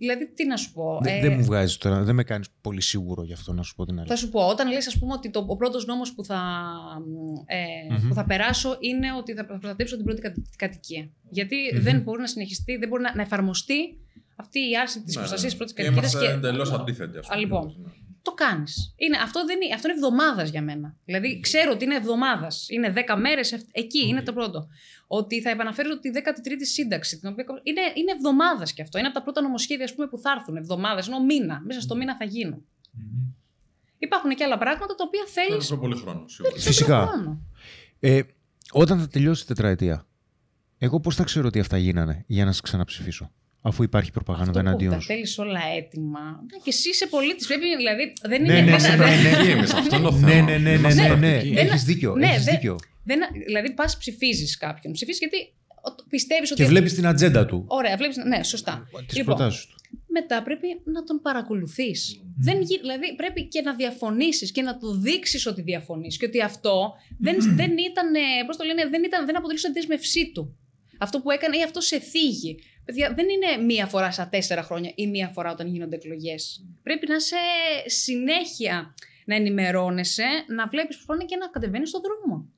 δηλαδή, 0.00 0.32
τι 0.34 0.46
να 0.46 0.56
σου 0.56 0.72
πω. 0.72 0.98
Δεν, 1.02 1.14
ε, 1.16 1.20
δεν 1.20 1.32
μου 1.32 1.44
βγάζει 1.44 1.76
τώρα, 1.78 2.02
δεν 2.02 2.14
με 2.14 2.22
κάνεις 2.24 2.48
πολύ 2.60 2.80
σίγουρο 2.82 3.22
γι' 3.24 3.32
αυτό 3.32 3.52
να 3.52 3.62
σου 3.62 3.74
πω 3.74 3.84
την 3.84 3.94
θα 3.94 4.00
αλήθεια. 4.00 4.16
σου 4.16 4.28
πω, 4.30 4.46
όταν 4.46 4.72
λες 4.72 4.86
ας 4.86 4.98
πούμε 4.98 5.12
ότι 5.12 5.30
το, 5.30 5.44
ο 5.48 5.56
πρώτος 5.56 5.86
νόμος 5.86 6.14
που 6.14 6.24
θα, 6.24 6.40
ε, 7.46 7.94
Μμμ. 7.94 8.08
που 8.08 8.14
θα 8.14 8.24
περάσω 8.24 8.76
είναι 8.80 9.06
ότι 9.18 9.34
θα 9.34 9.44
προστατεύσω 9.46 9.96
την 9.96 10.04
πρώτη 10.04 10.20
κατ- 10.20 10.36
κατοικία. 10.56 11.08
Γιατί 11.30 11.56
δεν 11.74 12.00
μπορεί 12.00 12.20
να 12.20 12.26
συνεχιστεί, 12.26 12.76
δεν 12.76 12.88
μπορεί 12.88 13.02
να, 13.02 13.14
να 13.14 13.22
εφαρμοστεί 13.22 13.98
αυτή 14.36 14.58
η 14.58 14.76
άρση 14.80 15.02
της 15.02 15.14
Ναι, 15.14 15.20
προστασίας 15.20 15.42
ναι. 15.42 15.48
της 15.48 15.56
πρώτης 15.56 15.74
κατοικίας. 15.74 16.12
Είμαστε 16.12 16.26
Και... 16.26 16.46
εντελώς 16.46 16.72
αντίθετοι, 16.72 17.18
ας 17.18 17.28
Α, 17.30 17.36
λοιπόν. 17.36 17.92
Το 18.22 18.32
κάνεις. 18.32 18.94
Είναι, 18.96 19.16
αυτό, 19.16 19.44
δεν 19.44 19.60
είναι, 19.60 19.74
αυτό 19.74 19.88
είναι 19.88 19.96
εβδομάδας 19.96 20.50
για 20.50 20.62
μένα. 20.62 20.96
Δηλαδή, 21.04 21.40
ξέρω 21.40 21.72
ότι 21.72 21.84
είναι 21.84 21.94
εβδομάδας. 21.94 22.66
Είναι 22.68 22.92
10 22.96 23.16
μέρες. 23.18 23.52
Εκεί 23.72 24.06
είναι 24.06 24.22
το 24.22 24.32
πρώτο. 24.32 24.68
Ότι 25.06 25.42
θα 25.42 25.50
επαναφέρω 25.50 25.98
τη 25.98 26.10
13η 26.14 26.64
σύνταξη. 26.72 27.18
Την 27.18 27.28
οποία... 27.28 27.44
Είναι, 27.62 27.80
είναι 27.94 28.12
εβδομάδας 28.12 28.72
κι 28.72 28.82
αυτό. 28.82 28.98
Είναι 28.98 29.06
από 29.06 29.16
τα 29.16 29.22
πρώτα 29.22 29.40
νομοσχέδια 29.40 29.84
ας 29.84 29.94
πούμε, 29.94 30.06
που 30.06 30.18
θα 30.18 30.30
έρθουν. 30.36 30.56
Εβδομάδε, 30.56 31.02
ενώ 31.06 31.24
μήνα. 31.24 31.62
Μέσα 31.64 31.80
στο 31.80 31.96
μήνα 31.96 32.16
θα 32.16 32.24
γίνουν. 32.24 32.64
Υπάρχουν 33.98 34.34
και 34.34 34.44
άλλα 34.44 34.58
πράγματα 34.58 34.94
τα 34.94 35.04
οποία 35.06 35.24
θέλεις. 35.26 35.66
Θέλει 35.66 35.80
πολύ 35.80 35.96
χρόνο. 35.96 36.28
σίγουρα. 36.28 36.56
Φυσικά. 36.56 37.08
Ε, 38.00 38.20
όταν 38.72 38.98
θα 38.98 39.08
τελειώσει 39.08 39.42
η 39.42 39.46
τετραετία, 39.46 40.06
εγώ 40.78 41.00
πώς 41.00 41.16
θα 41.16 41.24
ξέρω 41.24 41.46
ότι 41.46 41.60
αυτά 41.60 41.76
γίνανε 41.76 42.24
για 42.26 42.44
να 42.44 42.52
σε 42.52 42.60
ξαναψηφίσω, 42.62 43.32
αφού 43.62 43.82
υπάρχει 43.82 44.10
προπαγάνδα 44.10 44.60
εναντίον 44.60 44.92
Τα 44.92 45.00
σου. 45.00 45.06
θέλεις 45.06 45.38
όλα 45.38 45.60
έτοιμα. 45.76 46.20
Ναι, 46.20 46.58
και 46.62 46.70
εσύ 46.70 46.88
είσαι 46.88 47.06
πολίτης. 47.06 47.46
Πρέπει 47.46 47.76
δηλαδή. 47.76 48.12
Δεν 48.28 48.42
Ναι, 48.42 48.52
είναι. 48.58 48.70
ναι, 48.70 48.76
δεν- 48.76 48.98
ναι, 48.98 49.04
δεν- 49.06 49.22
ναι, 49.22 49.42
ναι. 49.44 49.50
Εμείς, 49.50 49.72
αυτό 49.74 49.96
είναι 49.96 50.04
το 50.04 50.10
Ναι, 50.16 50.30
θέμα. 50.30 50.42
ναι, 50.50 50.56
ναι, 50.56 50.58
ναι, 50.58 50.70
Είμαστε 50.70 51.02
ναι, 51.02 51.14
ναι. 51.14 51.30
πρακτικοί. 51.30 51.54
Δεν- 51.54 51.66
Έχεις 51.66 51.84
δίκιο, 51.84 52.14
ναι, 52.16 52.26
έχεις 52.26 52.44
δεν- 52.44 52.54
δίκιο. 52.54 52.76
δεν, 53.04 53.18
δηλαδή, 53.46 53.72
πας 53.72 53.96
ψηφίζεις 53.98 54.56
κάποιον. 54.56 54.92
Ψηφίζεις 54.92 55.18
γιατί 55.20 55.52
πιστεύεις 56.08 56.50
ότι. 56.50 56.62
Και 56.62 56.68
βλέπεις 56.68 56.94
την 56.94 57.06
ατζέντα 57.06 57.46
του, 57.46 57.64
Ωραία, 57.68 57.96
βλέπεις, 57.96 58.16
ναι, 58.16 58.42
σωστά. 58.42 58.88
τις 59.06 59.24
προτάσεις 59.24 59.66
του. 59.66 59.74
μετά 60.06 60.42
πρέπει 60.42 60.66
να 60.84 61.04
τον 61.04 61.20
παρακολουθείς. 61.22 62.20
Δεν, 62.38 62.60
γι- 62.62 62.78
δηλαδή 62.80 63.14
πρέπει 63.16 63.48
και 63.48 63.60
να 63.60 63.74
διαφωνήσεις 63.74 64.52
και 64.52 64.62
να 64.62 64.76
του 64.78 65.00
δείξεις 65.00 65.46
ότι 65.46 65.62
διαφωνείς 65.62 66.16
και 66.16 66.26
ότι 66.26 66.42
αυτό 66.42 66.92
δεν, 67.18 67.36
δεν 67.56 67.70
ήταν, 67.90 68.14
ε, 68.14 68.20
πώς 68.46 68.56
το 68.56 68.64
λένε, 68.64 68.88
δεν, 68.90 69.02
ήταν, 69.04 69.26
δεν 69.26 69.36
αποτελούσε 69.36 69.70
δέσμευσή 69.74 70.32
του. 70.34 70.56
Αυτό 70.98 71.20
που 71.20 71.30
έκανε 71.30 71.56
ή 71.56 71.62
αυτό 71.62 71.80
σε 71.80 71.98
θίγει. 72.00 72.56
Παιδιά, 72.84 73.14
δεν 73.14 73.26
είναι 73.28 73.64
μία 73.64 73.86
φορά 73.86 74.10
στα 74.10 74.28
τέσσερα 74.28 74.62
χρόνια 74.62 74.92
ή 74.94 75.06
μία 75.06 75.28
φορά 75.28 75.52
όταν 75.52 75.66
γίνονται 75.66 75.96
εκλογές. 75.96 76.64
Πρέπει 76.82 77.08
να 77.08 77.14
είσαι 77.14 77.36
συνέχεια 77.86 78.94
να 79.24 79.34
ενημερώνεσαι, 79.34 80.26
να 80.48 80.66
βλέπεις 80.66 80.96
πώ 80.96 81.02
πάνε 81.06 81.24
και 81.24 81.36
να 81.36 81.46
κατεβαίνεις 81.48 81.88
στον 81.88 82.00
δρόμο. 82.00 82.48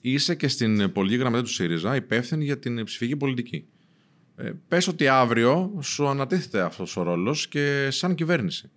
Είσαι 0.00 0.34
και 0.34 0.48
στην 0.48 0.92
πολιτική 0.92 1.20
γραμματεία 1.20 1.44
του 1.46 1.52
ΣΥΡΙΖΑ 1.52 1.96
υπεύθυνη 1.96 2.44
για 2.44 2.58
την 2.58 2.84
ψηφική 2.84 3.16
πολιτική. 3.16 3.68
Ε, 4.36 4.52
πες 4.68 4.88
ότι 4.88 5.08
αύριο 5.08 5.78
σου 5.82 6.08
ανατίθεται 6.08 6.60
αυτός 6.60 6.96
ο 6.96 7.02
ρόλος 7.02 7.48
και 7.48 7.88
σαν 7.90 8.14
κυβέρνηση. 8.14 8.70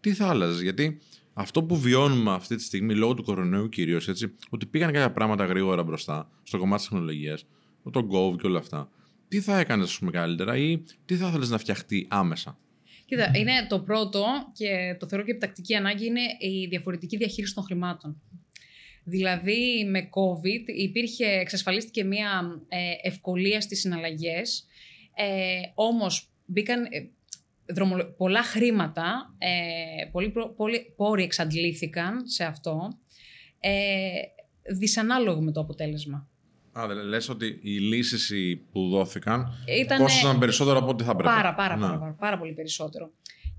Τι 0.00 0.12
θα 0.12 0.28
άλλαζες, 0.28 0.60
γιατί 0.60 1.00
αυτό 1.32 1.62
που 1.64 1.76
βιώνουμε 1.78 2.32
αυτή 2.32 2.56
τη 2.56 2.62
στιγμή 2.62 2.94
λόγω 2.94 3.14
του 3.14 3.22
κορονοϊού 3.22 3.68
κυρίως, 3.68 4.08
ότι 4.48 4.66
πήγαν 4.66 4.92
κάποια 4.92 5.12
πράγματα 5.12 5.44
γρήγορα 5.44 5.82
μπροστά 5.82 6.30
στο 6.42 6.58
κομμάτι 6.58 6.82
της 6.82 6.90
τεχνολογίας, 6.90 7.46
το 7.90 8.08
Gov 8.12 8.36
και 8.40 8.46
όλα 8.46 8.58
αυτά. 8.58 8.90
Τι 9.30 9.40
θα 9.40 9.58
έκανες, 9.58 9.88
ας 9.88 9.98
πούμε, 9.98 10.10
καλύτερα 10.10 10.56
ή 10.56 10.82
τι 11.04 11.16
θα 11.16 11.28
ήθελε 11.28 11.46
να 11.46 11.58
φτιαχτεί 11.58 12.06
άμεσα; 12.10 12.58
Κοίτα, 13.04 13.30
είναι 13.34 13.66
το 13.68 13.80
πρώτο 13.80 14.24
και 14.52 14.96
το 14.98 15.08
θεωρώ 15.08 15.24
και 15.24 15.30
επιτακτική 15.30 15.74
ανάγκη 15.74 16.06
είναι 16.06 16.20
η 16.38 16.66
διαφορετική 16.66 17.16
διαχείριση 17.16 17.54
των 17.54 17.64
χρημάτων. 17.64 18.22
Δηλαδή 19.04 19.86
με 19.90 20.08
COVID 20.12 20.68
υπήρχε, 20.76 21.24
εξασφαλίστηκε 21.26 22.04
μια 22.04 22.62
ε, 22.68 23.08
ευκολία 23.08 23.60
στις 23.60 23.80
συναλλαγές, 23.80 24.66
ε, 25.14 25.60
όμως 25.74 26.30
μπήκαν 26.46 26.84
ε, 26.84 26.88
δρομολο- 27.74 28.14
πολλά 28.16 28.42
χρήματα, 28.42 29.34
ε, 29.38 30.06
πολλοί, 30.10 30.30
προ- 30.30 30.54
πολλοί 30.56 30.92
πόροι 30.96 31.22
εξαντλήθηκαν 31.22 32.28
σε 32.28 32.44
αυτό, 32.44 32.98
ε, 33.60 34.10
δυσανάλογο 34.72 35.40
με 35.40 35.52
το 35.52 35.60
αποτέλεσμα. 35.60 36.29
Α, 36.72 36.86
δεν 36.86 36.96
λες 36.96 37.28
ότι 37.28 37.58
οι 37.62 37.70
λύσεις 37.78 38.30
οι 38.30 38.56
που 38.72 38.88
δόθηκαν 38.88 39.52
Ήτανε- 39.80 40.02
κόστησαν 40.02 40.38
περισσότερο 40.38 40.78
από 40.78 40.88
ό,τι 40.88 41.04
θα 41.04 41.10
έπρεπε. 41.10 41.28
Πάρα, 41.28 41.54
πάρα, 41.54 41.76
Ναι. 41.76 41.86
πάρα, 41.86 41.98
πάρα, 41.98 42.12
πάρα 42.12 42.38
πολύ 42.38 42.52
περισσότερο. 42.52 43.10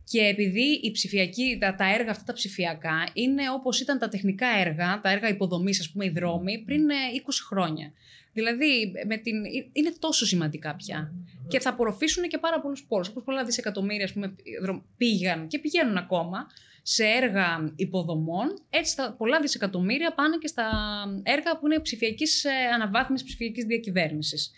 Και 0.04 0.20
επειδή 0.22 0.80
η 0.84 0.92
ψηφιακή, 0.92 1.58
τα, 1.60 1.76
τα 1.76 1.94
έργα 1.94 2.12
αυτά 2.12 2.24
τα 2.24 2.34
ψηφιακά 2.34 3.08
είναι 3.14 3.42
όπως 3.56 3.80
ήταν 3.80 4.00
τα 4.00 4.08
τεχνικά 4.08 4.48
έργα, 4.48 5.00
τα 5.02 5.10
έργα 5.12 5.30
υποδομής, 5.30 5.80
ας 5.80 5.90
πούμε, 5.92 6.06
οι 6.06 6.10
δρόμοι, 6.10 6.64
πριν 6.66 6.90
ε, 6.90 6.96
20 7.16 7.44
χρόνια. 7.48 7.92
Δηλαδή, 8.34 8.92
με 9.08 9.18
την, 9.18 9.36
είναι 9.74 9.94
τόσο 10.00 10.26
σημαντικά 10.26 10.76
πια. 10.76 11.14
Και 11.48 11.60
θα 11.60 11.70
απορροφήσουν 11.70 12.24
και 12.28 12.38
πάρα 12.38 12.62
πολλούς 12.62 12.84
πόρους. 12.88 13.08
Όπως 13.08 13.24
πολλά 13.24 13.44
δισεκατομμύρια 13.46 14.04
ας 14.06 14.14
πούμε, 14.14 14.36
δρο- 14.62 14.84
πήγαν 14.98 15.48
και 15.48 15.60
πηγαίνουν 15.60 15.98
ακόμα 15.98 16.48
σε 16.82 17.04
έργα 17.06 17.74
υποδομών, 17.76 18.48
έτσι 18.70 18.96
τα 18.96 19.16
πολλά 19.18 19.40
δισεκατομμύρια 19.40 20.14
πάνε 20.14 20.38
και 20.38 20.48
στα 20.48 20.70
έργα 21.24 21.58
που 21.60 21.66
είναι 21.66 21.80
ψηφιακής 21.80 22.46
αναβάθμισης, 22.74 23.28
ψηφιακής 23.28 23.66
διακυβέρνησης. 23.66 24.52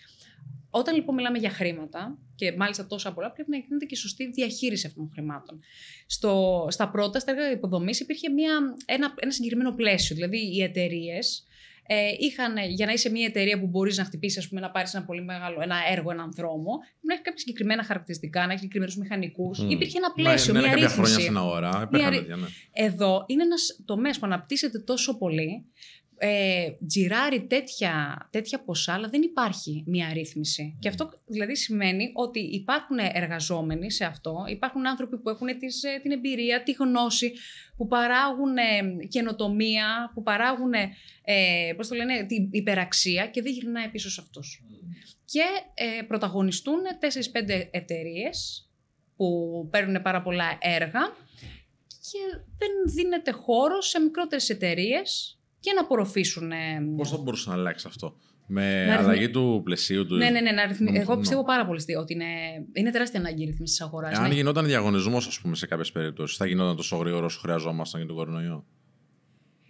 Όταν 0.69 0.95
λοιπόν 0.95 1.15
μιλάμε 1.15 1.37
για 1.37 1.49
χρήματα, 1.49 2.17
και 2.35 2.53
μάλιστα 2.57 2.87
τόσα 2.87 3.13
πολλά, 3.13 3.31
πρέπει 3.31 3.49
να 3.49 3.57
γίνεται 3.57 3.85
και 3.85 3.95
σωστή 3.95 4.31
διαχείριση 4.31 4.87
αυτών 4.87 5.03
των 5.03 5.13
χρημάτων. 5.13 5.59
Στο, 6.05 6.65
στα 6.69 6.89
πρώτα, 6.89 7.19
στα 7.19 7.31
έργα 7.31 7.51
υποδομής, 7.51 7.99
υπήρχε 7.99 8.29
μια, 8.29 8.75
ένα, 8.85 9.13
ένα 9.19 9.31
συγκεκριμένο 9.31 9.71
πλαίσιο. 9.71 10.15
Δηλαδή, 10.15 10.55
οι 10.55 10.63
εταιρείες 10.63 11.43
ε, 11.87 11.95
είχαν, 12.19 12.53
για 12.69 12.85
να 12.85 12.91
είσαι 12.91 13.09
μια 13.09 13.25
εταιρεία 13.25 13.59
που 13.59 13.67
μπορείς 13.67 13.97
να 13.97 14.03
χτυπήσεις, 14.03 14.37
ας 14.37 14.47
πούμε, 14.47 14.61
να 14.61 14.71
πάρεις 14.71 14.93
ένα 14.93 15.05
πολύ 15.05 15.23
μεγάλο 15.23 15.61
ένα 15.61 15.75
έργο, 15.91 16.11
έναν 16.11 16.31
δρόμο, 16.35 16.71
πρέπει 16.77 17.07
να 17.07 17.13
έχει 17.13 17.23
κάποια 17.23 17.39
συγκεκριμένα 17.39 17.83
χαρακτηριστικά, 17.83 18.39
να 18.39 18.45
έχει 18.51 18.57
συγκεκριμένους 18.59 18.95
μηχανικούς. 18.97 19.59
Μμ. 19.59 19.69
Υπήρχε 19.69 19.97
ένα 19.97 20.07
Μα 20.07 20.13
πλαίσιο, 20.13 20.51
είναι 20.53 20.61
μια 20.61 20.69
κάποια 20.71 20.87
ρύθμιση. 20.87 21.11
χρόνια 21.11 21.25
στην 21.25 21.37
αγορά. 21.37 21.69
Μια 21.69 21.81
Υπήρχαν 21.83 22.09
ρυ- 22.09 22.19
τέτοια, 22.19 22.35
ναι. 22.35 22.47
Εδώ 22.71 23.23
είναι 23.27 23.43
ένας 23.43 23.81
τομέας 23.85 24.19
που 24.19 24.25
αναπτύσσεται 24.25 24.79
τόσο 24.79 25.17
πολύ, 25.17 25.65
ε, 26.25 26.77
τζιράρει 26.87 27.45
τέτοια, 27.47 28.27
τέτοια 28.31 28.63
ποσά, 28.63 28.93
αλλά 28.93 29.09
δεν 29.09 29.21
υπάρχει 29.21 29.83
μια 29.87 30.13
ρύθμιση. 30.13 30.77
Και 30.79 30.87
αυτό 30.87 31.09
δηλαδή 31.25 31.55
σημαίνει 31.55 32.11
ότι 32.13 32.39
υπάρχουν 32.39 32.97
εργαζόμενοι 32.97 33.91
σε 33.91 34.05
αυτό, 34.05 34.43
υπάρχουν 34.47 34.87
άνθρωποι 34.87 35.17
που 35.17 35.29
έχουν 35.29 35.59
τις, 35.59 35.83
ε, 35.83 35.99
την 36.01 36.11
εμπειρία, 36.11 36.63
τη 36.63 36.71
γνώση, 36.71 37.33
που 37.77 37.87
παράγουν 37.87 38.57
ε, 38.57 39.05
καινοτομία, 39.07 40.11
που 40.13 40.23
παράγουν, 40.23 40.73
ε, 41.23 41.73
πώς 41.75 41.87
το 41.87 41.95
λένε, 41.95 42.23
την 42.23 42.47
υπεραξία 42.51 43.27
και 43.27 43.41
δεν 43.41 43.51
γυρνάει 43.51 43.89
πίσω 43.89 44.09
σε 44.09 44.21
αυτούς. 44.21 44.63
Και 45.25 45.43
ε, 45.73 46.01
πρωταγωνιστούν 46.01 46.79
4-5 46.99 47.67
εταιρείες 47.71 48.69
που 49.15 49.67
παίρνουν 49.71 50.01
πάρα 50.01 50.21
πολλά 50.21 50.57
έργα 50.61 51.15
και 51.87 52.43
δεν 52.57 52.93
δίνεται 52.95 53.31
χώρο 53.31 53.81
σε 53.81 53.99
μικρότερες 53.99 54.49
εταιρείες 54.49 55.37
και 55.63 55.71
να 55.75 55.81
απορροφήσουν. 55.81 56.51
ε, 56.51 56.55
Πώς 56.97 57.09
θα 57.09 57.17
μπορούσε 57.17 57.49
να 57.49 57.55
αλλάξει 57.55 57.85
αυτό, 57.89 58.15
Με 58.47 58.85
Να 58.85 58.95
αλλαγή 58.97 59.29
του 59.29 59.61
πλαισίου 59.63 60.05
του. 60.05 60.15
Ναι, 60.15 60.29
ναι, 60.29 60.41
ναι. 60.41 60.51
Να 60.51 60.65
ρυθμι... 60.65 60.85
Νομ- 60.85 60.97
Εγώ 60.97 61.13
ναι. 61.13 61.19
πιστεύω 61.19 61.43
πάρα 61.43 61.65
πολύ 61.65 61.79
στη- 61.79 61.95
ότι 61.95 62.13
είναι, 62.13 62.25
είναι 62.73 62.91
τεράστια 62.91 63.19
ανάγκη 63.19 63.41
η 63.43 63.45
ρύθμιση 63.45 63.73
της 63.77 63.81
αγοράς. 63.81 64.17
Αν 64.17 64.31
γινόταν 64.31 64.65
διαγωνισμός, 64.65 65.27
ας 65.27 65.39
πούμε, 65.39 65.55
σε 65.55 65.67
κάποιες 65.67 65.91
περιπτώσεις, 65.91 66.37
θα 66.37 66.45
γινόταν 66.45 66.75
τόσο 66.75 66.97
γρήγορο 66.97 67.25
όσο 67.25 67.39
χρειαζόμασταν 67.39 67.99
για 67.99 68.07
τον 68.09 68.17
κορονοϊό; 68.17 68.65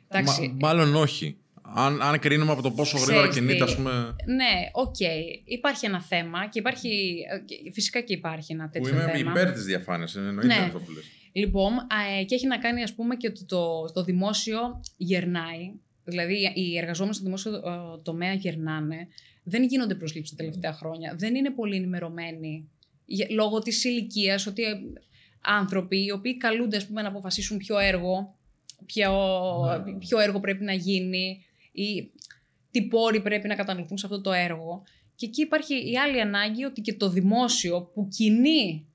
Εντάξει. 0.08 0.41
Μα- 0.60 0.68
μάλλον 0.68 0.96
όχι. 0.96 1.38
Αν, 1.76 2.02
αν 2.02 2.20
κρίνουμε 2.20 2.52
από 2.52 2.62
το 2.62 2.72
πόσο 2.72 2.98
γρήγορα 2.98 3.28
Ξέρεις 3.28 3.48
κινείται, 3.48 3.66
τι. 3.66 3.72
ας 3.72 3.76
πούμε. 3.76 3.91
Ναι, 4.26 4.70
οκ. 4.72 4.96
Υπάρχει 5.46 5.86
ένα 5.86 6.02
θέμα 6.02 6.48
και 6.50 6.60
υπάρχει. 6.60 7.16
ε, 7.34 7.39
και 7.39 7.72
Φυσικά 7.74 8.02
και 8.02 8.14
υπάρχει 8.14 8.54
ένα 8.54 8.64
Που 8.66 8.70
τέτοιο 8.72 8.89
είμαι 8.89 9.12
θέμα. 9.16 9.32
υπέρ 9.32 9.52
της 9.52 9.66
διαφάνειας. 9.66 10.16
Εννοείται 10.16 10.46
Ναι. 10.46 10.54
αυτό 10.66 10.80
που 10.80 10.91
λες. 10.91 11.04
Λοιπόν, 11.36 11.74
α, 11.74 12.18
ε, 12.20 12.24
και 12.24 12.36
έχει 12.36 12.48
να 12.48 12.58
κάνει, 12.58 12.84
ας 12.84 12.94
πούμε, 12.96 13.16
και 13.16 13.28
ότι 13.28 13.46
το, 13.46 13.91
το 13.94 14.04
δημόσιο 14.04 14.60
γερνάει. 14.98 15.72
Δηλαδή, 16.04 16.51
οι 16.56 16.78
εργαζόμενοι 16.78 17.16
στο 17.16 17.24
δημόσιο 17.24 17.54
ε, 17.54 17.62
τομέα 18.04 18.34
γερνάνε. 18.34 19.08
Δεν 19.43 19.64
γίνονται 19.64 19.95
προσλήψεις 19.95 20.36
τα 20.36 20.43
τελευταία 20.43 20.74
χρόνια. 20.74 21.16
Δεν 21.18 21.36
είναι 21.36 21.51
πολύ 21.51 21.76
ενημερωμένοι 21.76 22.70
για- 23.06 23.28
λόγω 23.30 23.60
της 23.60 23.84
ηλικίας 23.84 24.47
ότι 24.47 24.64
ε, 24.64 24.74
άνθρωποι 25.41 26.06
οι 26.06 26.12
οποίοι 26.12 26.38
καλούνται, 26.38 26.78
ας 26.78 26.88
πούμε, 26.88 27.01
να 27.01 27.08
αποφασίσουν 27.08 27.58
ποιο 27.58 27.78
έργο, 27.78 28.36
ποιο, 28.86 29.12
ποιο 29.99 30.20
έργο 30.20 30.39
πρέπει 30.39 30.64
να 30.64 30.74
γίνει 30.74 31.45
ή 31.72 32.12
τι 32.72 32.82
πόροι 32.88 33.22
πρέπει 33.22 33.47
να 33.47 33.56
κατανοηθούν 33.56 33.97
σε 33.97 34.06
αυτό 34.06 34.22
το 34.22 34.32
έργο. 34.32 34.84
Και 35.16 35.26
εκεί 35.26 35.41
υπάρχει 35.41 35.91
η 35.91 35.97
άλλη 35.97 36.22
ανάγκη 36.22 36.64
ότι 36.64 36.82
και 36.82 36.93
το 36.93 37.10
δημόσιο 37.10 37.82
που 37.93 38.08
κινεί 38.08 38.88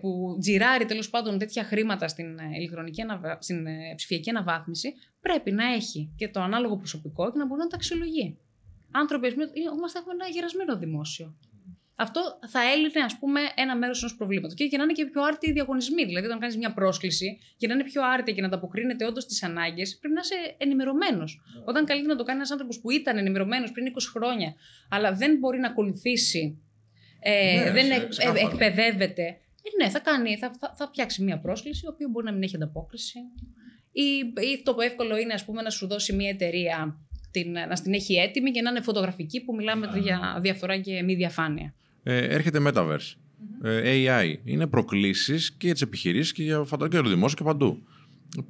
που 0.00 0.36
τζιράρει 0.40 0.84
τέλος 0.84 1.10
πάντων 1.10 1.38
τέτοια 1.38 1.64
χρήματα 1.64 2.08
στην, 2.08 2.38
ε, 2.38 2.56
ηλεκτρονική 2.56 3.02
αναβα... 3.02 3.38
στην 3.40 3.66
ε, 3.66 3.92
ψηφιακή 3.96 4.30
αναβάθμιση, 4.30 4.94
πρέπει 5.28 5.50
να 5.52 5.64
έχει 5.72 6.12
και 6.16 6.28
το 6.28 6.40
ανάλογο 6.40 6.76
προσωπικό 6.76 7.32
και 7.32 7.38
να 7.38 7.46
μπορεί 7.46 7.60
να 7.60 7.66
τα 7.66 7.76
αξιολογεί. 7.76 8.38
Άνθρωποι, 8.90 9.26
ας 9.26 9.32
πούμε, 9.32 9.46
είμαστε 9.74 9.98
έχουμε 9.98 10.14
ένα 10.14 10.26
γερασμένο 10.34 10.76
δημόσιο. 10.78 11.36
Αυτό 12.00 12.20
θα 12.48 12.60
έλυνε, 12.72 13.00
ας 13.04 13.18
πούμε, 13.18 13.40
ένα 13.54 13.76
μέρος 13.76 13.98
ενός 14.02 14.16
προβλήματος. 14.16 14.54
Και 14.54 14.64
για 14.64 14.78
να 14.78 14.84
είναι 14.84 14.92
και 14.92 15.04
πιο 15.04 15.22
άρτιοι 15.22 15.48
οι 15.50 15.52
διαγωνισμοί. 15.52 16.04
Δηλαδή, 16.04 16.26
όταν 16.26 16.38
κάνεις 16.38 16.56
μια 16.56 16.72
πρόσκληση, 16.72 17.38
για 17.56 17.68
να 17.68 17.74
είναι 17.74 17.84
πιο 17.84 18.02
άρτια 18.14 18.34
και 18.34 18.40
να 18.40 18.46
ανταποκρίνεται 18.46 19.04
όντως 19.06 19.22
στις 19.22 19.42
ανάγκες, 19.42 19.98
πρέπει 19.98 20.14
να 20.14 20.20
είσαι 20.20 20.54
ενημερωμένος. 20.58 21.40
Όταν 21.64 21.84
καλείται 21.84 22.06
να 22.08 22.16
το 22.16 22.22
κάνει 22.24 22.38
ένας 22.38 22.50
άνθρωπος 22.50 22.80
που 22.80 22.90
ήταν 22.90 23.16
ενημερωμένος 23.18 23.72
πριν 23.72 23.86
20 23.86 24.10
χρόνια, 24.12 24.54
αλλά 24.88 25.12
δεν 25.12 25.38
μπορεί 25.38 25.58
να 25.58 25.66
ακολουθήσει, 25.68 26.58
ε, 27.20 27.62
Ναι, 27.64 27.70
δεν 27.70 27.84
σε- 27.86 27.92
εκ- 27.94 28.08
ξεκάθαρα. 28.08 28.38
ε, 28.40 28.44
εκπαιδεύεται, 28.52 29.22
ε, 29.22 29.82
ναι, 29.84 29.90
θα, 29.90 29.98
κάνει, 29.98 30.36
θα, 30.36 30.50
θα, 30.60 30.74
θα 30.76 30.86
φτιάξει 30.86 31.22
μια 31.22 31.38
πρόσκληση, 31.38 31.82
η 31.84 31.88
οποία 31.88 32.08
μπορεί 32.10 32.24
να 32.26 32.32
μην 32.32 32.42
έχει 32.42 32.56
ανταπόκριση. 32.56 33.18
Ή, 34.00 34.32
ή 34.52 34.62
το 34.62 34.74
που 34.74 34.80
εύκολο 34.80 35.16
είναι, 35.16 35.32
ας 35.32 35.44
πούμε, 35.44 35.62
να 35.62 35.70
σου 35.70 35.86
δώσει 35.86 36.12
μια 36.12 36.28
εταιρεία 36.28 36.98
την, 37.30 37.50
να 37.50 37.80
την 37.82 37.92
έχει 37.92 38.14
έτοιμη 38.14 38.50
και 38.50 38.62
να 38.62 38.70
είναι 38.70 38.80
φωτογραφική 38.80 39.44
που 39.44 39.54
μιλάμε 39.54 39.90
για 40.02 40.38
διαφθορά 40.40 40.78
και 40.78 41.02
μη 41.02 41.14
διαφάνεια. 41.14 41.74
Ε, 42.02 42.16
έρχεται 42.16 42.60
Metaverse. 42.66 43.14
Ε, 43.62 44.06
AI. 44.06 44.34
Είναι 44.44 44.66
προκλήσεις 44.66 45.50
και 45.50 45.66
για 45.66 45.72
τις 45.72 45.82
επιχειρήσεις 45.82 46.32
και 46.32 46.42
για 46.42 46.56
φαντάζομαι 46.56 46.88
και 46.88 46.94
για 46.94 47.02
το 47.04 47.08
δημόσιο 47.08 47.36
και 47.36 47.44
παντού. 47.44 47.82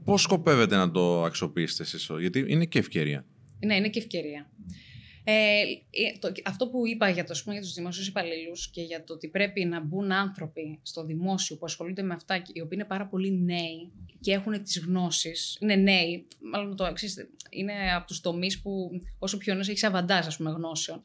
Πώς 0.05 0.23
σκοπεύετε 0.23 0.77
να 0.77 0.91
το 0.91 1.25
αξιοποιήσετε 1.25 1.83
εσείς, 1.83 2.11
Γιατί 2.19 2.45
είναι 2.49 2.65
και 2.65 2.79
ευκαιρία. 2.79 3.25
Ναι, 3.67 3.75
είναι 3.75 3.89
και 3.89 3.99
ευκαιρία. 3.99 4.51
Ε, 5.31 5.61
ε, 5.91 6.19
το, 6.19 6.33
αυτό 6.45 6.67
που 6.69 6.87
είπα 6.87 7.09
για, 7.09 7.25
το, 7.25 7.33
ας 7.33 7.43
πούμε, 7.43 7.55
για 7.55 7.63
τους 7.65 7.75
δημόσιους 7.75 8.07
υπαλλήλους 8.09 8.71
και 8.71 8.83
για 8.83 9.05
το 9.05 9.13
ότι 9.13 9.29
πρέπει 9.29 9.65
να 9.65 9.81
μπουν 9.81 10.13
άνθρωποι 10.13 10.79
στο 10.83 11.05
δημόσιο 11.05 11.57
που 11.57 11.65
ασχολούνται 11.65 12.03
με 12.03 12.15
αυτά 12.15 12.39
και 12.39 12.51
οι 12.55 12.61
οποίοι 12.61 12.79
είναι 12.81 12.89
πάρα 12.89 13.07
πολύ 13.07 13.33
νέοι 13.45 13.93
και 14.21 14.33
έχουν 14.33 14.63
τις 14.63 14.79
γνώσεις, 14.79 15.59
είναι 15.61 15.75
νέοι, 15.75 16.27
μάλλον 16.53 16.77
το 16.77 16.85
εξής, 16.85 17.29
είναι 17.51 17.73
από 17.95 18.07
τους 18.07 18.21
τομείς 18.21 18.61
που 18.61 19.01
όσο 19.19 19.39
πιο 19.39 19.55
νέος 19.55 19.69
έχεις 19.69 19.85
αβαντάζ 19.85 20.27
ας 20.27 20.37
πούμε 20.37 20.51
γνώσεων. 20.51 21.01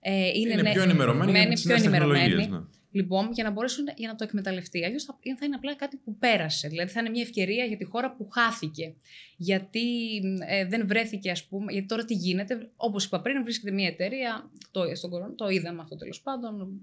Ε, 0.00 0.28
Είναι, 0.38 0.54
νέ- 0.54 0.72
πιο 0.72 0.82
ενημερωμένοι 0.82 1.30
για 1.30 1.40
είναι 1.42 1.54
τις 1.54 1.62
πιο 1.62 1.70
νέες 1.74 1.82
τεχνολογίες. 1.82 2.24
ενημερωμένοι. 2.26 2.62
Ναι. 2.62 2.81
Λοιπόν, 2.92 3.30
για 3.32 3.44
να 3.44 3.50
μπορέσουν 3.50 3.84
για 3.96 4.08
να 4.08 4.14
το 4.14 4.24
εκμεταλλευτεί. 4.24 4.84
Αλλιώς 4.84 5.04
θα, 5.04 5.18
θα 5.38 5.44
είναι 5.44 5.54
απλά 5.54 5.74
κάτι 5.74 5.96
που 5.96 6.16
πέρασε. 6.18 6.68
Δηλαδή 6.68 6.90
θα 6.90 7.00
είναι 7.00 7.10
μια 7.10 7.22
ευκαιρία 7.22 7.64
για 7.64 7.76
τη 7.76 7.84
χώρα 7.84 8.14
που 8.14 8.28
χάθηκε. 8.30 8.94
Γιατί 9.36 10.16
ε, 10.46 10.64
δεν 10.64 10.86
βρέθηκε, 10.86 11.30
ας 11.30 11.44
πούμε. 11.44 11.72
Γιατί 11.72 11.86
τώρα 11.86 12.04
τι 12.04 12.14
γίνεται. 12.14 12.70
Όπως 12.76 13.04
είπα 13.04 13.20
πριν, 13.20 13.42
βρίσκεται 13.42 13.72
μια 13.72 13.88
εταιρεία. 13.88 14.50
Το, 14.70 14.94
στον 14.94 15.10
κορονοϊό, 15.10 15.36
το 15.36 15.48
είδαμε 15.48 15.82
αυτό 15.82 15.96
τέλος 15.96 16.20
πάντων. 16.20 16.80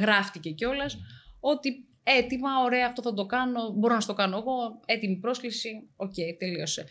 Γράφτηκε 0.00 0.50
κιόλας. 0.50 0.98
Ότι 1.40 1.84
έτοιμα, 2.02 2.50
ωραία, 2.64 2.86
αυτό 2.86 3.02
θα 3.02 3.14
το 3.14 3.26
κάνω. 3.26 3.72
Μπορώ 3.76 3.94
να 3.94 4.00
στο 4.00 4.14
κάνω 4.14 4.36
εγώ. 4.36 4.80
Έτοιμη 4.86 5.16
πρόσκληση. 5.16 5.88
Οκ, 5.96 6.14
τελείωσε. 6.38 6.84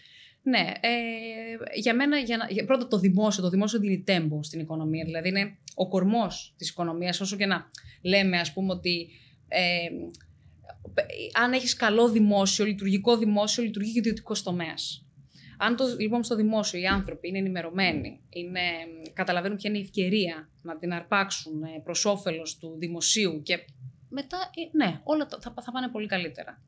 Ναι, 0.44 0.72
ε, 0.80 1.80
για 1.80 1.96
μένα, 1.96 2.18
για 2.18 2.38
να, 2.38 2.48
για, 2.50 2.66
πρώτα 2.66 2.88
το 2.88 3.00
δημόσιο, 3.00 3.44
το 3.44 3.50
δημόσιο 3.50 3.80
δίνει 3.80 4.02
τέμπο 4.04 4.44
στην 4.44 4.60
οικονομία. 4.60 5.06
Δηλαδή 5.06 5.30
είναι 5.30 5.58
ο 5.76 5.88
κορμός 5.88 6.54
της 6.58 6.70
οικονομίας, 6.70 7.22
όσο 7.22 7.36
και 7.36 7.46
να 7.46 7.70
λέμε 8.02 8.40
ας 8.40 8.54
πούμε 8.54 8.72
ότι 8.72 9.10
ε, 9.48 9.88
αν 11.34 11.54
έχεις 11.54 11.76
καλό 11.76 12.10
δημόσιο, 12.10 12.66
λειτουργικό 12.66 13.18
δημόσιο, 13.18 13.64
λειτουργεί 13.64 13.92
και 13.92 14.00
ιδιωτικός 14.00 14.44
τομέας. 14.44 15.04
Αν 15.58 15.76
το, 15.76 15.84
λοιπόν 16.00 16.24
στο 16.24 16.36
δημόσιο 16.36 16.80
οι 16.80 16.86
άνθρωποι 16.86 17.28
είναι 17.28 17.38
ενημερωμένοι, 17.38 18.22
είναι, 18.30 18.62
καταλαβαίνουν 19.14 19.58
ποια 19.58 19.70
είναι 19.70 19.80
η 19.80 19.82
ευκαιρία 19.82 20.50
να 20.62 20.78
την 20.78 20.94
αρπάξουν 20.94 21.62
προς 21.84 22.06
όφελος 22.06 22.58
του 22.58 22.76
δημοσίου 22.78 23.42
και 23.44 23.60
μετά, 24.10 24.38
ε, 24.38 24.78
ναι, 24.86 25.00
όλα 25.04 25.26
τα- 25.26 25.40
θα, 25.42 25.54
θα 25.62 25.72
πάνε 25.72 25.88
πολύ 25.88 26.08
καλύτερα. 26.08 26.62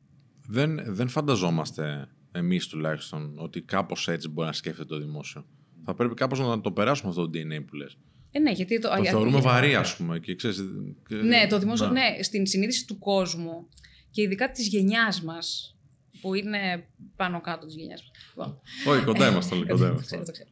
Δεν, 0.48 0.94
δεν 0.94 1.08
φανταζόμαστε 1.08 2.08
εμείς 2.32 2.66
τουλάχιστον 2.66 3.34
ότι 3.38 3.60
κάπως 3.62 4.08
έτσι 4.08 4.28
μπορεί 4.28 4.46
να 4.46 4.52
σκέφτεται 4.52 4.88
το 4.94 4.98
δημόσιο. 4.98 5.46
Θα 5.84 5.94
πρέπει 5.94 6.14
κάπως 6.14 6.38
να 6.40 6.60
το 6.60 6.72
περάσουμε 6.72 7.10
αυτό 7.10 7.24
το 7.30 7.30
DNA 7.38 7.64
που 7.66 7.74
λες. 7.74 7.96
Ε, 8.30 8.38
ναι, 8.38 8.50
γιατί 8.50 8.78
το, 8.78 8.88
Το 8.88 8.94
α, 8.94 9.04
θεωρούμε 9.04 9.38
για- 9.38 9.50
βαρύ, 9.50 9.74
ας 9.74 9.96
πούμε. 9.96 10.18
Και 10.18 10.34
ξέρεις, 10.34 10.60
και- 11.08 11.14
Ναι, 11.14 11.46
το 11.48 11.58
δημόσιο, 11.58 11.86
Να. 11.86 11.92
ναι, 11.92 12.22
στην 12.22 12.46
συνείδηση 12.46 12.86
του 12.86 12.98
κόσμου 12.98 13.68
και 14.10 14.22
ειδικά 14.22 14.50
της 14.50 14.66
γενιάς 14.68 15.22
μας, 15.22 15.76
που 16.20 16.34
είναι 16.34 16.86
πάνω 17.16 17.40
κάτω 17.40 17.66
της 17.66 17.74
γενιάς 17.74 18.02
μας. 18.02 18.10
Λοιπόν, 18.28 18.60
Όχι, 18.94 19.04
κοντά 19.04 19.28
είμαστε 19.30 19.54
όλοι. 19.54 19.66
Κοντά 19.66 19.78
το 19.84 19.86
είμαστε. 19.86 20.06
ξέρω, 20.06 20.24
το 20.24 20.32
ξέρω. 20.32 20.48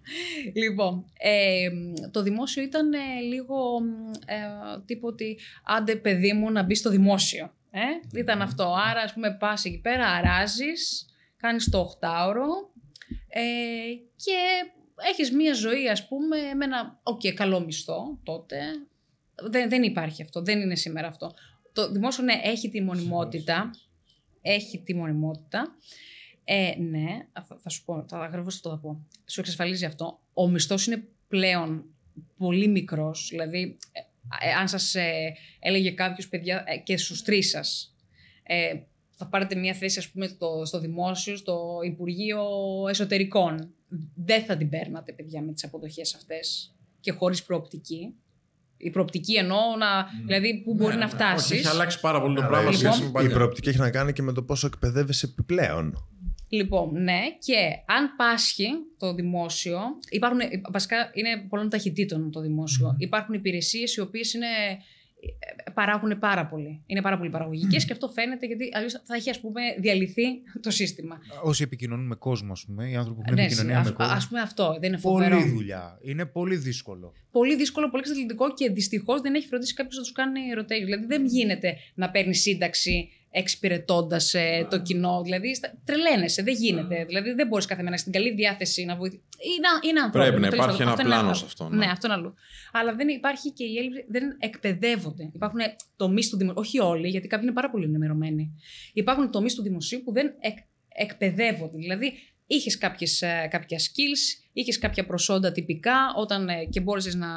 Λοιπόν, 0.54 1.04
ε, 1.18 1.68
το 2.10 2.22
δημόσιο 2.22 2.62
ήταν 2.62 2.92
ε, 2.92 2.98
λίγο 3.28 3.56
ε, 4.26 4.36
τύπο 4.84 5.06
ότι 5.08 5.38
άντε 5.64 5.96
παιδί 5.96 6.32
μου 6.32 6.50
να 6.52 6.62
μπεις 6.62 6.78
στο 6.78 6.90
δημόσιο. 6.90 7.54
Ε; 7.70 8.18
Ήταν 8.18 8.42
αυτό. 8.42 8.74
Άρα, 8.90 9.00
ας 9.00 9.12
πούμε, 9.12 9.36
πας 9.40 9.64
εκεί 9.64 9.78
πέρα, 9.80 10.06
αράζεις, 10.08 11.06
κάνεις 11.40 11.70
το 11.70 11.78
οχτάωρο 11.78 12.70
ε, 13.28 13.40
και 14.16 14.36
έχεις 15.10 15.32
μία 15.32 15.54
ζωή, 15.54 15.88
ας 15.88 16.08
πούμε, 16.08 16.36
με 16.56 16.64
ένα 16.64 17.00
οκ, 17.02 17.20
καλό 17.34 17.60
μισθό 17.60 18.18
τότε. 18.22 18.58
Δεν, 19.50 19.68
δεν 19.68 19.82
υπάρχει 19.82 20.22
αυτό, 20.22 20.42
δεν 20.42 20.60
είναι 20.60 20.74
σήμερα 20.74 21.08
αυτό. 21.08 21.34
Το 21.72 21.92
δημόσιο, 21.92 22.24
ναι, 22.24 22.40
έχει 22.42 22.70
τη 22.70 22.82
μονιμότητα, 22.82 23.70
έχει 24.42 24.82
τη 24.82 24.94
μονιμότητα. 24.94 25.76
Ε, 26.44 26.74
ναι, 26.78 27.06
θα, 27.32 27.58
θα 27.62 27.68
σου 27.68 27.84
πω, 27.84 28.04
θα 28.08 28.18
ακριβώς 28.18 28.54
αυτό 28.54 28.70
θα 28.70 28.78
πω. 28.78 29.06
Σου 29.26 29.40
εξασφαλίζει 29.40 29.84
αυτό. 29.84 30.20
Ο 30.32 30.48
μισθός 30.48 30.86
είναι 30.86 31.08
πλέον 31.28 31.84
πολύ 32.36 32.68
μικρός, 32.68 33.28
δηλαδή 33.30 33.76
ε, 33.92 34.00
ε, 34.48 34.52
αν 34.52 34.68
σας 34.68 34.94
ε, 34.94 35.32
έλεγε 35.58 35.90
κάποιος 35.90 36.28
παιδιά 36.28 36.64
ε, 36.66 36.76
και 36.76 36.96
στους 36.96 37.22
τρεις 37.22 37.50
σας, 37.50 37.96
ε, 38.42 38.74
θα 39.22 39.28
πάρετε 39.28 39.54
μια 39.54 39.74
θέση 39.74 39.98
ας 39.98 40.08
πούμε 40.10 40.26
στο, 40.26 40.62
στο 40.64 40.80
δημόσιο, 40.80 41.36
στο 41.36 41.78
Υπουργείο 41.84 42.42
Εσωτερικών. 42.88 43.74
Δεν 44.14 44.42
θα 44.44 44.56
την 44.56 44.68
παίρνατε 44.68 45.12
παιδιά 45.12 45.42
με 45.42 45.52
τις 45.52 45.64
αποδοχές 45.64 46.14
αυτές 46.14 46.74
και 47.00 47.12
χωρίς 47.12 47.42
προοπτική. 47.44 48.14
Η 48.76 48.90
προοπτική 48.90 49.34
εννοώ 49.36 49.58
να, 49.78 49.86
δηλαδή 50.26 50.62
που 50.64 50.74
μπορεί 50.74 50.96
να 50.96 51.04
Όχι, 51.04 51.14
φτάσεις. 51.14 51.50
έχει 51.50 51.66
αλλάξει 51.68 52.00
πάρα 52.00 52.20
πολύ 52.20 52.34
το 52.34 52.40
Αλλά 52.40 52.50
πράγμα 52.50 52.70
η- 52.70 52.74
σχέση 52.74 53.00
με 53.02 53.08
Η 53.08 53.10
παλιά. 53.10 53.30
προοπτική 53.30 53.68
έχει 53.68 53.78
να 53.78 53.90
κάνει 53.90 54.12
και 54.12 54.22
με 54.22 54.32
το 54.32 54.42
πόσο 54.42 54.66
εκπαιδεύεσαι 54.66 55.26
επιπλέον. 55.26 56.04
Λοιπόν, 56.48 57.02
ναι, 57.02 57.20
και 57.38 57.56
αν 57.86 58.16
πάσχει 58.16 58.68
το 58.98 59.14
δημόσιο, 59.14 59.78
υπάρχουν, 60.10 60.38
βασικά 60.72 60.96
είναι 61.14 61.46
πολλών 61.48 61.68
ταχυτήτων 61.68 62.30
το 62.30 62.40
δημόσιο. 62.40 62.94
Υπάρχουν 62.98 63.34
υπηρεσίες 63.34 63.94
οι 63.96 64.00
οποίες 64.00 64.32
είναι, 64.34 64.46
ε, 64.46 64.76
παράγουν 65.74 66.18
πάρα 66.18 66.46
πολύ. 66.46 66.82
Είναι 66.86 67.00
πάρα 67.02 67.18
πολύ 67.18 67.30
παραγωγικές 67.30 67.84
και 67.84 67.92
αυτό 67.92 68.08
φαίνεται 68.08 68.46
γιατί 68.46 68.68
αλλιώς 68.72 68.92
θα 68.92 69.14
έχει 69.14 69.30
ας 69.30 69.40
πούμε 69.40 69.60
διαλυθεί 69.78 70.22
το 70.60 70.70
σύστημα. 70.70 71.18
Όσοι 71.42 71.62
επικοινωνούν 71.62 72.06
με 72.06 72.14
κόσμο, 72.14 72.52
ας 72.52 72.64
πούμε, 72.64 72.90
οι 72.90 72.96
άνθρωποι 72.96 73.20
που 73.20 73.24
έχουν 73.26 73.38
Ναι, 73.38 73.44
επικοινωνία 73.44 73.78
ας, 73.78 73.86
με 73.86 73.92
κόσμο. 73.92 74.12
ας 74.12 74.28
πούμε 74.28 74.40
αυτό, 74.40 74.76
δεν 74.80 74.88
είναι 74.88 74.98
φοβερό. 74.98 75.38
Πολύ 75.38 75.50
δουλειά. 75.50 75.98
Είναι 76.02 76.26
πολύ 76.26 76.56
δύσκολο. 76.56 77.12
Πολύ 77.30 77.56
δύσκολο, 77.56 77.90
πολύ 77.90 78.02
εξαντλητικό 78.02 78.54
και 78.54 78.70
δυστυχώς 78.70 79.20
δεν 79.20 79.34
έχει 79.34 79.46
φροντίσει 79.46 79.74
κάποιος 79.74 79.96
να 79.96 80.02
τους 80.02 80.12
κάνει 80.12 80.40
rotation. 80.58 80.84
Δηλαδή 80.84 81.06
δεν 81.06 81.26
γίνεται 81.26 81.76
να 81.94 82.10
παίρνει 82.10 82.34
σύνταξη 82.34 83.08
εξυπηρετώντας 83.30 84.34
το 84.70 84.80
κοινό. 84.82 85.22
Δηλαδή 85.22 85.54
στα- 85.54 85.72
τρελαίνεσαι, 85.84 86.42
δεν 86.42 86.54
γίνεται. 86.54 87.04
Δηλαδή 87.04 87.32
δεν 87.32 87.46
μπορείς 87.46 87.66
κάθε 87.66 87.82
μέρα 87.82 87.96
στην 87.96 88.12
καλή 88.12 88.34
διάθεση 88.34 88.84
να 88.84 88.96
βοηθήσει. 88.96 89.22
Είναι, 89.56 89.90
είναι 89.90 90.00
ανθρώπινο. 90.00 90.32
Πρέπει 90.32 90.42
να 90.44 90.48
τέλος 90.50 90.64
υπάρχει 90.64 90.78
πάντων. 90.78 90.82
ένα 90.82 90.90
Αυτό 90.90 91.02
είναι 91.02 91.10
πλάνο 91.14 91.26
άλλο. 91.28 91.36
σε 91.38 91.44
αυτό, 91.44 91.68
ναι. 91.68 91.76
Ναι, 91.76 91.90
αυτό 91.90 92.06
είναι 92.06 92.16
αλλού. 92.16 92.34
Αλλά 92.72 92.94
δεν 92.94 93.08
υπάρχει 93.08 93.50
και 93.52 93.64
η 93.64 93.76
έλλειψη, 93.78 94.04
δεν 94.08 94.36
εκπαιδεύονται. 94.38 95.30
Υπάρχουν 95.34 95.60
τομείς 95.96 96.28
του 96.30 96.36
δημοσίου, 96.36 96.60
όχι 96.60 96.80
όλοι, 96.80 97.08
γιατί 97.08 97.26
κάποιοι 97.26 97.44
είναι 97.48 97.54
πάρα 97.60 97.70
πολύ 97.70 97.84
ενημερωμένοι. 97.84 98.52
Υπάρχουν 98.92 99.30
τομείς 99.30 99.54
του 99.54 99.62
δημοσίου 99.62 100.02
που 100.04 100.12
δεν 100.12 100.34
εκ, 100.40 100.56
εκπαιδεύονται. 100.88 101.76
Δηλαδή, 101.76 102.12
είχες 102.46 102.78
κάποια 103.50 103.78
skills, 103.78 104.22
είχες 104.52 104.78
κάποια 104.78 105.06
προσόντα 105.06 105.52
τυπικά 105.52 105.96
όταν, 106.16 106.48
ε, 106.48 106.64
και 106.64 106.80
μπόρεσες 106.80 107.14
να, 107.14 107.28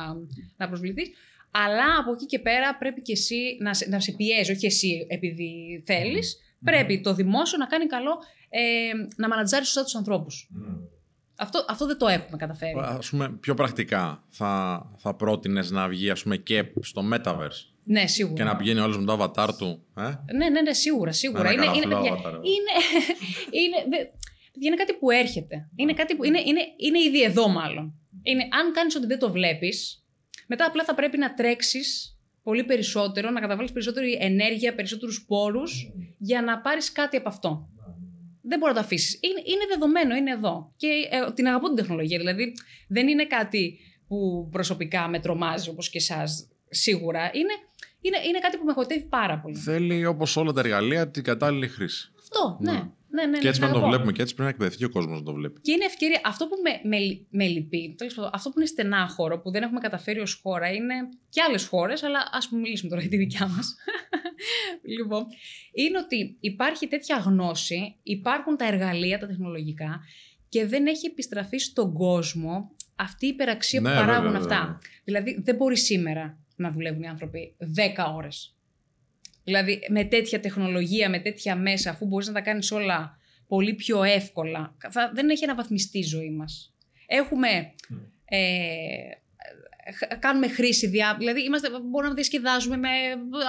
να 0.58 0.68
προσβληθείς. 0.68 1.10
Αλλά 1.54 1.86
από 2.00 2.12
εκεί 2.14 2.26
και 2.26 2.40
πέρα 2.40 2.78
πρέπει 2.78 3.02
και 3.02 3.12
εσύ 3.12 3.58
να 3.60 3.74
σε, 3.74 3.90
να 3.90 4.00
σε 4.00 4.12
πιέζει, 4.12 4.52
όχι 4.52 4.66
εσύ 4.66 5.06
επειδή 5.10 5.84
θέλεις. 5.86 6.38
Πρέπει 6.64 7.02
το 7.02 7.14
δημόσιο 7.14 7.58
να 7.58 7.66
κάνει 7.66 7.86
καλό 7.86 8.18
ε, 8.50 8.60
να 9.16 9.28
μανατζάρει 9.28 9.66
σωστά 9.66 9.84
τους 9.84 9.96
ανθρώπους. 9.96 10.50
Αυτό, 11.36 11.66
αυτό 11.70 11.86
δεν 11.86 11.98
το 11.98 12.08
έχουμε 12.08 12.38
καταφέρει. 12.38 12.74
Ας 12.82 13.10
πούμε, 13.10 13.30
πιο 13.40 13.54
πρακτικά, 13.54 14.24
θα, 14.30 14.82
θα 14.98 15.14
πρότεινες 15.16 15.72
να 15.72 15.88
βγει 15.88 16.10
ας 16.10 16.24
πούμε, 16.24 16.38
και 16.38 16.64
στο 16.82 17.04
Metaverse 17.14 17.62
Ναι, 17.84 18.08
σίγουρα. 18.08 18.36
και 18.36 18.44
να 18.44 18.56
πηγαίνει 18.56 18.80
όλος 18.80 18.98
με 19.00 19.06
το 19.06 19.14
avatar 19.36 19.50
του. 19.58 19.84
Ε; 19.98 20.02
Ναι, 20.36 20.50
ναι, 20.50 20.62
ναι, 20.62 20.74
σίγουρα, 20.74 21.12
σίγουρα. 21.12 21.44
Με 21.44 21.50
ένα 21.50 21.64
Είναι, 21.64 21.74
είναι, 21.76 21.84
καραφλό 21.86 22.16
παιδιά, 22.16 22.30
avatar. 22.32 22.34
είναι, 22.34 22.74
είναι, 23.64 23.78
δε- 23.98 24.06
παιδιά, 24.54 24.68
είναι 24.68 24.76
κάτι 24.76 24.94
που 24.94 25.10
έρχεται. 25.12 25.70
Είναι, 25.76 25.94
κάτι 25.94 26.16
που, 26.16 26.24
είναι, 26.24 26.40
είναι, 26.46 26.62
είναι 26.78 27.00
ήδη 27.00 27.24
εδώ 27.24 27.48
μάλλον. 27.48 27.94
Είναι, 28.24 28.42
αν 28.42 28.72
κάνεις 28.74 28.96
ότι 28.96 29.06
δεν 29.06 29.20
το 29.20 29.32
βλέπεις, 29.32 30.03
μετά 30.54 30.66
απλά 30.66 30.84
θα 30.84 30.96
πρέπει 30.96 31.18
να 31.18 31.34
τρέξεις 31.34 32.18
πολύ 32.44 32.64
περισσότερο, 32.64 33.30
να 33.30 33.40
καταβάλεις 33.40 33.72
περισσότερη 33.72 34.18
ενέργεια, 34.22 34.76
περισσότερους 34.76 35.26
πόρους 35.26 35.92
για 36.18 36.42
να 36.42 36.60
πάρεις 36.60 36.92
κάτι 36.92 37.18
από 37.18 37.30
αυτό. 37.30 37.70
Δεν 38.42 38.60
μπορεί 38.60 38.74
να 38.74 38.80
το 38.80 38.86
αφήσεις. 38.86 39.20
Είναι, 39.22 39.42
είναι 39.46 39.66
δεδομένο, 39.70 40.16
είναι 40.16 40.32
εδώ. 40.32 40.74
Και 40.78 40.88
ε, 40.88 41.32
την 41.32 41.48
αγαπώ 41.48 41.68
την 41.68 41.76
τεχνολογία. 41.76 42.18
Δηλαδή, 42.18 42.54
δεν 42.88 43.08
είναι 43.08 43.26
κάτι 43.26 43.80
που 44.08 44.48
προσωπικά 44.52 45.08
με 45.08 45.20
τρομάζει 45.20 45.70
όπως 45.70 45.90
και 45.90 45.98
εσάς 45.98 46.48
σίγουρα. 46.70 47.32
Είναι, 47.34 47.54
είναι, 48.02 48.18
είναι 48.28 48.40
κάτι 48.40 48.58
που 48.58 48.66
με 48.66 48.74
χωτεύει 48.74 49.06
πάρα 49.06 49.40
πολύ. 49.40 49.56
Θέλει 49.56 50.06
όπως 50.06 50.38
όλα 50.38 50.52
τα 50.52 50.60
εργαλεία 50.60 51.10
την 51.10 51.24
κατάλληλη 51.24 51.68
χρήση. 51.68 52.12
Αυτό, 52.20 52.58
ναι. 52.62 52.72
Ναι. 52.72 52.90
Ναι, 53.14 53.26
ναι, 53.26 53.40
και 53.40 53.48
έτσι 53.48 53.60
ναι, 53.60 53.66
πρέπει 53.66 53.66
να 53.66 53.70
το 53.70 53.78
αγαπώ. 53.78 53.90
βλέπουμε 53.90 54.12
και 54.12 54.22
έτσι 54.22 54.34
πρέπει 54.36 54.50
να 54.50 54.56
εκπαιδευτεί 54.56 54.86
ο 54.86 54.90
κόσμος 54.90 55.20
να 55.20 55.26
το 55.26 55.34
βλέπει. 55.34 55.62
Και 55.62 55.72
είναι 55.72 55.86
ευκαιρία. 55.86 56.22
Αυτό 56.26 56.48
που 56.48 56.56
με, 56.64 56.90
με, 56.90 57.26
με 57.30 57.48
λυπεί, 57.48 57.96
τέλος 57.98 58.14
πάντων, 58.14 58.32
αυτό 58.34 58.50
που 58.50 58.60
είναι 58.60 58.68
στενάχωρο, 58.68 59.40
που 59.40 59.52
δεν 59.52 59.64
έχουμε 59.64 59.80
καταφέρει 59.80 60.20
ως 60.20 60.40
χώρα, 60.44 60.72
είναι 60.72 60.94
και 61.30 61.42
άλλες 61.48 61.66
χώρες, 61.66 62.04
αλλά 62.04 62.30
ας 62.32 62.50
πούμε 62.50 62.62
μιλήσουμε 62.62 62.90
τώρα 62.90 63.02
για 63.02 63.10
τη 63.10 63.18
δικιά 63.18 63.48
μας. 63.48 63.76
λοιπόν, 64.98 65.26
είναι 65.74 65.98
ότι 65.98 66.38
υπάρχει 66.40 66.88
τέτοια 66.88 67.18
γνώση, 67.18 67.96
υπάρχουν 68.04 68.58
τα 68.58 68.66
εργαλεία, 68.68 69.20
τα 69.20 69.28
τεχνολογικά 69.28 70.02
και 70.50 70.66
δεν 70.66 70.86
έχει 70.88 71.06
επιστραφεί 71.06 71.58
στον 71.58 71.94
κόσμο 71.94 72.72
αυτή 72.96 73.26
η 73.26 73.30
υπεραξία 73.30 73.82
Ναι, 73.82 73.90
που 73.90 73.96
παράγουν 73.96 74.32
βέβαια, 74.32 74.40
αυτά. 74.42 74.60
βέβαια. 74.60 74.80
Δηλαδή, 75.04 75.42
δεν 75.44 75.56
μπορεί 75.56 75.78
σήμερα 75.78 76.38
να 76.56 76.72
δουλεύουν 76.72 77.02
οι 77.02 77.08
άνθρωποι 77.08 77.56
10 77.60 78.14
ώρες. 78.16 78.56
Δηλαδή, 79.44 79.80
με 79.90 80.04
τέτοια 80.06 80.40
τεχνολογία, 80.40 81.10
με 81.10 81.20
τέτοια 81.20 81.56
μέσα, 81.56 81.90
αφού 81.90 82.06
μπορείς 82.06 82.28
να 82.28 82.34
τα 82.34 82.42
κάνεις 82.42 82.72
όλα 82.72 83.18
πολύ 83.48 83.74
πιο 83.74 84.04
εύκολα, 84.04 84.76
θα, 84.92 85.12
δεν 85.14 85.30
έχει 85.30 85.44
αναβαθμιστεί 85.44 85.98
η 85.98 86.04
ζωή 86.04 86.30
μας. 86.30 86.74
Έχουμε. 87.08 87.74
Ε, 88.26 88.38
χ- 89.98 90.20
κάνουμε 90.20 90.48
χρήση 90.48 90.88
διά... 90.88 91.16
Δηλαδή, 91.20 91.44
είμαστε, 91.44 91.70
μπορούμε 91.70 92.08
να 92.08 92.14
διασκεδάζουμε 92.14 92.78
με 92.78 92.90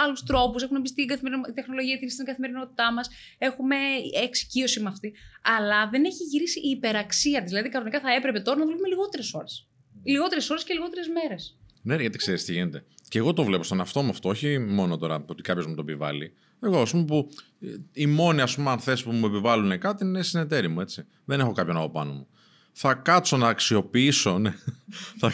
άλλους 0.04 0.22
τρόπους. 0.22 0.62
Έχουμε 0.62 0.78
μπει 0.80 0.88
στην 0.88 1.06
καθημερινο- 1.06 1.52
τεχνολογία 1.54 1.98
την- 1.98 2.10
στην 2.10 2.24
καθημερινότητά 2.24 2.92
μας. 2.92 3.08
Έχουμε 3.38 3.76
εξοικείωση 4.22 4.80
με 4.80 4.88
αυτή. 4.88 5.12
Αλλά 5.58 5.88
δεν 5.88 6.04
έχει 6.04 6.22
γυρίσει 6.22 6.58
η 6.60 6.70
υπεραξία 6.70 7.40
της. 7.42 7.50
Δηλαδή, 7.50 7.68
κανονικά 7.68 8.00
θα 8.00 8.12
έπρεπε 8.14 8.40
τώρα 8.40 8.58
να 8.58 8.64
δουλεύουμε 8.64 8.88
λιγότερες 8.88 9.34
ώρες. 9.34 9.68
Λιγότερες 10.04 10.50
ώρες 10.50 10.64
και 10.64 10.72
λιγότερες 10.72 11.08
μέρες. 11.08 11.58
Ναι, 11.82 11.96
γιατί 11.96 12.18
ξέρεις 12.18 12.44
τι 12.44 12.52
γίνεται. 12.52 12.84
Και 13.14 13.20
εγώ 13.20 13.32
το 13.32 13.44
βλέπω 13.44 13.62
στον 13.62 13.78
εαυτό 13.78 14.02
μου 14.02 14.10
αυτό, 14.10 14.28
όχι 14.28 14.58
μόνο 14.58 14.96
τώρα 14.96 15.24
ότι 15.26 15.42
κάποιος 15.42 15.66
μου 15.66 15.74
το 15.74 15.80
επιβάλλει. 15.80 16.32
Εγώ, 16.62 16.80
ας 16.80 16.90
πούμε, 16.90 17.04
που 17.04 17.28
ε, 17.60 17.66
οι 17.92 18.06
μόνοι 18.06 18.40
ας 18.40 18.54
πούμε, 18.54 18.70
αν 18.70 18.78
θες, 18.78 19.02
που 19.02 19.12
μου 19.12 19.26
επιβάλλουν 19.26 19.78
κάτι 19.78 20.04
είναι 20.04 20.22
συνεταίροι 20.22 20.68
μου, 20.68 20.80
έτσι. 20.80 21.04
Δεν 21.24 21.40
έχω 21.40 21.52
κάποιον 21.52 21.76
από 21.76 21.90
πάνω 21.90 22.12
μου. 22.12 22.26
Θα 22.72 22.94
κάτσω 22.94 23.36
να 23.36 23.48
αξιοποιήσω, 23.48 24.38
ναι. 24.38 24.54
θα, 25.20 25.32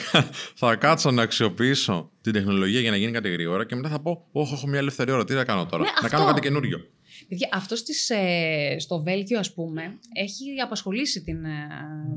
θα 0.55 0.77
κάτσω 0.77 1.11
να 1.11 1.23
αξιοποιήσω 1.23 2.11
την 2.21 2.33
τεχνολογία 2.33 2.81
για 2.81 2.91
να 2.91 2.97
γίνει 2.97 3.13
κάτι 3.13 3.31
γρήγορα 3.31 3.67
και 3.67 3.75
μετά 3.75 3.89
θα 3.89 4.01
πω: 4.01 4.27
Όχι, 4.33 4.55
έχω 4.55 4.67
μια 4.67 4.79
ελεύθερη 4.79 5.11
ώρα. 5.11 5.25
Τι 5.25 5.35
να 5.35 5.45
κάνω 5.45 5.67
τώρα; 5.67 5.83
Ναι, 5.83 5.89
να 5.89 6.07
αυτό. 6.07 6.17
κάνω 6.17 6.25
κάτι 6.25 6.41
καινούριο. 6.41 6.79
Παιδιά, 7.29 7.49
αυτός 7.53 7.79
στις, 7.79 8.11
ε, 8.11 8.77
στο 8.79 9.03
Βέλγιο, 9.03 9.39
ας 9.39 9.53
πούμε, 9.55 9.83
έχει 10.13 10.61
απασχολήσει 10.65 11.23
την, 11.23 11.45
ε, 11.45 11.69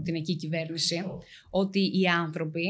την 0.03 0.15
εκεί 0.15 0.35
κυβέρνηση 0.35 1.03
ότι 1.49 1.80
οι 1.99 2.07
άνθρωποι 2.07 2.64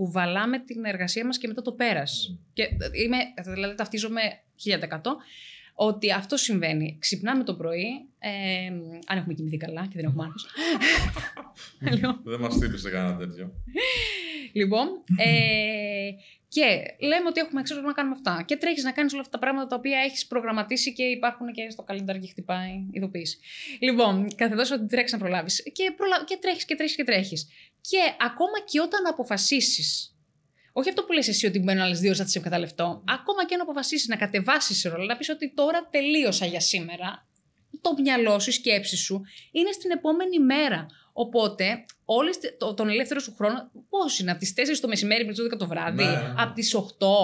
κουβαλάμε 0.00 0.58
την 0.58 0.84
εργασία 0.84 1.24
μας 1.24 1.38
και 1.38 1.48
μετά 1.48 1.62
το 1.62 1.72
πέρας. 1.72 2.36
Και 2.52 2.62
ε, 2.62 3.02
είμαι, 3.02 3.16
δηλαδή 3.44 3.74
ταυτίζομαι 3.74 4.20
1000% 4.64 5.00
ότι 5.74 6.12
αυτό 6.12 6.36
συμβαίνει. 6.36 6.96
Ξυπνάμε 7.00 7.44
το 7.44 7.54
πρωί, 7.54 8.08
ε, 8.18 8.66
αν 9.06 9.18
έχουμε 9.18 9.34
κοιμηθεί 9.34 9.56
καλά 9.56 9.82
και 9.82 9.92
δεν 9.94 10.04
έχουμε 10.04 10.24
άγχος. 10.24 10.46
Λοιπόν, 11.92 12.20
Δεν 12.24 12.40
μας 12.40 12.58
τύπησε 12.58 12.90
κανένα 12.90 13.16
τέτοιο. 13.16 13.52
Λοιπόν, 14.52 14.86
ε, 15.16 16.10
και 16.48 16.96
λέμε 17.00 17.28
ότι 17.28 17.40
έχουμε 17.40 17.62
ξέρω 17.62 17.80
να 17.80 17.92
κάνουμε 17.92 18.14
αυτά. 18.18 18.44
Και 18.46 18.56
τρέχεις 18.56 18.84
να 18.84 18.92
κάνεις 18.92 19.12
όλα 19.12 19.22
αυτά 19.22 19.32
τα 19.32 19.38
πράγματα 19.38 19.66
τα 19.66 19.76
οποία 19.76 19.98
έχεις 19.98 20.26
προγραμματίσει 20.26 20.92
και 20.92 21.02
υπάρχουν 21.02 21.52
και 21.52 21.70
στο 21.70 21.82
καλεντάρι 21.82 22.18
και 22.18 22.28
χτυπάει 22.28 22.86
ειδοποίηση. 22.90 23.38
Λοιπόν, 23.78 24.34
καθεδό 24.36 24.62
ότι 24.74 24.86
τρέχεις 24.86 25.12
να 25.12 25.18
προλάβεις. 25.18 25.62
Και, 25.72 25.92
προλα... 25.96 26.24
και 26.24 26.38
τρέχεις 26.40 26.64
και 26.64 26.74
τρέχεις 26.74 26.96
και 26.96 27.04
τρέχεις. 27.04 27.48
Και 27.80 27.98
ακόμα 28.20 28.60
και 28.70 28.80
όταν 28.80 29.06
αποφασίσεις. 29.06 30.14
Όχι 30.72 30.88
αυτό 30.88 31.02
που 31.04 31.12
λες 31.12 31.28
εσύ 31.28 31.46
ότι 31.46 31.58
μπαίνουν 31.58 31.82
άλλες 31.82 32.00
δύο, 32.00 32.14
θα 32.14 32.24
τις 32.24 32.34
εκμεταλλευτώ. 32.34 33.02
Ακόμα 33.08 33.44
και 33.46 33.54
αν 33.54 33.60
αποφασίσεις 33.60 34.08
να 34.08 34.16
κατεβάσεις 34.16 34.82
ρόλο, 34.84 35.04
να 35.04 35.16
πεις 35.16 35.28
ότι 35.28 35.52
τώρα 35.54 35.88
τελείωσα 35.90 36.46
για 36.46 36.60
σήμερα, 36.60 37.26
το 37.80 37.94
μυαλό 38.02 38.38
σου, 38.38 38.50
η 38.50 38.52
σκέψη 38.52 38.96
σου 38.96 39.20
είναι 39.52 39.72
στην 39.72 39.90
επόμενη 39.90 40.38
μέρα. 40.38 40.86
Οπότε, 41.12 41.84
όλες, 42.04 42.38
τε- 42.38 42.58
το, 42.58 42.74
τον 42.74 42.88
ελεύθερο 42.88 43.20
σου 43.20 43.34
χρόνο, 43.34 43.70
πώς 43.88 44.18
είναι, 44.18 44.30
από 44.30 44.40
τις 44.40 44.52
4 44.56 44.80
το 44.80 44.88
μεσημέρι 44.88 45.24
μέχρι 45.26 45.42
τις 45.42 45.52
12 45.54 45.58
το 45.58 45.66
βράδυ, 45.66 46.04
Ναι, 46.04 46.10
ναι. 46.10 46.34
από 46.36 46.54
τις 46.54 46.74
8, 46.74 46.80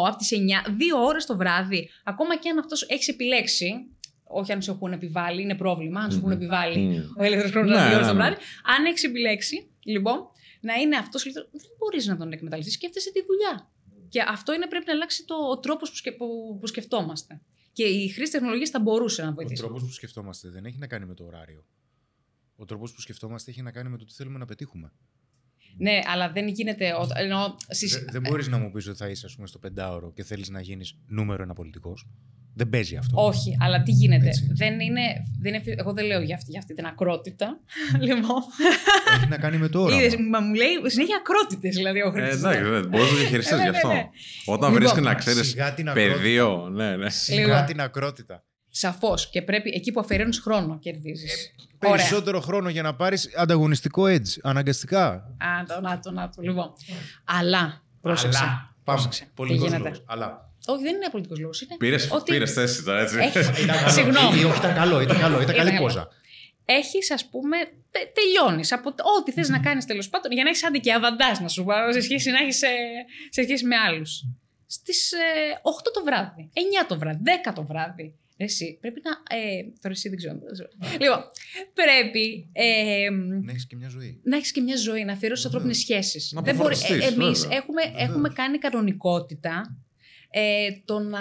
από 0.06 0.16
τις 0.16 0.30
9, 0.32 0.70
δύο 0.76 1.02
ώρες 1.04 1.26
το 1.26 1.36
βράδυ. 1.36 1.90
Ακόμα 2.04 2.36
και 2.36 2.48
αν 2.48 2.58
αυτός 2.58 2.82
έχεις 2.82 3.08
επιλέξει, 3.08 3.86
όχι 4.24 4.52
αν 4.52 4.62
σου 4.62 4.70
έχουν 4.70 4.92
επιβάλει, 4.92 5.42
είναι 5.42 5.54
πρόβλημα, 5.54 6.00
αν 6.00 6.10
σου 6.10 6.18
έχουν 6.18 6.30
επιβάλει 6.30 6.98
ο 7.18 7.22
ελεύθερος 7.24 7.50
χρόνος 7.52 7.70
Ναι, 7.70 7.76
δύο 7.88 7.94
ώρε 7.94 8.00
ναι, 8.04 8.06
το 8.10 8.14
ναι. 8.14 8.20
βράδυ. 8.22 8.36
Αν 8.78 8.84
έχεις 8.84 9.04
επιλέξει, 9.04 9.70
λοιπόν, 9.84 10.30
να 10.66 10.74
είναι 10.74 10.97
αυτός 10.97 11.22
ελεύθερο, 11.22 11.47
δεν 11.52 11.70
μπορείς 11.78 12.06
να 12.06 12.16
τον 12.16 12.32
εκμεταλλευτείς. 12.32 12.74
Σκέφτεσαι 12.74 13.12
τη 13.12 13.20
δουλειά. 13.28 13.70
Και 14.09 14.20
αυτό 14.28 14.52
είναι, 14.55 14.66
πρέπει 14.66 14.84
να 14.86 14.93
αλλάξει 14.93 15.24
το, 15.24 15.34
ο 15.34 15.59
τρόπος 15.59 15.90
που, 15.90 15.97
σκε, 15.97 16.12
που, 16.12 16.26
που 16.60 16.66
σκεφτόμαστε. 16.66 17.40
Και 17.72 17.84
η 17.84 18.09
χρήση 18.09 18.32
τεχνολογία 18.32 18.68
θα 18.70 18.80
μπορούσε 18.80 19.22
να 19.22 19.28
Ο 19.28 19.32
βοηθήσει. 19.32 19.62
τρόπος 19.62 19.82
που 19.82 19.90
σκεφτόμαστε 19.93 20.48
δεν 20.48 20.64
έχει 20.64 20.78
να 20.78 20.86
κάνει 20.86 21.06
με 21.06 21.14
το 21.14 21.24
ωράριο. 21.24 21.64
Ο 22.56 22.64
τρόπος 22.64 22.93
που 22.93 23.01
σκεφτόμαστε 23.01 23.51
έχει 23.51 23.62
να 23.62 23.70
κάνει 23.70 23.88
με 23.88 23.97
το 23.98 24.05
τι 24.05 24.12
θέλουμε 24.14 24.38
να 24.38 24.44
πετύχουμε. 24.44 24.93
Ναι, 25.78 26.01
αλλά 26.06 26.32
δεν 26.32 26.48
γίνεται. 26.48 26.93
ο- 26.93 27.09
Εννοώ, 27.14 27.55
στις- 27.68 27.94
Δε- 27.98 28.05
δεν 28.10 28.22
μπορείς 28.22 28.48
να 28.48 28.59
μου 28.59 28.70
πεις 28.70 28.86
ότι 28.88 28.97
θα 28.98 29.09
είσαι 29.09 29.26
ας 29.26 29.34
πούμε, 29.34 29.47
στο 29.47 29.59
πεντάωρο 29.59 30.12
και 30.12 30.22
θέλεις 30.24 30.48
να 30.48 30.60
γίνεις 30.60 30.98
νούμερο 31.06 31.43
ένα 31.43 31.55
πολιτικός. 31.55 32.06
Δεν 32.58 32.68
παίζει 32.68 32.96
αυτό. 32.96 33.26
Όχι, 33.26 33.56
αλλά 33.60 33.82
τι 33.82 33.90
γίνεται; 33.90 34.26
Έτσι. 34.26 34.48
Δεν 34.52 34.80
είναι, 34.80 35.00
δεν 35.40 35.54
είναι, 35.54 35.62
εγώ 35.76 35.92
δεν 35.92 36.04
λέω 36.06 36.20
για 36.20 36.34
αυτή, 36.34 36.50
για 36.50 36.58
αυτή 36.58 36.74
την 36.74 36.86
ακρότητα. 36.86 37.58
λοιπόν. 38.08 38.42
Έχει 39.16 39.28
να 39.28 39.36
κάνει 39.38 39.56
με 39.56 39.68
το 39.68 39.80
όραμα. 39.82 40.00
Είδες, 40.02 40.14
μα 40.30 40.40
μου 40.40 40.54
λέει 40.54 40.68
συνέχεια 40.86 41.16
ακρότητες 41.16 41.74
δηλαδή 41.76 42.02
ο 42.02 42.06
Ε, 42.08 42.10
Χρήστος. 42.10 42.38
εντάξει, 42.38 42.62
δεν 42.70 42.88
μπορείς 42.88 43.06
να 43.06 43.12
το 43.12 43.16
διαχειριστείς 43.16 43.52
Ε, 43.52 43.56
ναι, 43.56 43.62
γι' 43.62 43.70
ναι, 43.70 43.76
αυτό. 43.76 43.88
ναι. 43.88 44.08
Όταν 44.46 44.68
Λοιπόν, 44.72 44.74
βρίσκει 44.74 45.00
να 45.00 45.14
ξέρεις 45.14 45.48
σιγά 45.48 45.74
την 45.74 45.88
ακρότητα. 45.88 46.14
πεδίο. 46.16 46.68
Ναι, 46.72 46.96
ναι. 46.96 47.10
Σιγά 47.10 47.40
Λίγο. 47.46 47.64
την 47.64 47.80
ακρότητα. 47.80 48.44
Σαφώς. 48.68 49.30
Και 49.30 49.42
πρέπει 49.42 49.70
εκεί 49.74 49.92
που 49.92 50.00
αφαιρώνει 50.00 50.34
χρόνο 50.34 50.78
κερδίζεις. 50.78 51.54
Περισσότερο 51.78 52.40
χρόνο 52.40 52.68
για 52.68 52.82
να 52.82 52.94
πάρεις 52.94 53.30
ανταγωνιστικό 53.36 54.02
edge. 54.06 54.38
Αναγκαστικά. 54.42 55.06
Α, 55.10 55.24
το, 55.66 55.80
να 55.80 55.98
το, 55.98 56.10
να 56.10 56.28
το. 56.28 56.42
Λοιπόν. 56.42 56.72
Αλλά. 57.24 57.82
Πρόσεξε. 58.00 58.38
Αλλά. 58.38 58.48
Πάμε. 58.84 58.98
Πρόσεξε. 58.98 59.24
Τι 59.24 59.30
Πολιτικός 59.34 59.68
γίνεται; 59.68 59.82
λόγος. 59.88 60.04
Αλλά. 60.06 60.45
Όχι, 60.66 60.82
δεν 60.82 60.94
είναι 60.94 61.09
πολιτικό 61.10 61.34
λόγος. 61.40 61.66
Πήρε 61.78 61.97
πήρες 62.24 62.52
θέση 62.52 62.84
τώρα, 62.84 63.01
έτσι. 63.01 63.18
Έχει, 63.18 63.38
συγγνώμη. 63.90 64.40
Ή, 64.40 64.44
όχι, 64.44 64.59
ήταν 64.59 64.74
καλό, 64.74 65.01
ήταν 65.01 65.18
καλό. 65.18 65.34
Ήταν 65.40 65.43
Ήταν 65.43 65.56
καλή 65.56 65.70
καλό. 65.70 65.82
πόζα. 65.82 66.09
Έχεις, 66.64 67.10
ας 67.10 67.28
πούμε, 67.28 67.56
τε, 67.90 67.98
τελειώνεις 68.14 68.72
από 68.72 68.94
το- 68.94 69.05
ό,τι 69.20 69.32
θες 69.32 69.48
να 69.48 69.59
κάνεις 69.59 69.84
τέλος 69.84 70.09
πάντων 70.09 70.32
για 70.32 70.43
να 70.43 70.48
έχεις 70.48 70.64
άντε 70.64 70.78
και 70.78 70.93
αβαντάζ 70.93 71.38
να 71.38 71.48
σου 71.48 71.64
πω, 71.64 71.72
σε 71.93 72.01
σχέση, 72.01 72.30
να 72.30 72.38
έχεις, 72.38 72.62
ε, 72.62 72.68
σε 73.30 73.43
σχέση 73.43 73.64
με 73.64 73.76
άλλους. 73.76 74.22
Στις 74.66 75.12
8 75.62 75.90
το 75.94 76.02
βράδυ, 76.05 76.51
9 76.52 76.86
το 76.88 76.98
βράδυ, 76.98 77.20
10 77.24 77.52
το 77.52 77.64
βράδυ. 77.64 78.14
Εσύ 78.38 78.78
πρέπει 78.80 79.01
να. 79.05 79.36
Ε, 79.36 79.62
τώρα 79.80 79.94
εσύ 79.94 80.09
δεν 80.09 80.18
ξέρω. 80.18 80.38
δεν 80.44 80.52
ξέρω. 80.52 80.68
λοιπόν, 81.01 81.20
πρέπει 81.74 82.48
ε, 82.52 83.10
Να 83.43 83.51
έχεις 83.51 83.66
και 83.66 83.76
μια 83.76 83.88
ζωή. 83.88 84.20
να 84.24 84.36
έχεις 84.36 84.52
και 84.52 84.60
μια 84.60 84.76
ζωή, 84.76 85.05
να 85.05 85.12
αφιερώσεις 85.12 85.44
ανθρώπινες 85.44 85.78
σχέσεις. 85.78 86.32
Να 86.32 86.43
Δεν 86.43 86.55
μπορεί. 86.56 86.74
αποφορτιστείς, 86.74 87.12
Εμείς 87.12 87.40
βέβαια. 87.40 87.56
έχουμε, 87.56 87.82
έχουμε 87.97 88.28
κάνει 88.28 88.59
κανονικότητα 88.59 89.76
ε, 90.31 90.69
το 90.85 90.98
να, 90.98 91.20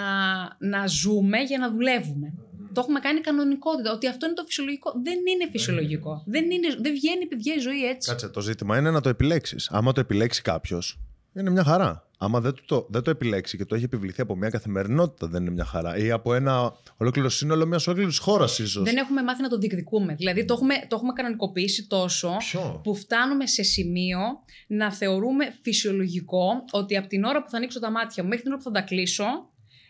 να 0.58 0.86
ζούμε 0.86 1.38
για 1.38 1.58
να 1.58 1.70
δουλεύουμε. 1.70 2.32
Το 2.72 2.80
έχουμε 2.82 3.00
κάνει 3.00 3.20
κανονικότητα. 3.20 3.92
Ότι 3.92 4.08
αυτό 4.08 4.26
είναι 4.26 4.34
το 4.34 4.44
φυσιολογικό. 4.46 4.92
Δεν 5.04 5.14
είναι 5.14 5.50
φυσιολογικό. 5.50 6.22
Δεν, 6.26 6.50
είναι, 6.50 6.76
δεν 6.80 6.92
βγαίνει, 6.92 7.26
παιδιά, 7.26 7.54
η 7.54 7.58
ζωή 7.58 7.86
έτσι. 7.86 8.10
Κάτσε, 8.10 8.28
το 8.28 8.40
ζήτημα 8.40 8.78
είναι 8.78 8.90
να 8.90 9.00
το 9.00 9.08
επιλέξεις. 9.08 9.68
Άμα 9.70 9.92
το 9.92 10.00
επιλέξει 10.00 10.42
κάποιος, 10.42 10.98
είναι 11.34 11.50
μια 11.50 11.64
χαρά. 11.64 12.05
Άμα 12.18 12.40
δεν 12.40 12.54
το, 12.66 12.86
δεν 12.90 13.02
το 13.02 13.10
επιλέξει 13.10 13.56
και 13.56 13.64
το 13.64 13.74
έχει 13.74 13.84
επιβληθεί 13.84 14.20
από 14.20 14.36
μια 14.36 14.50
καθημερινότητα, 14.50 15.26
δεν 15.26 15.42
είναι 15.42 15.50
μια 15.50 15.64
χαρά. 15.64 15.96
Ή 15.96 16.10
από 16.10 16.34
ένα 16.34 16.76
ολόκληρο 16.96 17.28
σύνολο 17.28 17.66
μιας 17.66 17.86
ολόκληρης 17.86 18.18
χώρας, 18.18 18.58
ίσως. 18.58 18.84
Δεν 18.84 18.96
έχουμε 18.96 19.22
μάθει 19.22 19.42
να 19.42 19.48
το 19.48 19.58
διεκδικούμε. 19.58 20.14
Δηλαδή 20.14 20.44
το 20.44 20.54
έχουμε, 20.54 20.74
το 20.88 20.96
έχουμε 20.96 21.12
κανονικοποιήσει 21.12 21.86
τόσο 21.86 22.36
Ποιο; 22.38 22.80
που 22.84 22.94
φτάνουμε 22.94 23.46
σε 23.46 23.62
σημείο 23.62 24.18
να 24.66 24.92
θεωρούμε 24.92 25.54
φυσιολογικό 25.62 26.46
ότι 26.70 26.96
από 26.96 27.08
την 27.08 27.24
ώρα 27.24 27.42
που 27.42 27.50
θα 27.50 27.56
ανοίξω 27.56 27.80
τα 27.80 27.90
μάτια 27.90 28.22
μου 28.22 28.28
μέχρι 28.28 28.44
την 28.44 28.52
ώρα 28.52 28.62
που 28.62 28.68
θα 28.70 28.80
τα 28.80 28.86
κλείσω, 28.86 29.24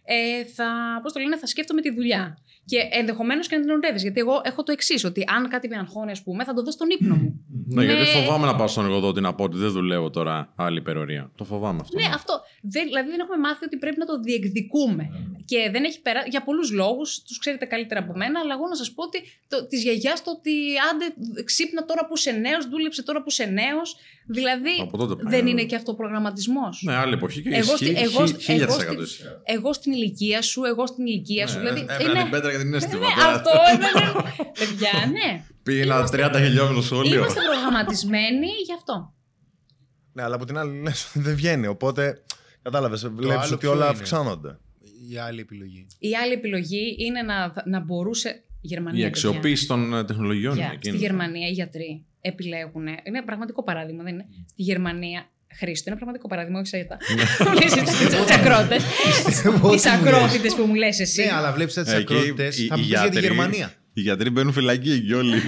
ε, 0.05 0.44
θα, 0.44 1.01
πώς 1.03 1.12
το 1.12 1.20
λένε, 1.20 1.39
θα 1.39 1.47
σκέφτομαι 1.47 1.81
τη 1.81 1.94
δουλειά. 1.94 2.39
Και 2.67 2.77
ενδεχομένως 2.91 3.47
και 3.49 3.57
να 3.57 3.63
την 3.63 3.71
ονειρεύει. 3.71 3.99
Γιατί 3.99 4.21
εγώ 4.21 4.41
έχω 4.45 4.63
το 4.63 4.73
εξής, 4.73 5.05
ότι 5.05 5.25
αν 5.37 5.49
κάτι 5.49 5.69
με 5.69 5.77
αγχώνει, 5.77 6.11
ας 6.11 6.23
πούμε, 6.23 6.45
θα 6.45 6.55
το 6.55 6.63
δω 6.63 6.71
στον 6.71 6.89
ύπνο 6.91 7.15
μου. 7.15 7.41
Ναι, 7.69 7.85
γιατί 7.85 8.01
Ναι. 8.01 8.07
φοβάμαι 8.07 8.47
να 8.47 8.55
πάω 8.57 8.67
στον 8.69 8.85
εργοδότη 8.85 9.21
να 9.21 9.35
πω 9.35 9.45
ότι 9.45 9.57
δεν 9.57 9.71
δουλεύω 9.71 10.11
τώρα 10.11 10.53
άλλη 10.57 10.79
υπερορία. 10.79 11.31
Το 11.35 11.45
φοβάμαι 11.45 11.79
αυτό. 11.83 11.99
Ναι, 11.99 12.05
αυτό. 12.15 12.41
Δεν, 12.63 12.85
δηλαδή 12.85 13.11
δεν 13.11 13.21
έχουμε 13.21 13.37
μάθει 13.37 13.65
ότι 13.65 13.77
πρέπει 13.77 13.99
να 13.99 14.07
το 14.07 14.21
διεκδικούμε. 14.21 15.05
Και 15.45 15.69
δεν 15.73 15.85
έχει 15.85 16.01
περάσει. 16.03 16.29
Για 16.31 16.43
πολλούς 16.43 16.73
λόγους, 16.73 17.23
τους 17.23 17.39
ξέρετε 17.39 17.65
καλύτερα 17.65 18.01
από 18.01 18.13
μένα, 18.17 18.41
αλλά 18.43 18.55
εγώ 18.55 18.67
να 18.69 18.75
σας 18.75 18.93
πω 18.93 19.03
ότι 19.03 19.19
το, 19.49 19.67
της 19.67 19.83
γιαγιάς 19.83 20.23
το 20.25 20.31
ότι 20.31 20.51
άντε 20.93 21.05
ξύπνα 21.45 21.85
τώρα 21.85 22.07
που 22.07 22.13
είσαι 22.17 22.31
νέος, 22.31 22.69
δούλεψε 22.69 23.03
τώρα 23.03 23.19
που 23.23 23.29
είσαι 23.29 23.45
νέος. 23.45 23.97
Δηλαδή 24.29 24.71
Από 24.81 24.97
τότε 24.99 25.15
πάει, 25.23 25.33
δεν 25.35 25.45
ναι. 25.45 25.51
είναι 25.51 25.65
και 25.65 25.75
αυτό 25.77 25.95
προγραμματισμός. 25.95 26.83
Ναι, 26.87 26.95
άλλη 26.95 27.13
εποχή 27.13 27.43
και 27.43 27.49
Εγώ 27.53 27.77
στη- 27.77 27.85
ισχύει 27.85 28.03
εγώ 28.03 28.19
χι- 28.27 28.29
στη- 28.29 28.43
χίλια 28.43 28.63
εγώ 28.63 28.67
της 28.67 28.75
στη- 28.75 28.85
εκατό 28.87 29.03
ισχύει. 29.03 29.23
Εγώ 29.45 29.73
στην 29.73 29.93
ηλικία 29.93 30.43
σου, 30.43 30.65
εγώ 30.65 30.87
στην 30.87 31.07
ηλικία 31.07 31.47
σου. 31.47 31.59
Ναι, 31.59 31.63
δηλαδή, 31.73 31.87
Έβγαλε 31.89 32.11
είναι- 32.21 32.29
την 32.59 32.70
πέτρα 32.70 32.89
για 32.89 32.99
την 32.99 32.99
αίσθημα. 32.99 33.07
Ναι, 33.09 33.15
τώρα. 33.15 33.35
αυτό 33.35 33.51
είναι. 33.74 33.87
ναι. 34.05 34.45
Παιδιά, 34.59 34.93
ναι. 35.11 35.45
Πήγαινα 35.62 36.09
30 36.12 36.41
χιλιόμετρο 36.45 36.83
στο 36.83 36.95
σχολείο. 36.95 37.19
Είμαστε 37.19 37.41
προγραμματισμένοι 37.51 38.47
γι' 38.66 38.73
αυτό. 38.73 39.15
Ναι, 40.12 40.23
αλλά 40.23 40.35
από 40.35 40.45
την 40.45 40.59
άλλη 40.59 40.81
λες, 40.83 41.11
δεν 41.15 41.35
βγαίνει. 41.35 41.66
Οπότε 41.66 42.23
κατάλαβες, 42.62 43.09
βλέπεις 43.09 43.37
άλλο 43.37 43.47
ότι 43.47 43.57
ποιο 43.57 43.70
όλα 43.70 43.85
είναι; 43.85 43.95
αυξάνονται. 43.95 44.59
Η 45.11 45.19
άλλη 45.19 45.41
επιλογή. 45.41 45.87
Η 45.99 46.15
άλλη 46.16 46.33
επιλογή 46.33 46.97
είναι 46.99 47.23
να, 47.23 47.53
να 47.65 47.81
μπορούσε. 47.81 48.41
Γερμανία, 48.61 48.99
Η 49.07 49.11
παιδιά. 49.11 49.28
αξιοποίηση 49.28 49.66
των 49.66 49.95
ε, 49.95 50.05
τεχνολογιών 50.05 50.55
Για- 50.55 50.65
είναι 50.65 50.74
στη 50.78 50.89
εκείνη. 50.89 51.03
Γερμανία 51.03 51.49
οι 51.49 51.53
γιατροί 51.53 52.05
επιλέγουν. 52.20 52.87
Είναι 53.05 53.23
πραγματικό 53.24 53.62
παράδειγμα, 53.65 54.03
δεν 54.03 54.12
είναι; 54.12 54.27
Στη 54.51 54.62
Γερμανία. 54.62 55.31
Χρήστο, 55.59 55.85
είναι 55.90 55.97
πραγματικό 55.97 56.28
παράδειγμα, 56.28 56.59
όχι 56.59 56.68
σαϊτά. 56.68 56.97
Μου 57.47 57.52
λες 57.52 57.77
εσύ 57.77 58.06
τις 58.06 58.31
ακρότες. 58.36 58.82
Τις 59.70 59.86
ακρότητες 59.86 60.55
που 60.55 60.62
μου 60.64 60.74
λες 60.74 61.01
εσύ. 61.01 61.24
Ναι, 61.24 61.32
αλλά 61.32 61.52
βλέπεις 61.52 61.74
τις 61.74 61.93
Ε, 61.93 62.02
και 62.02 62.14
οι- 62.14 62.16
ακρότητες. 62.16 62.59
οι- 62.59 62.66
Θα 62.66 62.74
οι 62.74 62.78
μου 62.78 62.85
πει 62.85 62.89
για 62.89 63.01
τη 63.01 63.09
γιατροί- 63.09 63.23
Γερμανία. 63.24 63.73
Οι 63.93 64.01
γιατροί 64.01 64.31
μπαίνουν 64.31 64.52
φυλακή 64.52 64.93
εκεί 64.93 65.12
όλοι. 65.12 65.39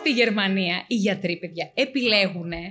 Στη 0.00 0.10
Γερμανία 0.14 0.84
οι 0.86 0.94
γιατροί, 0.94 1.36
παιδιά, 1.38 1.70
επιλέγουν 1.74 2.52
ε, 2.52 2.66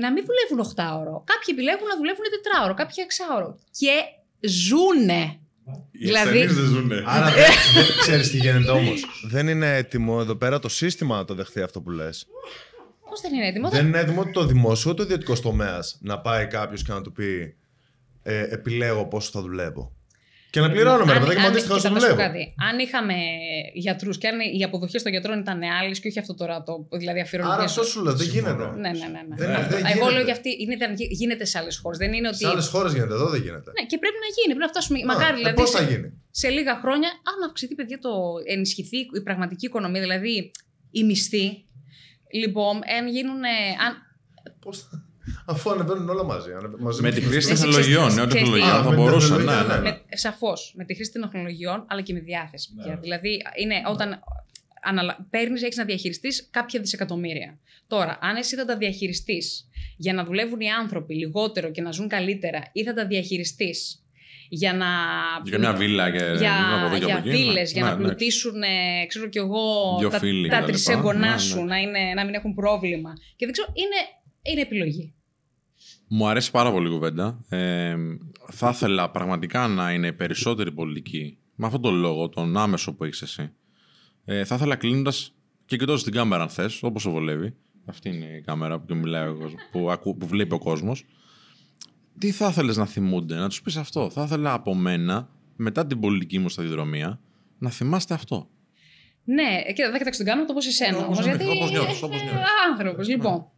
να 0.00 0.12
μην 0.12 0.24
δουλεύουν 0.28 0.58
8 0.76 0.98
ώρο. 1.00 1.24
Κάποιοι 1.32 1.48
επιλέγουν 1.56 1.86
να 1.88 1.96
δουλεύουν 1.96 2.24
4 2.24 2.64
ώρο, 2.64 2.74
κάποιοι 2.74 2.94
6 3.08 3.36
ώρο. 3.36 3.58
Και 3.78 3.92
ζούνε. 4.48 5.38
Οι 5.92 6.06
Δηλαδή- 6.06 6.42
ασθενείς 6.42 6.54
δεν 6.54 6.64
ζουνε. 6.64 7.02
Άρα 7.06 7.30
δεν, 7.30 7.44
δεν 7.76 7.84
ξέρεις 8.00 8.30
τι 8.30 8.36
γίνεται 8.36 8.70
όμως. 8.70 9.04
Δεν 9.30 9.48
είναι 9.48 9.76
έτοιμο 9.76 10.18
εδώ 10.20 10.34
πέρα 10.36 10.58
το 10.58 10.68
σύστημα 10.68 11.16
να 11.16 11.24
το 11.24 11.34
δεχθεί 11.34 11.60
αυτό 11.62 11.80
που 11.80 11.90
λες. 11.90 12.26
Πώς 13.08 13.20
δεν 13.20 13.34
είναι 13.34 13.46
έτοιμο; 13.46 13.68
Δεν 13.68 13.86
είναι 13.86 13.98
έτοιμο 13.98 14.24
το 14.32 14.44
δημόσιο 14.46 14.90
ούτε 14.90 15.02
ο 15.02 15.04
ιδιωτικός 15.04 15.40
τομέας 15.40 15.98
να 16.00 16.18
πάει 16.20 16.46
κάποιος 16.46 16.82
και 16.82 16.92
να 16.92 17.02
του 17.02 17.12
πει 17.12 17.56
ε, 18.22 18.46
Επιλέγω 18.50 19.06
πόσο 19.06 19.30
θα 19.32 19.40
δουλεύω. 19.40 19.92
Και 20.50 20.60
να 20.60 20.70
πληρώνομαι, 20.70 21.12
ρε 21.12 21.18
Αν- 21.18 21.24
παιδάκι 21.24 21.40
μου, 21.40 21.46
αν- 21.46 21.50
αντίστοιχα 21.52 21.74
κοίτα, 21.76 21.88
όσο 21.88 21.94
να 21.94 22.00
σου 22.00 22.06
πω 22.06 22.12
δουλεύω. 22.14 22.32
κάτι. 22.32 22.54
Αν 22.70 22.78
είχαμε 22.78 23.14
γιατρούς 23.74 24.18
και 24.18 24.28
αν 24.28 24.36
οι 24.58 24.64
αποδοχές 24.64 25.02
των 25.02 25.12
γιατρών 25.12 25.38
ήταν 25.38 25.60
άλλες 25.82 26.00
και 26.00 26.08
όχι 26.08 26.18
αυτό 26.18 26.34
τώρα 26.34 26.62
το. 26.62 26.86
Δηλαδή 26.92 27.20
αφιερώνει. 27.20 27.52
Άρα 27.52 27.62
αυτό 27.62 27.82
σου 27.84 28.02
λέω, 28.02 28.14
δεν 28.14 28.26
γίνεται. 28.28 28.64
Ναι, 28.64 28.88
ναι, 28.88 28.88
ναι. 28.88 29.22
ναι. 29.28 29.36
Δεν- 29.36 29.50
Αυτό. 29.54 29.74
δεν 29.76 29.84
Εγώ 29.86 29.94
γίνεται. 29.94 30.12
λέω 30.14 30.22
για 30.22 30.32
αυτή. 30.32 30.50
Είναι, 30.62 30.76
δεν 30.76 30.94
γι- 30.94 31.08
γίνεται 31.10 31.44
σε 31.44 31.58
άλλες 31.58 31.76
χώρες. 31.78 31.98
Δεν 31.98 32.12
είναι 32.12 32.28
ότι. 32.28 32.36
Σε 32.36 32.48
άλλες 32.48 32.66
χώρες 32.66 32.92
γίνεται, 32.92 33.14
εδώ 33.14 33.28
δεν 33.28 33.40
γίνεται. 33.42 33.70
Ναι, 33.80 33.86
και 33.86 33.98
πρέπει 33.98 34.18
να 34.24 34.28
γίνει. 34.36 34.46
Πρέπει 34.54 34.58
να 34.58 34.68
φτάσουμε. 34.68 34.98
μακάρι 35.04 35.36
δηλαδή. 35.36 35.56
Πώς 35.56 35.68
σε- 35.70 35.78
θα 35.78 35.84
γίνει; 35.90 36.12
σε 36.30 36.48
λίγα 36.48 36.74
χρόνια, 36.82 37.08
αν 37.08 37.48
αυξηθεί, 37.48 37.74
παιδιά, 37.74 37.98
το 37.98 38.10
ενισχυθεί 38.46 38.96
η 39.18 39.20
πραγματική 39.24 39.66
οικονομία, 39.66 40.00
δηλαδή 40.00 40.50
η 40.90 41.04
μισθή. 41.04 41.64
Λοιπόν, 42.32 42.76
αν 42.98 43.08
γίνουν. 43.08 43.44
Αν... 43.86 44.06
Πώς 44.60 44.78
θα- 44.90 45.02
Αφού 45.46 45.70
ανεβαίνουν 45.70 46.08
όλα 46.08 46.24
μαζί. 46.24 46.50
ανε- 46.52 46.78
μαζί 46.78 47.02
Με 47.02 47.08
τους 47.10 47.18
τη 47.18 47.24
μισθούς. 47.24 47.44
χρήση 47.44 47.52
Εσύ 47.52 47.62
τεχνολογιών, 47.62 48.06
ξέρεις- 48.06 48.16
νέων 48.16 48.28
ξέρεις 48.28 48.46
τι- 48.48 48.52
τεχνολογιών 48.52 48.80
Α, 48.80 48.82
θα 48.82 48.90
με 48.90 48.94
την 48.96 49.04
μπορούσαν. 49.04 49.36
τεχνολογία, 49.36 49.66
Ναι, 49.66 49.74
ναι. 49.74 49.80
ναι. 49.90 49.90
Με, 50.10 50.16
σαφώς, 50.16 50.72
με 50.76 50.84
τη 50.84 50.94
χρήση 50.94 51.12
τεχνολογιών, 51.12 51.84
αλλά 51.88 52.00
και 52.02 52.12
με 52.12 52.20
διάθεση. 52.20 52.74
παιδιά. 52.74 52.98
Δηλαδή, 53.02 53.42
είναι 53.62 53.74
όταν 53.86 54.22
αναλα... 54.82 55.26
παίρνεις, 55.30 55.62
έχεις 55.62 55.76
να 55.76 55.84
διαχειριστείς 55.84 56.48
κάποια 56.50 56.80
δισεκατομμύρια. 56.80 57.58
Τώρα, 57.86 58.18
αν 58.20 58.36
εσύ 58.36 58.56
θα 58.56 58.64
τα 58.64 58.76
διαχειριστείς 58.76 59.68
για 59.96 60.12
να 60.12 60.24
δουλεύουν 60.24 60.60
οι 60.60 60.70
άνθρωποι 60.70 61.14
λιγότερο 61.14 61.70
και 61.70 61.82
να 61.82 61.90
ζουν 61.90 62.08
καλύτερα, 62.08 62.62
ή 62.72 62.82
θα 62.84 62.94
τα 62.94 63.06
διαχειριστείς 63.06 64.02
για 64.48 64.72
να. 64.74 64.86
Για 65.44 65.58
μια 65.58 65.72
βίλα 65.72 66.10
και 66.10 66.24
για, 66.38 66.74
από 66.76 66.86
εδώ 66.86 66.98
και 66.98 67.04
για 67.04 67.16
από 67.16 67.28
εκεί. 67.28 67.36
βίλες, 67.36 67.72
ναι. 67.72 67.80
για 67.80 67.82
Ναι, 67.82 67.88
να 67.90 67.96
ναι. 67.96 68.04
πλουτίσουν, 68.04 68.62
ε, 68.62 69.06
ξέρω 69.08 69.28
κι 69.28 69.38
εγώ, 69.38 69.96
Δυο 69.98 70.08
τα, 70.08 70.18
φίλοι 70.18 70.48
τα 70.48 70.56
κτλ. 70.58 70.66
τρισέ 70.66 70.94
γονά 70.94 71.32
Ναι, 71.32 71.38
σου 71.38 71.56
ναι. 71.58 71.64
να, 71.64 71.76
είναι, 71.76 71.98
να 72.14 72.24
μην 72.24 72.34
έχουν 72.34 72.54
πρόβλημα. 72.54 73.12
Και 73.36 73.44
δεν 73.44 73.52
ξέρω, 73.52 73.68
είναι, 73.74 73.96
είναι 74.42 74.60
επιλογή. 74.60 75.12
Μου 76.08 76.28
αρέσει 76.28 76.50
πάρα 76.50 76.72
πολύ 76.72 76.88
η 76.88 76.90
κουβέντα. 76.90 77.44
Ε, 77.48 77.94
θα 78.50 78.68
ήθελα 78.68 79.10
πραγματικά 79.10 79.66
να 79.68 79.92
είναι 79.92 80.12
περισσότερη 80.12 80.72
πολιτική 80.72 81.38
με 81.54 81.66
αυτόν 81.66 81.80
τον 81.80 81.94
λόγο, 81.94 82.28
τον 82.28 82.56
άμεσο 82.56 82.94
που 82.94 83.04
έχεις 83.04 83.22
εσύ. 83.22 83.52
Ε, 84.24 84.44
θα 84.44 84.54
ήθελα 84.54 84.76
κλείνοντας 84.76 85.32
και 85.66 85.76
κοιτώντας 85.76 86.02
την 86.02 86.12
κάμερα, 86.12 86.42
αν 86.42 86.48
θε, 86.48 86.68
όπως 86.80 87.02
σε 87.02 87.10
βολεύει. 87.10 87.54
Αυτή 87.86 88.08
είναι 88.08 88.26
η 88.26 88.40
κάμερα 88.40 88.78
που, 88.80 88.94
μιλάει 88.94 89.28
ο 89.28 89.34
κόσμος, 89.34 89.60
που, 89.72 89.90
ακού, 89.90 90.16
που 90.16 90.26
βλέπει 90.26 90.54
ο 90.54 90.58
κόσμος. 90.58 91.04
Τι 92.18 92.30
θα 92.30 92.48
ήθελες 92.48 92.76
να 92.76 92.86
θυμούνται, 92.86 93.34
να 93.34 93.48
τους 93.48 93.62
πεις 93.62 93.76
αυτό. 93.76 94.10
Θα 94.10 94.22
ήθελα 94.22 94.52
από 94.52 94.74
μένα, 94.74 95.28
μετά 95.56 95.86
την 95.86 96.00
πολιτική 96.00 96.38
μου 96.38 96.48
σταδιοδρομία, 96.48 97.20
να 97.58 97.70
θυμάστε 97.70 98.14
αυτό. 98.14 98.48
Ναι, 99.24 99.62
και 99.74 99.82
δεν 99.82 99.98
κοιτάξω 99.98 100.18
την 100.22 100.26
κάμερα 100.32 100.46
όπως 100.50 100.66
εσένα. 100.66 100.96
Όπως 100.98 101.04
Όμως, 101.06 101.24
νιώθεις, 101.26 101.44
γιατί 101.46 101.58
όπως 101.58 101.70
νιώθεις, 101.70 102.02
όπως 102.02 102.22
νιώθεις. 102.22 102.40
άνθρωπος. 102.70 103.08
Λοιπόν, 103.08 103.50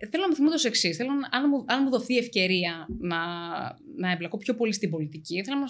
ε, 0.00 0.06
θέλω 0.06 0.22
να 0.22 0.28
με 0.28 0.34
θυμούνται 0.34 0.56
το 0.56 0.62
εξής. 0.66 0.96
Θέλω, 0.96 1.10
να- 1.12 1.38
αν, 1.38 1.44
μου, 1.48 1.64
αν 1.66 1.80
μου 1.84 1.90
δοθεί 1.90 2.16
ευκαιρία 2.16 2.86
να, 3.00 3.16
να 3.96 4.10
εμπλακώ 4.10 4.36
πιο 4.36 4.54
πολύ 4.54 4.72
στην 4.72 4.90
πολιτική, 4.90 5.42
θέλω 5.44 5.58
να, 5.58 5.66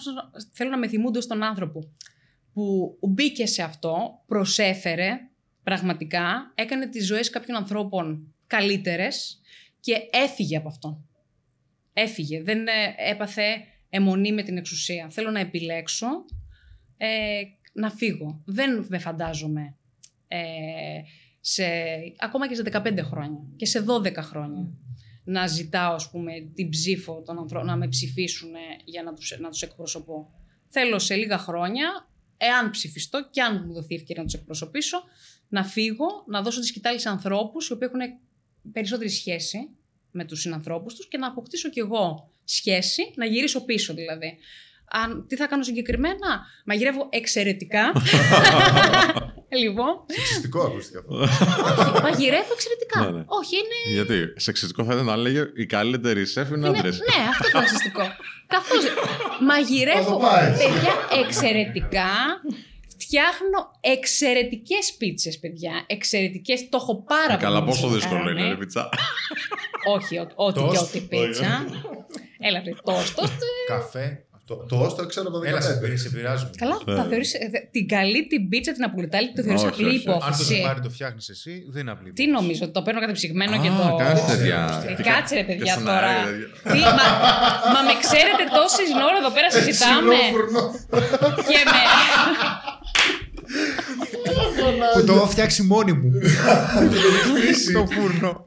θέλω 0.53 0.69
να 0.69 0.77
με 0.77 0.87
θυμούνται 0.87 1.17
ως 1.17 1.27
τον 1.27 1.43
άνθρωπο 1.43 1.91
που 2.53 2.97
μπήκε 3.09 3.45
σε 3.45 3.61
αυτό, 3.63 4.21
προσέφερε 4.27 5.09
πραγματικά, 5.63 6.51
έκανε 6.55 6.87
τις 6.87 7.05
ζωές 7.05 7.29
κάποιων 7.29 7.57
ανθρώπων 7.57 8.33
καλύτερες 8.47 9.39
και 9.79 9.93
έφυγε 10.11 10.57
από 10.57 10.67
αυτό. 10.67 11.01
Έφυγε. 11.93 12.43
Δεν 12.43 12.67
ε, 12.67 12.95
έπαθε 13.09 13.65
αιμονή 13.89 14.31
με 14.31 14.43
την 14.43 14.57
εξουσία. 14.57 15.09
Θέλω 15.09 15.31
να 15.31 15.39
επιλέξω 15.39 16.07
ε, 16.97 17.41
να 17.73 17.89
φύγω. 17.89 18.41
Δεν 18.45 18.85
με 18.89 18.97
φαντάζομαι 18.97 19.75
ε, 20.27 20.39
σε, 21.39 21.63
ακόμα 22.19 22.47
και 22.47 22.55
σε 22.55 22.63
15 22.71 22.99
χρόνια 23.01 23.39
και 23.55 23.65
σε 23.65 23.85
12 23.87 24.15
χρόνια 24.15 24.73
να 25.23 25.47
ζητάω, 25.47 25.93
ας 25.93 26.09
πούμε, 26.09 26.31
την 26.53 26.69
ψήφο 26.69 27.21
των 27.25 27.37
ανθρώπων, 27.37 27.67
να 27.67 27.75
με 27.75 27.87
ψηφίσουν 27.87 28.51
για 28.85 29.03
να 29.03 29.13
τους, 29.13 29.37
να 29.39 29.49
τους 29.49 29.61
εκπροσωπώ. 29.61 30.31
Θέλω 30.67 30.99
σε 30.99 31.15
λίγα 31.15 31.37
χρόνια, 31.37 32.09
εάν 32.37 32.69
ψηφιστώ 32.69 33.29
και 33.31 33.41
αν 33.41 33.63
μου 33.65 33.73
δοθεί 33.73 33.95
ευκαιρία 33.95 34.21
να 34.21 34.29
τους 34.29 34.39
εκπροσωπήσω, 34.39 35.03
να 35.47 35.63
φύγω, 35.63 36.07
να 36.27 36.41
δώσω 36.41 36.59
τη 36.59 36.65
σκητάλη 36.65 36.99
σε 36.99 37.09
ανθρώπους 37.09 37.67
οι 37.67 37.73
οποίοι 37.73 37.89
έχουν 37.91 38.19
περισσότερη 38.71 39.09
σχέση 39.09 39.69
με 40.11 40.25
τους 40.25 40.39
συνανθρώπους 40.41 40.95
τους 40.95 41.07
και 41.07 41.17
να 41.17 41.27
αποκτήσω 41.27 41.69
κι 41.69 41.79
εγώ 41.79 42.31
σχέση, 42.43 43.01
να 43.15 43.25
γυρίσω 43.25 43.65
πίσω 43.65 43.93
δηλαδή. 43.93 44.37
Αν, 44.93 45.25
τι 45.27 45.35
θα 45.35 45.47
κάνω 45.47 45.63
συγκεκριμένα, 45.63 46.45
μαγειρεύω 46.65 47.07
εξαιρετικά. 47.11 47.91
λοιπόν, 49.63 49.93
Σεξιστικό 50.07 50.61
ακούστηκε 50.61 50.97
αυτό. 50.97 51.15
όχι, 51.15 52.01
μαγειρεύω 52.01 52.53
εξαιρετικά. 52.53 52.99
Ναι, 52.99 53.17
ναι. 53.17 53.23
Όχι, 53.27 53.55
είναι 53.55 53.93
Γιατί 53.93 54.33
σεξιστικό 54.41 54.83
θα 54.83 54.93
ήταν 54.93 55.05
να 55.05 55.15
λέγε 55.17 55.43
οι 55.55 55.65
καλύτεροι 55.65 56.25
σεφ 56.25 56.49
είναι 56.49 56.67
Είναι- 56.67 56.77
άντρες. 56.77 56.99
ναι, 56.99 57.23
αυτό 57.29 57.47
είναι 57.47 57.59
ρατσιστικό. 57.59 58.01
Καθώς 58.47 58.83
μαγειρεύω 59.49 60.03
Θα 60.03 60.11
το 60.11 60.17
πάει. 60.17 60.51
παιδιά 60.51 60.93
εξαιρετικά. 61.25 62.09
Φτιάχνω 63.03 63.59
εξαιρετικές 63.79 64.93
πίτσες, 64.97 65.39
παιδιά. 65.39 65.71
Εξαιρετικές. 65.87 66.69
Το 66.69 66.77
έχω 66.81 67.03
πάρα 67.03 67.23
πολύ. 67.25 67.37
Ε, 67.37 67.41
Καλά, 67.43 67.63
πόσο 67.63 67.87
να 67.87 67.93
δύσκολο 67.93 68.19
κάνω. 68.23 68.29
είναι, 68.39 68.47
ρε 68.47 68.55
πιτσα. 68.55 68.89
Όχι, 69.95 70.17
ό- 70.17 70.27
ό,τι 70.35 70.59
και 70.59 70.65
Τόστ. 70.65 70.81
ό,τι 70.81 70.99
πίτσα. 70.99 71.65
Έλα, 72.39 72.61
βρε, 72.61 72.71
τόστο. 72.83 73.23
Καφέ. 73.67 74.25
Το, 74.45 74.55
το 74.69 74.75
όστο 74.85 75.05
ξέρω 75.05 75.27
από 75.27 75.37
το 75.39 75.43
Έλα, 75.47 75.61
σε 75.61 75.73
15. 75.77 75.81
πειράζει, 75.81 76.01
σε 76.03 76.09
πειράζουμε. 76.15 76.51
Καλά, 76.57 76.77
θα 76.97 77.03
θεωρείς, 77.09 77.33
ε, 77.33 77.47
δε- 77.53 77.63
την 77.75 77.87
καλή 77.95 78.27
την 78.27 78.49
πίτσα, 78.49 78.71
την 78.77 78.83
απολυτάλη, 78.89 79.27
το 79.35 79.41
θεωρείς 79.45 79.61
Όχι, 79.63 79.69
απλή 79.73 79.85
όχι. 79.87 79.97
Αν 79.97 80.03
το 80.03 80.11
υπόθεση. 80.17 80.43
ζυμάρι 80.55 80.79
το 80.87 80.89
φτιάχνεις 80.89 81.29
εσύ, 81.29 81.53
δεν 81.73 81.81
είναι 81.81 81.91
απλή. 81.91 82.11
Τι 82.11 82.23
υπόθεση. 82.23 82.41
νομίζω, 82.41 82.61
ότι 82.63 82.73
το 82.77 82.81
παίρνω 82.85 82.99
κατεψυγμένο 83.05 83.55
Α, 83.55 83.61
και 83.63 83.69
το. 83.79 83.95
κάνεις 84.03 84.21
τέτοια. 84.31 84.59
Ε, 84.97 85.03
Κάτσε 85.09 85.33
ρε 85.39 85.43
παιδιά 85.49 85.73
στον 85.73 85.85
τώρα. 85.85 86.07
αέρα, 86.07 86.23
δηλαδή. 86.31 86.45
Τι, 86.73 86.79
μα, 86.97 87.05
μα 87.73 87.79
με 87.89 87.93
ξέρετε 88.05 88.43
τόση 88.57 88.81
ώρα 89.07 89.17
εδώ 89.23 89.31
πέρα 89.35 89.47
συζητάμε. 89.55 90.15
Ξυλόφουρνο. 90.15 90.63
και 91.51 91.59
με. 91.71 91.81
Που 94.93 95.03
το 95.05 95.13
έχω 95.13 95.27
φτιάξει 95.27 95.61
μόνη 95.63 95.93
μου. 95.93 96.11
Στο 97.69 97.87
φούρνο. 97.93 98.43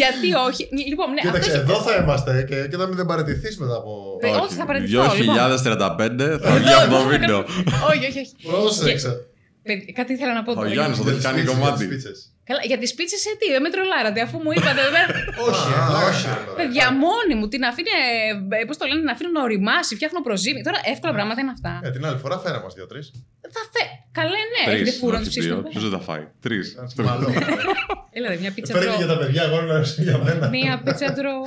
Γιατί 0.00 0.28
όχι; 0.48 0.68
Λοιπόν, 0.88 1.06
ναι, 1.10 1.20
αυτό 1.20 1.26
Κοίταξε, 1.30 1.50
έχει- 1.50 1.60
εδώ 1.60 1.76
θα 1.82 1.92
είμαστε 2.02 2.32
και, 2.48 2.56
και 2.70 2.76
θα 2.76 2.86
μην 2.86 2.96
δεν 2.96 3.06
παραιτηθείς 3.06 3.58
μετά 3.58 3.74
από. 3.80 3.92
Ε, 4.20 4.28
όχι, 4.44 4.54
θα 4.54 4.64
παραιτηθώ. 4.64 5.02
Λοιπόν. 5.18 5.36
2035 5.36 6.38
θα 6.42 6.50
βγει 6.58 6.72
αυτό 6.72 6.96
το 6.96 7.02
βίντεο. 7.12 7.38
όχι, 7.90 8.04
όχι, 8.10 8.18
όχι. 8.24 8.32
Πρόσεξε. 8.50 9.12
Παιδί, 9.66 9.92
Κάτι 9.98 10.12
ήθελα 10.12 10.32
να 10.38 10.42
πω. 10.42 10.50
Ο 10.50 10.54
τώρα. 10.54 10.68
Γιάννης 10.68 10.98
θα 10.98 11.04
το 11.04 11.10
έχει 11.10 11.20
κάνει 11.28 11.38
Σπίτσες, 11.40 11.58
κομμάτι. 11.60 11.84
σπίτσες. 11.84 12.18
Καλά, 12.48 12.62
για 12.70 12.78
τις 12.82 12.90
πίτσες 12.96 13.20
σε 13.26 13.30
τι, 13.38 13.46
δεν 13.54 13.62
με 13.66 13.70
τρολάρατε, 13.74 14.20
αφού 14.26 14.36
μου 14.44 14.52
είπατε. 14.56 14.80
βέβαια, 14.86 15.04
Όχι, 15.48 15.68
Α, 15.80 15.84
ε, 16.00 16.04
όχι. 16.10 16.26
Παιδιά, 16.58 16.86
μόνη 17.04 17.32
μου 17.38 17.46
την 17.52 17.62
αφήνει. 17.70 17.92
Πώς 18.68 18.76
το 18.80 18.84
λένε, 18.88 19.00
την 19.04 19.10
αφήνω 19.14 19.30
να 19.38 19.42
οριμάσει, 19.48 19.90
φτιάχνω 19.98 20.20
προζύμι. 20.28 20.60
Τώρα 20.68 20.78
εύκολα 20.92 21.12
πράγματα 21.16 21.38
είναι 21.42 21.52
αυτά. 21.56 21.72
Ε, 21.86 21.88
την 21.96 22.02
άλλη 22.08 22.18
φορά 22.24 22.36
φέρα 22.44 22.58
μας 22.64 22.72
δύο-τρει. 22.78 23.00
Θα 23.56 23.62
φε. 23.74 23.84
Καλέ, 24.14 24.28
ναι, 24.28 24.72
έχετε 24.72 24.82
Τρεις, 24.82 24.98
φούρο 24.98 25.12
να 25.12 25.18
όχι 25.18 25.28
τις 25.28 25.38
ψήσουμε. 25.38 25.60
δύο. 25.60 25.68
Ποιος 25.70 25.82
δεν 25.82 25.92
τα 25.92 25.98
φάει. 26.00 26.26
Τρεις. 26.40 26.76
Μάλλον. 27.04 27.32
Έλα, 28.10 28.28
ρε, 28.28 28.36
μια 28.36 28.52
πίτσα 28.52 28.72
Φέρε 28.72 28.84
και 28.84 28.90
τρώω. 28.90 29.04
για 29.06 29.14
τα 29.14 29.18
παιδιά, 29.18 29.42
εγώ 29.42 29.60
να 29.60 29.80
για 29.80 30.18
μένα. 30.18 30.48
Μία 30.48 30.82
πίτσα 30.84 31.12
τρώω. 31.12 31.42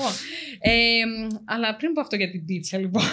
Ε, 0.60 0.72
αλλά 1.45 1.76
πριν 1.76 1.94
πω 1.94 2.02
αυτό 2.02 2.15
για 2.15 2.31
την 2.31 2.45
πίτσα, 2.45 2.77
λοιπόν. 2.77 3.03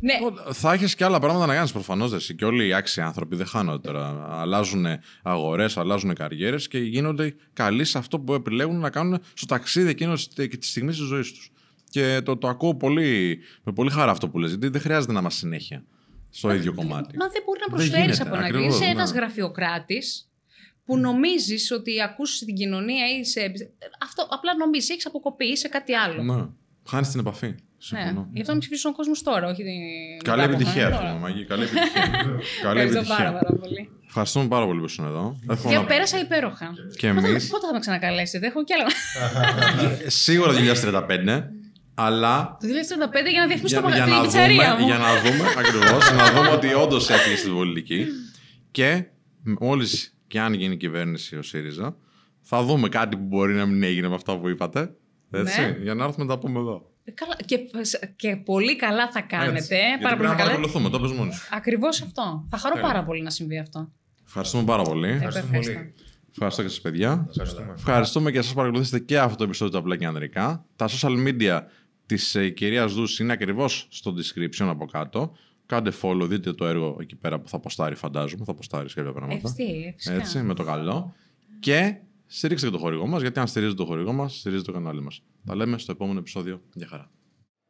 ναι, 0.00 0.12
Θα 0.52 0.72
έχεις 0.72 0.94
και 0.94 1.04
άλλα 1.04 1.18
πράγματα 1.18 1.46
να 1.46 1.54
κάνεις 1.54 1.72
προφανώς. 1.72 2.32
Και 2.36 2.44
όλοι 2.44 2.66
οι 2.66 2.74
άξιοι 2.74 3.00
άνθρωποι 3.00 3.36
δεν 3.36 3.46
χάνονται 3.46 3.88
τώρα. 3.88 4.26
Αλλάζουν 4.30 4.86
αγορές, 5.22 5.76
αλλάζουν 5.76 6.14
καριέρες 6.14 6.68
και 6.68 6.78
γίνονται 6.78 7.34
καλοί 7.52 7.84
σε 7.84 7.98
αυτό 7.98 8.18
που 8.20 8.34
επιλέγουν 8.34 8.78
να 8.80 8.90
κάνουν 8.90 9.18
στο 9.34 9.46
ταξίδι 9.46 9.88
εκείνο 9.88 10.14
της 10.14 10.68
στιγμής 10.68 10.96
της 10.96 11.06
ζωής 11.06 11.32
τους. 11.32 11.50
Και 11.90 12.20
το, 12.24 12.36
το 12.36 12.48
ακούω 12.48 12.74
πολύ, 12.74 13.38
με 13.62 13.72
πολύ 13.72 13.90
χαρά 13.90 14.10
αυτό 14.10 14.28
που 14.28 14.38
λες, 14.38 14.50
γιατί 14.50 14.68
δεν 14.68 14.80
χρειάζεται 14.80 15.12
να 15.12 15.20
είμαστε 15.20 15.38
συνέχεια 15.38 15.84
στο 16.36 16.54
ίδιο 16.54 16.72
κομμάτι. 16.74 17.16
Μα 17.16 17.26
δεν 17.28 17.42
μπορεί 17.44 17.58
να 17.60 17.66
Δεν 17.66 17.74
προσφέρεις 17.76 18.04
γίνεται, 18.16 18.22
από 18.22 18.36
ένα 18.36 18.44
ακριβώς, 18.46 18.74
Είσαι 18.74 18.84
ένας 18.84 19.12
ναι. 19.12 19.18
γραφειοκράτης 19.18 20.30
που 20.84 20.98
νομίζεις 20.98 21.70
ότι 21.70 22.02
ακούσει 22.02 22.44
την 22.44 22.54
κοινωνία 22.54 23.04
ή 23.18 23.24
σε. 23.24 23.40
Αυτό 24.02 24.26
απλά 24.30 24.56
νομίζεις, 24.56 24.90
έχεις 24.90 25.06
αποκοπεί, 25.06 25.46
είσαι 25.46 25.68
κάτι 25.68 25.94
άλλο. 25.94 26.22
Ναι. 26.22 26.46
Χάνεις 26.88 27.08
την 27.08 27.20
επαφή. 27.20 27.46
Ναι. 27.46 27.54
Συμφωνώ. 27.78 28.28
Γι' 28.32 28.40
αυτό 28.40 28.52
να 28.52 28.58
ψηφίσει 28.58 28.86
ο 28.86 28.92
κόσμος 28.92 29.22
τώρα, 29.22 29.46
όχι 29.48 29.62
την. 29.62 29.72
Καλή 30.24 30.40
μετά 30.40 30.44
από 30.44 30.54
επιτυχία, 30.54 30.86
χρόνια, 30.86 30.96
εύχομαι, 30.96 31.08
τώρα. 31.08 31.20
Μαγί. 31.32 31.44
Καλή 31.44 31.62
επιτυχία. 31.62 32.02
Καλή 32.66 32.80
Ευχαριστώ 32.80 33.14
πάρα, 33.14 33.28
επιτυχία. 33.28 33.48
πάρα 33.48 33.58
πολύ. 33.60 33.90
Ευχαριστούμε 34.06 34.46
πάρα 34.48 34.66
πολύ 34.66 34.78
που 34.80 34.84
ήσουν 34.84 35.04
εδώ. 35.06 35.40
Εύχομαι 35.50 35.70
Για 35.72 35.80
να- 35.80 35.86
πέρασα 35.86 36.18
υπέροχα. 36.20 36.72
Και 36.98 37.12
Πότε, 37.12 37.28
εμείς. 37.28 37.48
πότε 37.48 37.66
θα 37.66 37.72
με 37.72 37.78
ξανακαλέσετε, 37.78 38.46
έχω 38.46 38.64
κι 38.64 38.72
άλλα. 38.72 38.86
Σίγουρα 40.24 40.52
2035, 41.08 41.42
αλλά 41.98 42.56
Το 42.60 42.66
2035 42.66 43.30
για 43.30 43.40
να 43.40 43.46
διαφημίσω 43.46 43.80
για, 43.80 43.88
το 43.88 43.94
για, 43.94 44.06
μαγαζί, 44.06 44.10
να 44.10 44.20
την 44.20 44.30
πιτσαρία 44.30 44.70
δούμε, 44.70 44.80
μου. 44.80 44.86
για 44.86 44.98
να 44.98 45.20
δούμε, 45.20 45.48
ακριβώς, 45.58 46.12
να 46.12 46.30
δούμε 46.32 46.48
ότι 46.48 46.74
όντως 46.74 47.10
έφυγε 47.10 47.36
στην 47.36 47.52
πολιτική 47.54 48.06
και 48.70 49.04
μόλις 49.60 50.16
και 50.26 50.40
αν 50.40 50.52
γίνει 50.52 50.76
κυβέρνηση 50.76 51.36
ο 51.36 51.42
ΣΥΡΙΖΑ, 51.42 51.96
θα 52.40 52.62
δούμε 52.62 52.88
κάτι 52.88 53.16
που 53.16 53.22
μπορεί 53.24 53.54
να 53.54 53.66
μην 53.66 53.82
έγινε 53.82 54.08
με 54.08 54.14
αυτά 54.14 54.38
που 54.38 54.48
είπατε. 54.48 54.90
Έτσι, 55.30 55.60
Ναι. 55.60 55.76
για 55.82 55.94
να 55.94 56.04
έρθουμε 56.04 56.24
να 56.24 56.34
τα 56.34 56.38
πούμε 56.38 56.58
εδώ. 56.58 56.90
Ε, 57.04 57.10
Καλά, 57.10 57.36
και, 57.44 57.58
και 58.16 58.36
πολύ 58.36 58.76
καλά 58.76 59.10
θα 59.10 59.18
Έτσι. 59.18 59.36
κάνετε. 59.36 59.76
Γιατί 59.76 60.02
Πάρα 60.02 60.16
πολύ 60.16 60.16
πρέπει 60.16 60.22
να 60.22 60.28
θα 60.28 60.34
κάνετε. 60.36 60.42
παρακολουθούμε, 60.44 60.88
το 60.88 61.00
πες 61.00 61.10
μόνος 61.12 61.34
σου. 61.36 61.48
Ακριβώς 61.52 62.02
αυτό. 62.02 62.44
Θα 62.50 62.56
χαρώ 62.58 62.74
Τέλεια. 62.74 62.88
πάρα 62.90 63.04
πολύ 63.04 63.22
να 63.22 63.30
συμβεί 63.30 63.58
αυτό. 63.58 63.92
Ευχαριστούμε 64.26 64.64
πάρα 64.64 64.82
πολύ. 64.82 65.08
Ευχαριστούμε 65.08 65.46
Ευχαριστώ. 65.46 65.72
πολύ. 65.72 65.94
Ευχαριστώ 66.30 66.62
και 66.62 66.68
σας 66.68 66.80
παιδιά. 66.80 67.26
Ευχαριστούμε. 67.30 67.72
Ευχαριστούμε 67.76 68.30
και 68.30 68.38
εσάς 68.38 68.50
που 68.50 68.56
παρακολουθήσατε 68.56 69.04
και 69.04 69.18
αυτό 69.18 69.36
το 69.36 69.44
επεισόδιο 69.44 69.72
του 69.72 69.78
Απλά 69.78 69.96
και 69.96 70.06
Ανδρικά. 70.06 70.64
Τα 70.76 70.88
social 70.88 71.26
media 71.28 71.60
της 72.06 72.34
ε, 72.34 72.48
κυρίας 72.48 72.92
Δούς 72.92 73.18
είναι 73.18 73.32
ακριβώς 73.32 73.86
στο 73.90 74.14
description 74.16 74.66
από 74.66 74.86
κάτω. 74.86 75.32
Κάντε 75.66 75.92
follow, 76.02 76.26
δείτε 76.28 76.52
το 76.52 76.66
έργο 76.66 76.96
εκεί 77.00 77.16
πέρα 77.16 77.40
που 77.40 77.48
θα 77.48 77.58
ποστάρει, 77.58 77.94
φαντάζομαι. 77.94 78.44
Θα 78.44 78.54
ποστάρει 78.54 78.88
κάποια 78.94 79.12
πράγματα. 79.12 79.48
Ευθύ, 79.48 79.94
φυσικά. 79.96 80.14
Έτσι, 80.14 80.38
με 80.38 80.54
το 80.54 80.64
καλό. 80.64 81.14
Και 81.60 81.96
στηρίξτε 82.26 82.66
και 82.66 82.72
το 82.72 82.78
χορηγό 82.78 83.06
μας, 83.06 83.20
γιατί 83.20 83.40
αν 83.40 83.46
στηρίζετε 83.46 83.76
το 83.76 83.84
χορηγό 83.84 84.12
μας, 84.12 84.38
στηρίζετε 84.38 84.72
το 84.72 84.78
κανάλι 84.78 85.02
μας. 85.02 85.22
Τα 85.46 85.54
λέμε 85.54 85.78
στο 85.78 85.92
επόμενο 85.92 86.18
επεισόδιο. 86.18 86.60
Γεια 86.72 86.86
χαρά. 86.86 87.10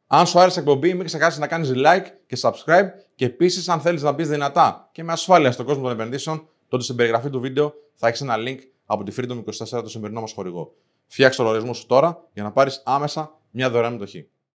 Αν 0.07 0.27
σου 0.27 0.39
άρεσε 0.39 0.59
η 0.59 0.63
εκπομπή, 0.63 0.93
μην 0.93 1.05
ξεχάσεις 1.05 1.39
να 1.39 1.47
κάνεις 1.47 1.71
like 1.75 2.05
και 2.27 2.37
subscribe 2.41 2.87
και 3.15 3.25
επίσης 3.25 3.69
αν 3.69 3.79
θέλεις 3.79 4.01
να 4.01 4.11
μπεις 4.11 4.29
δυνατά 4.29 4.89
και 4.91 5.03
με 5.03 5.11
ασφάλεια 5.11 5.51
στον 5.51 5.65
κόσμο 5.65 5.83
των 5.83 5.91
επενδύσεων, 5.91 6.47
τότε 6.67 6.83
στην 6.83 6.95
περιγραφή 6.95 7.29
του 7.29 7.39
βίντεο 7.39 7.73
θα 7.93 8.07
έχεις 8.07 8.21
ένα 8.21 8.35
link 8.37 8.57
από 8.85 9.03
τη 9.03 9.15
Freedom 9.17 9.43
24 9.43 9.81
το 9.83 9.89
σημερινό 9.89 10.21
μας 10.21 10.31
χορηγό. 10.31 10.73
Φτιάξε 11.07 11.37
το 11.37 11.43
λογαριασμό 11.43 11.73
σου 11.73 11.85
τώρα 11.85 12.27
για 12.33 12.43
να 12.43 12.51
πάρεις 12.51 12.81
άμεσα 12.85 13.36
μια 13.51 13.69
δωρεάν 13.69 13.93
μετοχή. 13.93 14.29